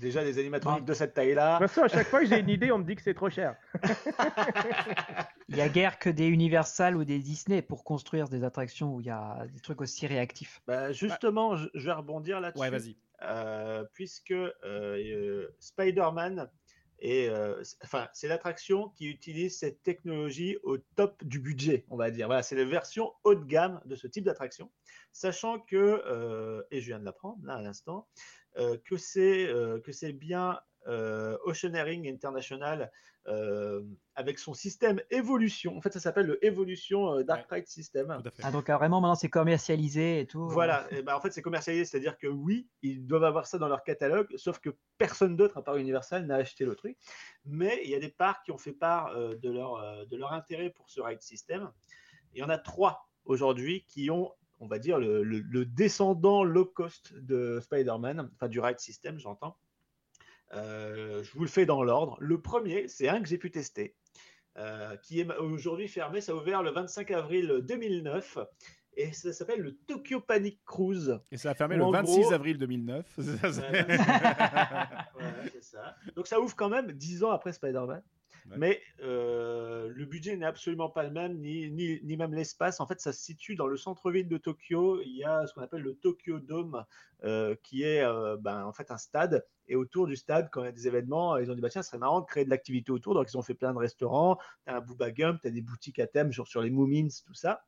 Déjà 0.00 0.22
des 0.22 0.38
animatroniques 0.38 0.84
de 0.84 0.94
cette 0.94 1.14
taille-là. 1.14 1.58
De 1.58 1.64
toute 1.64 1.72
façon, 1.72 1.82
à 1.82 1.88
chaque 1.88 2.06
fois 2.06 2.20
que 2.20 2.26
j'ai 2.26 2.38
une 2.38 2.48
idée, 2.48 2.70
on 2.72 2.78
me 2.78 2.84
dit 2.84 2.96
que 2.96 3.02
c'est 3.02 3.14
trop 3.14 3.30
cher. 3.30 3.56
Il 5.48 5.56
y 5.56 5.60
a 5.60 5.68
guère 5.68 5.98
que 5.98 6.08
des 6.10 6.26
Universal 6.26 6.96
ou 6.96 7.04
des 7.04 7.18
Disney 7.18 7.60
pour 7.60 7.82
construire 7.82 8.28
des 8.28 8.44
attractions 8.44 8.94
où 8.94 9.00
il 9.00 9.06
y 9.06 9.10
a 9.10 9.46
des 9.52 9.60
trucs 9.60 9.80
aussi 9.80 10.06
réactifs. 10.06 10.62
Bah, 10.66 10.92
justement, 10.92 11.56
je, 11.56 11.68
je 11.74 11.86
vais 11.86 11.92
rebondir 11.92 12.40
là-dessus. 12.40 12.60
Ouais, 12.60 12.70
vas-y. 12.70 12.96
Euh, 13.22 13.84
puisque 13.92 14.30
euh, 14.30 14.52
euh, 14.64 15.48
Spider-Man 15.58 16.48
est, 17.00 17.28
euh, 17.28 17.62
enfin, 17.82 18.08
c'est 18.12 18.28
l'attraction 18.28 18.90
qui 18.90 19.06
utilise 19.08 19.58
cette 19.58 19.82
technologie 19.82 20.56
au 20.62 20.78
top 20.78 21.24
du 21.24 21.40
budget, 21.40 21.84
on 21.90 21.96
va 21.96 22.10
dire. 22.10 22.26
Voilà, 22.28 22.42
c'est 22.42 22.56
la 22.56 22.64
version 22.64 23.12
haut 23.24 23.34
de 23.34 23.44
gamme 23.44 23.80
de 23.86 23.96
ce 23.96 24.06
type 24.06 24.24
d'attraction, 24.24 24.70
sachant 25.12 25.58
que, 25.58 26.02
euh, 26.06 26.62
et 26.70 26.80
je 26.80 26.86
viens 26.86 27.00
de 27.00 27.04
l'apprendre 27.04 27.44
là 27.44 27.54
à 27.54 27.62
l'instant, 27.62 28.06
euh, 28.56 28.76
que 28.84 28.96
c'est 28.96 29.48
euh, 29.48 29.80
que 29.80 29.92
c'est 29.92 30.12
bien 30.12 30.60
euh, 30.86 31.36
Oceaneering 31.44 32.08
International 32.08 32.90
euh, 33.26 33.82
avec 34.14 34.38
son 34.38 34.54
système 34.54 35.00
Evolution. 35.10 35.76
En 35.76 35.80
fait, 35.82 35.92
ça 35.92 36.00
s'appelle 36.00 36.26
le 36.26 36.44
Evolution 36.44 37.18
euh, 37.18 37.22
Dark 37.22 37.46
Ride 37.50 37.66
System. 37.66 38.22
Ah, 38.42 38.50
donc 38.50 38.70
ah, 38.70 38.78
vraiment 38.78 39.00
maintenant 39.00 39.14
c'est 39.14 39.28
commercialisé 39.28 40.20
et 40.20 40.26
tout. 40.26 40.48
Voilà, 40.48 40.86
et 40.90 41.02
ben, 41.02 41.14
en 41.14 41.20
fait 41.20 41.30
c'est 41.32 41.42
commercialisé, 41.42 41.84
c'est-à-dire 41.84 42.16
que 42.16 42.26
oui, 42.26 42.68
ils 42.82 43.06
doivent 43.06 43.24
avoir 43.24 43.46
ça 43.46 43.58
dans 43.58 43.68
leur 43.68 43.82
catalogue, 43.84 44.28
sauf 44.36 44.58
que 44.58 44.70
personne 44.96 45.36
d'autre 45.36 45.58
à 45.58 45.62
part 45.62 45.76
Universal 45.76 46.24
n'a 46.26 46.36
acheté 46.36 46.64
le 46.64 46.74
truc. 46.74 46.96
Mais 47.44 47.80
il 47.84 47.90
y 47.90 47.94
a 47.94 48.00
des 48.00 48.08
parcs 48.10 48.44
qui 48.44 48.52
ont 48.52 48.58
fait 48.58 48.72
part 48.72 49.08
euh, 49.08 49.36
de, 49.36 49.50
leur, 49.50 49.74
euh, 49.74 50.04
de 50.06 50.16
leur 50.16 50.32
intérêt 50.32 50.70
pour 50.70 50.88
ce 50.88 51.00
ride 51.00 51.20
system. 51.20 51.70
Il 52.32 52.40
y 52.40 52.42
en 52.42 52.48
a 52.48 52.58
trois 52.58 53.06
aujourd'hui 53.26 53.84
qui 53.86 54.10
ont, 54.10 54.32
on 54.60 54.66
va 54.66 54.78
dire, 54.78 54.98
le, 54.98 55.22
le- 55.22 55.40
le 55.40 55.66
descendant 55.66 56.42
low 56.42 56.64
cost 56.64 57.12
de 57.14 57.60
Spider-Man, 57.60 58.30
enfin 58.34 58.48
du 58.48 58.60
ride 58.60 58.78
system, 58.78 59.18
j'entends. 59.18 59.56
Euh, 60.52 61.22
je 61.22 61.32
vous 61.32 61.42
le 61.42 61.48
fais 61.48 61.66
dans 61.66 61.82
l'ordre. 61.82 62.16
Le 62.20 62.40
premier, 62.40 62.88
c'est 62.88 63.08
un 63.08 63.20
que 63.22 63.28
j'ai 63.28 63.38
pu 63.38 63.50
tester, 63.50 63.94
euh, 64.58 64.96
qui 64.96 65.20
est 65.20 65.36
aujourd'hui 65.36 65.86
fermé. 65.88 66.20
Ça 66.20 66.32
a 66.32 66.34
ouvert 66.34 66.62
le 66.62 66.70
25 66.72 67.10
avril 67.12 67.60
2009 67.66 68.38
et 68.96 69.12
ça 69.12 69.32
s'appelle 69.32 69.60
le 69.60 69.76
Tokyo 69.86 70.20
Panic 70.20 70.60
Cruise. 70.64 71.20
Et 71.30 71.36
ça 71.36 71.50
a 71.50 71.54
fermé 71.54 71.76
le 71.76 71.84
en 71.84 71.92
26 71.92 72.20
gros- 72.22 72.32
avril 72.32 72.58
2009. 72.58 73.06
Ça, 73.18 73.52
c'est- 73.52 73.60
Ouais, 73.70 73.84
Voilà, 75.14 75.34
c'est 75.52 75.62
ça. 75.62 75.94
Donc 76.16 76.26
ça 76.26 76.40
ouvre 76.40 76.56
quand 76.56 76.68
même 76.68 76.90
10 76.92 77.22
ans 77.22 77.30
après 77.30 77.52
Spider-Man. 77.52 78.02
Mais 78.56 78.80
euh, 79.02 79.90
le 79.94 80.04
budget 80.04 80.36
n'est 80.36 80.46
absolument 80.46 80.88
pas 80.88 81.02
le 81.02 81.10
même, 81.10 81.38
ni, 81.38 81.70
ni, 81.70 82.00
ni 82.02 82.16
même 82.16 82.34
l'espace. 82.34 82.80
En 82.80 82.86
fait, 82.86 83.00
ça 83.00 83.12
se 83.12 83.20
situe 83.22 83.54
dans 83.54 83.66
le 83.66 83.76
centre-ville 83.76 84.28
de 84.28 84.38
Tokyo. 84.38 85.00
Il 85.02 85.16
y 85.16 85.24
a 85.24 85.46
ce 85.46 85.54
qu'on 85.54 85.62
appelle 85.62 85.82
le 85.82 85.94
Tokyo 85.94 86.40
Dome, 86.40 86.84
euh, 87.24 87.54
qui 87.62 87.82
est 87.82 88.02
euh, 88.02 88.36
ben, 88.38 88.64
en 88.64 88.72
fait 88.72 88.90
un 88.90 88.96
stade. 88.96 89.44
Et 89.68 89.76
autour 89.76 90.06
du 90.06 90.16
stade, 90.16 90.48
quand 90.50 90.62
il 90.62 90.66
y 90.66 90.68
a 90.68 90.72
des 90.72 90.86
événements, 90.86 91.36
ils 91.38 91.50
ont 91.50 91.54
dit 91.54 91.60
bah, 91.60 91.70
tiens, 91.70 91.82
ce 91.82 91.88
serait 91.88 91.98
marrant 91.98 92.20
de 92.20 92.26
créer 92.26 92.44
de 92.44 92.50
l'activité 92.50 92.90
autour. 92.90 93.14
Donc 93.14 93.30
ils 93.30 93.36
ont 93.36 93.42
fait 93.42 93.54
plein 93.54 93.72
de 93.72 93.78
restaurants. 93.78 94.36
Tu 94.66 94.72
as 94.72 94.76
un 94.76 94.80
Booba 94.80 95.10
Gump, 95.10 95.40
tu 95.42 95.48
as 95.48 95.50
des 95.50 95.62
boutiques 95.62 95.98
à 95.98 96.06
thème 96.06 96.32
genre 96.32 96.48
sur 96.48 96.62
les 96.62 96.70
Moomins, 96.70 97.08
tout 97.26 97.34
ça. 97.34 97.64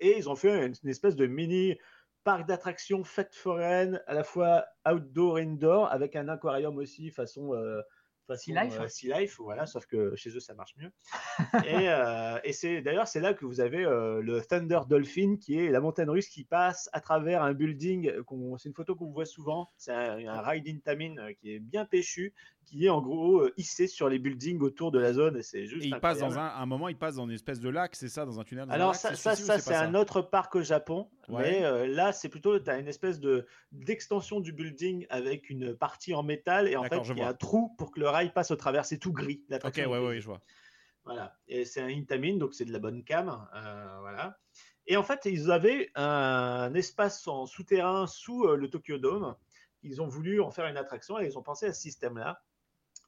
Et 0.00 0.18
ils 0.18 0.28
ont 0.28 0.36
fait 0.36 0.66
une, 0.66 0.90
espèce 0.90 1.16
de 1.16 1.26
mini 1.26 1.78
parc 2.24 2.46
d'attractions 2.46 3.04
fête 3.04 3.34
foraine, 3.34 4.02
à 4.06 4.12
la 4.12 4.22
fois 4.22 4.66
outdoor, 4.86 5.36
indoor, 5.36 5.90
avec 5.90 6.14
un 6.14 6.28
aquarium 6.28 6.76
aussi 6.76 7.10
façon. 7.10 7.54
Façon, 8.26 8.42
Sea 8.42 8.52
Life. 8.52 8.80
euh, 8.80 8.88
Sea 8.88 9.08
Life, 9.08 9.36
voilà, 9.38 9.66
sauf 9.66 9.86
que 9.86 10.14
chez 10.16 10.30
eux 10.36 10.40
ça 10.40 10.54
marche 10.54 10.74
mieux. 10.76 10.90
et 11.64 11.88
euh, 11.90 12.38
et 12.44 12.52
c'est 12.52 12.82
d'ailleurs 12.82 13.08
c'est 13.08 13.20
là 13.20 13.34
que 13.34 13.44
vous 13.44 13.60
avez 13.60 13.84
euh, 13.84 14.20
le 14.22 14.42
Thunder 14.42 14.80
Dolphin, 14.88 15.36
qui 15.40 15.58
est 15.58 15.70
la 15.70 15.80
montagne 15.80 16.10
russe 16.10 16.28
qui 16.28 16.44
passe 16.44 16.88
à 16.92 17.00
travers 17.00 17.42
un 17.42 17.54
building. 17.54 18.12
C'est 18.58 18.68
une 18.68 18.74
photo 18.74 18.94
qu'on 18.96 19.10
voit 19.10 19.26
souvent. 19.26 19.70
C'est 19.76 19.92
un, 19.92 20.26
un 20.26 20.40
ride 20.42 20.68
in 20.68 20.78
Tamin 20.78 21.16
euh, 21.18 21.32
qui 21.34 21.52
est 21.54 21.60
bien 21.60 21.84
péchu, 21.84 22.34
qui 22.66 22.86
est 22.86 22.88
en 22.88 23.00
gros 23.00 23.40
euh, 23.40 23.54
hissé 23.56 23.86
sur 23.86 24.08
les 24.08 24.18
buildings 24.18 24.60
autour 24.60 24.90
de 24.90 24.98
la 24.98 25.12
zone. 25.12 25.36
Et 25.38 25.42
c'est 25.42 25.66
juste. 25.66 25.84
Et 25.84 25.88
il 25.88 26.00
passe 26.00 26.18
dans 26.18 26.36
un, 26.38 26.66
moment, 26.66 26.88
il 26.88 26.98
passe 26.98 27.14
dans 27.14 27.24
une 27.24 27.32
espèce 27.34 27.60
de 27.60 27.68
lac, 27.68 27.94
c'est 27.94 28.08
ça, 28.08 28.26
dans 28.26 28.38
un 28.40 28.44
tunnel. 28.44 28.66
dans 28.66 28.72
un 28.72 28.74
Alors 28.74 28.88
lac, 28.90 28.96
ça, 28.96 29.14
c'est 29.14 29.36
ça, 29.36 29.58
c'est 29.58 29.74
un 29.74 29.94
autre 29.94 30.20
parc 30.20 30.56
au 30.56 30.62
Japon, 30.62 31.08
Ouais. 31.28 31.42
mais 31.42 31.64
euh, 31.64 31.86
là 31.86 32.12
c'est 32.12 32.28
plutôt 32.28 32.58
tu 32.58 32.68
as 32.68 32.78
une 32.78 32.88
espèce 32.88 33.18
de 33.20 33.46
d'extension 33.72 34.40
du 34.40 34.52
building 34.52 35.06
avec 35.10 35.48
une 35.50 35.74
partie 35.74 36.14
en 36.14 36.22
métal 36.22 36.68
et 36.68 36.76
en 36.76 36.84
fait 36.84 37.00
il 37.08 37.18
y 37.18 37.22
a 37.22 37.28
un 37.28 37.34
trou 37.34 37.74
pour 37.78 37.90
que 37.90 38.00
le 38.00 38.08
rail 38.08 38.32
passe 38.32 38.50
au 38.50 38.56
travers, 38.56 38.84
c'est 38.84 38.98
tout 38.98 39.12
gris. 39.12 39.40
Ok, 39.44 39.50
l'attraction 39.50 39.90
ouais, 39.90 40.06
ouais, 40.06 40.20
je 40.20 40.26
vois. 40.26 40.40
Voilà, 41.04 41.36
et 41.46 41.64
c'est 41.64 41.80
un 41.80 41.88
Intamin, 41.88 42.36
donc 42.36 42.52
c'est 42.54 42.64
de 42.64 42.72
la 42.72 42.80
bonne 42.80 43.04
cam, 43.04 43.28
euh, 43.54 43.96
voilà. 44.00 44.38
Et 44.88 44.96
en 44.96 45.04
fait 45.04 45.20
ils 45.24 45.50
avaient 45.52 45.90
un 45.94 46.74
espace 46.74 47.26
en 47.28 47.46
souterrain 47.46 48.06
sous 48.08 48.44
euh, 48.44 48.56
le 48.56 48.68
Tokyo 48.68 48.98
Dome. 48.98 49.36
Ils 49.82 50.02
ont 50.02 50.08
voulu 50.08 50.40
en 50.40 50.50
faire 50.50 50.66
une 50.66 50.76
attraction 50.76 51.20
et 51.20 51.26
ils 51.26 51.38
ont 51.38 51.42
pensé 51.42 51.66
à 51.66 51.72
ce 51.72 51.80
système-là. 51.80 52.42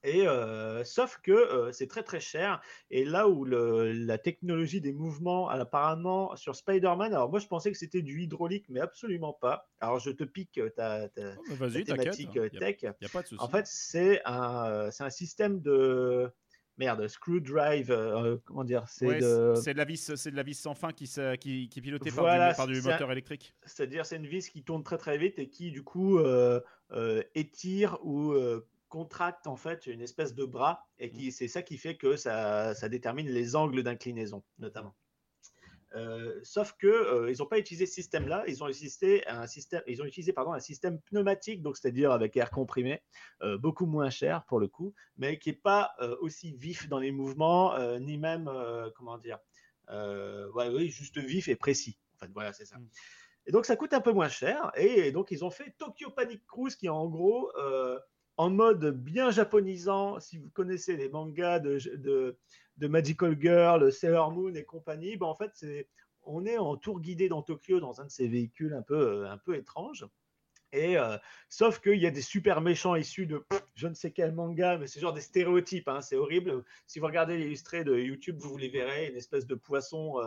Et 0.04 0.26
euh, 0.28 0.84
sauf 0.84 1.18
que 1.22 1.32
euh, 1.32 1.72
c'est 1.72 1.88
très 1.88 2.02
très 2.02 2.20
cher. 2.20 2.60
Et 2.90 3.04
là 3.04 3.28
où 3.28 3.44
le- 3.44 3.92
la 3.92 4.16
technologie 4.18 4.80
des 4.80 4.92
mouvements, 4.92 5.48
apparemment 5.48 6.36
sur 6.36 6.54
Spider-Man, 6.54 7.12
alors 7.12 7.30
moi 7.30 7.40
je 7.40 7.46
pensais 7.46 7.72
que 7.72 7.78
c'était 7.78 8.02
du 8.02 8.22
hydraulique, 8.22 8.66
mais 8.68 8.80
absolument 8.80 9.32
pas. 9.32 9.68
Alors 9.80 9.98
je 9.98 10.10
te 10.10 10.24
pique 10.24 10.58
euh, 10.58 10.70
ta, 10.70 11.08
ta- 11.08 11.34
Oh, 11.36 11.56
ta 11.56 11.80
thématique 11.80 12.36
euh, 12.36 12.48
n'y 12.52 12.58
tech. 12.58 12.84
a, 12.84 13.08
pas 13.08 13.22
de 13.22 13.26
souci. 13.26 13.44
En 13.44 13.48
fait, 13.48 13.66
c'est 13.66 14.20
un, 14.24 14.90
c'est 14.90 15.02
un 15.04 15.10
système 15.10 15.60
de 15.60 16.30
merde, 16.76 17.08
screwdrive, 17.08 17.90
euh, 17.90 18.36
comment 18.44 18.62
dire, 18.62 18.84
c'est 18.88 19.06
Ouais, 19.06 19.18
de, 19.20 19.52
c'est 19.56 19.72
de 19.72 19.78
la 19.78 19.84
vis, 19.84 20.14
c'est 20.14 20.30
de 20.30 20.36
la 20.36 20.44
vis 20.44 20.54
sans 20.54 20.74
fin 20.74 20.92
qui, 20.92 21.06
qui, 21.40 21.68
qui 21.68 21.78
est 21.78 21.82
pilotée 21.82 22.10
par 22.12 22.24
Voilà, 22.24 22.50
du, 22.50 22.56
par 22.56 22.66
du 22.68 22.74
c'est 22.74 22.88
un- 22.88 22.92
moteur 22.92 23.10
électrique. 23.10 23.52
c'est-à-dire 23.66 24.06
c'est 24.06 24.16
une 24.16 24.26
vis 24.26 24.48
qui 24.48 24.62
tourne 24.62 24.84
très 24.84 24.96
très 24.98 25.18
vite 25.18 25.38
et 25.40 25.48
qui 25.50 25.72
du 25.72 25.82
coup 25.82 26.18
euh, 26.18 26.60
euh, 26.92 27.22
étire 27.34 27.98
ou 28.04 28.32
euh, 28.32 28.66
contracte 28.88 29.46
en 29.46 29.56
fait 29.56 29.86
une 29.86 30.00
espèce 30.00 30.34
de 30.34 30.44
bras 30.44 30.86
et 30.98 31.08
Mmh. 31.08 31.12
qui 31.12 31.32
c'est 31.32 31.48
ça 31.48 31.62
qui 31.62 31.78
fait 31.78 31.96
que 31.96 32.16
ça, 32.16 32.74
ça 32.74 32.88
détermine 32.88 33.28
les 33.28 33.56
angles 33.56 33.82
d'inclinaison 33.82 34.42
notamment. 34.58 34.94
Euh, 35.94 36.38
sauf 36.42 36.74
que 36.78 36.86
euh, 36.86 37.32
ils 37.32 37.38
n'ont 37.38 37.46
pas 37.46 37.58
utilisé 37.58 37.86
ce 37.86 37.94
système-là, 37.94 38.44
ils 38.46 38.62
ont 38.62 38.68
utilisé 38.68 39.26
un 39.26 39.46
système, 39.46 39.82
ils 39.86 40.02
ont 40.02 40.04
utilisé 40.04 40.32
pardon 40.32 40.52
un 40.52 40.60
système 40.60 41.00
pneumatique, 41.00 41.62
donc 41.62 41.78
c'est-à-dire 41.78 42.12
avec 42.12 42.36
air 42.36 42.50
comprimé, 42.50 43.02
euh, 43.42 43.56
beaucoup 43.56 43.86
moins 43.86 44.10
cher 44.10 44.44
pour 44.46 44.60
le 44.60 44.68
coup, 44.68 44.94
mais 45.16 45.38
qui 45.38 45.50
est 45.50 45.54
pas 45.54 45.94
aussi 46.20 46.52
vif 46.52 46.88
dans 46.88 46.98
les 46.98 47.10
mouvements, 47.10 47.78
ni 47.98 48.18
même 48.18 48.50
comment 48.96 49.18
dire, 49.18 49.38
ouais, 49.88 50.68
oui, 50.68 50.90
juste 50.90 51.18
vif 51.18 51.48
et 51.48 51.56
précis. 51.56 51.98
En 52.16 52.18
fait, 52.18 52.32
voilà, 52.32 52.52
c'est 52.52 52.66
ça. 52.66 52.78
Mm. 52.78 52.88
Et 53.46 53.52
donc 53.52 53.64
ça 53.64 53.76
coûte 53.76 53.94
un 53.94 54.02
peu 54.02 54.12
moins 54.12 54.28
cher, 54.28 54.70
et 54.76 55.10
donc 55.10 55.30
ils 55.30 55.42
ont 55.42 55.50
fait 55.50 55.74
Tokyo 55.78 56.10
Panic 56.10 56.44
Cruise, 56.46 56.76
qui 56.76 56.86
est 56.86 56.90
en 56.90 57.08
gros 57.08 57.50
en 58.38 58.50
mode 58.50 58.86
bien 58.96 59.30
japonisant. 59.30 60.18
Si 60.20 60.38
vous 60.38 60.48
connaissez 60.50 60.96
les 60.96 61.08
mangas 61.08 61.58
de, 61.58 61.78
de 62.78 62.86
Magical 62.86 63.36
Girl, 63.38 63.92
Sailor 63.92 64.30
Moon 64.30 64.54
et 64.54 64.64
compagnie, 64.64 65.16
ben 65.16 65.26
en 65.26 65.34
fait, 65.34 65.50
c'est, 65.54 65.88
on 66.22 66.46
est 66.46 66.56
en 66.56 66.76
tour 66.76 67.00
guidé 67.00 67.28
dans 67.28 67.42
Tokyo 67.42 67.80
dans 67.80 68.00
un 68.00 68.06
de 68.06 68.10
ces 68.10 68.28
véhicules 68.28 68.74
un 68.74 68.82
peu, 68.82 69.24
euh, 69.24 69.30
un 69.30 69.38
peu 69.38 69.56
étranges. 69.56 70.06
Et 70.72 70.98
euh, 70.98 71.16
sauf 71.48 71.80
qu'il 71.80 71.98
y 71.98 72.06
a 72.06 72.10
des 72.10 72.20
super 72.20 72.60
méchants 72.60 72.94
issus 72.94 73.26
de 73.26 73.42
je 73.74 73.88
ne 73.88 73.94
sais 73.94 74.10
quel 74.10 74.32
manga, 74.32 74.76
mais 74.76 74.86
c'est 74.86 75.00
genre 75.00 75.14
des 75.14 75.22
stéréotypes, 75.22 75.88
hein, 75.88 76.02
c'est 76.02 76.16
horrible. 76.16 76.62
Si 76.86 76.98
vous 76.98 77.06
regardez 77.06 77.38
l'illustré 77.38 77.84
de 77.84 77.96
YouTube, 77.96 78.36
vous, 78.38 78.56
les 78.58 78.68
verrez, 78.68 79.08
une 79.08 79.16
espèce 79.16 79.46
de 79.46 79.54
poisson, 79.54 80.20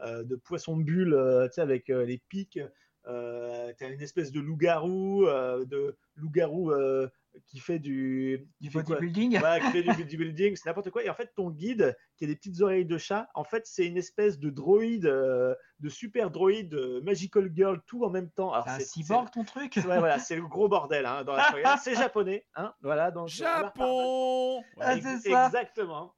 euh, 0.00 0.22
de 0.22 0.36
poisson 0.36 0.76
bulle, 0.76 1.14
avec 1.56 1.88
les 1.88 2.18
pics. 2.28 2.60
Euh, 3.06 3.72
tu 3.78 3.84
as 3.84 3.88
une 3.88 4.02
espèce 4.02 4.32
de 4.32 4.40
loup-garou, 4.40 5.26
euh, 5.26 5.64
de 5.64 5.96
loup-garou 6.16 6.72
euh, 6.72 7.08
qui 7.46 7.60
fait 7.60 7.78
du, 7.78 8.48
qui 8.60 8.70
bodybuilding. 8.70 9.40
Ouais, 9.40 9.60
qui 9.60 9.70
fait 9.70 9.82
du 9.82 9.88
bodybuilding, 9.96 10.56
c'est 10.56 10.66
n'importe 10.66 10.90
quoi. 10.90 11.04
Et 11.04 11.10
en 11.10 11.14
fait, 11.14 11.30
ton 11.36 11.50
guide, 11.50 11.96
qui 12.16 12.24
a 12.24 12.26
des 12.26 12.34
petites 12.34 12.60
oreilles 12.60 12.86
de 12.86 12.98
chat, 12.98 13.28
en 13.34 13.44
fait, 13.44 13.64
c'est 13.66 13.86
une 13.86 13.96
espèce 13.96 14.38
de 14.38 14.50
droïde, 14.50 15.06
euh, 15.06 15.54
de 15.80 15.88
super 15.88 16.30
droïde, 16.30 16.74
euh, 16.74 17.00
magical 17.02 17.50
girl, 17.54 17.80
tout 17.86 18.04
en 18.04 18.10
même 18.10 18.30
temps. 18.30 18.52
C'est 18.64 18.70
un 18.70 18.78
cyborg 18.80 19.30
ton 19.30 19.44
truc 19.44 19.76
ouais, 19.76 19.82
voilà, 19.98 20.18
c'est 20.18 20.36
le 20.36 20.46
gros 20.46 20.68
bordel 20.68 21.06
hein, 21.06 21.22
dans 21.24 21.36
la 21.36 21.44
soirée. 21.50 21.62
C'est 21.82 21.94
japonais, 21.94 22.44
hein, 22.56 22.74
voilà. 22.82 23.10
Donc. 23.10 23.28
Japon 23.28 24.62
Ah, 24.80 24.96
Ex- 24.96 25.06
c'est 25.22 25.30
ça. 25.30 25.46
Exactement. 25.46 26.15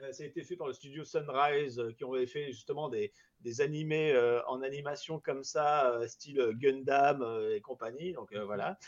Euh, 0.00 0.12
ça 0.12 0.22
a 0.22 0.26
été 0.26 0.42
fait 0.44 0.56
par 0.56 0.66
le 0.66 0.72
studio 0.72 1.04
Sunrise, 1.04 1.78
euh, 1.78 1.92
qui 1.92 2.04
ont 2.04 2.14
fait 2.26 2.52
justement 2.52 2.88
des, 2.88 3.12
des 3.40 3.60
animés 3.60 4.12
euh, 4.12 4.44
en 4.46 4.62
animation 4.62 5.18
comme 5.18 5.42
ça, 5.42 6.00
style 6.06 6.52
Gundam 6.54 7.24
et 7.52 7.60
compagnie. 7.60 8.12
Donc 8.12 8.34
voilà. 8.34 8.78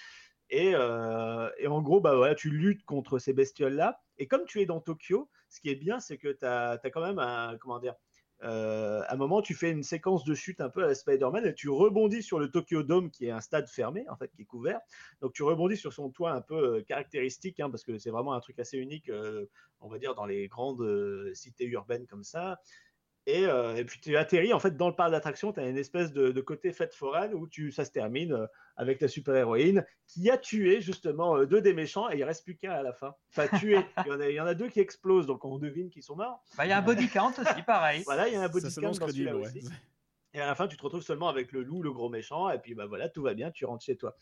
Et, 0.52 0.70
et 0.70 1.66
en 1.68 1.80
gros, 1.80 2.00
bah, 2.00 2.16
voilà, 2.16 2.34
tu 2.34 2.50
luttes 2.50 2.84
contre 2.84 3.18
ces 3.18 3.32
bestioles-là. 3.32 4.00
Et 4.18 4.26
comme 4.26 4.44
tu 4.46 4.61
es 4.61 4.66
dans 4.66 4.80
Tokyo, 4.80 5.30
ce 5.48 5.61
qui 5.61 5.70
est 5.70 5.76
bien, 5.76 6.00
c'est 6.00 6.18
que 6.18 6.28
tu 6.28 6.44
as, 6.44 6.80
quand 6.92 7.02
même 7.02 7.20
un. 7.20 7.56
Comment 7.58 7.78
dire 7.78 7.94
euh, 8.43 9.03
à 9.07 9.14
un 9.14 9.16
moment, 9.16 9.43
tu 9.43 9.55
fais 9.55 9.70
une 9.70 9.82
séquence 9.82 10.24
de 10.24 10.34
chute 10.34 10.61
un 10.61 10.68
peu 10.68 10.84
à 10.84 10.86
la 10.88 10.95
Spider-Man 10.95 11.47
et 11.47 11.55
tu 11.55 11.68
rebondis 11.68 12.22
sur 12.22 12.38
le 12.38 12.51
Tokyo 12.51 12.82
Dome, 12.82 13.11
qui 13.11 13.26
est 13.26 13.30
un 13.30 13.41
stade 13.41 13.68
fermé, 13.68 14.05
en 14.09 14.16
fait, 14.16 14.30
qui 14.34 14.43
est 14.43 14.47
couvert. 14.47 14.80
Donc, 15.20 15.32
tu 15.32 15.43
rebondis 15.43 15.76
sur 15.76 15.93
son 15.93 16.11
toit 16.11 16.32
un 16.32 16.41
peu 16.41 16.78
euh, 16.78 16.82
caractéristique, 16.82 17.61
hein, 17.61 17.70
parce 17.70 17.84
que 17.84 17.99
c'est 17.99 18.11
vraiment 18.11 18.32
un 18.32 18.41
truc 18.41 18.59
assez 18.59 18.78
unique, 18.78 19.09
euh, 19.09 19.47
on 19.80 19.88
va 19.88 19.99
dire, 19.99 20.14
dans 20.14 20.26
les 20.26 20.49
grandes 20.49 20.84
cités 21.34 21.66
urbaines 21.66 22.07
comme 22.07 22.24
ça. 22.24 22.61
Et, 23.26 23.46
euh, 23.46 23.76
et 23.76 23.84
puis 23.84 24.00
tu 24.00 24.16
atterris 24.16 24.52
en 24.52 24.58
fait 24.58 24.76
dans 24.76 24.88
le 24.88 24.94
parc 24.94 25.10
d'attractions, 25.10 25.52
tu 25.52 25.60
as 25.60 25.68
une 25.68 25.76
espèce 25.76 26.12
de, 26.12 26.30
de 26.30 26.40
côté 26.40 26.72
fête 26.72 26.94
foraine 26.94 27.34
où 27.34 27.46
tu, 27.46 27.70
ça 27.70 27.84
se 27.84 27.90
termine 27.90 28.32
euh, 28.32 28.46
avec 28.76 28.98
ta 28.98 29.08
super-héroïne 29.08 29.84
qui 30.06 30.30
a 30.30 30.38
tué 30.38 30.80
justement 30.80 31.36
euh, 31.36 31.46
deux 31.46 31.60
des 31.60 31.74
méchants 31.74 32.10
et 32.10 32.16
il 32.16 32.24
reste 32.24 32.44
plus 32.44 32.56
qu'un 32.56 32.72
à 32.72 32.82
la 32.82 32.94
fin. 32.94 33.14
Enfin, 33.30 33.46
tué. 33.58 33.78
il, 34.06 34.08
y 34.08 34.12
en 34.12 34.20
a, 34.20 34.28
il 34.28 34.34
y 34.34 34.40
en 34.40 34.46
a 34.46 34.54
deux 34.54 34.68
qui 34.68 34.80
explosent, 34.80 35.26
donc 35.26 35.44
on 35.44 35.58
devine 35.58 35.90
qu'ils 35.90 36.02
sont 36.02 36.16
morts. 36.16 36.42
Bah, 36.56 36.64
il 36.64 36.70
y 36.70 36.72
a 36.72 36.78
un 36.78 36.82
body 36.82 37.08
count 37.08 37.32
aussi, 37.38 37.62
pareil. 37.62 38.02
Voilà, 38.06 38.26
il 38.26 38.34
y 38.34 38.36
a 38.36 38.42
un 38.42 38.48
body 38.48 38.70
Ça 38.70 38.80
count 38.80 38.88
dans 38.88 38.94
celui-là 38.94 39.32
crédible, 39.32 39.34
ouais. 39.34 39.58
aussi. 39.58 39.68
Et 40.32 40.40
à 40.40 40.46
la 40.46 40.54
fin, 40.54 40.68
tu 40.68 40.76
te 40.76 40.82
retrouves 40.82 41.02
seulement 41.02 41.28
avec 41.28 41.52
le 41.52 41.62
loup, 41.62 41.82
le 41.82 41.92
gros 41.92 42.08
méchant, 42.08 42.50
et 42.50 42.58
puis 42.58 42.74
bah 42.74 42.86
voilà, 42.86 43.08
tout 43.08 43.22
va 43.22 43.34
bien, 43.34 43.50
tu 43.50 43.64
rentres 43.64 43.84
chez 43.84 43.96
toi. 43.96 44.16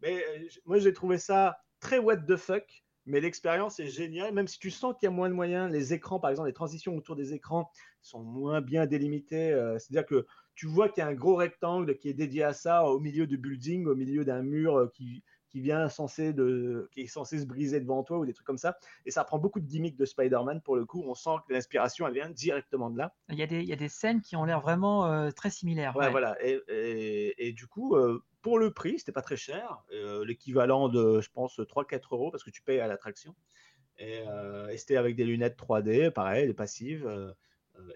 Mais 0.00 0.22
euh, 0.22 0.46
moi, 0.66 0.78
j'ai 0.78 0.92
trouvé 0.92 1.18
ça 1.18 1.58
très 1.80 1.98
what 1.98 2.18
the 2.18 2.36
fuck, 2.36 2.83
mais 3.06 3.20
l'expérience 3.20 3.80
est 3.80 3.88
géniale, 3.88 4.32
même 4.32 4.48
si 4.48 4.58
tu 4.58 4.70
sens 4.70 4.94
qu'il 4.98 5.06
y 5.06 5.12
a 5.12 5.14
moins 5.14 5.28
de 5.28 5.34
moyens. 5.34 5.70
Les 5.70 5.92
écrans, 5.92 6.20
par 6.20 6.30
exemple, 6.30 6.48
les 6.48 6.54
transitions 6.54 6.96
autour 6.96 7.16
des 7.16 7.34
écrans 7.34 7.70
sont 8.02 8.22
moins 8.22 8.60
bien 8.60 8.86
délimitées. 8.86 9.52
euh, 9.52 9.78
C'est-à-dire 9.78 10.06
que 10.06 10.26
tu 10.54 10.66
vois 10.66 10.88
qu'il 10.88 11.02
y 11.02 11.04
a 11.04 11.08
un 11.08 11.14
gros 11.14 11.36
rectangle 11.36 11.96
qui 11.98 12.08
est 12.08 12.14
dédié 12.14 12.44
à 12.44 12.52
ça 12.52 12.84
au 12.84 13.00
milieu 13.00 13.26
du 13.26 13.36
building, 13.36 13.86
au 13.86 13.94
milieu 13.94 14.24
d'un 14.24 14.42
mur 14.42 14.76
euh, 14.76 14.90
qui, 14.94 15.22
qui 15.54 15.60
vient 15.60 15.88
censé 15.88 16.32
de, 16.32 16.88
qui 16.90 17.02
est 17.02 17.06
censé 17.06 17.38
se 17.38 17.46
briser 17.46 17.78
devant 17.78 18.02
toi 18.02 18.18
ou 18.18 18.26
des 18.26 18.32
trucs 18.32 18.44
comme 18.46 18.58
ça. 18.58 18.76
Et 19.06 19.12
ça 19.12 19.22
prend 19.22 19.38
beaucoup 19.38 19.60
de 19.60 19.66
gimmicks 19.66 19.94
de 19.96 20.04
Spider-Man 20.04 20.60
pour 20.62 20.74
le 20.74 20.84
coup. 20.84 21.04
On 21.06 21.14
sent 21.14 21.36
que 21.46 21.52
l'inspiration, 21.52 22.08
elle 22.08 22.14
vient 22.14 22.28
directement 22.28 22.90
de 22.90 22.98
là. 22.98 23.14
Il 23.28 23.36
y, 23.38 23.42
a 23.44 23.46
des, 23.46 23.60
il 23.60 23.68
y 23.68 23.72
a 23.72 23.76
des 23.76 23.88
scènes 23.88 24.20
qui 24.20 24.34
ont 24.34 24.44
l'air 24.44 24.60
vraiment 24.60 25.06
euh, 25.06 25.30
très 25.30 25.50
similaires. 25.50 25.94
Ouais, 25.94 26.06
ouais. 26.06 26.10
voilà. 26.10 26.36
Et, 26.44 26.60
et- 26.66 27.46
et 27.46 27.52
du 27.52 27.68
coup, 27.68 27.94
euh, 27.94 28.24
pour 28.42 28.58
le 28.58 28.72
prix, 28.72 28.98
c'était 28.98 29.12
pas 29.12 29.22
très 29.22 29.36
cher. 29.36 29.84
Euh, 29.92 30.24
L'équivalent 30.24 30.88
de, 30.88 31.20
je 31.20 31.30
pense, 31.30 31.60
3-4 31.60 32.00
euros 32.14 32.32
parce 32.32 32.42
que 32.42 32.50
tu 32.50 32.60
payes 32.60 32.80
à 32.80 32.88
l'attraction. 32.88 33.36
Et, 33.98 34.24
et 34.72 34.76
c'était 34.76 34.96
avec 34.96 35.14
des 35.14 35.22
lunettes 35.22 35.56
3D, 35.56 36.10
pareil, 36.10 36.48
des 36.48 36.52
passives. 36.54 37.08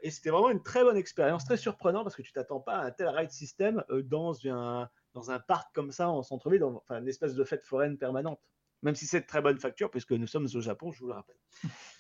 et 0.03 0.13
c'était 0.13 0.31
vraiment 0.31 0.51
une 0.51 0.63
très 0.63 0.85
bonne 0.85 0.97
expérience, 0.97 1.45
très 1.45 1.57
surprenant 1.57 2.05
parce 2.05 2.15
que 2.15 2.23
tu 2.23 2.31
t'attends 2.33 2.61
pas 2.61 2.77
à 2.77 2.85
un 2.87 2.91
tel 2.93 3.09
ride 3.09 3.33
system 3.33 3.83
dans 4.05 4.33
un, 4.47 4.89
dans 5.19 5.31
un 5.31 5.41
parc 5.41 5.75
comme 5.75 5.91
ça 5.93 6.09
en 6.09 6.23
centre-ville, 6.23 6.61
dans- 6.61 6.77
enfin 6.77 7.01
une 7.01 7.09
espèce 7.09 7.35
de 7.35 7.45
fête 7.45 7.65
foraine 7.65 7.99
permanente. 7.99 8.41
Même 8.83 8.95
si 8.95 9.07
c'est 9.07 9.21
de 9.21 9.27
très 9.27 9.43
bonne 9.43 9.59
facture, 9.59 9.91
puisque 9.91 10.13
nous 10.13 10.27
sommes 10.29 10.47
au 10.55 10.61
Japon, 10.61 10.93
je 10.93 11.01
vous 11.01 11.09
le 11.09 11.15
rappelle. 11.15 11.37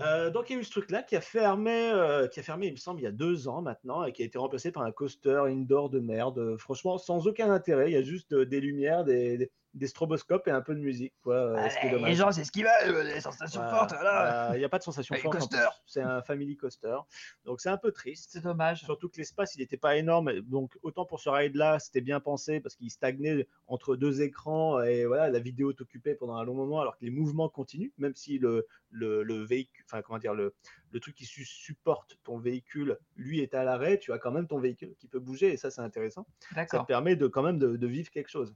Euh, 0.00 0.30
donc 0.30 0.48
il 0.48 0.54
y 0.54 0.56
a 0.56 0.60
eu 0.60 0.64
ce 0.64 0.70
truc-là 0.70 1.02
qui 1.02 1.14
a 1.14 1.20
fermé, 1.20 1.90
euh, 1.92 2.26
qui 2.26 2.40
a 2.40 2.42
fermé, 2.42 2.66
il 2.66 2.72
me 2.72 2.78
semble, 2.78 3.00
il 3.00 3.04
y 3.04 3.06
a 3.06 3.12
deux 3.12 3.48
ans 3.48 3.62
maintenant, 3.62 4.02
et 4.02 4.12
qui 4.12 4.22
a 4.22 4.24
été 4.24 4.38
remplacé 4.38 4.72
par 4.72 4.82
un 4.82 4.90
coaster 4.90 5.42
indoor 5.46 5.90
de 5.90 6.00
merde. 6.00 6.38
Euh, 6.38 6.56
Franchement, 6.58 6.98
sans 6.98 7.26
aucun 7.28 7.50
intérêt. 7.52 7.90
Il 7.90 7.94
y 7.94 7.96
a 7.96 8.02
juste 8.02 8.34
des 8.34 8.60
lumières, 8.60 9.04
des, 9.04 9.36
des, 9.36 9.52
des 9.74 9.86
stroboscopes 9.86 10.48
et 10.48 10.50
un 10.50 10.60
peu 10.62 10.74
de 10.74 10.80
musique. 10.80 11.14
Quoi, 11.22 11.34
euh, 11.36 11.68
ce 11.68 12.04
les 12.06 12.14
gens, 12.14 12.32
c'est 12.32 12.44
ce 12.44 12.50
qu'ils 12.50 12.64
veulent, 12.64 13.04
les 13.06 13.20
sensations 13.20 13.60
Voilà, 13.60 13.76
fortes. 13.76 13.92
Voilà, 13.92 14.50
Il 14.54 14.58
n'y 14.58 14.64
a 14.64 14.68
pas 14.68 14.78
de 14.78 14.82
sensation 14.82 15.14
Et 15.14 15.18
forte. 15.18 15.36
en 15.36 15.38
coaster. 15.38 15.56
plus. 15.56 15.82
C'est 15.86 16.02
un 16.02 16.22
family 16.22 16.56
coaster. 16.56 16.96
Donc 17.44 17.60
c'est 17.60 17.68
un 17.68 17.76
peu 17.76 17.92
triste. 17.92 18.30
C'est 18.32 18.40
dommage. 18.42 18.80
Surtout 18.82 19.08
que 19.08 19.16
l'espace, 19.18 19.54
il 19.54 19.58
n'était 19.60 19.76
pas 19.76 19.96
énorme. 19.96 20.40
Donc, 20.40 20.76
autant 20.82 21.04
pour 21.04 21.20
ce 21.20 21.28
ride-là, 21.28 21.78
c'était 21.78 22.00
bien 22.00 22.18
pensé 22.20 22.60
parce 22.60 22.74
qu'il 22.76 22.90
stagnait 22.90 23.46
entre 23.66 23.94
deux 23.96 24.22
écrans 24.22 24.82
et 24.82 25.04
voilà, 25.04 25.28
la 25.30 25.38
vidéo 25.38 25.72
t'occupait 25.72 26.14
pendant 26.14 26.36
un 26.36 26.44
long 26.44 26.54
moment 26.54 26.80
alors 26.80 26.96
que 26.96 27.04
les 27.04 27.10
mouvements 27.10 27.48
continuent, 27.48 27.92
même 27.98 28.14
si 28.14 28.38
le, 28.38 28.66
le, 28.90 29.22
le 29.22 29.44
véhicule, 29.44 29.84
enfin, 29.86 30.02
comment 30.02 30.18
dire, 30.18 30.34
le, 30.34 30.54
le 30.90 31.00
truc 31.00 31.14
qui 31.14 31.26
su- 31.26 31.44
supporte 31.44 32.18
ton 32.24 32.38
véhicule, 32.38 32.98
lui, 33.16 33.40
est 33.40 33.54
à 33.54 33.64
l'arrêt, 33.64 33.98
tu 33.98 34.12
as 34.12 34.18
quand 34.18 34.30
même 34.32 34.46
ton 34.48 34.58
véhicule 34.58 34.94
qui 34.98 35.08
peut 35.08 35.18
bouger 35.20 35.52
et 35.52 35.56
ça, 35.56 35.70
c'est 35.70 35.82
intéressant. 35.82 36.26
Ça 36.54 36.64
te 36.66 36.84
permet 36.86 37.14
de 37.16 37.26
quand 37.26 37.42
même 37.42 37.58
de, 37.58 37.76
de 37.76 37.86
vivre 37.86 38.10
quelque 38.10 38.30
chose. 38.30 38.54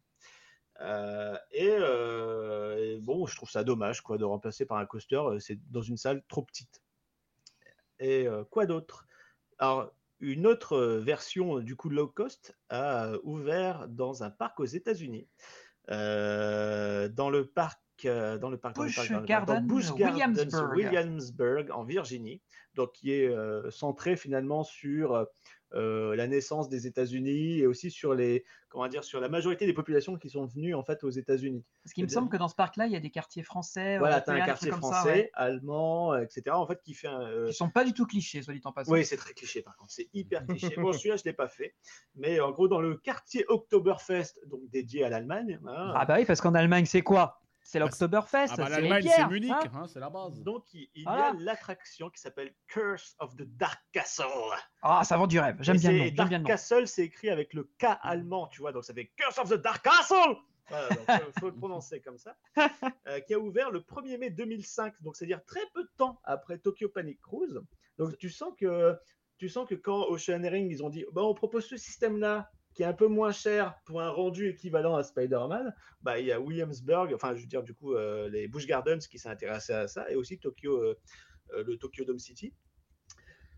Euh, 0.81 1.37
et, 1.53 1.70
euh, 1.70 2.77
et 2.79 2.99
bon, 2.99 3.27
je 3.27 3.37
trouve 3.37 3.51
ça 3.51 3.62
dommage 3.62 4.01
quoi, 4.01 4.18
de 4.18 4.25
remplacer 4.25 4.66
par 4.66 4.79
un 4.79 4.87
coaster. 4.87 5.16
euh, 5.16 5.39
C'est 5.39 5.59
dans 5.70 5.83
une 5.83 5.97
salle 5.97 6.23
trop 6.29 6.43
petite. 6.43 6.83
Et 7.99 8.27
euh, 8.27 8.45
quoi 8.45 8.66
d'autre? 8.66 9.07
Alors, 9.59 9.93
une 10.20 10.47
autre 10.47 10.79
version 10.79 11.61
du 11.61 11.77
coup 11.77 11.89
low 11.89 12.09
cost 12.09 12.57
a 12.68 13.12
ouvert 13.23 13.89
dans 13.89 14.23
un 14.23 14.31
parc 14.31 14.61
aux 14.61 14.64
États-Unis, 14.64 15.29
dans 15.89 17.31
le 17.31 17.43
parc. 17.45 17.79
Dans 18.05 18.51
le 18.51 18.57
parc, 18.57 18.75
dans 18.75 18.83
le 18.83 18.91
dans 18.91 19.23
Garden, 19.23 19.64
Busch 19.64 19.95
Gardens, 19.95 20.35
Williamsburg. 20.35 20.77
Williamsburg, 20.77 21.70
en 21.70 21.85
Virginie, 21.85 22.43
donc 22.75 22.91
qui 22.95 23.12
est 23.12 23.33
centré 23.70 24.16
finalement 24.16 24.64
sur 24.64 25.25
euh, 25.75 26.14
la 26.16 26.27
naissance 26.27 26.68
des 26.68 26.87
États-Unis 26.87 27.59
et 27.61 27.66
aussi 27.66 27.91
sur 27.91 28.14
les, 28.14 28.45
comment 28.68 28.89
dire, 28.89 29.05
sur 29.05 29.20
la 29.20 29.29
majorité 29.29 29.66
des 29.66 29.73
populations 29.73 30.16
qui 30.16 30.29
sont 30.31 30.47
venues 30.47 30.75
en 30.75 30.83
fait 30.83 31.03
aux 31.05 31.11
États-Unis. 31.11 31.64
Parce 31.83 31.93
qu'il 31.95 32.05
me 32.05 32.09
semble 32.09 32.29
que 32.29 32.37
dans 32.37 32.49
ce 32.49 32.55
parc-là, 32.55 32.87
il 32.87 32.93
y 32.93 32.97
a 32.97 33.01
des 33.01 33.11
quartiers 33.11 33.43
français, 33.43 33.99
Voilà, 33.99 34.20
tu 34.20 34.31
as 34.31 34.35
un 34.35 34.41
quartier 34.45 34.70
français, 34.70 34.97
ça, 35.03 35.07
ouais, 35.07 35.31
allemand, 35.35 36.16
etc. 36.16 36.43
En 36.53 36.66
fait, 36.66 36.81
qui 36.83 36.95
fait 36.95 37.09
un. 37.09 37.23
euh, 37.23 37.47
qui 37.49 37.55
sont 37.55 37.70
pas 37.70 37.85
du 37.85 37.93
tout 37.93 38.07
clichés, 38.07 38.43
soit 38.43 38.55
dit 38.55 38.61
en 38.64 38.73
passant. 38.73 38.93
Oui, 38.93 39.05
c'est 39.05 39.16
très 39.16 39.35
cliché 39.35 39.62
par 39.62 39.77
contre, 39.77 39.91
c'est 39.93 40.09
hyper 40.12 40.47
cliché. 40.47 40.75
Bon, 40.77 40.93
celui-là, 40.93 41.16
je 41.16 41.23
ne 41.23 41.27
l'ai 41.31 41.33
pas 41.35 41.49
fait. 41.49 41.75
Mais 42.14 42.41
en 42.41 42.51
gros, 42.51 42.68
dans 42.68 42.81
le 42.81 42.97
quartier 42.97 43.45
Oktoberfest, 43.49 44.41
donc 44.47 44.61
dédié 44.70 45.05
à 45.05 45.09
l'Allemagne, 45.09 45.59
hein, 45.66 45.93
Ah 45.95 46.05
bah 46.07 46.16
oui, 46.18 46.25
parce 46.25 46.41
qu'en 46.41 46.55
Allemagne, 46.55 46.87
c'est 46.87 47.03
quoi? 47.03 47.41
C'est 47.73 47.79
Bah, 47.79 47.87
l'Oktoberfest, 47.87 48.49
Ah 48.51 48.57
bah, 48.57 48.66
c'est 48.68 48.81
les. 48.83 49.27
Munich, 49.31 49.51
hein 49.51 49.70
hein, 49.75 49.87
c'est 49.89 49.99
la 49.99 50.11
base. 50.11 50.43
donc 50.43 50.64
il, 50.75 50.91
il 50.95 51.05
Voilà. 51.05 51.29
y 51.29 51.31
a 51.31 51.33
l'attraction 51.41 52.11
qui 52.11 52.20
s'appelle 52.20 52.55
Curse 52.66 53.16
of 53.18 53.35
the 53.35 53.45
Dark 53.57 53.81
Castle. 53.93 54.27
Ah, 54.83 55.03
ça 55.05 55.16
vend 55.16 55.27
du 55.27 55.41
rêve. 55.41 55.57
J'aime 55.61 55.79
bien 55.79 55.91
le 55.93 55.99
nom. 56.11 56.11
Dark 56.14 56.29
bien 56.29 56.39
le 56.39 56.43
nom. 56.45 56.49
Castle, 56.49 56.87
c'est 56.87 57.05
écrit 57.05 57.31
avec 57.31 57.55
le 57.55 57.64
K 57.79 57.87
allemand, 58.03 58.49
tu 58.49 58.61
vois, 58.61 58.73
donc 58.73 58.85
ça 58.85 58.93
fait 58.93 59.07
Curse 59.16 59.39
of 59.39 59.49
the 59.49 59.55
Dark 59.55 59.83
Castle. 59.83 60.37
Voilà, 60.68 60.89
donc 60.91 61.07
faut, 61.07 61.41
faut 61.41 61.47
le 61.51 61.57
prononcer 61.57 62.03
comme 62.03 62.18
ça. 62.18 62.37
Euh, 63.09 63.20
qui 63.20 63.33
a 63.33 63.39
ouvert 63.39 63.70
le 63.70 63.81
1er 63.81 64.18
mai 64.18 64.29
2005, 64.31 65.01
donc 65.03 65.16
c'est-à-dire 65.16 65.43
très 65.47 65.64
peu 65.73 65.83
de 65.83 65.91
temps 65.97 66.20
après 66.25 66.59
Tokyo 66.59 66.91
Panic 66.91 67.20
Cruise. 67.23 67.59
Donc 67.97 68.18
tu 68.18 68.29
sens 68.29 68.53
que 68.59 68.95
tu 69.39 69.49
sens 69.49 69.66
que 69.66 69.75
quand 69.75 70.07
ils 70.18 70.85
ont 70.85 70.91
dit 70.91 71.07
bah, 71.12 71.23
on 71.25 71.35
propose 71.35 71.66
ce 71.66 71.79
système-là 71.79 72.51
qui 72.75 72.83
est 72.83 72.87
un 72.87 72.93
peu 72.93 73.07
moins 73.07 73.33
cher 73.33 73.75
pour 73.85 74.01
un 74.01 74.11
rendu 74.11 74.49
équivalent 74.49 74.97
à 74.97 75.03
Spider-Man, 75.03 75.75
bah, 76.03 76.18
il 76.18 76.27
y 76.27 76.33
a 76.33 76.41
Williamsburg, 76.41 77.12
enfin 77.14 77.35
je 77.35 77.43
veux 77.43 77.47
dire 77.47 77.62
du 77.62 77.75
coup 77.75 77.95
euh, 77.95 78.29
les 78.29 78.49
Busch 78.49 78.66
Gardens 78.66 78.99
qui 78.99 79.18
s'est 79.18 79.29
intéressé 79.29 79.73
à 79.73 79.89
ça 79.89 80.11
et 80.11 80.16
aussi 80.16 80.39
Tokyo, 80.39 80.77
euh, 80.77 80.99
euh, 81.55 81.64
le 81.64 81.77
Tokyo 81.77 82.05
Dome 82.05 82.18
City. 82.18 82.53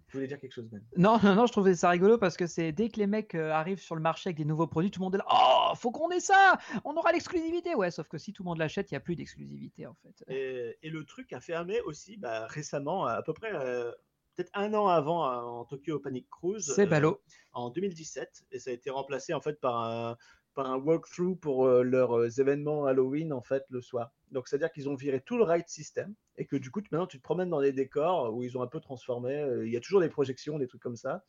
Tu 0.09 0.19
voulais 0.19 0.29
dire 0.29 0.39
quelque 0.39 0.53
chose, 0.53 0.69
Ben? 0.69 0.81
Non, 0.97 1.19
non, 1.25 1.35
non, 1.35 1.47
je 1.47 1.53
trouvais 1.53 1.75
ça 1.75 1.91
rigolo 1.91 2.19
parce 2.19 2.37
que 2.37 2.47
c'est 2.47 2.71
dès 2.71 2.89
que 2.89 2.99
les 2.99 3.07
mecs 3.07 3.35
arrivent 3.35 3.81
sur 3.81 3.97
le 3.97 4.03
marché 4.03 4.29
avec 4.29 4.37
des 4.37 4.45
nouveaux 4.45 4.67
produits, 4.67 4.91
tout 4.91 5.01
le 5.01 5.05
monde 5.05 5.15
est 5.17 5.19
là. 5.19 5.27
Oh, 5.29 5.73
faut 5.75 5.91
qu'on 5.91 6.11
ait 6.11 6.21
ça 6.21 6.59
On 6.85 6.95
aura 6.95 7.11
l'exclusivité 7.11 7.75
Ouais, 7.75 7.91
sauf 7.91 8.07
que 8.07 8.19
si 8.19 8.33
tout 8.33 8.45
le 8.45 8.49
monde 8.49 8.59
l'achète, 8.59 8.91
il 8.91 8.95
n'y 8.95 8.99
a 8.99 9.01
plus 9.01 9.17
d'exclusivité 9.17 9.87
en 9.87 9.95
fait. 9.95 10.25
Et, 10.29 10.77
et 10.83 10.91
le 10.91 11.05
truc 11.05 11.33
a 11.33 11.41
fermé 11.41 11.81
aussi 11.81 12.17
bah, 12.17 12.47
récemment, 12.47 13.07
à 13.07 13.23
peu 13.23 13.33
près 13.33 13.53
euh, 13.55 13.91
peut-être 14.35 14.51
un 14.55 14.73
an 14.75 14.87
avant 14.89 15.25
euh, 15.31 15.37
en 15.37 15.65
Tokyo 15.65 15.99
Panic 15.99 16.29
Cruise. 16.31 16.73
C'est 16.75 16.83
euh, 16.83 16.87
ballot. 16.87 17.21
en 17.53 17.71
2017 17.71 18.45
et 18.53 18.59
ça 18.59 18.71
a 18.71 18.73
été 18.73 18.91
remplacé 18.91 19.33
en 19.35 19.41
fait 19.41 19.61
par 19.61 19.77
un, 19.81 20.17
par 20.55 20.71
un 20.71 20.77
walkthrough 20.79 21.37
pour 21.39 21.67
euh, 21.67 21.83
leurs 21.83 22.17
euh, 22.19 22.29
événements 22.41 22.85
Halloween 22.87 23.33
en 23.33 23.43
fait 23.43 23.65
le 23.71 23.81
soir. 23.81 24.13
Donc 24.31 24.49
c'est 24.49 24.57
à 24.57 24.59
dire 24.59 24.73
qu'ils 24.73 24.89
ont 24.89 24.95
viré 24.97 25.21
tout 25.21 25.37
le 25.37 25.45
ride 25.45 25.69
system 25.69 26.15
et 26.37 26.47
que 26.47 26.57
du 26.57 26.71
coup 26.71 26.81
maintenant 26.91 27.07
tu 27.07 27.19
te 27.19 27.23
promènes 27.23 27.51
dans 27.51 27.61
les 27.61 27.73
décors 27.73 28.35
où 28.35 28.43
ils 28.43 28.57
ont 28.59 28.63
un 28.63 28.67
peu 28.67 28.81
transformé. 28.81 29.35
euh, 29.37 29.67
Il 29.67 29.73
y 29.73 29.77
a 29.77 29.81
toujours 29.81 30.01
des 30.01 30.09
projections, 30.09 30.59
des 30.59 30.67
trucs 30.67 30.83
comme 30.83 30.97
ça, 30.97 31.25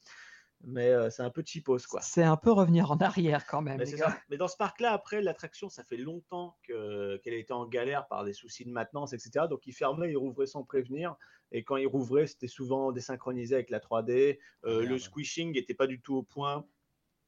mais 0.63 0.89
euh, 0.89 1.09
c'est 1.11 1.21
un 1.21 1.29
peu 1.29 1.43
cheapos 1.45 1.85
quoi. 1.87 2.01
C'est 2.01 2.23
un 2.23 2.37
peu 2.37 2.51
revenir 2.51 2.91
en 2.91 2.97
arrière 2.97 3.45
quand 3.45 3.61
même. 3.61 3.77
Mais, 3.77 3.85
les 3.85 3.91
c'est 3.91 3.97
gars. 3.97 4.09
ça. 4.09 4.17
Mais 4.29 4.37
dans 4.37 4.47
ce 4.47 4.57
parc-là, 4.57 4.93
après, 4.93 5.21
l'attraction, 5.21 5.69
ça 5.69 5.83
fait 5.83 5.97
longtemps 5.97 6.57
que- 6.63 7.17
qu'elle 7.17 7.33
était 7.35 7.51
en 7.53 7.65
galère 7.67 8.07
par 8.07 8.23
des 8.23 8.33
soucis 8.33 8.65
de 8.65 8.71
maintenance, 8.71 9.13
etc. 9.13 9.45
Donc, 9.49 9.67
ils 9.67 9.73
fermaient, 9.73 10.09
ils 10.11 10.15
rouvraient 10.17 10.47
sans 10.47 10.63
prévenir. 10.63 11.15
Et 11.51 11.63
quand 11.63 11.77
ils 11.77 11.87
rouvraient, 11.87 12.27
c'était 12.27 12.47
souvent 12.47 12.91
désynchronisé 12.91 13.55
avec 13.55 13.69
la 13.69 13.79
3D. 13.79 14.39
Euh, 14.65 14.81
le 14.81 14.87
merde. 14.87 14.99
squishing 14.99 15.53
n'était 15.53 15.73
pas 15.73 15.87
du 15.87 16.01
tout 16.01 16.15
au 16.15 16.23
point. 16.23 16.65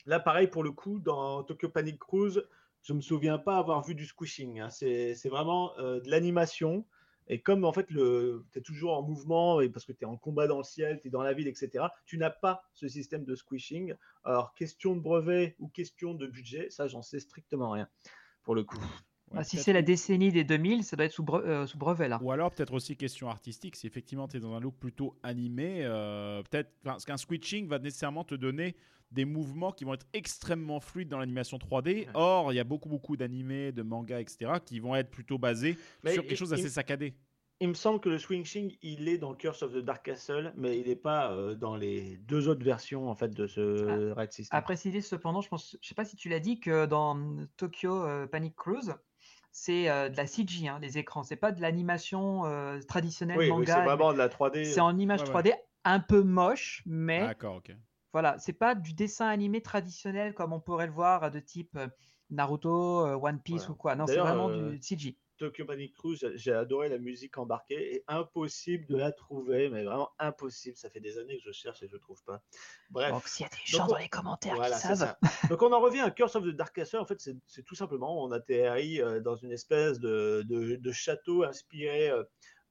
Là, 0.05 0.20
pareil, 0.20 0.47
pour 0.47 0.63
le 0.63 0.72
coup, 0.72 0.99
dans 0.99 1.43
Tokyo 1.43 1.70
Panic 1.70 1.99
Cruise, 1.99 2.43
je 2.84 2.93
me 2.93 3.01
souviens 3.01 3.38
pas 3.38 3.57
avoir 3.57 3.84
vu 3.84 3.95
du 3.95 4.05
squishing. 4.05 4.59
hein. 4.59 4.70
C'est 4.70 5.15
c'est 5.15 5.30
vraiment 5.30 5.78
euh, 5.80 5.99
de 5.99 6.09
l'animation. 6.09 6.86
Et 7.30 7.41
comme 7.41 7.65
en 7.65 7.74
fait, 7.74 7.88
tu 7.88 7.99
es 8.55 8.61
toujours 8.61 8.97
en 8.97 9.03
mouvement, 9.03 9.59
et 9.59 9.68
parce 9.70 9.86
que 9.86 9.91
tu 9.91 10.03
es 10.03 10.05
en 10.05 10.15
combat 10.15 10.47
dans 10.47 10.59
le 10.59 10.63
ciel, 10.63 11.01
tu 11.01 11.09
es 11.09 11.11
dans 11.11 11.24
la 11.24 11.34
ville, 11.34 11.47
etc., 11.47 11.86
tu 12.05 12.18
n'as 12.18 12.30
pas 12.30 12.63
ce 12.74 12.88
système 12.88 13.26
de 13.26 13.36
squishing. 13.36 13.93
Alors, 14.24 14.53
question 14.53 14.95
de 14.95 15.01
brevet 15.01 15.55
ou 15.59 15.68
question 15.68 16.13
de 16.13 16.26
budget, 16.26 16.70
ça, 16.70 16.88
j'en 16.88 17.01
sais 17.01 17.20
strictement 17.20 17.72
rien, 17.72 17.89
pour 18.43 18.55
le 18.55 18.63
coup. 18.63 18.80
Ouais, 19.32 19.39
Ah, 19.39 19.43
si 19.43 19.57
c'est 19.57 19.73
la 19.73 19.82
décennie 19.82 20.32
des 20.32 20.43
2000, 20.43 20.84
ça 20.84 20.95
doit 20.95 21.05
être 21.05 21.11
sous, 21.11 21.23
bre- 21.23 21.43
euh, 21.45 21.65
sous 21.67 21.78
brevet 21.78 22.07
là. 22.07 22.19
Ou 22.23 22.32
alors 22.32 22.51
peut-être 22.51 22.73
aussi 22.73 22.95
question 22.95 23.30
artistique, 23.30 23.75
si 23.75 23.86
effectivement 23.88 24.28
tu 24.28 24.38
es 24.38 24.39
dans 24.39 24.53
un 24.53 24.59
look 24.59 24.75
plutôt 24.80 25.15
animé, 25.23 25.82
euh, 25.84 26.41
peut-être 26.43 26.71
parce 26.84 27.03
qu'un 27.05 27.17
switching 27.17 27.67
va 27.67 27.80
nécessairement 27.80 28.23
te 28.23 28.36
donner 28.36 28.75
des 29.11 29.25
mouvements 29.25 29.71
qui 29.71 29.86
vont 29.86 29.93
être 29.93 30.07
extrêmement 30.13 30.80
fluides 30.80 31.09
dans 31.09 31.19
l'animation 31.19 31.57
3D. 31.57 32.07
Or, 32.13 32.51
il 32.51 32.55
y 32.55 32.59
a 32.59 32.63
beaucoup 32.63 32.89
beaucoup 32.89 33.15
d'animés, 33.17 33.71
de 33.71 33.82
mangas, 33.82 34.19
etc. 34.19 34.53
qui 34.65 34.80
vont 34.80 34.95
être 34.95 35.09
plutôt 35.09 35.38
basés 35.38 35.78
Mais 36.03 36.13
sur 36.13 36.23
quelque 36.23 36.38
chose 36.38 36.49
d'assez 36.49 36.69
saccadé. 36.69 37.13
Il 37.59 37.69
me 37.69 37.73
semble 37.73 37.99
que 37.99 38.09
le 38.09 38.19
switching, 38.19 38.75
il 38.84 39.07
est 39.09 39.17
dans 39.17 39.34
Curse 39.34 39.63
of 39.63 39.73
the 39.73 39.78
Dark 39.80 40.05
Castle, 40.05 40.53
mais 40.55 40.78
il 40.78 40.88
n'est 40.88 40.95
pas 40.95 41.32
euh, 41.32 41.55
dans 41.55 41.75
les 41.75 42.17
deux 42.17 42.49
autres 42.49 42.63
versions 42.63 43.09
en 43.09 43.15
fait 43.15 43.30
de 43.34 43.47
ce 43.47 44.11
ride 44.13 44.32
system. 44.32 44.55
À 44.55 44.61
préciser 44.61 45.01
cependant, 45.01 45.41
je 45.41 45.49
pense, 45.49 45.75
je 45.82 45.88
sais 45.88 45.95
pas 45.95 46.05
si 46.05 46.15
tu 46.15 46.30
l'as 46.30 46.39
dit 46.39 46.59
que 46.59 46.86
dans 46.86 47.17
Tokyo 47.57 48.03
euh, 48.05 48.28
Panic 48.28 48.55
Cruise, 48.55 48.93
c'est 49.58 49.89
euh, 49.89 50.08
de 50.08 50.16
la 50.16 50.28
CG, 50.28 50.68
hein, 50.68 50.78
les 50.80 50.99
écrans. 50.99 51.24
C'est 51.24 51.36
pas 51.36 51.51
de 51.51 51.62
l'animation 51.62 52.45
euh, 52.45 52.80
traditionnelle 52.88 53.38
oui, 53.51 53.66
c'est 53.66 53.84
vraiment 53.84 54.14
de 54.14 54.18
la 54.20 54.30
3D. 54.30 54.64
C'est 54.64 54.80
en 54.80 54.95
image 54.99 55.22
Ouais, 55.22 55.34
ouais. 55.34 55.41
3D 55.41 55.53
un 55.84 55.99
peu 55.99 56.22
moche, 56.22 56.84
mais 56.86 57.22
D'accord, 57.22 57.55
ok. 57.55 57.76
voilà, 58.14 58.38
c'est 58.38 58.53
pas 58.53 58.76
du 58.76 58.93
dessin 58.93 59.28
animé 59.28 59.62
traditionnel 59.62 60.36
comme 60.36 60.53
on 60.53 60.60
pourrait 60.60 60.86
le 60.86 60.93
voir 60.93 61.32
de 61.32 61.39
type 61.39 61.76
euh, 61.76 61.88
Naruto, 62.30 63.03
One 63.03 63.41
Piece 63.41 63.62
Voilà. 63.62 63.72
ou 63.72 63.76
quoi. 63.76 63.95
Non, 63.95 64.05
c'est 64.05 64.18
vraiment 64.18 64.49
du 64.49 64.80
CG. 64.80 65.18
Tokyo 65.38 65.65
Panic 65.65 65.93
Cruise, 65.93 66.29
j'ai- 66.35 66.51
adoré 66.51 66.89
la 66.89 66.97
musique 66.97 67.38
embarquée 67.38 67.95
et 67.95 68.03
impossible 68.07 68.85
de 68.88 68.97
la 68.97 69.11
trouver, 69.11 69.69
mais 69.69 69.83
vraiment 69.83 70.09
impossible. 70.19 70.75
Ça 70.77 70.89
fait 70.89 70.99
des 70.99 71.17
années 71.17 71.38
que 71.38 71.43
je 71.45 71.51
cherche 71.51 71.83
et 71.83 71.88
je 71.88 71.93
ne 71.95 71.99
trouve 71.99 72.23
pas. 72.23 72.41
Bref. 72.89 73.11
Donc 73.11 73.27
s'il 73.27 73.43
y 73.45 73.47
a 73.47 73.49
des 73.49 73.57
gens 73.65 73.85
on- 73.85 73.88
dans 73.88 73.97
les 73.97 74.09
commentaires 74.09 74.55
Voilà, 74.55 74.75
qui 74.75 74.81
savent. 74.81 75.15
Donc 75.49 75.61
on 75.61 75.71
en 75.71 75.79
revient 75.79 76.01
à 76.01 76.11
Curse 76.11 76.35
of 76.35 76.43
the 76.43 76.47
Dark 76.55 76.73
Castle. 76.75 76.97
En 76.97 77.05
fait, 77.05 77.21
c'est 77.47 77.63
tout 77.63 77.75
simplement, 77.75 78.23
on 78.23 78.31
atterrit 78.31 79.01
euh, 79.01 79.19
dans 79.19 79.35
une 79.35 79.51
espèce 79.51 79.99
de, 79.99 80.43
de- 80.47 80.75
de 80.75 80.91
château 80.91 81.43
inspiré 81.43 82.09
euh, 82.09 82.23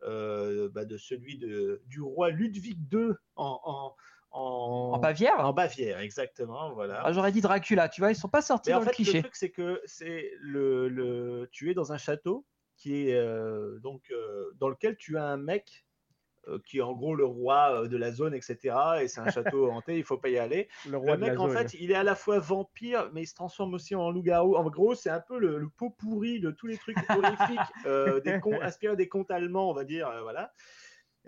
euh, 0.03 0.69
bah, 0.73 0.85
de 0.85 0.97
celui 0.99 1.39
de, 1.39 1.83
du 1.87 2.01
roi 2.03 2.31
Ludwig 2.31 2.79
II 2.93 3.11
en, 3.37 3.61
en, 3.65 3.97
en, 4.31 4.93
En 4.95 4.99
Bavière 4.99 5.39
en 5.41 5.53
Bavière, 5.55 6.01
exactement. 6.01 6.73
Voilà. 6.75 7.01
Ah, 7.05 7.13
J'aurais 7.13 7.33
dit 7.33 7.41
Dracula, 7.41 7.89
tu 7.89 8.01
vois, 8.03 8.11
ils 8.11 8.17
sont 8.17 8.29
pas 8.29 8.43
sortis 8.43 8.69
Mais 8.71 8.75
en 8.75 8.81
dans 8.81 8.85
fait, 8.85 8.91
le 8.91 8.95
cliché. 8.97 9.13
le 9.15 9.23
truc, 9.23 9.37
c'est 9.37 9.51
que 9.51 9.81
c'est 9.87 10.33
le, 10.41 10.89
le, 10.89 11.49
tu 11.53 11.71
es 11.71 11.75
dans 11.75 11.93
un 11.93 11.97
château 11.99 12.45
qui 12.77 13.09
est 13.09 13.15
euh, 13.15 13.79
donc 13.81 14.03
euh, 14.11 14.51
dans 14.57 14.69
lequel 14.69 14.97
tu 14.97 15.17
as 15.17 15.25
un 15.25 15.37
mec 15.37 15.85
euh, 16.49 16.59
qui 16.65 16.79
est 16.79 16.83
en 16.83 16.93
gros 16.93 17.15
le 17.17 17.25
roi 17.25 17.89
de 17.89 17.97
la 17.97 18.13
zone, 18.13 18.33
etc. 18.35 18.77
Et 19.01 19.09
c'est 19.09 19.21
un 19.21 19.31
château 19.31 19.69
hanté, 19.71 19.97
il 19.99 20.05
faut 20.05 20.19
pas 20.19 20.29
y 20.29 20.39
aller. 20.39 20.69
Le 20.89 20.97
roi 20.97 21.17
Le 21.17 21.23
de 21.23 21.27
la 21.27 21.31
mec, 21.33 21.41
en 21.41 21.49
zone. 21.49 21.57
fait, 21.57 21.75
il 21.81 21.91
est 21.91 21.95
à 21.97 22.05
la 22.05 22.15
fois 22.15 22.39
vampire, 22.39 23.11
mais 23.13 23.23
il 23.23 23.27
se 23.27 23.35
transforme 23.35 23.75
aussi 23.75 23.95
en 23.97 24.11
loup-garou. 24.11 24.55
En 24.57 24.69
gros, 24.71 24.95
c'est 24.95 25.11
un 25.11 25.21
peu 25.21 25.39
le, 25.39 25.59
le 25.59 25.69
pot 25.69 25.91
pourri 25.91 26.39
de 26.39 26.51
tous 26.53 26.67
les 26.69 26.77
trucs 26.79 26.97
horrifiques 27.11 27.59
euh, 27.87 28.21
des 28.21 28.39
contes, 28.41 28.63
inspirés 28.63 28.95
des 28.97 29.09
contes 29.09 29.31
allemands, 29.31 29.71
on 29.71 29.75
va 29.75 29.85
dire, 29.85 30.09
euh, 30.09 30.23
voilà, 30.23 30.53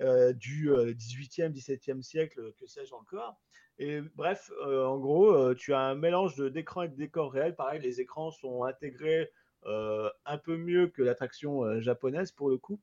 euh, 0.01 0.32
du 0.34 0.70
euh, 0.70 0.92
18e, 0.92 1.51
17e 1.53 2.03
siècle, 2.03 2.53
que 2.61 2.66
sais-je 2.66 2.94
encore. 2.94 3.40
Et 3.80 4.01
bref, 4.16 4.51
en 4.64 4.99
gros, 4.99 5.55
tu 5.55 5.72
as 5.72 5.78
un 5.80 5.94
mélange 5.94 6.34
de- 6.36 6.49
d'écran 6.49 6.82
et 6.82 6.88
de 6.88 6.96
décor 6.96 7.32
réel. 7.32 7.55
Pareil, 7.55 7.80
les 7.80 8.01
écrans 8.01 8.30
sont 8.32 8.64
intégrés 8.64 9.30
un 9.65 10.39
peu 10.39 10.57
mieux 10.57 10.89
que 10.89 11.03
l'attraction 11.03 11.65
euh, 11.65 11.81
japonaise 11.81 12.33
pour 12.33 12.49
le 12.49 12.59
coup. 12.59 12.81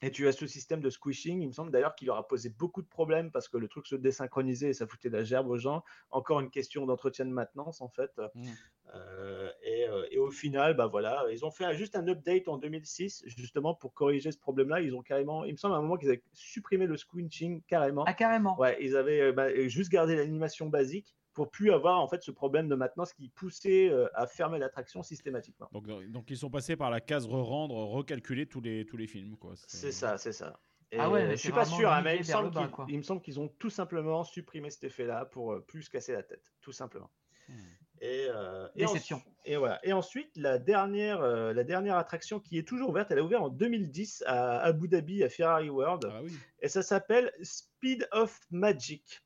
Et 0.00 0.12
tu 0.12 0.28
as 0.28 0.32
ce 0.32 0.46
système 0.46 0.80
de 0.80 0.90
squishing. 0.90 1.42
Il 1.42 1.48
me 1.48 1.52
semble 1.52 1.72
d'ailleurs 1.72 1.96
qu'il 1.96 2.06
leur 2.06 2.18
a 2.18 2.26
posé 2.26 2.50
beaucoup 2.50 2.82
de 2.82 2.86
problèmes 2.86 3.32
parce 3.32 3.48
que 3.48 3.56
le 3.56 3.66
truc 3.66 3.86
se 3.86 3.96
désynchronisait 3.96 4.68
et 4.68 4.72
ça 4.72 4.86
foutait 4.86 5.10
de 5.10 5.16
la 5.16 5.24
gerbe 5.24 5.48
aux 5.48 5.58
gens. 5.58 5.82
Encore 6.10 6.38
une 6.38 6.50
question 6.50 6.86
d'entretien 6.86 7.24
de 7.24 7.32
maintenance 7.32 7.80
en 7.80 7.88
fait. 7.88 8.12
Mm. 8.34 8.48
Euh, 8.94 9.50
et, 9.64 9.88
euh, 9.88 10.06
et 10.12 10.18
au 10.18 10.30
final, 10.30 10.74
bah 10.74 10.86
voilà, 10.86 11.26
ils 11.32 11.44
ont 11.44 11.50
fait 11.50 11.74
juste 11.74 11.96
un 11.96 12.06
update 12.06 12.46
en 12.46 12.58
2006 12.58 13.24
justement 13.26 13.74
pour 13.74 13.92
corriger 13.92 14.30
ce 14.30 14.38
problème-là. 14.38 14.80
Ils 14.80 14.94
ont 14.94 15.02
carrément, 15.02 15.44
il 15.44 15.52
me 15.52 15.56
semble 15.56 15.74
à 15.74 15.78
un 15.78 15.82
moment 15.82 15.96
qu'ils 15.96 16.10
avaient 16.10 16.22
supprimé 16.32 16.86
le 16.86 16.96
squinching 16.96 17.62
carrément. 17.66 18.04
Ah, 18.06 18.14
carrément. 18.14 18.56
Ouais, 18.56 18.78
ils 18.80 18.96
avaient 18.96 19.20
euh, 19.20 19.32
bah, 19.32 19.52
juste 19.66 19.90
gardé 19.90 20.14
l'animation 20.14 20.68
basique 20.68 21.16
pour 21.38 21.52
plus 21.52 21.70
avoir 21.70 22.00
en 22.00 22.08
fait 22.08 22.20
ce 22.24 22.32
problème 22.32 22.68
de 22.68 22.74
maintenance 22.74 23.12
qui 23.12 23.28
poussait 23.28 23.88
euh, 23.90 24.08
à 24.14 24.26
fermer 24.26 24.58
l'attraction 24.58 25.04
systématiquement. 25.04 25.68
Donc, 25.70 25.86
donc 26.10 26.28
ils 26.30 26.36
sont 26.36 26.50
passés 26.50 26.74
par 26.74 26.90
la 26.90 27.00
case 27.00 27.26
re-rendre, 27.28 27.76
recalculer 27.76 28.46
tous 28.46 28.60
les, 28.60 28.84
tous 28.84 28.96
les 28.96 29.06
films. 29.06 29.36
quoi. 29.36 29.52
C'est 29.68 29.92
ça, 29.92 30.18
c'est 30.18 30.32
ça. 30.32 30.58
Et 30.90 30.98
Ah 30.98 31.08
ouais, 31.08 31.30
je 31.30 31.36
suis 31.36 31.52
pas 31.52 31.64
sûr, 31.64 31.92
hein, 31.92 32.02
mais 32.02 32.16
il 32.16 32.18
me, 32.20 32.24
semble 32.24 32.50
bas, 32.50 32.62
qu'ils- 32.62 32.70
quoi. 32.72 32.86
il 32.88 32.96
me 32.98 33.02
semble 33.04 33.22
qu'ils 33.22 33.38
ont 33.38 33.46
tout 33.46 33.70
simplement 33.70 34.24
supprimé 34.24 34.68
cet 34.70 34.82
effet-là 34.82 35.26
pour 35.26 35.52
euh, 35.52 35.60
plus 35.60 35.82
se 35.84 35.90
casser 35.90 36.12
la 36.12 36.24
tête, 36.24 36.42
tout 36.60 36.72
simplement. 36.72 37.10
Hmm. 37.48 37.52
Et, 38.00 38.26
euh, 38.34 38.66
et 38.74 38.80
Déception. 38.80 39.18
ensuite- 39.18 39.32
Et, 39.44 39.56
voilà. 39.56 39.78
Et 39.86 39.92
ensuite, 39.92 40.36
la 40.36 40.58
dernière, 40.58 41.20
euh, 41.20 41.52
la 41.52 41.62
dernière 41.62 41.96
attraction 41.98 42.40
qui 42.40 42.58
est 42.58 42.66
toujours 42.66 42.90
ouverte, 42.90 43.12
elle 43.12 43.18
a 43.20 43.22
ouvert 43.22 43.42
en 43.44 43.48
2010 43.48 44.24
à 44.26 44.58
Abu 44.58 44.88
Dhabi, 44.88 45.22
à 45.22 45.28
Ferrari 45.28 45.70
World. 45.70 46.04
Ah 46.10 46.20
oui. 46.24 46.32
Et 46.62 46.68
ça 46.68 46.82
s'appelle 46.82 47.32
Speed 47.42 48.08
of 48.10 48.40
Magic. 48.50 49.20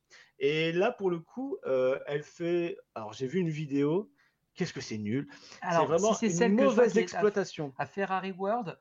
Et 0.44 0.72
là, 0.72 0.90
pour 0.90 1.08
le 1.08 1.20
coup, 1.20 1.56
euh, 1.66 1.98
elle 2.06 2.22
fait. 2.24 2.76
Alors, 2.94 3.12
j'ai 3.14 3.26
vu 3.26 3.38
une 3.38 3.48
vidéo. 3.48 4.10
Qu'est-ce 4.54 4.74
que 4.74 4.82
c'est 4.82 4.98
nul 4.98 5.28
C'est 5.62 5.84
vraiment 5.86 6.12
si 6.12 6.30
c'est 6.30 6.46
une 6.48 6.56
mauvaise 6.56 6.94
est 6.94 7.00
à- 7.00 7.02
exploitation. 7.02 7.72
À 7.78 7.86
Ferrari 7.86 8.32
World. 8.32 8.76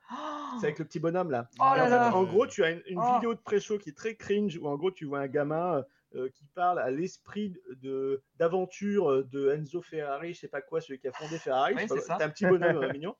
C'est 0.60 0.66
avec 0.66 0.78
le 0.78 0.84
petit 0.84 1.00
bonhomme 1.00 1.30
là. 1.30 1.48
Oh 1.58 1.62
là 1.62 1.70
en, 1.84 1.86
fait, 1.86 1.90
là. 1.90 2.14
en 2.14 2.24
gros, 2.24 2.46
tu 2.46 2.62
as 2.62 2.72
une, 2.72 2.82
une 2.88 2.98
Oh. 2.98 3.14
vidéo 3.14 3.32
de 3.34 3.40
pré-show 3.40 3.78
qui 3.78 3.88
est 3.88 3.96
très 3.96 4.14
cringe 4.16 4.58
où 4.58 4.66
en 4.66 4.76
gros, 4.76 4.90
tu 4.90 5.06
vois 5.06 5.20
un 5.20 5.28
gamin 5.28 5.82
euh, 6.14 6.28
qui 6.34 6.44
parle 6.54 6.78
à 6.78 6.90
l'esprit 6.90 7.54
de 7.80 8.22
d'aventure 8.36 9.10
euh, 9.10 9.22
de 9.24 9.48
Enzo 9.52 9.80
Ferrari, 9.80 10.34
je 10.34 10.40
sais 10.40 10.48
pas 10.48 10.60
quoi, 10.60 10.82
celui 10.82 10.98
qui 10.98 11.08
a 11.08 11.12
fondé 11.12 11.38
Ferrari. 11.38 11.72
Oui, 11.74 11.86
c'est 11.88 12.10
un 12.22 12.28
petit 12.28 12.44
bonhomme 12.44 12.76
euh, 12.82 12.92
mignon. 12.92 13.14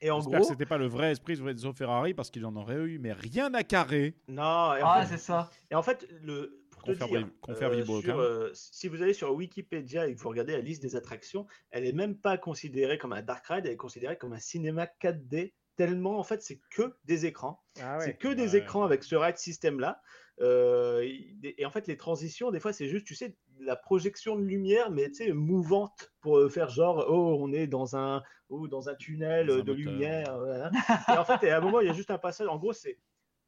Et 0.00 0.10
en 0.10 0.18
gros, 0.18 0.42
c'était 0.42 0.66
pas 0.66 0.78
le 0.78 0.88
vrai 0.88 1.12
esprit 1.12 1.36
de 1.36 1.48
Enzo 1.48 1.72
Ferrari 1.72 2.14
parce 2.14 2.30
qu'il 2.32 2.44
en 2.46 2.56
aurait 2.56 2.74
eu, 2.82 2.98
mais 2.98 3.12
rien 3.12 3.54
à 3.54 3.62
carrer. 3.62 4.16
non. 4.26 4.74
Et 4.74 4.80
Ah, 4.82 5.02
fait, 5.02 5.16
c'est 5.16 5.22
ça. 5.22 5.50
Et 5.70 5.76
en 5.76 5.82
fait, 5.84 6.08
le, 6.22 6.65
pour 6.76 6.84
te 6.84 6.92
Confère 6.92 7.08
dire, 7.08 7.28
confère 7.40 7.70
euh, 7.70 7.84
sur, 7.84 8.18
euh, 8.20 8.50
si 8.54 8.88
vous 8.88 9.02
allez 9.02 9.14
sur 9.14 9.32
Wikipédia 9.34 10.06
et 10.08 10.14
que 10.14 10.20
vous 10.20 10.28
regardez 10.28 10.52
la 10.52 10.60
liste 10.60 10.82
des 10.82 10.94
attractions, 10.96 11.46
elle 11.70 11.84
est 11.86 11.92
même 11.92 12.16
pas 12.18 12.38
considérée 12.38 12.98
comme 12.98 13.12
un 13.12 13.22
dark 13.22 13.46
ride, 13.46 13.66
elle 13.66 13.72
est 13.72 13.76
considérée 13.76 14.16
comme 14.18 14.32
un 14.32 14.38
cinéma 14.38 14.86
4D. 15.00 15.54
Tellement, 15.76 16.18
en 16.18 16.22
fait, 16.22 16.40
c'est 16.42 16.60
que 16.70 16.94
des 17.04 17.26
écrans. 17.26 17.62
Ah 17.82 17.98
C'est 18.00 18.16
que 18.16 18.28
des 18.28 18.52
Ouais. 18.52 18.58
écrans 18.60 18.82
avec 18.84 19.04
ce 19.04 19.14
ride 19.14 19.36
system 19.36 19.78
là. 19.78 20.00
Euh, 20.40 21.00
et, 21.02 21.54
et 21.60 21.66
en 21.66 21.70
fait, 21.70 21.86
les 21.86 21.96
transitions, 21.98 22.50
des 22.50 22.60
fois, 22.60 22.72
c'est 22.72 22.88
juste, 22.88 23.06
tu 23.06 23.14
sais, 23.14 23.36
la 23.58 23.76
projection 23.76 24.36
de 24.36 24.42
lumière, 24.42 24.90
mais 24.90 25.08
tu 25.08 25.14
sais, 25.16 25.32
mouvante 25.32 26.12
pour 26.20 26.50
faire 26.50 26.68
genre, 26.70 27.04
oh, 27.08 27.36
on 27.40 27.52
est 27.52 27.66
dans 27.66 27.94
un, 27.96 28.22
oh, 28.48 28.68
dans 28.68 28.88
un 28.88 28.94
tunnel 28.94 29.48
Dans 29.48 29.54
un 29.54 29.56
de 29.58 29.72
moteur. 29.72 29.74
lumière. 29.74 30.38
voilà. 30.38 30.70
et 31.14 31.18
en 31.18 31.24
fait, 31.24 31.42
et 31.46 31.50
à 31.50 31.58
un 31.58 31.60
moment, 31.60 31.80
il 31.80 31.86
y 31.86 31.90
a 31.90 31.94
juste 31.94 32.10
un 32.10 32.18
passage. 32.18 32.48
En 32.48 32.56
gros, 32.58 32.72
c'est, 32.72 32.98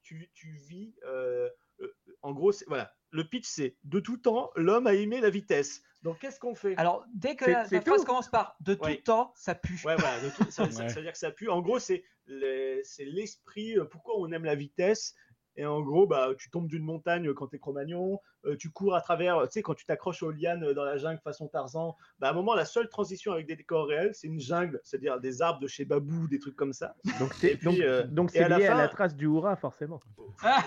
tu, 0.02 0.30
tu 0.34 0.52
vis. 0.52 0.94
euh, 1.06 1.48
euh, 1.80 1.94
en 2.22 2.32
gros, 2.32 2.52
c'est, 2.52 2.66
voilà. 2.68 2.94
Le 3.10 3.24
pitch, 3.24 3.46
c'est 3.46 3.76
de 3.84 4.00
tout 4.00 4.18
temps, 4.18 4.50
l'homme 4.56 4.86
a 4.86 4.94
aimé 4.94 5.20
la 5.20 5.30
vitesse. 5.30 5.82
Donc, 6.02 6.18
qu'est-ce 6.20 6.38
qu'on 6.38 6.54
fait? 6.54 6.76
Alors, 6.76 7.04
dès 7.14 7.34
que 7.36 7.50
la, 7.50 7.64
phrase 7.64 8.04
commence 8.04 8.28
par 8.28 8.56
de 8.60 8.74
tout 8.74 8.94
temps, 9.04 9.32
ça 9.34 9.54
pue. 9.54 9.80
Ouais, 9.84 9.96
voilà, 9.96 10.20
de 10.20 10.30
tout- 10.30 10.50
ça, 10.50 10.62
Ouais. 10.64 10.70
ça 10.70 10.94
veut 10.94 11.02
dire 11.02 11.12
que 11.12 11.18
ça 11.18 11.30
pue. 11.30 11.48
En 11.48 11.60
gros, 11.60 11.78
c'est 11.78 12.04
l'esprit, 12.28 13.78
euh, 13.78 13.84
pourquoi 13.84 14.14
on 14.18 14.30
aime 14.32 14.44
la 14.44 14.54
vitesse. 14.54 15.14
Et 15.58 15.66
en 15.66 15.80
gros, 15.82 16.06
bah, 16.06 16.30
tu 16.38 16.50
tombes 16.50 16.68
d'une 16.68 16.84
montagne 16.84 17.34
quand 17.34 17.48
t'es 17.48 17.58
Cro-Magnon, 17.58 18.20
euh, 18.44 18.56
tu 18.56 18.70
cours 18.70 18.94
à 18.94 19.00
travers, 19.00 19.42
tu 19.42 19.54
sais, 19.54 19.62
quand 19.62 19.74
tu 19.74 19.84
t'accroches 19.84 20.22
aux 20.22 20.30
lianes 20.30 20.72
dans 20.72 20.84
la 20.84 20.98
jungle 20.98 21.20
façon 21.20 21.48
Tarzan, 21.48 21.96
bah, 22.20 22.28
à 22.28 22.30
un 22.30 22.34
moment, 22.34 22.54
la 22.54 22.64
seule 22.64 22.88
transition 22.88 23.32
avec 23.32 23.46
des 23.46 23.56
décors 23.56 23.88
réels, 23.88 24.14
c'est 24.14 24.28
une 24.28 24.38
jungle, 24.38 24.80
c'est-à-dire 24.84 25.18
des 25.18 25.42
arbres 25.42 25.60
de 25.60 25.66
chez 25.66 25.84
Babou, 25.84 26.28
des 26.28 26.38
trucs 26.38 26.54
comme 26.54 26.72
ça. 26.72 26.94
Donc 27.18 27.34
c'est 27.34 27.52
Et 27.52 27.56
donc, 27.56 27.80
euh, 27.80 28.06
donc 28.06 28.30
et 28.30 28.38
c'est 28.38 28.44
à 28.44 28.48
la 28.48 28.58
lié 28.58 28.66
à 28.66 28.74
la 28.76 28.88
trace 28.88 29.16
du 29.16 29.26
hurrah, 29.26 29.56
forcément. 29.56 29.98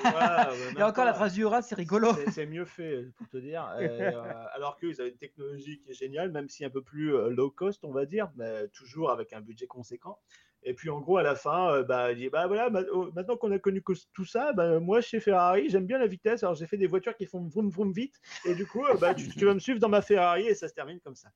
Voilà, 0.01 0.51
ouais, 0.51 0.59
Il 0.71 0.71
y 0.71 0.73
même 0.75 0.83
a 0.83 0.87
encore 0.89 1.05
la 1.05 1.13
trace 1.13 1.33
du 1.33 1.41
Hura, 1.41 1.61
c'est 1.61 1.75
rigolo. 1.75 2.13
C'est- 2.13 2.31
C'est 2.31 2.45
mieux 2.45 2.65
fait, 2.65 3.05
pour 3.17 3.29
te 3.29 3.37
dire. 3.37 3.63
Et, 3.79 3.85
euh, 3.87 4.45
alors 4.53 4.77
qu'ils 4.77 4.99
avaient 4.99 5.09
une 5.11 5.17
technologie 5.17 5.79
qui 5.79 5.91
est 5.91 5.93
géniale, 5.93 6.31
même 6.31 6.49
si 6.49 6.65
un 6.65 6.69
peu 6.69 6.81
plus 6.81 7.15
euh, 7.15 7.29
low 7.29 7.49
cost, 7.49 7.83
on 7.85 7.91
va 7.91 8.05
dire, 8.05 8.29
mais 8.35 8.67
toujours 8.69 9.11
avec 9.11 9.31
un 9.33 9.41
budget 9.41 9.67
conséquent. 9.67 10.19
Et 10.63 10.73
puis 10.73 10.89
en 10.89 10.99
gros, 10.99 11.17
à 11.17 11.23
la 11.23 11.35
fin, 11.35 11.73
euh, 11.73 11.83
bah, 11.83 12.11
il 12.11 12.17
dit 12.17 12.29
bah 12.29 12.47
voilà, 12.47 12.69
oh, 12.93 13.09
maintenant 13.15 13.35
qu'on 13.35 13.51
a 13.51 13.59
connu 13.59 13.83
tout 14.13 14.25
ça, 14.25 14.53
bah, 14.53 14.79
moi 14.79 15.01
chez 15.01 15.19
Ferrari, 15.19 15.69
j'aime 15.69 15.85
bien 15.85 15.97
la 15.97 16.07
vitesse. 16.07 16.43
Alors 16.43 16.55
j'ai 16.55 16.67
fait 16.67 16.77
des 16.77 16.87
voitures 16.87 17.15
qui 17.15 17.25
font 17.25 17.41
vroom 17.47 17.69
vroom 17.69 17.91
vite. 17.91 18.19
Et 18.45 18.53
du 18.53 18.65
coup, 18.65 18.85
euh, 18.85 18.95
bah, 18.95 19.15
tu 19.15 19.45
vas 19.45 19.53
me 19.53 19.59
suivre 19.59 19.79
dans 19.79 19.89
ma 19.89 20.01
Ferrari 20.01 20.47
et 20.47 20.53
ça 20.53 20.67
se 20.67 20.73
termine 20.73 20.99
comme 20.99 21.15
ça. 21.15 21.29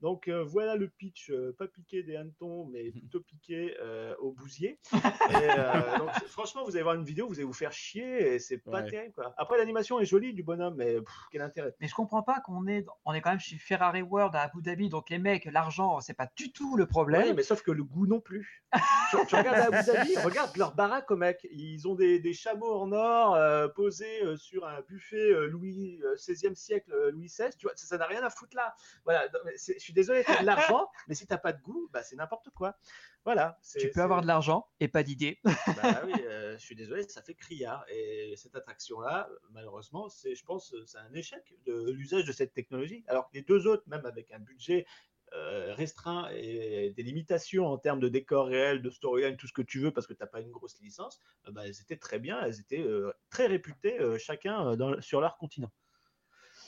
Donc 0.00 0.28
euh, 0.28 0.42
voilà 0.42 0.76
le 0.76 0.88
pitch, 0.88 1.30
euh, 1.30 1.54
pas 1.58 1.66
piqué 1.68 2.02
des 2.02 2.16
hannetons, 2.16 2.64
mais 2.66 2.90
plutôt 2.90 3.20
piqué 3.20 3.76
euh, 3.80 4.14
au 4.18 4.32
bousier. 4.32 4.78
Et, 4.94 5.34
euh, 5.34 5.98
donc, 5.98 6.10
c'est- 6.18 6.26
franchement, 6.28 6.64
vous 6.64 6.72
allez 6.76 6.82
voir 6.82 6.94
une 6.94 7.04
vidéo, 7.04 7.28
vous 7.28 7.34
allez 7.34 7.44
vous 7.44 7.52
faire 7.52 7.72
chier 7.72 8.34
et 8.34 8.38
c'est 8.38 8.58
pas 8.58 8.82
Ouais. 8.82 8.90
terrible. 8.90 9.14
Quoi. 9.14 9.34
Après, 9.36 9.58
l'animation 9.58 10.00
est 10.00 10.04
jolie 10.04 10.32
du 10.32 10.42
bonhomme, 10.42 10.76
mais 10.76 10.94
pff, 11.00 11.14
quel 11.30 11.42
intérêt? 11.42 11.74
Mais 11.80 11.86
je 11.88 11.94
comprends 11.94 12.22
pas 12.22 12.40
qu'on 12.40 12.66
est, 12.66 12.86
on 13.04 13.12
est 13.12 13.20
quand 13.20 13.30
même 13.30 13.40
chez 13.40 13.56
Ferrari 13.58 14.02
World 14.02 14.34
à 14.36 14.42
Abu 14.42 14.62
Dhabi, 14.62 14.88
donc 14.88 15.10
les 15.10 15.18
mecs, 15.18 15.44
l'argent, 15.46 16.00
c'est 16.00 16.14
pas 16.14 16.28
du 16.36 16.50
tout 16.52 16.76
le 16.76 16.86
problème. 16.86 17.22
Ouais, 17.22 17.34
mais 17.34 17.42
sauf 17.42 17.62
que 17.62 17.70
le 17.70 17.84
goût 17.84 18.06
non 18.06 18.20
plus. 18.20 18.64
tu, 19.10 19.16
tu 19.26 19.34
regardes 19.36 19.58
à 19.74 19.78
Abu 19.78 19.86
Dhabi, 19.86 20.16
regarde 20.24 20.56
leur 20.56 20.74
baraque, 20.74 21.10
mec. 21.10 21.46
Ils 21.50 21.86
ont 21.88 21.94
des, 21.94 22.18
des 22.20 22.32
chameaux 22.32 22.72
en 22.74 22.92
or 22.92 23.34
euh, 23.34 23.68
posés 23.68 24.22
euh, 24.24 24.36
sur 24.36 24.66
un 24.66 24.80
buffet 24.88 25.16
euh, 25.32 25.46
Louis 25.46 26.00
euh, 26.04 26.14
16e 26.16 26.54
siècle, 26.54 26.92
euh, 26.92 27.10
Louis 27.10 27.26
XVI. 27.26 27.50
Tu 27.58 27.66
vois, 27.66 27.72
ça 27.76 27.86
ça 27.86 27.98
n'a 27.98 28.06
rien 28.06 28.22
à 28.22 28.30
foutre 28.30 28.56
là. 28.56 28.74
Voilà. 29.04 29.24
non, 29.34 29.40
mais 29.44 29.52
c'est- 29.56 29.78
Je 29.78 29.89
suis 29.90 29.94
désolé, 29.94 30.24
t'as 30.24 30.40
de 30.40 30.46
l'argent, 30.46 30.88
mais 31.08 31.14
si 31.14 31.26
t'as 31.26 31.38
pas 31.38 31.52
de 31.52 31.60
goût, 31.60 31.88
bah, 31.92 32.02
c'est 32.02 32.16
n'importe 32.16 32.50
quoi. 32.50 32.76
Voilà. 33.24 33.58
Tu 33.78 33.90
peux 33.90 34.00
avoir 34.00 34.22
de 34.22 34.26
l'argent 34.26 34.66
et 34.80 34.88
pas 34.88 35.02
d'idée. 35.02 35.38
Bah 35.44 35.52
oui, 36.06 36.12
euh, 36.24 36.56
je 36.56 36.64
suis 36.64 36.74
désolé, 36.76 37.02
ça 37.02 37.22
fait 37.22 37.34
criard. 37.34 37.84
Et 37.88 38.34
cette 38.36 38.54
attraction-là, 38.54 39.28
malheureusement, 39.50 40.08
c'est, 40.08 40.34
je 40.34 40.44
pense, 40.44 40.74
c'est 40.86 40.98
un 40.98 41.12
échec 41.12 41.54
de 41.66 41.90
l'usage 41.90 42.24
de 42.24 42.32
cette 42.32 42.54
technologie. 42.54 43.04
Alors 43.08 43.28
que 43.28 43.34
les 43.34 43.42
deux 43.42 43.66
autres, 43.66 43.82
même 43.86 44.06
avec 44.06 44.30
un 44.32 44.38
budget 44.38 44.86
euh, 45.32 45.74
restreint 45.74 46.28
et 46.30 46.90
des 46.90 47.02
limitations 47.02 47.66
en 47.66 47.78
termes 47.78 48.00
de 48.00 48.08
décor 48.08 48.46
réel, 48.46 48.82
de 48.82 48.90
storyline, 48.90 49.36
tout 49.36 49.46
ce 49.46 49.52
que 49.52 49.62
tu 49.62 49.78
veux, 49.80 49.92
parce 49.92 50.06
que 50.06 50.14
tu 50.14 50.22
n'as 50.22 50.26
pas 50.26 50.40
une 50.40 50.50
grosse 50.50 50.80
licence, 50.80 51.20
euh, 51.46 51.52
bah, 51.52 51.66
elles 51.66 51.80
étaient 51.80 51.98
très 51.98 52.18
bien, 52.18 52.40
elles 52.42 52.58
étaient 52.58 52.80
euh, 52.80 53.12
très 53.28 53.46
réputées, 53.46 53.98
chacun 54.18 54.76
dans- 54.76 55.00
sur 55.00 55.20
leur 55.20 55.36
continent. 55.36 55.70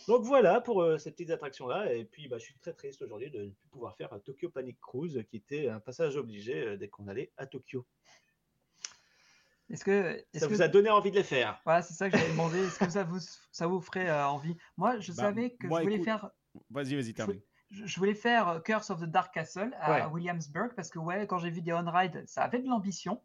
Donc 0.08 0.24
voilà 0.24 0.60
pour 0.60 0.82
euh, 0.82 0.98
ces 0.98 1.10
petites 1.12 1.30
attractions-là. 1.30 1.92
Et 1.92 2.04
puis, 2.04 2.28
bah, 2.28 2.38
je 2.38 2.44
suis 2.44 2.54
très 2.58 2.72
triste 2.72 3.02
aujourd'hui 3.02 3.30
de 3.30 3.44
ne 3.44 3.50
plus 3.50 3.68
pouvoir 3.68 3.96
faire 3.96 4.12
un 4.12 4.18
Tokyo 4.18 4.48
Panic 4.50 4.80
Cruise, 4.80 5.22
qui 5.28 5.36
était 5.36 5.68
un 5.68 5.80
passage 5.80 6.16
obligé 6.16 6.66
euh, 6.66 6.76
dès 6.76 6.88
qu'on 6.88 7.06
allait 7.08 7.30
à 7.36 7.46
Tokyo. 7.46 7.86
Est-ce 9.70 9.84
que, 9.84 10.22
Ça 10.34 10.46
que- 10.46 10.52
vous 10.52 10.62
a 10.62 10.68
donné 10.68 10.90
envie 10.90 11.10
de 11.10 11.16
les 11.16 11.22
faire 11.22 11.60
Voilà, 11.64 11.82
c'est 11.82 11.94
ça 11.94 12.10
que 12.10 12.16
j'avais 12.18 12.30
demandé. 12.30 12.58
Est-ce 12.58 12.78
que 12.78 12.90
ça 12.90 13.04
vous, 13.04 13.20
ça 13.52 13.66
vous 13.66 13.80
ferait 13.80 14.08
euh, 14.08 14.26
envie? 14.26 14.56
Moi, 14.76 14.98
je 15.00 15.12
Bah, 15.12 15.22
savais 15.22 15.50
que 15.54 15.66
moi, 15.66 15.78
je 15.80 15.84
voulais 15.84 15.94
écoute, 15.96 16.04
faire. 16.04 16.30
Vas-y, 16.70 16.94
vas-y, 16.94 17.14
termine. 17.14 17.40
Je, 17.70 17.86
je 17.86 17.98
voulais 17.98 18.14
faire 18.14 18.48
euh, 18.48 18.60
Curse 18.60 18.90
of 18.90 19.00
the 19.00 19.04
Dark 19.04 19.32
Castle 19.32 19.74
à 19.80 19.92
Ouais. 20.08 20.12
Williamsburg 20.12 20.72
parce 20.76 20.90
que 20.90 20.98
ouais, 20.98 21.26
quand 21.26 21.38
j'ai 21.38 21.48
vu 21.50 21.62
des 21.62 21.72
on-ride, 21.72 22.24
ça 22.26 22.42
avait 22.42 22.58
de 22.60 22.68
l'ambition. 22.68 23.22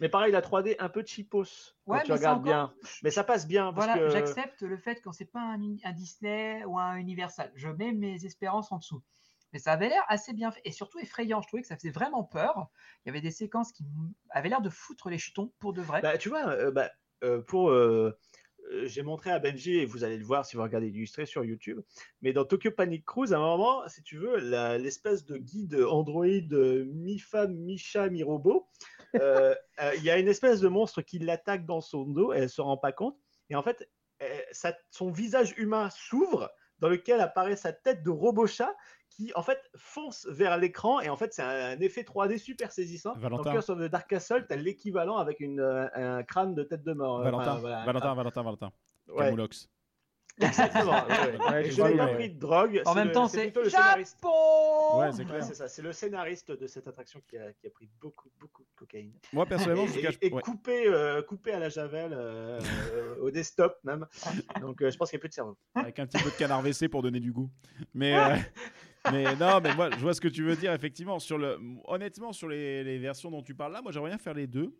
Mais 0.00 0.08
pareil, 0.08 0.32
la 0.32 0.40
3D 0.42 0.76
un 0.78 0.88
peu 0.88 1.04
cheapos 1.06 1.44
quand 1.86 1.92
Ouais, 1.94 2.02
tu 2.02 2.12
regardes 2.12 2.40
encore- 2.40 2.42
bien. 2.42 2.74
Mais 3.02 3.10
ça 3.10 3.22
passe 3.24 3.46
bien 3.46 3.72
parce 3.72 3.86
Voilà, 3.86 4.00
que 4.00 4.08
j'accepte 4.08 4.62
le 4.62 4.76
fait 4.76 5.00
que 5.00 5.10
c'est 5.12 5.24
pas 5.30 5.40
un, 5.40 5.92
Disney 5.92 6.64
ou 6.64 6.78
un 6.78 6.96
Universal. 6.96 7.52
Je 7.54 7.68
mets 7.68 7.92
mes 7.92 8.24
espérances 8.24 8.72
en 8.72 8.78
dessous. 8.78 9.02
Mais 9.52 9.60
ça 9.60 9.72
avait 9.72 9.88
l'air 9.88 10.02
assez 10.08 10.32
bien 10.32 10.50
fait 10.50 10.60
et 10.64 10.72
surtout 10.72 10.98
effrayant. 10.98 11.40
Je 11.40 11.46
trouvais 11.46 11.62
que 11.62 11.68
ça 11.68 11.76
faisait 11.76 11.92
vraiment 11.92 12.24
peur. 12.24 12.68
Il 13.04 13.08
y 13.08 13.10
avait 13.10 13.20
des 13.20 13.30
séquences 13.30 13.70
qui 13.70 13.84
avaient 14.30 14.48
l'air 14.48 14.62
de 14.62 14.70
foutre 14.70 15.10
les 15.10 15.18
jetons 15.18 15.52
pour 15.60 15.72
de 15.72 15.80
vrai. 15.80 16.02
Bah, 16.02 16.18
tu 16.18 16.28
vois, 16.28 16.48
euh, 16.48 16.72
bah, 16.72 16.90
euh, 17.22 17.40
pour 17.40 17.70
euh, 17.70 18.18
j'ai 18.84 19.02
montré 19.02 19.30
à 19.30 19.38
Benji 19.38 19.78
et 19.78 19.86
vous 19.86 20.04
allez 20.04 20.16
le 20.16 20.24
voir 20.24 20.44
si 20.46 20.56
vous 20.56 20.62
regardez 20.62 20.90
l'illustré 20.90 21.26
sur 21.26 21.44
YouTube. 21.44 21.80
Mais 22.22 22.32
dans 22.32 22.44
Tokyo 22.44 22.70
Panic 22.70 23.04
Cruise, 23.04 23.32
à 23.32 23.36
un 23.36 23.40
moment, 23.40 23.86
si 23.88 24.02
tu 24.02 24.16
veux, 24.16 24.38
l'espèce 24.78 25.24
de 25.24 25.36
guide 25.36 25.74
Android 25.88 26.26
euh, 26.26 26.84
mi-femme, 26.86 27.54
mi-chat, 27.54 28.08
mi-robot, 28.08 28.68
euh, 29.16 29.54
euh, 29.80 29.94
il 29.96 30.02
y 30.02 30.10
a 30.10 30.18
une 30.18 30.28
espèce 30.28 30.60
de 30.60 30.68
monstre 30.68 31.02
qui 31.02 31.18
l'attaque 31.18 31.66
dans 31.66 31.80
son 31.80 32.04
dos. 32.04 32.32
Elle 32.32 32.48
se 32.48 32.60
rend 32.60 32.76
pas 32.76 32.92
compte. 32.92 33.16
Et 33.50 33.56
en 33.56 33.62
fait, 33.62 33.88
euh, 34.22 34.74
son 34.90 35.10
visage 35.10 35.54
humain 35.56 35.90
s'ouvre, 35.90 36.50
dans 36.80 36.88
lequel 36.88 37.20
apparaît 37.20 37.56
sa 37.56 37.72
tête 37.72 38.02
de 38.02 38.10
robot 38.10 38.46
chat 38.46 38.74
qui 39.16 39.30
en 39.34 39.42
fait 39.42 39.60
fonce 39.76 40.26
vers 40.28 40.56
l'écran 40.58 41.00
et 41.00 41.08
en 41.08 41.16
fait 41.16 41.32
c'est 41.32 41.42
un, 41.42 41.76
un 41.76 41.80
effet 41.80 42.02
3D 42.02 42.36
super 42.38 42.72
saisissant. 42.72 43.14
Valentin. 43.16 43.42
Dans 43.44 43.52
Curse 43.52 43.70
of 43.70 43.78
the 43.78 43.90
Dark 43.90 44.08
Castle, 44.08 44.44
tu 44.48 44.52
as 44.52 44.56
l'équivalent 44.56 45.16
avec 45.18 45.38
une, 45.40 45.60
euh, 45.60 45.86
un 45.94 46.22
crâne 46.24 46.54
de 46.54 46.62
tête 46.64 46.82
de 46.82 46.92
mort. 46.92 47.20
euh, 47.20 47.24
Valentin, 47.24 47.52
enfin, 47.52 47.60
voilà, 47.60 47.80
un 47.82 47.84
Valentin. 47.86 48.14
Valentin, 48.14 48.42
Valentin. 48.42 48.72
Ouais. 49.08 49.24
Camoulox. 49.26 49.70
Exactement. 50.40 50.90
ouais, 51.06 51.38
ouais. 51.52 51.70
Je 51.70 51.80
n'ai 51.80 51.96
pas 51.96 52.08
pris 52.08 52.30
de 52.30 52.38
drogue. 52.40 52.82
en 52.86 52.94
même 52.96 53.06
le- 53.06 53.12
temps, 53.12 53.28
c'est 53.28 53.54
le 53.54 53.70
scénariste. 53.70 54.18
Ouais, 54.24 55.12
c'est 55.12 55.18
Ouais, 55.20 55.24
clair. 55.26 55.44
c'est 55.44 55.54
ça, 55.54 55.68
c'est 55.68 55.82
le 55.82 55.92
scénariste 55.92 56.50
de 56.50 56.66
cette 56.66 56.88
attraction 56.88 57.22
qui 57.28 57.38
a, 57.38 57.52
qui 57.52 57.68
a 57.68 57.70
pris 57.70 57.88
beaucoup, 58.00 58.30
beaucoup 58.40 58.62
de 58.64 58.68
cocaïne. 58.74 59.12
Moi, 59.32 59.46
personnellement, 59.46 59.84
et, 59.84 59.88
je 59.88 59.98
et- 59.98 60.02
cache. 60.02 60.18
et 60.22 60.32
ouais. 60.32 60.42
coupé, 60.42 60.88
euh, 60.88 61.22
coupé 61.22 61.52
à 61.52 61.60
la 61.60 61.68
javel, 61.68 62.12
euh, 62.12 62.58
euh, 62.94 63.14
au 63.20 63.30
desktop 63.30 63.78
même. 63.84 64.06
Donc 64.60 64.82
euh, 64.82 64.90
je 64.90 64.96
pense 64.96 65.10
qu'il 65.10 65.18
n'y 65.18 65.20
a 65.20 65.22
plus 65.22 65.28
de 65.28 65.34
cerveau. 65.34 65.56
avec 65.76 66.00
un 66.00 66.06
petit 66.08 66.20
peu 66.20 66.30
de 66.30 66.34
canard 66.36 66.62
WC 66.64 66.88
pour 66.88 67.02
donner 67.02 67.20
du 67.20 67.30
goût. 67.30 67.48
Mais, 67.94 68.18
euh, 68.18 68.34
mais 69.12 69.36
non, 69.36 69.60
mais 69.62 69.74
moi, 69.74 69.90
je 69.90 70.00
vois 70.00 70.14
ce 70.14 70.20
que 70.20 70.28
tu 70.28 70.42
veux 70.42 70.56
dire, 70.56 70.72
effectivement. 70.72 71.18
Sur 71.18 71.38
le, 71.38 71.58
honnêtement, 71.86 72.32
sur 72.32 72.48
les, 72.48 72.82
les 72.84 72.98
versions 72.98 73.30
dont 73.30 73.42
tu 73.42 73.54
parles 73.54 73.72
là, 73.72 73.82
moi, 73.82 73.92
j'aimerais 73.92 74.10
bien 74.10 74.18
faire 74.18 74.34
les 74.34 74.46
deux. 74.46 74.74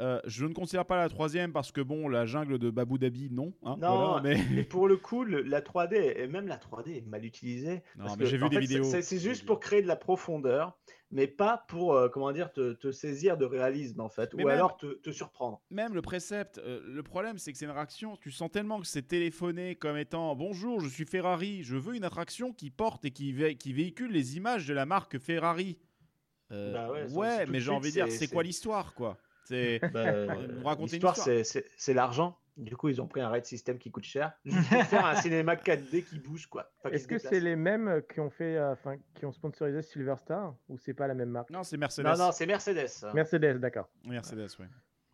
Euh, 0.00 0.20
je 0.24 0.46
ne 0.46 0.54
considère 0.54 0.86
pas 0.86 0.96
la 0.96 1.08
troisième 1.10 1.52
parce 1.52 1.70
que, 1.70 1.80
bon, 1.82 2.08
la 2.08 2.24
jungle 2.24 2.58
de 2.58 2.70
Babou 2.70 2.96
Dhabi, 2.96 3.28
non. 3.30 3.52
hein, 3.62 3.76
Non, 3.80 3.96
voilà, 3.96 4.22
mais... 4.22 4.40
mais 4.50 4.64
pour 4.64 4.88
le 4.88 4.96
coup, 4.96 5.22
le- 5.22 5.42
la 5.42 5.60
3D, 5.60 6.14
et 6.16 6.26
même 6.28 6.48
la 6.48 6.56
3D 6.56 6.96
est 6.96 7.06
mal 7.06 7.24
utilisée. 7.26 7.82
Non, 7.98 8.04
parce 8.06 8.16
mais 8.16 8.24
j'ai 8.26 8.38
vu 8.38 8.48
des 8.48 8.56
fait, 8.56 8.60
vidéos. 8.62 8.84
c'est- 8.84 9.02
C'est 9.02 9.18
juste 9.18 9.44
pour 9.44 9.60
créer 9.60 9.82
de 9.82 9.86
la 9.88 9.96
profondeur, 9.96 10.78
mais 11.12 11.26
pas 11.28 11.64
pour, 11.68 11.94
euh, 11.94 12.08
comment 12.08 12.32
dire, 12.32 12.50
te, 12.52 12.72
te 12.72 12.90
saisir 12.90 13.36
de 13.36 13.44
réalisme, 13.44 14.00
en 14.00 14.08
fait. 14.08 14.32
Mais 14.34 14.42
ou 14.42 14.46
même- 14.46 14.56
alors 14.56 14.76
te, 14.76 14.86
te 14.94 15.10
surprendre. 15.10 15.60
Même 15.70 15.94
le 15.94 16.02
précepte, 16.02 16.58
euh, 16.58 16.80
le 16.86 17.02
problème 17.02 17.38
c'est 17.38 17.52
que 17.52 17.58
c'est 17.58 17.66
une 17.66 17.70
réaction, 17.70 18.16
tu 18.16 18.30
sens 18.32 18.50
tellement 18.50 18.80
que 18.80 18.86
c'est 18.86 19.02
téléphoné 19.02 19.76
comme 19.76 19.96
étant 19.96 20.34
bonjour, 20.34 20.80
je 20.80 20.88
suis 20.88 21.04
Ferrari, 21.04 21.62
je 21.62 21.76
veux 21.76 21.94
une 21.94 22.04
attraction 22.04 22.52
qui 22.52 22.70
porte 22.70 23.04
et 23.04 23.10
qui, 23.10 23.32
vé- 23.32 23.56
qui 23.56 23.72
véhicule 23.72 24.10
les 24.10 24.36
images 24.36 24.66
de 24.66 24.74
la 24.74 24.86
marque 24.86 25.18
Ferrari. 25.18 25.78
Euh, 26.50 26.72
Bah 26.72 26.90
ouais, 27.14 27.46
mais 27.46 27.60
j'ai 27.60 27.70
envie 27.70 27.90
de 27.90 27.94
dire, 27.94 28.10
c'est- 28.10 28.28
quoi 28.32 28.42
l'histoire 28.42 28.94
quoi? 28.94 29.16
C'est 29.44 29.80
Bah, 29.94 30.04
une 30.36 30.82
L'histoire, 30.82 31.12
histoire. 31.12 31.14
c'est- 31.16 31.44
c'est 31.44 31.64
c'est 31.76 31.94
l'argent. 31.94 32.36
Du 32.56 32.76
coup, 32.76 32.88
ils 32.88 33.00
ont 33.00 33.06
pris 33.06 33.20
un 33.20 33.28
raid 33.28 33.44
system 33.46 33.78
qui 33.78 33.90
coûte 33.90 34.04
cher, 34.04 34.32
juste 34.44 34.68
pour 34.68 34.82
faire 34.84 35.06
un 35.06 35.14
cinéma 35.22 35.54
4D 35.54 36.04
qui 36.04 36.18
bouge, 36.18 36.46
quoi. 36.46 36.70
Est-ce 36.90 37.08
que 37.08 37.18
c'est 37.18 37.40
les 37.40 37.56
mêmes 37.56 38.02
qui 38.12 38.20
ont 38.20 38.30
fait, 38.30 38.56
euh, 38.56 38.72
enfin, 38.72 38.96
qui 39.14 39.24
ont 39.24 39.32
sponsorisé 39.32 39.80
Silver 39.80 40.16
Star 40.18 40.54
ou 40.68 40.76
c'est 40.78 40.92
pas 40.92 41.06
la 41.06 41.14
même 41.14 41.30
marque? 41.30 41.50
Non, 41.50 41.62
c'est 41.62 41.78
Mercedes. 41.78 42.04
Non, 42.04 42.16
non, 42.16 42.32
c'est 42.32 42.46
Mercedes. 42.46 43.06
Mercedes, 43.14 43.58
d'accord. 43.58 43.88
Mercedes, 44.04 44.48
ouais. 44.58 44.66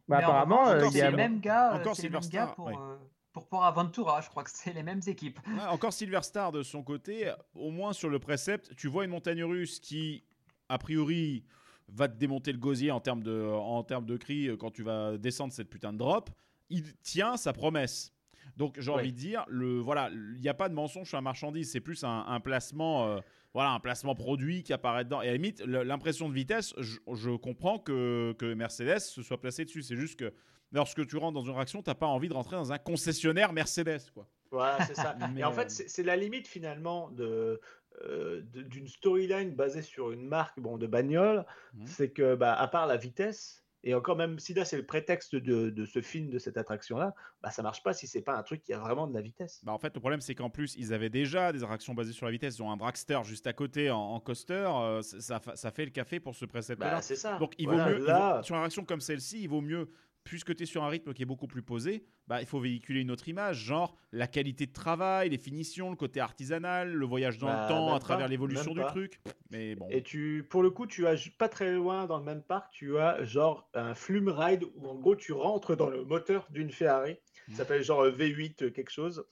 Bah, 0.08 0.18
apparemment, 0.18 0.68
euh, 0.68 0.88
c'est 0.90 1.02
a 1.02 1.10
les 1.10 1.16
mêmes 1.16 1.38
gars, 1.38 1.74
euh, 1.74 1.80
encore 1.80 1.94
Silver 1.94 2.18
gars 2.18 2.22
Star, 2.22 2.54
pour, 2.54 2.66
ouais. 2.66 2.74
euh, 2.74 2.96
pour 3.32 3.46
Port 3.46 3.64
Aventura. 3.64 4.20
Je 4.22 4.30
crois 4.30 4.42
que 4.42 4.50
c'est 4.52 4.72
les 4.72 4.82
mêmes 4.82 5.02
équipes. 5.06 5.38
Ouais, 5.46 5.66
encore 5.68 5.92
Silver 5.92 6.22
Star 6.22 6.50
de 6.50 6.62
son 6.62 6.82
côté, 6.82 7.32
au 7.54 7.70
moins 7.70 7.92
sur 7.92 8.08
le 8.08 8.18
précepte, 8.18 8.74
tu 8.74 8.88
vois 8.88 9.04
une 9.04 9.10
montagne 9.10 9.44
russe 9.44 9.78
qui, 9.80 10.24
a 10.68 10.78
priori, 10.78 11.44
va 11.88 12.08
te 12.08 12.16
démonter 12.16 12.52
le 12.52 12.58
gosier 12.58 12.90
en 12.90 13.00
termes 13.00 13.22
de, 13.22 13.42
en 13.42 13.82
termes 13.82 14.06
de 14.06 14.16
cris 14.16 14.48
euh, 14.48 14.56
quand 14.56 14.70
tu 14.70 14.82
vas 14.82 15.16
descendre 15.16 15.52
cette 15.52 15.70
putain 15.70 15.92
de 15.92 15.98
drop. 15.98 16.30
Il 16.70 16.94
tient 16.98 17.36
sa 17.36 17.52
promesse. 17.52 18.12
Donc 18.56 18.76
j'ai 18.80 18.90
Ouais. 18.90 18.98
envie 18.98 19.12
de 19.12 19.16
dire, 19.18 19.44
le, 19.48 19.78
voilà, 19.78 20.10
il 20.12 20.40
n'y 20.40 20.48
a 20.48 20.54
pas 20.54 20.68
de 20.68 20.74
mensonge 20.74 21.08
sur 21.08 21.16
la 21.16 21.22
marchandise, 21.22 21.70
c'est 21.70 21.80
plus 21.80 22.02
un, 22.04 22.24
un 22.26 22.40
placement, 22.40 23.06
euh, 23.08 23.20
voilà, 23.54 23.70
un 23.70 23.80
placement 23.80 24.14
produit 24.14 24.62
qui 24.64 24.72
apparaît 24.72 25.04
dedans. 25.04 25.22
Et 25.22 25.28
à 25.28 25.30
la 25.30 25.34
limite, 25.34 25.60
l'impression 25.60 26.28
de 26.28 26.34
vitesse, 26.34 26.74
je, 26.78 26.98
je 27.14 27.30
comprends 27.36 27.78
que, 27.78 28.34
que 28.38 28.54
Mercedes 28.54 28.98
se 29.00 29.22
soit 29.22 29.40
placé 29.40 29.64
dessus. 29.64 29.82
C'est 29.82 29.96
juste 29.96 30.18
que 30.18 30.32
lorsque 30.72 31.06
tu 31.06 31.16
rentres 31.16 31.34
dans 31.40 31.44
une 31.46 31.54
réaction, 31.54 31.82
tu 31.82 31.90
n'as 31.90 31.94
pas 31.94 32.06
envie 32.06 32.28
de 32.28 32.34
rentrer 32.34 32.56
dans 32.56 32.72
un 32.72 32.78
concessionnaire 32.78 33.52
Mercedes, 33.52 34.10
quoi. 34.12 34.28
Voilà, 34.50 34.84
c'est 34.86 34.94
ça. 34.94 35.14
Mais, 35.34 35.40
Et 35.42 35.44
en 35.44 35.50
euh, 35.50 35.54
fait, 35.54 35.70
c'est 35.70 35.88
c'est 35.88 36.02
la 36.02 36.16
limite 36.16 36.48
finalement 36.48 37.10
de 37.10 37.60
euh, 38.04 38.42
de- 38.52 38.62
d'une 38.62 38.88
storyline 38.88 39.54
basée 39.54 39.82
sur 39.82 40.10
une 40.12 40.26
marque 40.26 40.58
bon, 40.58 40.78
de 40.78 40.86
bagnole. 40.86 41.44
Mhm. 41.74 41.86
C'est 41.86 42.10
que, 42.10 42.34
bah, 42.34 42.54
à 42.54 42.66
part 42.68 42.86
la 42.86 42.96
vitesse, 42.96 43.64
et 43.88 43.94
encore 43.94 44.16
même 44.16 44.38
si 44.38 44.54
là 44.54 44.64
c'est 44.64 44.76
le 44.76 44.84
prétexte 44.86 45.34
de, 45.34 45.70
de 45.70 45.86
ce 45.86 46.00
film, 46.02 46.28
de 46.30 46.38
cette 46.38 46.56
attraction-là, 46.56 47.14
bah, 47.42 47.50
ça 47.50 47.62
marche 47.62 47.82
pas 47.82 47.92
si 47.92 48.06
c'est 48.06 48.20
pas 48.22 48.36
un 48.36 48.42
truc 48.42 48.62
qui 48.62 48.72
a 48.72 48.78
vraiment 48.78 49.06
de 49.06 49.14
la 49.14 49.20
vitesse. 49.20 49.60
Bah 49.64 49.72
en 49.72 49.78
fait, 49.78 49.94
le 49.94 50.00
problème, 50.00 50.20
c'est 50.20 50.34
qu'en 50.34 50.50
plus, 50.50 50.74
ils 50.76 50.92
avaient 50.92 51.10
déjà 51.10 51.52
des 51.52 51.62
attractions 51.62 51.94
basées 51.94 52.12
sur 52.12 52.26
la 52.26 52.32
vitesse. 52.32 52.56
Ils 52.58 52.62
ont 52.62 52.70
un 52.70 52.76
dragster 52.76 53.18
juste 53.24 53.46
à 53.46 53.52
côté 53.52 53.90
en, 53.90 53.98
en 53.98 54.20
coaster. 54.20 54.52
euh, 54.68 55.02
ça, 55.02 55.20
ça 55.20 55.40
fa- 55.40 55.56
ça 55.56 55.70
fait 55.70 55.84
le 55.84 55.90
café 55.90 56.20
pour 56.20 56.34
ce 56.34 56.44
précepte-là. 56.44 56.96
Bah, 56.96 57.02
c'est 57.02 57.16
ça. 57.16 57.38
Donc, 57.38 57.54
il 57.58 57.66
Voilà, 57.66 57.84
vaut 57.84 57.90
mieux, 57.90 57.98
il 58.00 58.04
là- 58.06 58.36
vaut- 58.38 58.42
sur 58.42 58.54
une 58.54 58.60
attraction 58.60 58.84
comme 58.84 59.00
celle-ci, 59.00 59.42
il 59.42 59.48
vaut 59.48 59.60
mieux 59.60 59.88
puisque 60.28 60.54
tu 60.54 60.62
es 60.62 60.66
sur 60.66 60.84
un 60.84 60.88
rythme 60.88 61.12
qui 61.14 61.22
est 61.22 61.26
beaucoup 61.26 61.46
plus 61.46 61.62
posé, 61.62 62.04
bah, 62.26 62.40
il 62.40 62.46
faut 62.46 62.60
véhiculer 62.60 63.00
une 63.00 63.10
autre 63.10 63.28
image, 63.28 63.56
genre 63.56 63.96
la 64.12 64.26
qualité 64.26 64.66
de 64.66 64.72
travail, 64.72 65.30
les 65.30 65.38
finitions, 65.38 65.90
le 65.90 65.96
côté 65.96 66.20
artisanal, 66.20 66.92
le 66.92 67.06
voyage 67.06 67.38
dans 67.38 67.46
Bah, 67.46 67.62
le 67.62 67.68
temps 67.68 67.86
même 67.86 67.94
à 67.94 67.98
travers 67.98 68.28
l'évolution 68.28 68.74
du 68.74 68.84
truc. 68.84 69.20
Mais 69.50 69.74
bon. 69.74 69.88
Et 69.90 70.02
tu, 70.02 70.46
pour 70.48 70.62
le 70.62 70.70
coup, 70.70 70.86
tu 70.86 71.06
as 71.06 71.16
pas 71.38 71.48
très 71.48 71.72
loin 71.72 72.06
dans 72.06 72.18
le 72.18 72.24
même 72.24 72.42
parc, 72.42 72.72
tu 72.72 72.98
as 72.98 73.24
genre 73.24 73.68
un 73.74 73.94
flume 73.94 74.28
ride 74.28 74.64
où 74.76 74.88
en 74.88 74.94
gros 74.96 75.16
tu 75.16 75.32
rentres 75.32 75.76
dans 75.76 75.88
le 75.88 76.04
moteur 76.04 76.46
d'une 76.50 76.70
Ferrari. 76.70 77.16
Ça 77.50 77.58
s'appelle 77.58 77.82
genre 77.82 78.06
V8 78.06 78.64
euh, 78.64 78.70
quelque 78.70 78.90
chose. 78.90 79.24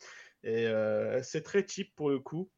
Et 0.42 0.66
euh, 0.66 1.22
c'est 1.22 1.42
très 1.42 1.66
cheap 1.66 1.94
pour 1.94 2.08
le 2.08 2.18
coup. 2.18 2.50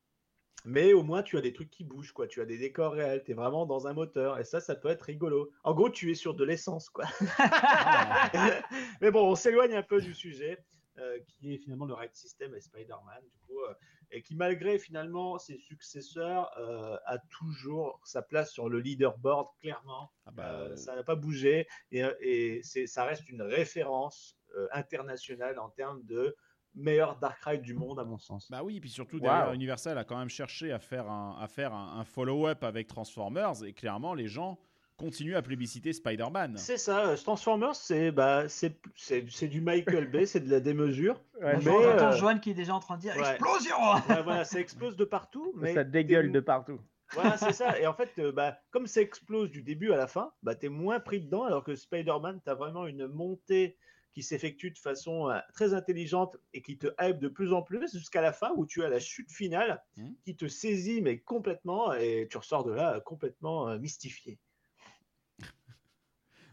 Mais 0.64 0.92
au 0.92 1.02
moins 1.02 1.22
tu 1.22 1.38
as 1.38 1.40
des 1.40 1.52
trucs 1.52 1.70
qui 1.70 1.84
bougent, 1.84 2.12
quoi. 2.12 2.26
Tu 2.26 2.40
as 2.40 2.44
des 2.44 2.58
décors 2.58 2.92
réels. 2.92 3.22
Tu 3.24 3.30
es 3.30 3.34
vraiment 3.34 3.66
dans 3.66 3.86
un 3.86 3.92
moteur. 3.92 4.38
Et 4.38 4.44
ça, 4.44 4.60
ça 4.60 4.74
peut 4.74 4.88
être 4.88 5.02
rigolo. 5.02 5.50
En 5.64 5.74
gros, 5.74 5.88
tu 5.88 6.10
es 6.10 6.14
sur 6.14 6.34
de 6.34 6.44
l'essence, 6.44 6.90
quoi. 6.90 7.04
Mais 9.00 9.10
bon, 9.10 9.30
on 9.30 9.34
s'éloigne 9.34 9.74
un 9.74 9.82
peu 9.82 10.00
du 10.00 10.14
sujet. 10.14 10.58
euh, 10.98 11.20
qui 11.28 11.54
est 11.54 11.58
finalement 11.58 11.84
le 11.84 11.94
ride 11.94 12.14
system 12.14 12.52
et 12.56 12.60
Spider-Man, 12.60 13.22
du 13.22 13.38
coup, 13.46 13.60
euh, 13.60 13.74
et 14.10 14.20
qui, 14.20 14.34
malgré 14.34 14.80
finalement 14.80 15.38
ses 15.38 15.56
successeurs, 15.56 16.50
euh, 16.58 16.96
a 17.06 17.18
toujours 17.18 18.00
sa 18.04 18.20
place 18.20 18.50
sur 18.50 18.68
le 18.68 18.80
leaderboard, 18.80 19.46
clairement. 19.60 20.10
Ah 20.26 20.32
bah, 20.32 20.76
ça 20.76 20.96
n'a 20.96 21.04
pas 21.04 21.14
bougé, 21.14 21.68
et, 21.92 22.60
ça 22.62 23.04
reste 23.04 23.28
une 23.28 23.42
référence 23.42 24.36
internationale 24.72 25.60
en 25.60 25.68
termes 25.68 26.02
de 26.04 26.34
meilleur 26.78 27.16
Dark 27.18 27.38
Ride 27.44 27.62
du 27.62 27.74
monde, 27.74 27.98
à 28.00 28.04
mon 28.04 28.18
sens. 28.18 28.50
Bah 28.50 28.62
oui, 28.62 28.80
puis 28.80 28.88
surtout 28.90 29.16
Wow. 29.16 29.22
derrière 29.22 29.52
Universal 29.52 29.98
a 29.98 30.04
quand 30.04 30.18
même 30.18 30.28
cherché 30.28 30.72
à 30.72 30.78
faire 30.78 31.10
un, 31.10 31.36
à 31.40 31.48
faire 31.48 31.72
un, 31.74 31.98
un 32.00 32.04
follow-up 32.04 32.64
avec 32.64 32.86
Transformers 32.86 33.64
et 33.64 33.72
clairement 33.72 34.14
les 34.14 34.28
gens 34.28 34.58
continuent 34.96 35.36
à 35.36 35.42
plébisciter 35.42 35.92
Spider-Man. 35.92 36.56
C'est 36.56 36.76
ça, 36.76 37.06
euh, 37.06 37.16
Transformers, 37.16 37.76
c'est 37.76 38.10
bah, 38.10 38.44
c'est 38.48 39.46
du 39.48 39.60
Michael 39.60 40.10
Bay, 40.10 40.26
c'est 40.26 40.40
de 40.40 40.50
la 40.50 40.58
démesure. 40.58 41.20
Ouais, 41.40 41.54
Mais, 41.56 41.60
J'entends 41.62 41.82
euh, 42.08 42.12
Joanne 42.16 42.40
qui 42.40 42.50
est 42.50 42.54
déjà 42.54 42.74
en 42.74 42.80
train 42.80 42.96
de 42.96 43.02
dire 43.02 43.14
ouais. 43.16 43.20
explosion 43.30 43.76
Ouais, 44.08 44.22
voilà, 44.22 44.44
ça 44.44 44.58
explose 44.58 44.96
de 44.96 45.04
partout. 45.04 45.52
Mais 45.56 45.74
ça 45.74 45.84
dégueule 45.84 46.26
t'es- 46.26 46.32
de 46.32 46.40
partout. 46.40 46.80
Voilà, 47.14 47.36
c'est 47.38 47.52
ça. 47.52 47.78
Et 47.80 47.86
en 47.86 47.94
fait, 47.94 48.10
euh, 48.18 48.32
bah, 48.32 48.58
comme 48.70 48.86
ça 48.88 49.00
explose 49.00 49.50
du 49.50 49.62
début 49.62 49.92
à 49.92 49.96
la 49.96 50.08
fin, 50.08 50.32
bah, 50.42 50.54
tu 50.56 50.66
es 50.66 50.68
moins 50.68 50.98
pris 51.00 51.20
dedans, 51.20 51.44
alors 51.44 51.62
que 51.64 51.74
Spider-Man, 51.76 52.40
tu 52.44 52.50
as 52.50 52.54
vraiment 52.54 52.86
une 52.86 53.06
montée 53.06 53.76
qui 54.12 54.22
s'effectue 54.22 54.70
de 54.70 54.78
façon 54.78 55.28
euh, 55.30 55.38
très 55.52 55.74
intelligente 55.74 56.36
et 56.54 56.62
qui 56.62 56.76
te 56.78 56.88
hype 57.00 57.18
de 57.18 57.28
plus 57.28 57.52
en 57.52 57.62
plus 57.62 57.92
jusqu'à 57.96 58.20
la 58.20 58.32
fin 58.32 58.52
où 58.56 58.66
tu 58.66 58.82
as 58.84 58.88
la 58.88 58.98
chute 59.00 59.30
finale 59.30 59.82
Mhm. 59.96 60.14
qui 60.24 60.34
te 60.36 60.48
saisit 60.48 61.00
mais 61.02 61.18
complètement 61.18 61.92
et 61.94 62.26
tu 62.30 62.36
ressors 62.38 62.64
de 62.64 62.72
là 62.72 62.94
euh, 62.96 63.00
complètement 63.00 63.68
euh, 63.68 63.78
mystifié. 63.78 64.38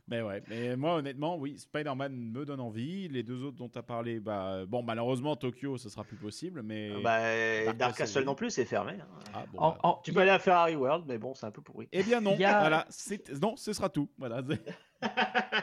Mais 0.07 0.21
ouais, 0.21 0.43
mais 0.47 0.75
moi 0.75 0.95
honnêtement, 0.95 1.35
oui, 1.37 1.57
Spider-Man 1.57 2.13
me 2.15 2.45
donne 2.45 2.59
envie. 2.59 3.07
Les 3.07 3.23
deux 3.23 3.41
autres 3.43 3.57
dont 3.57 3.69
tu 3.69 3.79
as 3.79 3.83
parlé, 3.83 4.19
bah, 4.19 4.65
bon, 4.67 4.83
malheureusement, 4.83 5.35
Tokyo, 5.35 5.77
ce 5.77 5.89
sera 5.89 6.03
plus 6.03 6.17
possible, 6.17 6.61
mais. 6.61 7.01
Bah, 7.01 7.73
Dark 7.73 7.97
Castle, 7.97 8.23
non 8.23 8.35
plus, 8.35 8.51
c'est 8.51 8.65
fermé. 8.65 8.93
hein. 9.01 9.07
Ah, 9.33 9.45
bon, 9.51 9.59
En- 9.59 9.71
bah. 9.71 9.79
en- 9.81 10.01
Tu 10.03 10.13
peux 10.13 10.19
aller 10.19 10.29
à 10.29 10.37
Ferrari 10.37 10.75
World, 10.75 11.05
mais 11.07 11.17
bon, 11.17 11.33
c'est 11.33 11.47
un 11.47 11.51
peu 11.51 11.61
pourri. 11.63 11.87
Eh 11.91 12.03
bien 12.03 12.21
non, 12.21 12.33
a- 12.33 12.35
voilà, 12.59 12.85
c'est- 12.89 13.31
non, 13.41 13.55
ce 13.55 13.73
sera 13.73 13.89
tout. 13.89 14.07
Voilà. 14.19 14.43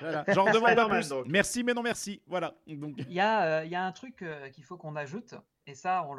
voilà. 0.00 0.24
J'en 0.28 0.44
demande 0.52 0.74
pas 0.74 0.88
plus. 0.88 1.08
donc. 1.08 1.26
Merci, 1.28 1.64
mais 1.64 1.74
non 1.74 1.82
merci. 1.82 2.22
Voilà. 2.26 2.54
Donc, 2.66 2.94
Il 2.98 3.12
y 3.12 3.20
a, 3.20 3.42
euh, 3.60 3.64
il 3.64 3.70
y 3.70 3.74
a 3.74 3.84
un 3.84 3.92
truc 3.92 4.22
euh, 4.22 4.48
qu'il 4.50 4.64
faut 4.64 4.76
qu'on 4.76 4.96
ajoute, 4.96 5.34
et 5.66 5.74
ça, 5.74 6.06
on 6.08 6.14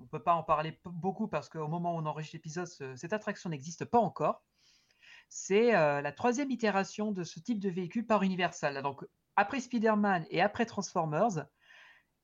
ne 0.00 0.06
peut 0.10 0.22
pas 0.22 0.34
en 0.34 0.42
parler 0.42 0.78
beaucoup 0.84 1.28
parce 1.28 1.48
qu'au 1.48 1.68
moment 1.68 1.94
où 1.94 1.98
on 1.98 2.06
enregistre 2.06 2.36
l'épisode, 2.36 2.66
ce- 2.66 2.96
cette 2.96 3.12
attraction 3.12 3.50
n'existe 3.50 3.84
pas 3.84 3.98
encore. 3.98 4.42
C'est 5.28 5.74
euh, 5.74 6.00
la 6.00 6.12
troisième 6.12 6.50
itération 6.50 7.12
de 7.12 7.22
ce 7.22 7.38
type 7.40 7.58
de 7.60 7.68
véhicule 7.68 8.06
par 8.06 8.22
Universal. 8.22 8.82
Donc, 8.82 9.04
après 9.36 9.60
Spider-Man 9.60 10.26
et 10.30 10.40
après 10.40 10.64
Transformers, 10.66 11.46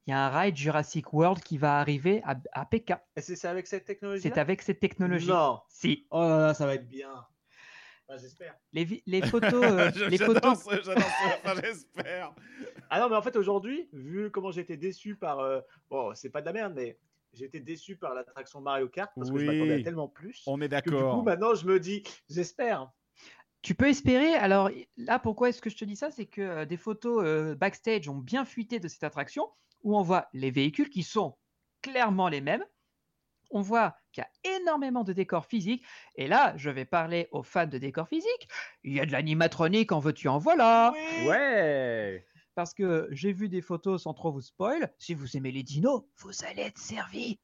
il 0.06 0.10
y 0.10 0.12
a 0.14 0.26
un 0.26 0.28
ride 0.38 0.56
Jurassic 0.56 1.12
World 1.12 1.42
qui 1.42 1.56
va 1.58 1.78
arriver 1.80 2.22
à, 2.24 2.36
à 2.52 2.66
Pékin. 2.66 2.98
Et 3.16 3.20
c'est 3.22 3.36
c'est 3.36 3.48
avec 3.48 3.66
cette 3.66 3.84
technologie 3.86 4.22
C'est 4.22 4.36
avec 4.38 4.60
cette 4.62 4.80
technologie. 4.80 5.28
Non. 5.28 5.60
Si. 5.68 6.06
Oh 6.10 6.20
là 6.20 6.38
là, 6.38 6.54
ça 6.54 6.66
va 6.66 6.74
être 6.74 6.88
bien. 6.88 7.24
J'espère. 8.16 8.54
Les, 8.72 8.84
vi- 8.84 9.02
les 9.06 9.22
photos, 9.26 9.64
euh, 9.64 9.90
Je- 9.94 10.04
les 10.04 10.16
j'adore 10.18 10.56
photos, 10.56 10.64
ce- 10.64 10.82
ce- 10.82 11.60
j'espère. 11.62 12.34
Ah 12.90 13.00
non, 13.00 13.08
mais 13.08 13.16
en 13.16 13.22
fait, 13.22 13.34
aujourd'hui, 13.36 13.88
vu 13.92 14.30
comment 14.30 14.50
j'ai 14.50 14.60
été 14.60 14.76
déçu 14.76 15.16
par. 15.16 15.40
euh, 15.40 15.60
Bon, 15.90 16.14
c'est 16.14 16.30
pas 16.30 16.40
de 16.40 16.46
la 16.46 16.52
merde, 16.52 16.74
mais 16.76 16.98
j'ai 17.32 17.46
été 17.46 17.60
déçu 17.60 17.96
par 17.96 18.14
l'attraction 18.14 18.60
Mario 18.60 18.88
Kart 18.88 19.10
parce 19.16 19.30
que 19.30 19.38
je 19.38 19.46
Oui. 19.46 19.58
m'attendais 19.58 19.80
à 19.80 19.84
tellement 19.84 20.08
plus. 20.08 20.42
On 20.46 20.60
est 20.60 20.68
que 20.68 20.74
du 20.76 20.82
coup, 20.90 20.90
d'accord. 20.96 21.24
maintenant, 21.24 21.54
je 21.54 21.66
me 21.66 21.80
dis, 21.80 22.02
j'espère. 22.28 22.90
Tu 23.62 23.74
peux 23.74 23.88
espérer. 23.88 24.34
Alors 24.34 24.70
là, 24.98 25.18
pourquoi 25.18 25.48
est-ce 25.48 25.62
que 25.62 25.70
je 25.70 25.76
te 25.76 25.86
dis 25.86 25.96
ça? 25.96 26.10
C'est 26.10 26.26
que 26.26 26.42
euh, 26.42 26.64
des 26.66 26.76
photos 26.76 27.24
euh, 27.24 27.54
backstage 27.54 28.08
ont 28.10 28.18
bien 28.18 28.44
fuité 28.44 28.78
de 28.78 28.88
cette 28.88 29.04
attraction 29.04 29.48
où 29.82 29.96
on 29.96 30.02
voit 30.02 30.28
les 30.34 30.50
véhicules 30.50 30.90
qui 30.90 31.02
sont 31.02 31.36
clairement 31.80 32.28
les 32.28 32.42
mêmes. 32.42 32.64
On 33.50 33.62
voit 33.62 33.96
qu'il 34.14 34.24
y 34.24 34.50
a 34.50 34.56
énormément 34.58 35.04
de 35.04 35.12
décors 35.12 35.46
physiques. 35.46 35.84
Et 36.16 36.28
là, 36.28 36.54
je 36.56 36.70
vais 36.70 36.84
parler 36.84 37.28
aux 37.32 37.42
fans 37.42 37.66
de 37.66 37.78
décors 37.78 38.08
physiques. 38.08 38.48
Il 38.82 38.94
y 38.94 39.00
a 39.00 39.06
de 39.06 39.12
l'animatronique, 39.12 39.92
en 39.92 39.98
veux-tu, 39.98 40.28
en 40.28 40.38
voilà. 40.38 40.92
Ouais. 41.26 42.24
Parce 42.54 42.72
que 42.72 43.08
j'ai 43.10 43.32
vu 43.32 43.48
des 43.48 43.60
photos 43.60 44.04
sans 44.04 44.14
trop 44.14 44.32
vous 44.32 44.40
spoil. 44.40 44.92
Si 44.98 45.14
vous 45.14 45.36
aimez 45.36 45.50
les 45.50 45.62
dinos, 45.62 46.04
vous 46.18 46.44
allez 46.44 46.62
être 46.62 46.78
servi. 46.78 47.40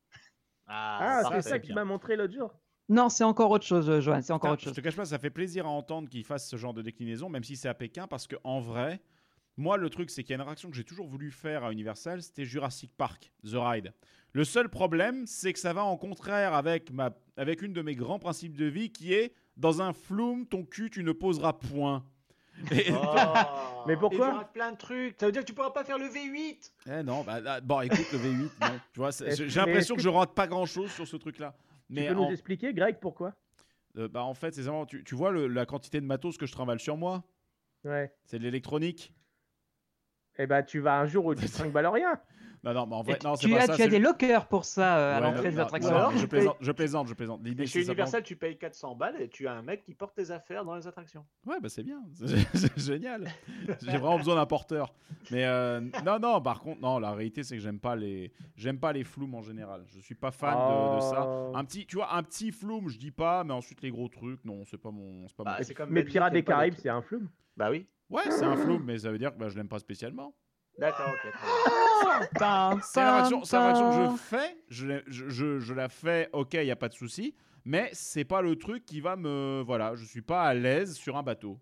Ah, 0.66 1.22
ça, 1.24 1.42
c'est 1.42 1.48
ça 1.50 1.58
bien. 1.58 1.74
m'as 1.74 1.84
montré 1.84 2.14
l'autre 2.14 2.32
jour. 2.34 2.52
Non, 2.88 3.08
c'est 3.08 3.24
encore 3.24 3.50
autre 3.50 3.66
chose, 3.66 4.00
Johan. 4.00 4.20
C'est 4.22 4.32
encore 4.32 4.52
autre 4.52 4.60
je 4.62 4.66
chose. 4.66 4.74
te 4.74 4.80
cache 4.80 4.96
pas, 4.96 5.04
ça 5.04 5.18
fait 5.18 5.30
plaisir 5.30 5.66
à 5.66 5.68
entendre 5.68 6.08
qu'ils 6.08 6.24
fassent 6.24 6.48
ce 6.48 6.56
genre 6.56 6.74
de 6.74 6.82
déclinaison, 6.82 7.28
même 7.28 7.44
si 7.44 7.56
c'est 7.56 7.68
à 7.68 7.74
Pékin, 7.74 8.06
parce 8.06 8.26
que 8.26 8.36
en 8.44 8.60
vrai, 8.60 9.00
moi, 9.60 9.76
le 9.76 9.88
truc, 9.90 10.10
c'est 10.10 10.22
qu'il 10.24 10.30
y 10.30 10.34
a 10.34 10.36
une 10.36 10.40
attraction 10.40 10.70
que 10.70 10.76
j'ai 10.76 10.84
toujours 10.84 11.06
voulu 11.06 11.30
faire 11.30 11.64
à 11.64 11.72
Universal, 11.72 12.22
c'était 12.22 12.44
Jurassic 12.44 12.92
Park, 12.96 13.30
The 13.44 13.54
Ride. 13.54 13.92
Le 14.32 14.44
seul 14.44 14.68
problème, 14.68 15.26
c'est 15.26 15.52
que 15.52 15.58
ça 15.58 15.72
va 15.72 15.84
en 15.84 15.96
contraire 15.96 16.54
avec, 16.54 16.92
ma, 16.92 17.10
avec 17.36 17.62
une 17.62 17.72
de 17.72 17.82
mes 17.82 17.94
grands 17.94 18.18
principes 18.18 18.56
de 18.56 18.66
vie, 18.66 18.90
qui 18.90 19.12
est 19.12 19.32
dans 19.56 19.82
un 19.82 19.92
flume, 19.92 20.46
ton 20.46 20.64
cul, 20.64 20.88
tu 20.90 21.02
ne 21.04 21.12
poseras 21.12 21.52
point. 21.52 22.04
Et- 22.70 22.90
Oh. 22.92 22.96
Mais 23.86 23.96
pourquoi 23.96 24.28
Et 24.28 24.30
tu 24.32 24.36
rates 24.36 24.52
plein 24.52 24.72
de 24.72 24.76
trucs. 24.76 25.16
Ça 25.18 25.26
veut 25.26 25.32
dire 25.32 25.40
que 25.42 25.46
tu 25.46 25.54
pourras 25.54 25.70
pas 25.70 25.82
faire 25.84 25.98
le 25.98 26.06
V8. 26.06 26.72
Eh 26.86 27.02
non, 27.02 27.22
bah, 27.24 27.40
là, 27.40 27.60
bon, 27.60 27.80
écoute, 27.80 28.06
le 28.12 28.18
V8, 28.18 28.50
non. 28.60 28.80
Tu 28.92 29.00
vois, 29.00 29.10
j'ai 29.10 29.46
l'impression 29.60 29.94
que 29.96 30.02
je 30.02 30.08
rate 30.08 30.34
pas 30.34 30.46
grand 30.46 30.66
chose 30.66 30.90
sur 30.92 31.06
ce 31.08 31.16
truc-là. 31.16 31.54
Tu 31.88 31.94
Mais 31.94 32.08
peux 32.08 32.14
nous 32.14 32.30
expliquer, 32.30 32.72
Greg, 32.74 32.98
pourquoi? 33.00 33.34
Euh, 33.96 34.06
bah, 34.08 34.22
en 34.22 34.34
fait, 34.34 34.54
c'est 34.54 34.62
vraiment, 34.62 34.86
tu, 34.86 35.02
tu 35.02 35.14
vois 35.14 35.32
le- 35.32 35.48
la 35.48 35.66
quantité 35.66 36.00
de 36.00 36.06
matos 36.06 36.36
que 36.38 36.46
je 36.46 36.52
trimballe 36.52 36.78
sur 36.80 36.96
moi? 36.96 37.24
Ouais. 37.84 38.12
C'est 38.26 38.38
de 38.38 38.44
l'électronique 38.44 39.12
Eh 40.42 40.46
ben, 40.46 40.62
tu 40.62 40.80
vas 40.80 40.98
un 40.98 41.06
jour 41.06 41.26
où 41.26 41.34
tu 41.34 41.46
te 41.46 41.52
trinques 41.52 41.72
rien. 41.74 42.18
Non, 42.62 42.74
non, 42.74 42.86
mais 42.86 42.94
en 42.96 43.02
vrai, 43.02 43.16
tu- 43.18 43.26
non, 43.26 43.36
c'est 43.36 43.48
pas 43.48 43.56
as, 43.62 43.66
ça. 43.68 43.74
tu 43.76 43.82
as 43.82 43.88
des 43.88 43.98
lockers 43.98 44.46
pour 44.46 44.66
ça 44.66 44.98
euh, 44.98 45.16
à 45.16 45.20
l'entrée 45.20 45.50
des 45.50 45.58
attractions. 45.58 45.98
non, 45.98 46.10
je 46.10 46.26
plaisante, 46.26 46.56
je 46.60 46.72
plaisante, 46.72 47.08
je 47.08 47.14
plaisante. 47.14 47.40
L'idée, 47.42 47.64
chez 47.66 47.80
simplement- 47.80 47.92
Universal, 47.92 48.22
tu 48.22 48.36
payes 48.36 48.58
400 48.58 48.94
balles 48.96 49.16
et 49.18 49.28
tu 49.28 49.46
as 49.48 49.52
un 49.54 49.62
mec 49.62 49.82
qui 49.82 49.94
porte 49.94 50.14
tes 50.14 50.30
affaires 50.30 50.62
dans 50.66 50.74
les 50.76 50.86
attractions. 50.86 51.24
Ouais, 51.46 51.56
bah 51.62 51.70
c'est 51.70 51.82
bien, 51.82 52.02
c'est 52.54 52.78
génial. 52.78 53.28
J'ai 53.80 53.96
vraiment 53.96 54.18
besoin 54.18 54.34
d'un 54.34 54.44
porteur. 54.44 54.92
Mais 55.30 55.46
euh, 55.46 55.80
non, 56.04 56.18
non, 56.18 56.42
par 56.42 56.60
contre, 56.60 56.82
non, 56.82 56.98
la 56.98 57.12
réalité, 57.12 57.44
c'est 57.44 57.56
que 57.56 57.62
j'aime 57.62 57.80
pas 57.80 57.96
les, 57.96 58.30
j'aime 58.56 58.78
pas 58.78 58.92
les 58.92 59.04
floumes 59.04 59.34
en 59.36 59.42
général. 59.42 59.84
Je 59.86 60.00
suis 60.00 60.14
pas 60.14 60.30
fan 60.30 60.54
de, 60.54 60.96
de 60.96 61.00
ça. 61.00 61.24
Oh. 61.26 61.52
Un 61.56 61.64
petit, 61.64 61.86
tu 61.86 61.96
vois, 61.96 62.14
un 62.14 62.22
petit 62.22 62.52
floume, 62.52 62.90
je 62.90 62.98
dis 62.98 63.10
pas, 63.10 63.42
mais 63.42 63.54
ensuite 63.54 63.80
les 63.80 63.90
gros 63.90 64.08
trucs, 64.08 64.44
non, 64.44 64.64
c'est 64.66 64.76
pas 64.76 64.90
mon, 64.90 65.26
c'est 65.28 65.36
pas 65.36 65.44
Bah, 65.44 65.56
mon- 65.58 65.64
c'est 65.64 65.72
comme 65.74 65.88
Mais 65.90 66.04
Pirates 66.04 66.34
des 66.34 66.42
Caraïbes, 66.42 66.74
c'est 66.76 66.90
un 66.90 67.00
flume. 67.00 67.28
Bah 67.60 67.70
oui. 67.70 67.86
Ouais, 68.08 68.22
c'est 68.30 68.44
un 68.46 68.56
floume, 68.56 68.82
mais 68.86 68.98
ça 68.98 69.12
veut 69.12 69.18
dire 69.18 69.32
que 69.34 69.38
bah, 69.38 69.50
je 69.50 69.56
l'aime 69.56 69.68
pas 69.68 69.78
spécialement. 69.78 70.34
D'accord, 70.78 71.10
ok. 71.12 71.30
bien. 71.30 72.26
Tam, 72.38 72.80
C'est 72.82 73.00
une 73.00 73.06
réaction, 73.08 73.44
c'est 73.44 73.56
une 73.58 73.62
réaction 73.64 73.90
que 73.90 73.94
tam. 73.96 74.12
je 74.12 74.16
fais, 74.16 74.56
je, 74.68 74.86
je, 75.08 75.28
je, 75.28 75.58
je 75.60 75.74
la 75.74 75.88
fais, 75.90 76.30
ok, 76.32 76.54
il 76.54 76.64
y 76.64 76.70
a 76.70 76.76
pas 76.76 76.88
de 76.88 76.94
souci, 76.94 77.34
mais 77.66 77.90
c'est 77.92 78.24
pas 78.24 78.40
le 78.40 78.56
truc 78.56 78.86
qui 78.86 79.02
va 79.02 79.14
me, 79.16 79.62
voilà, 79.64 79.94
je 79.94 80.06
suis 80.06 80.22
pas 80.22 80.42
à 80.44 80.54
l'aise 80.54 80.94
sur 80.94 81.18
un 81.18 81.22
bateau. 81.22 81.60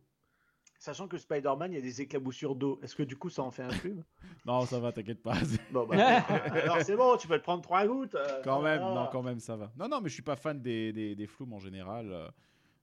Sachant 0.78 1.08
que 1.08 1.18
Spider-Man, 1.18 1.72
il 1.72 1.74
y 1.74 1.78
a 1.78 1.82
des 1.82 2.00
éclaboussures 2.02 2.54
d'eau. 2.54 2.78
Est-ce 2.84 2.94
que 2.94 3.02
du 3.02 3.16
coup, 3.16 3.28
ça 3.28 3.42
en 3.42 3.50
fait 3.50 3.64
un 3.64 3.68
plume 3.68 4.04
Non, 4.46 4.64
ça 4.64 4.78
va, 4.78 4.92
t'inquiète 4.92 5.20
pas. 5.20 5.34
Bon, 5.72 5.84
bah, 5.84 5.96
alors 6.62 6.80
c'est 6.82 6.94
bon, 6.94 7.16
tu 7.16 7.26
peux 7.26 7.36
te 7.38 7.42
prendre 7.42 7.62
trois 7.62 7.84
gouttes. 7.88 8.14
euh, 8.14 8.40
Quand 8.44 8.62
même, 8.62 8.80
voilà. 8.80 8.94
non, 8.94 9.08
quand 9.10 9.22
même, 9.24 9.40
ça 9.40 9.56
va. 9.56 9.72
Non, 9.76 9.88
non, 9.88 10.00
mais 10.00 10.08
je 10.08 10.14
suis 10.14 10.22
pas 10.22 10.36
fan 10.36 10.62
des, 10.62 10.92
des, 10.92 11.16
des 11.16 11.26
floumes 11.26 11.52
en 11.54 11.58
général. 11.58 12.12
euh, 12.12 12.28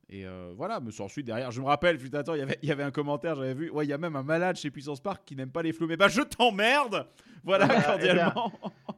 Et 0.10 0.26
euh, 0.28 0.54
voilà, 0.56 0.80
mais 0.80 0.92
ensuite 1.02 1.26
derrière, 1.26 1.50
je 1.52 1.60
me 1.62 1.66
rappelle, 1.66 1.98
putain, 1.98 2.20
attends, 2.20 2.36
il 2.36 2.40
y 2.40 2.44
avait- 2.44 2.60
il 2.62 2.70
y 2.70 2.72
avait 2.72 2.84
un 2.84 2.92
commentaire, 2.92 3.36
j'avais 3.36 3.56
vu, 3.56 3.70
ouais, 3.72 3.86
il 3.86 3.90
y 3.90 3.94
a 3.94 3.98
même 3.98 4.16
un 4.16 4.22
malade 4.24 4.56
chez 4.56 4.70
Puissance 4.70 5.02
Park 5.02 5.24
qui 5.26 5.36
n'aime 5.36 5.50
pas 5.52 5.64
les 5.64 5.74
floumes. 5.74 5.92
Et 5.92 5.98
bah, 5.98 6.08
je 6.10 6.22
t'emmerde 6.22 7.08
Voilà, 7.44 7.68
cordialement. 8.34 8.52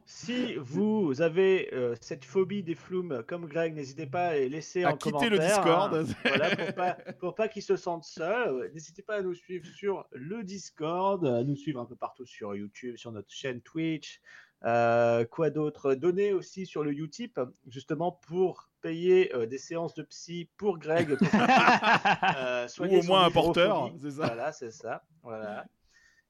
Si 0.04 0.54
vous 0.56 1.20
avez 1.20 1.68
euh, 1.74 1.94
cette 2.00 2.24
phobie 2.24 2.62
des 2.62 2.74
flumes 2.74 3.22
comme 3.26 3.46
Greg, 3.46 3.74
n'hésitez 3.74 4.06
pas 4.06 4.28
à 4.28 4.36
laisser 4.38 4.84
À 4.84 4.92
en 4.92 4.96
quitter 4.96 5.10
commentaire. 5.12 5.30
le 5.30 5.38
Discord. 5.38 5.94
hein. 5.94 6.04
voilà, 6.24 6.56
pour 6.56 6.74
pas, 6.74 6.92
pour 7.20 7.34
pas 7.34 7.48
qu'ils 7.48 7.62
se 7.62 7.76
sentent 7.76 8.04
seuls. 8.04 8.70
N'hésitez 8.74 9.02
pas 9.02 9.16
à 9.16 9.22
nous 9.22 9.34
suivre 9.34 9.66
sur 9.66 10.06
le 10.12 10.42
Discord, 10.44 11.24
à 11.26 11.42
nous 11.44 11.56
suivre 11.56 11.80
un 11.80 11.84
peu 11.86 11.96
partout 11.96 12.26
sur 12.26 12.54
YouTube, 12.54 12.96
sur 12.96 13.12
notre 13.12 13.30
chaîne 13.30 13.60
Twitch. 13.62 14.20
Euh, 14.64 15.24
quoi 15.24 15.50
d'autre? 15.50 15.94
Donnez 15.94 16.32
aussi 16.32 16.66
sur 16.66 16.82
le 16.82 16.92
Utip, 16.92 17.38
justement 17.66 18.12
pour 18.12 18.67
payer 18.80 19.34
euh, 19.34 19.46
des 19.46 19.58
séances 19.58 19.94
de 19.94 20.02
psy 20.02 20.48
pour 20.56 20.78
Greg. 20.78 21.16
pour, 21.16 21.26
euh, 22.36 22.66
Ou 22.80 22.98
au 22.98 23.02
moins 23.02 23.24
un 23.24 23.30
porteur, 23.30 23.92
c'est 24.00 24.10
ça. 24.10 24.26
Voilà, 24.26 24.52
c'est 24.52 24.70
ça. 24.70 25.02
Voilà. 25.22 25.66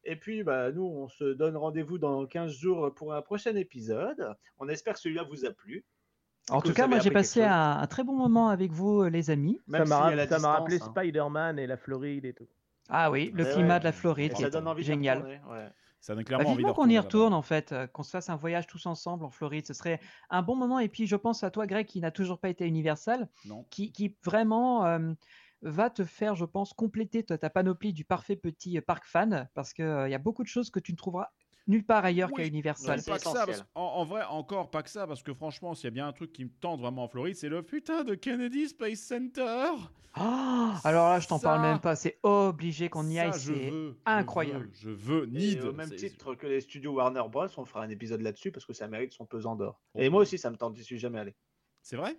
Et 0.04 0.16
puis, 0.16 0.42
bah, 0.42 0.72
nous, 0.72 0.84
on 0.84 1.08
se 1.08 1.24
donne 1.24 1.56
rendez-vous 1.56 1.98
dans 1.98 2.26
15 2.26 2.52
jours 2.52 2.94
pour 2.94 3.12
un 3.14 3.22
prochain 3.22 3.54
épisode. 3.56 4.34
On 4.58 4.68
espère 4.68 4.94
que 4.94 5.00
celui-là 5.00 5.24
vous 5.24 5.44
a 5.44 5.50
plu. 5.50 5.84
En 6.50 6.62
tout 6.62 6.72
cas, 6.72 6.86
moi 6.86 6.98
j'ai 6.98 7.10
passé 7.10 7.42
un, 7.42 7.78
un 7.78 7.86
très 7.86 8.04
bon 8.04 8.14
moment 8.14 8.48
avec 8.48 8.72
vous, 8.72 9.02
euh, 9.02 9.10
les 9.10 9.30
amis. 9.30 9.60
Même 9.66 9.86
ça 9.86 10.08
m'a 10.10 10.10
si 10.10 10.46
rappelé 10.46 10.78
hein. 10.80 10.86
Spider-Man 10.86 11.58
et 11.58 11.66
la 11.66 11.76
Floride 11.76 12.24
et 12.24 12.32
tout. 12.32 12.48
Ah 12.88 13.10
oui, 13.10 13.30
le 13.34 13.44
climat 13.44 13.74
ouais. 13.74 13.80
de 13.80 13.84
la 13.84 13.92
Floride 13.92 14.32
Et 14.32 14.34
qui 14.34 14.42
ça 14.42 14.48
est 14.48 14.50
donne 14.50 14.66
envie 14.66 14.82
d'y 14.82 14.88
génial. 14.88 15.42
Ça 16.00 16.14
donne 16.14 16.24
Bah, 16.24 16.24
clairement 16.24 16.50
envie 16.50 16.64
qu'on 16.64 16.88
y 16.88 16.98
retourne 16.98 17.34
en 17.34 17.42
fait, 17.42 17.72
euh, 17.72 17.86
qu'on 17.86 18.02
se 18.02 18.10
fasse 18.10 18.28
un 18.30 18.36
voyage 18.36 18.66
tous 18.66 18.86
ensemble 18.86 19.24
en 19.24 19.30
Floride, 19.30 19.66
ce 19.66 19.74
serait 19.74 20.00
un 20.30 20.42
bon 20.42 20.56
moment. 20.56 20.78
Et 20.78 20.88
puis 20.88 21.06
je 21.06 21.16
pense 21.16 21.42
à 21.44 21.50
toi, 21.50 21.66
Greg, 21.66 21.86
qui 21.86 22.00
n'a 22.00 22.10
toujours 22.10 22.38
pas 22.38 22.48
été 22.48 22.66
Universal, 22.66 23.28
Non. 23.44 23.66
qui, 23.70 23.92
qui 23.92 24.16
vraiment 24.24 24.84
euh, 24.86 25.12
va 25.62 25.90
te 25.90 26.04
faire, 26.04 26.36
je 26.36 26.44
pense, 26.44 26.72
compléter 26.72 27.24
ta, 27.24 27.36
ta 27.38 27.50
panoplie 27.50 27.92
du 27.92 28.04
parfait 28.04 28.36
petit 28.36 28.78
euh, 28.78 28.82
parc 28.82 29.04
fan, 29.06 29.48
parce 29.54 29.72
qu'il 29.74 29.84
y 29.84 30.14
a 30.14 30.18
beaucoup 30.18 30.42
de 30.44 30.48
choses 30.48 30.70
que 30.70 30.80
tu 30.80 30.92
ne 30.92 30.96
trouveras 30.96 31.32
nulle 31.68 31.84
part 31.84 32.04
ailleurs 32.04 32.32
qu'à 32.32 32.44
Universal. 32.44 32.96
Ouais, 32.96 33.02
c'est 33.02 33.10
Pas 33.10 33.18
que 33.18 33.22
ça, 33.24 33.30
essentiel. 33.30 33.56
parce- 33.58 33.68
en, 33.76 33.82
en 33.82 34.04
vrai, 34.04 34.24
encore 34.24 34.70
pas 34.70 34.82
que 34.82 34.90
ça, 34.90 35.06
parce 35.06 35.22
que 35.22 35.32
franchement, 35.34 35.74
s'il 35.74 35.84
y 35.84 35.88
a 35.88 35.90
bien 35.90 36.08
un 36.08 36.12
truc 36.12 36.32
qui 36.32 36.44
me 36.44 36.50
tente 36.50 36.80
vraiment 36.80 37.04
en 37.04 37.08
Floride, 37.08 37.36
c'est 37.36 37.48
le 37.48 37.62
putain 37.62 38.02
de 38.04 38.14
Kennedy 38.16 38.68
Space 38.68 38.98
Center. 39.00 39.70
Ah, 40.14 40.80
alors 40.82 41.10
là, 41.10 41.20
je 41.20 41.28
t'en 41.28 41.38
parle 41.38 41.60
même 41.60 41.78
pas, 41.78 41.94
c'est 41.94 42.18
obligé 42.24 42.88
qu'on 42.88 43.06
y 43.08 43.18
aille, 43.20 43.30
je 43.34 43.38
c'est 43.38 43.70
veux, 43.70 43.90
je 43.92 43.96
incroyable. 44.12 44.64
veux, 44.66 44.72
Je 44.74 44.90
veux, 44.90 45.24
Et 45.24 45.26
need. 45.30 45.62
au 45.62 45.72
même 45.72 45.90
titre 45.90 46.34
que 46.34 46.46
les 46.46 46.60
studios 46.60 46.92
Warner 46.94 47.22
Bros, 47.30 47.46
on 47.56 47.64
fera 47.64 47.84
un 47.84 47.88
épisode 47.90 48.22
là-dessus 48.22 48.50
parce 48.50 48.64
que 48.66 48.72
ça 48.72 48.88
mérite 48.88 49.12
son 49.12 49.26
pesant 49.26 49.54
d'or. 49.54 49.80
Oh. 49.94 50.00
Et 50.00 50.08
moi 50.08 50.22
aussi, 50.22 50.36
ça 50.38 50.50
me 50.50 50.56
tente, 50.56 50.74
j'y 50.76 50.82
suis 50.82 50.98
jamais 50.98 51.20
allé. 51.20 51.36
C'est 51.82 51.96
vrai? 51.96 52.18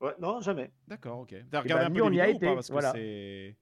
Ouais, 0.00 0.14
non, 0.18 0.40
jamais. 0.40 0.72
D'accord, 0.88 1.20
ok. 1.20 1.34
T'as 1.50 1.60
regardé 1.60 1.84
bah, 1.84 1.86
un 1.86 1.88
nous, 1.90 1.94
peu 1.96 2.02
on 2.02 2.08
les 2.08 2.16
y 2.16 2.20
a 2.20 2.26
ou 2.26 2.30
été, 2.32 2.46
pas? 2.46 2.54
Parce 2.56 2.66
que 2.66 2.72
voilà. 2.72 2.92
c'est. 2.92 3.56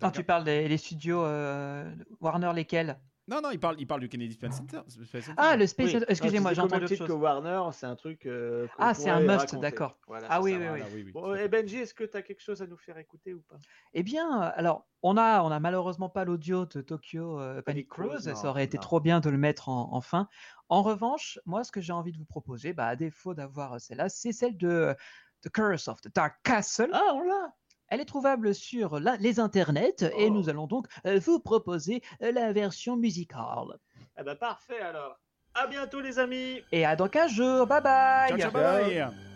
Ah, 0.00 0.10
tu 0.10 0.24
parles 0.24 0.44
des 0.44 0.66
les 0.66 0.78
studios 0.78 1.22
euh, 1.24 1.94
Warner, 2.20 2.52
lesquels? 2.54 2.98
Non, 3.28 3.40
non, 3.42 3.50
il 3.50 3.58
parle, 3.58 3.74
il 3.80 3.86
parle 3.88 4.00
du 4.00 4.08
Kennedy 4.08 4.34
Space 4.34 4.58
Center. 4.58 4.82
Space 4.86 5.24
Center. 5.24 5.34
Ah, 5.36 5.56
le 5.56 5.66
Space 5.66 5.94
Oui. 5.94 6.04
Excusez-moi, 6.06 6.54
j'ai 6.54 6.60
entendu 6.60 6.84
autre 6.84 6.92
titre 6.92 7.06
que 7.06 7.12
chose. 7.12 7.20
Warner, 7.20 7.60
c'est 7.72 7.86
un 7.86 7.96
truc. 7.96 8.24
euh, 8.26 8.68
Ah, 8.78 8.94
c'est 8.94 9.10
un 9.10 9.18
must, 9.20 9.58
d'accord. 9.58 9.98
Voilà, 10.06 10.28
Ah 10.30 10.40
oui, 10.40 10.56
oui, 10.56 10.80
oui. 10.94 11.10
Bon, 11.12 11.34
et 11.34 11.38
fait. 11.38 11.48
Benji, 11.48 11.78
est-ce 11.78 11.92
que 11.92 12.04
tu 12.04 12.16
as 12.16 12.22
quelque 12.22 12.40
chose 12.40 12.62
à 12.62 12.68
nous 12.68 12.76
faire 12.76 12.98
écouter 12.98 13.34
ou 13.34 13.40
pas? 13.40 13.56
Eh 13.94 14.04
bien, 14.04 14.42
euh, 14.42 14.50
alors, 14.54 14.86
on 15.02 15.16
a, 15.16 15.42
on 15.42 15.50
a 15.50 15.58
malheureusement 15.58 16.08
pas 16.08 16.24
l'audio 16.24 16.66
de 16.66 16.80
Tokyo 16.80 17.40
euh, 17.40 17.62
Panic 17.62 17.88
Cruise, 17.88 18.32
ça 18.32 18.48
aurait 18.48 18.64
été 18.64 18.76
non. 18.76 18.82
trop 18.82 19.00
bien 19.00 19.18
de 19.18 19.28
le 19.28 19.38
mettre 19.38 19.68
en, 19.68 19.92
en 19.92 20.00
fin. 20.00 20.28
En 20.68 20.82
revanche, 20.82 21.40
moi, 21.46 21.64
ce 21.64 21.72
que 21.72 21.80
j'ai 21.80 21.92
envie 21.92 22.12
de 22.12 22.18
vous 22.18 22.24
proposer, 22.24 22.72
bah, 22.74 22.86
à 22.86 22.94
défaut 22.96 23.34
d'avoir 23.34 23.80
celle-là, 23.80 24.08
c'est 24.08 24.32
celle 24.32 24.56
de 24.56 24.68
euh, 24.68 24.94
The 25.42 25.48
Curse 25.50 25.88
of 25.88 26.00
the 26.00 26.14
Dark 26.14 26.36
Castle. 26.44 26.90
Ah, 26.92 27.10
on 27.14 27.22
l'a 27.22 27.52
Elle 27.88 28.00
est 28.00 28.04
trouvable 28.06 28.54
sur 28.54 28.98
la- 29.00 29.16
les 29.16 29.38
internets 29.40 30.02
et 30.02 30.26
Oh. 30.26 30.30
nous 30.30 30.48
allons 30.48 30.66
donc 30.66 30.86
euh, 31.06 31.18
vous 31.18 31.38
proposer 31.40 32.02
euh, 32.22 32.32
la 32.32 32.52
version 32.52 32.96
musicale. 32.96 33.78
Eh 34.18 34.22
ben 34.22 34.34
parfait 34.36 34.80
alors. 34.80 35.18
À 35.54 35.66
bientôt 35.66 36.00
les 36.00 36.18
amis. 36.18 36.60
Et 36.72 36.84
à 36.84 36.96
dans 36.96 37.08
15 37.08 37.30
jours, 37.30 37.66
bye 37.66 37.80
bye 37.80 38.28
Ciao, 38.30 38.38
ciao, 38.38 38.50
bye 38.50 38.82
bye. 38.84 39.35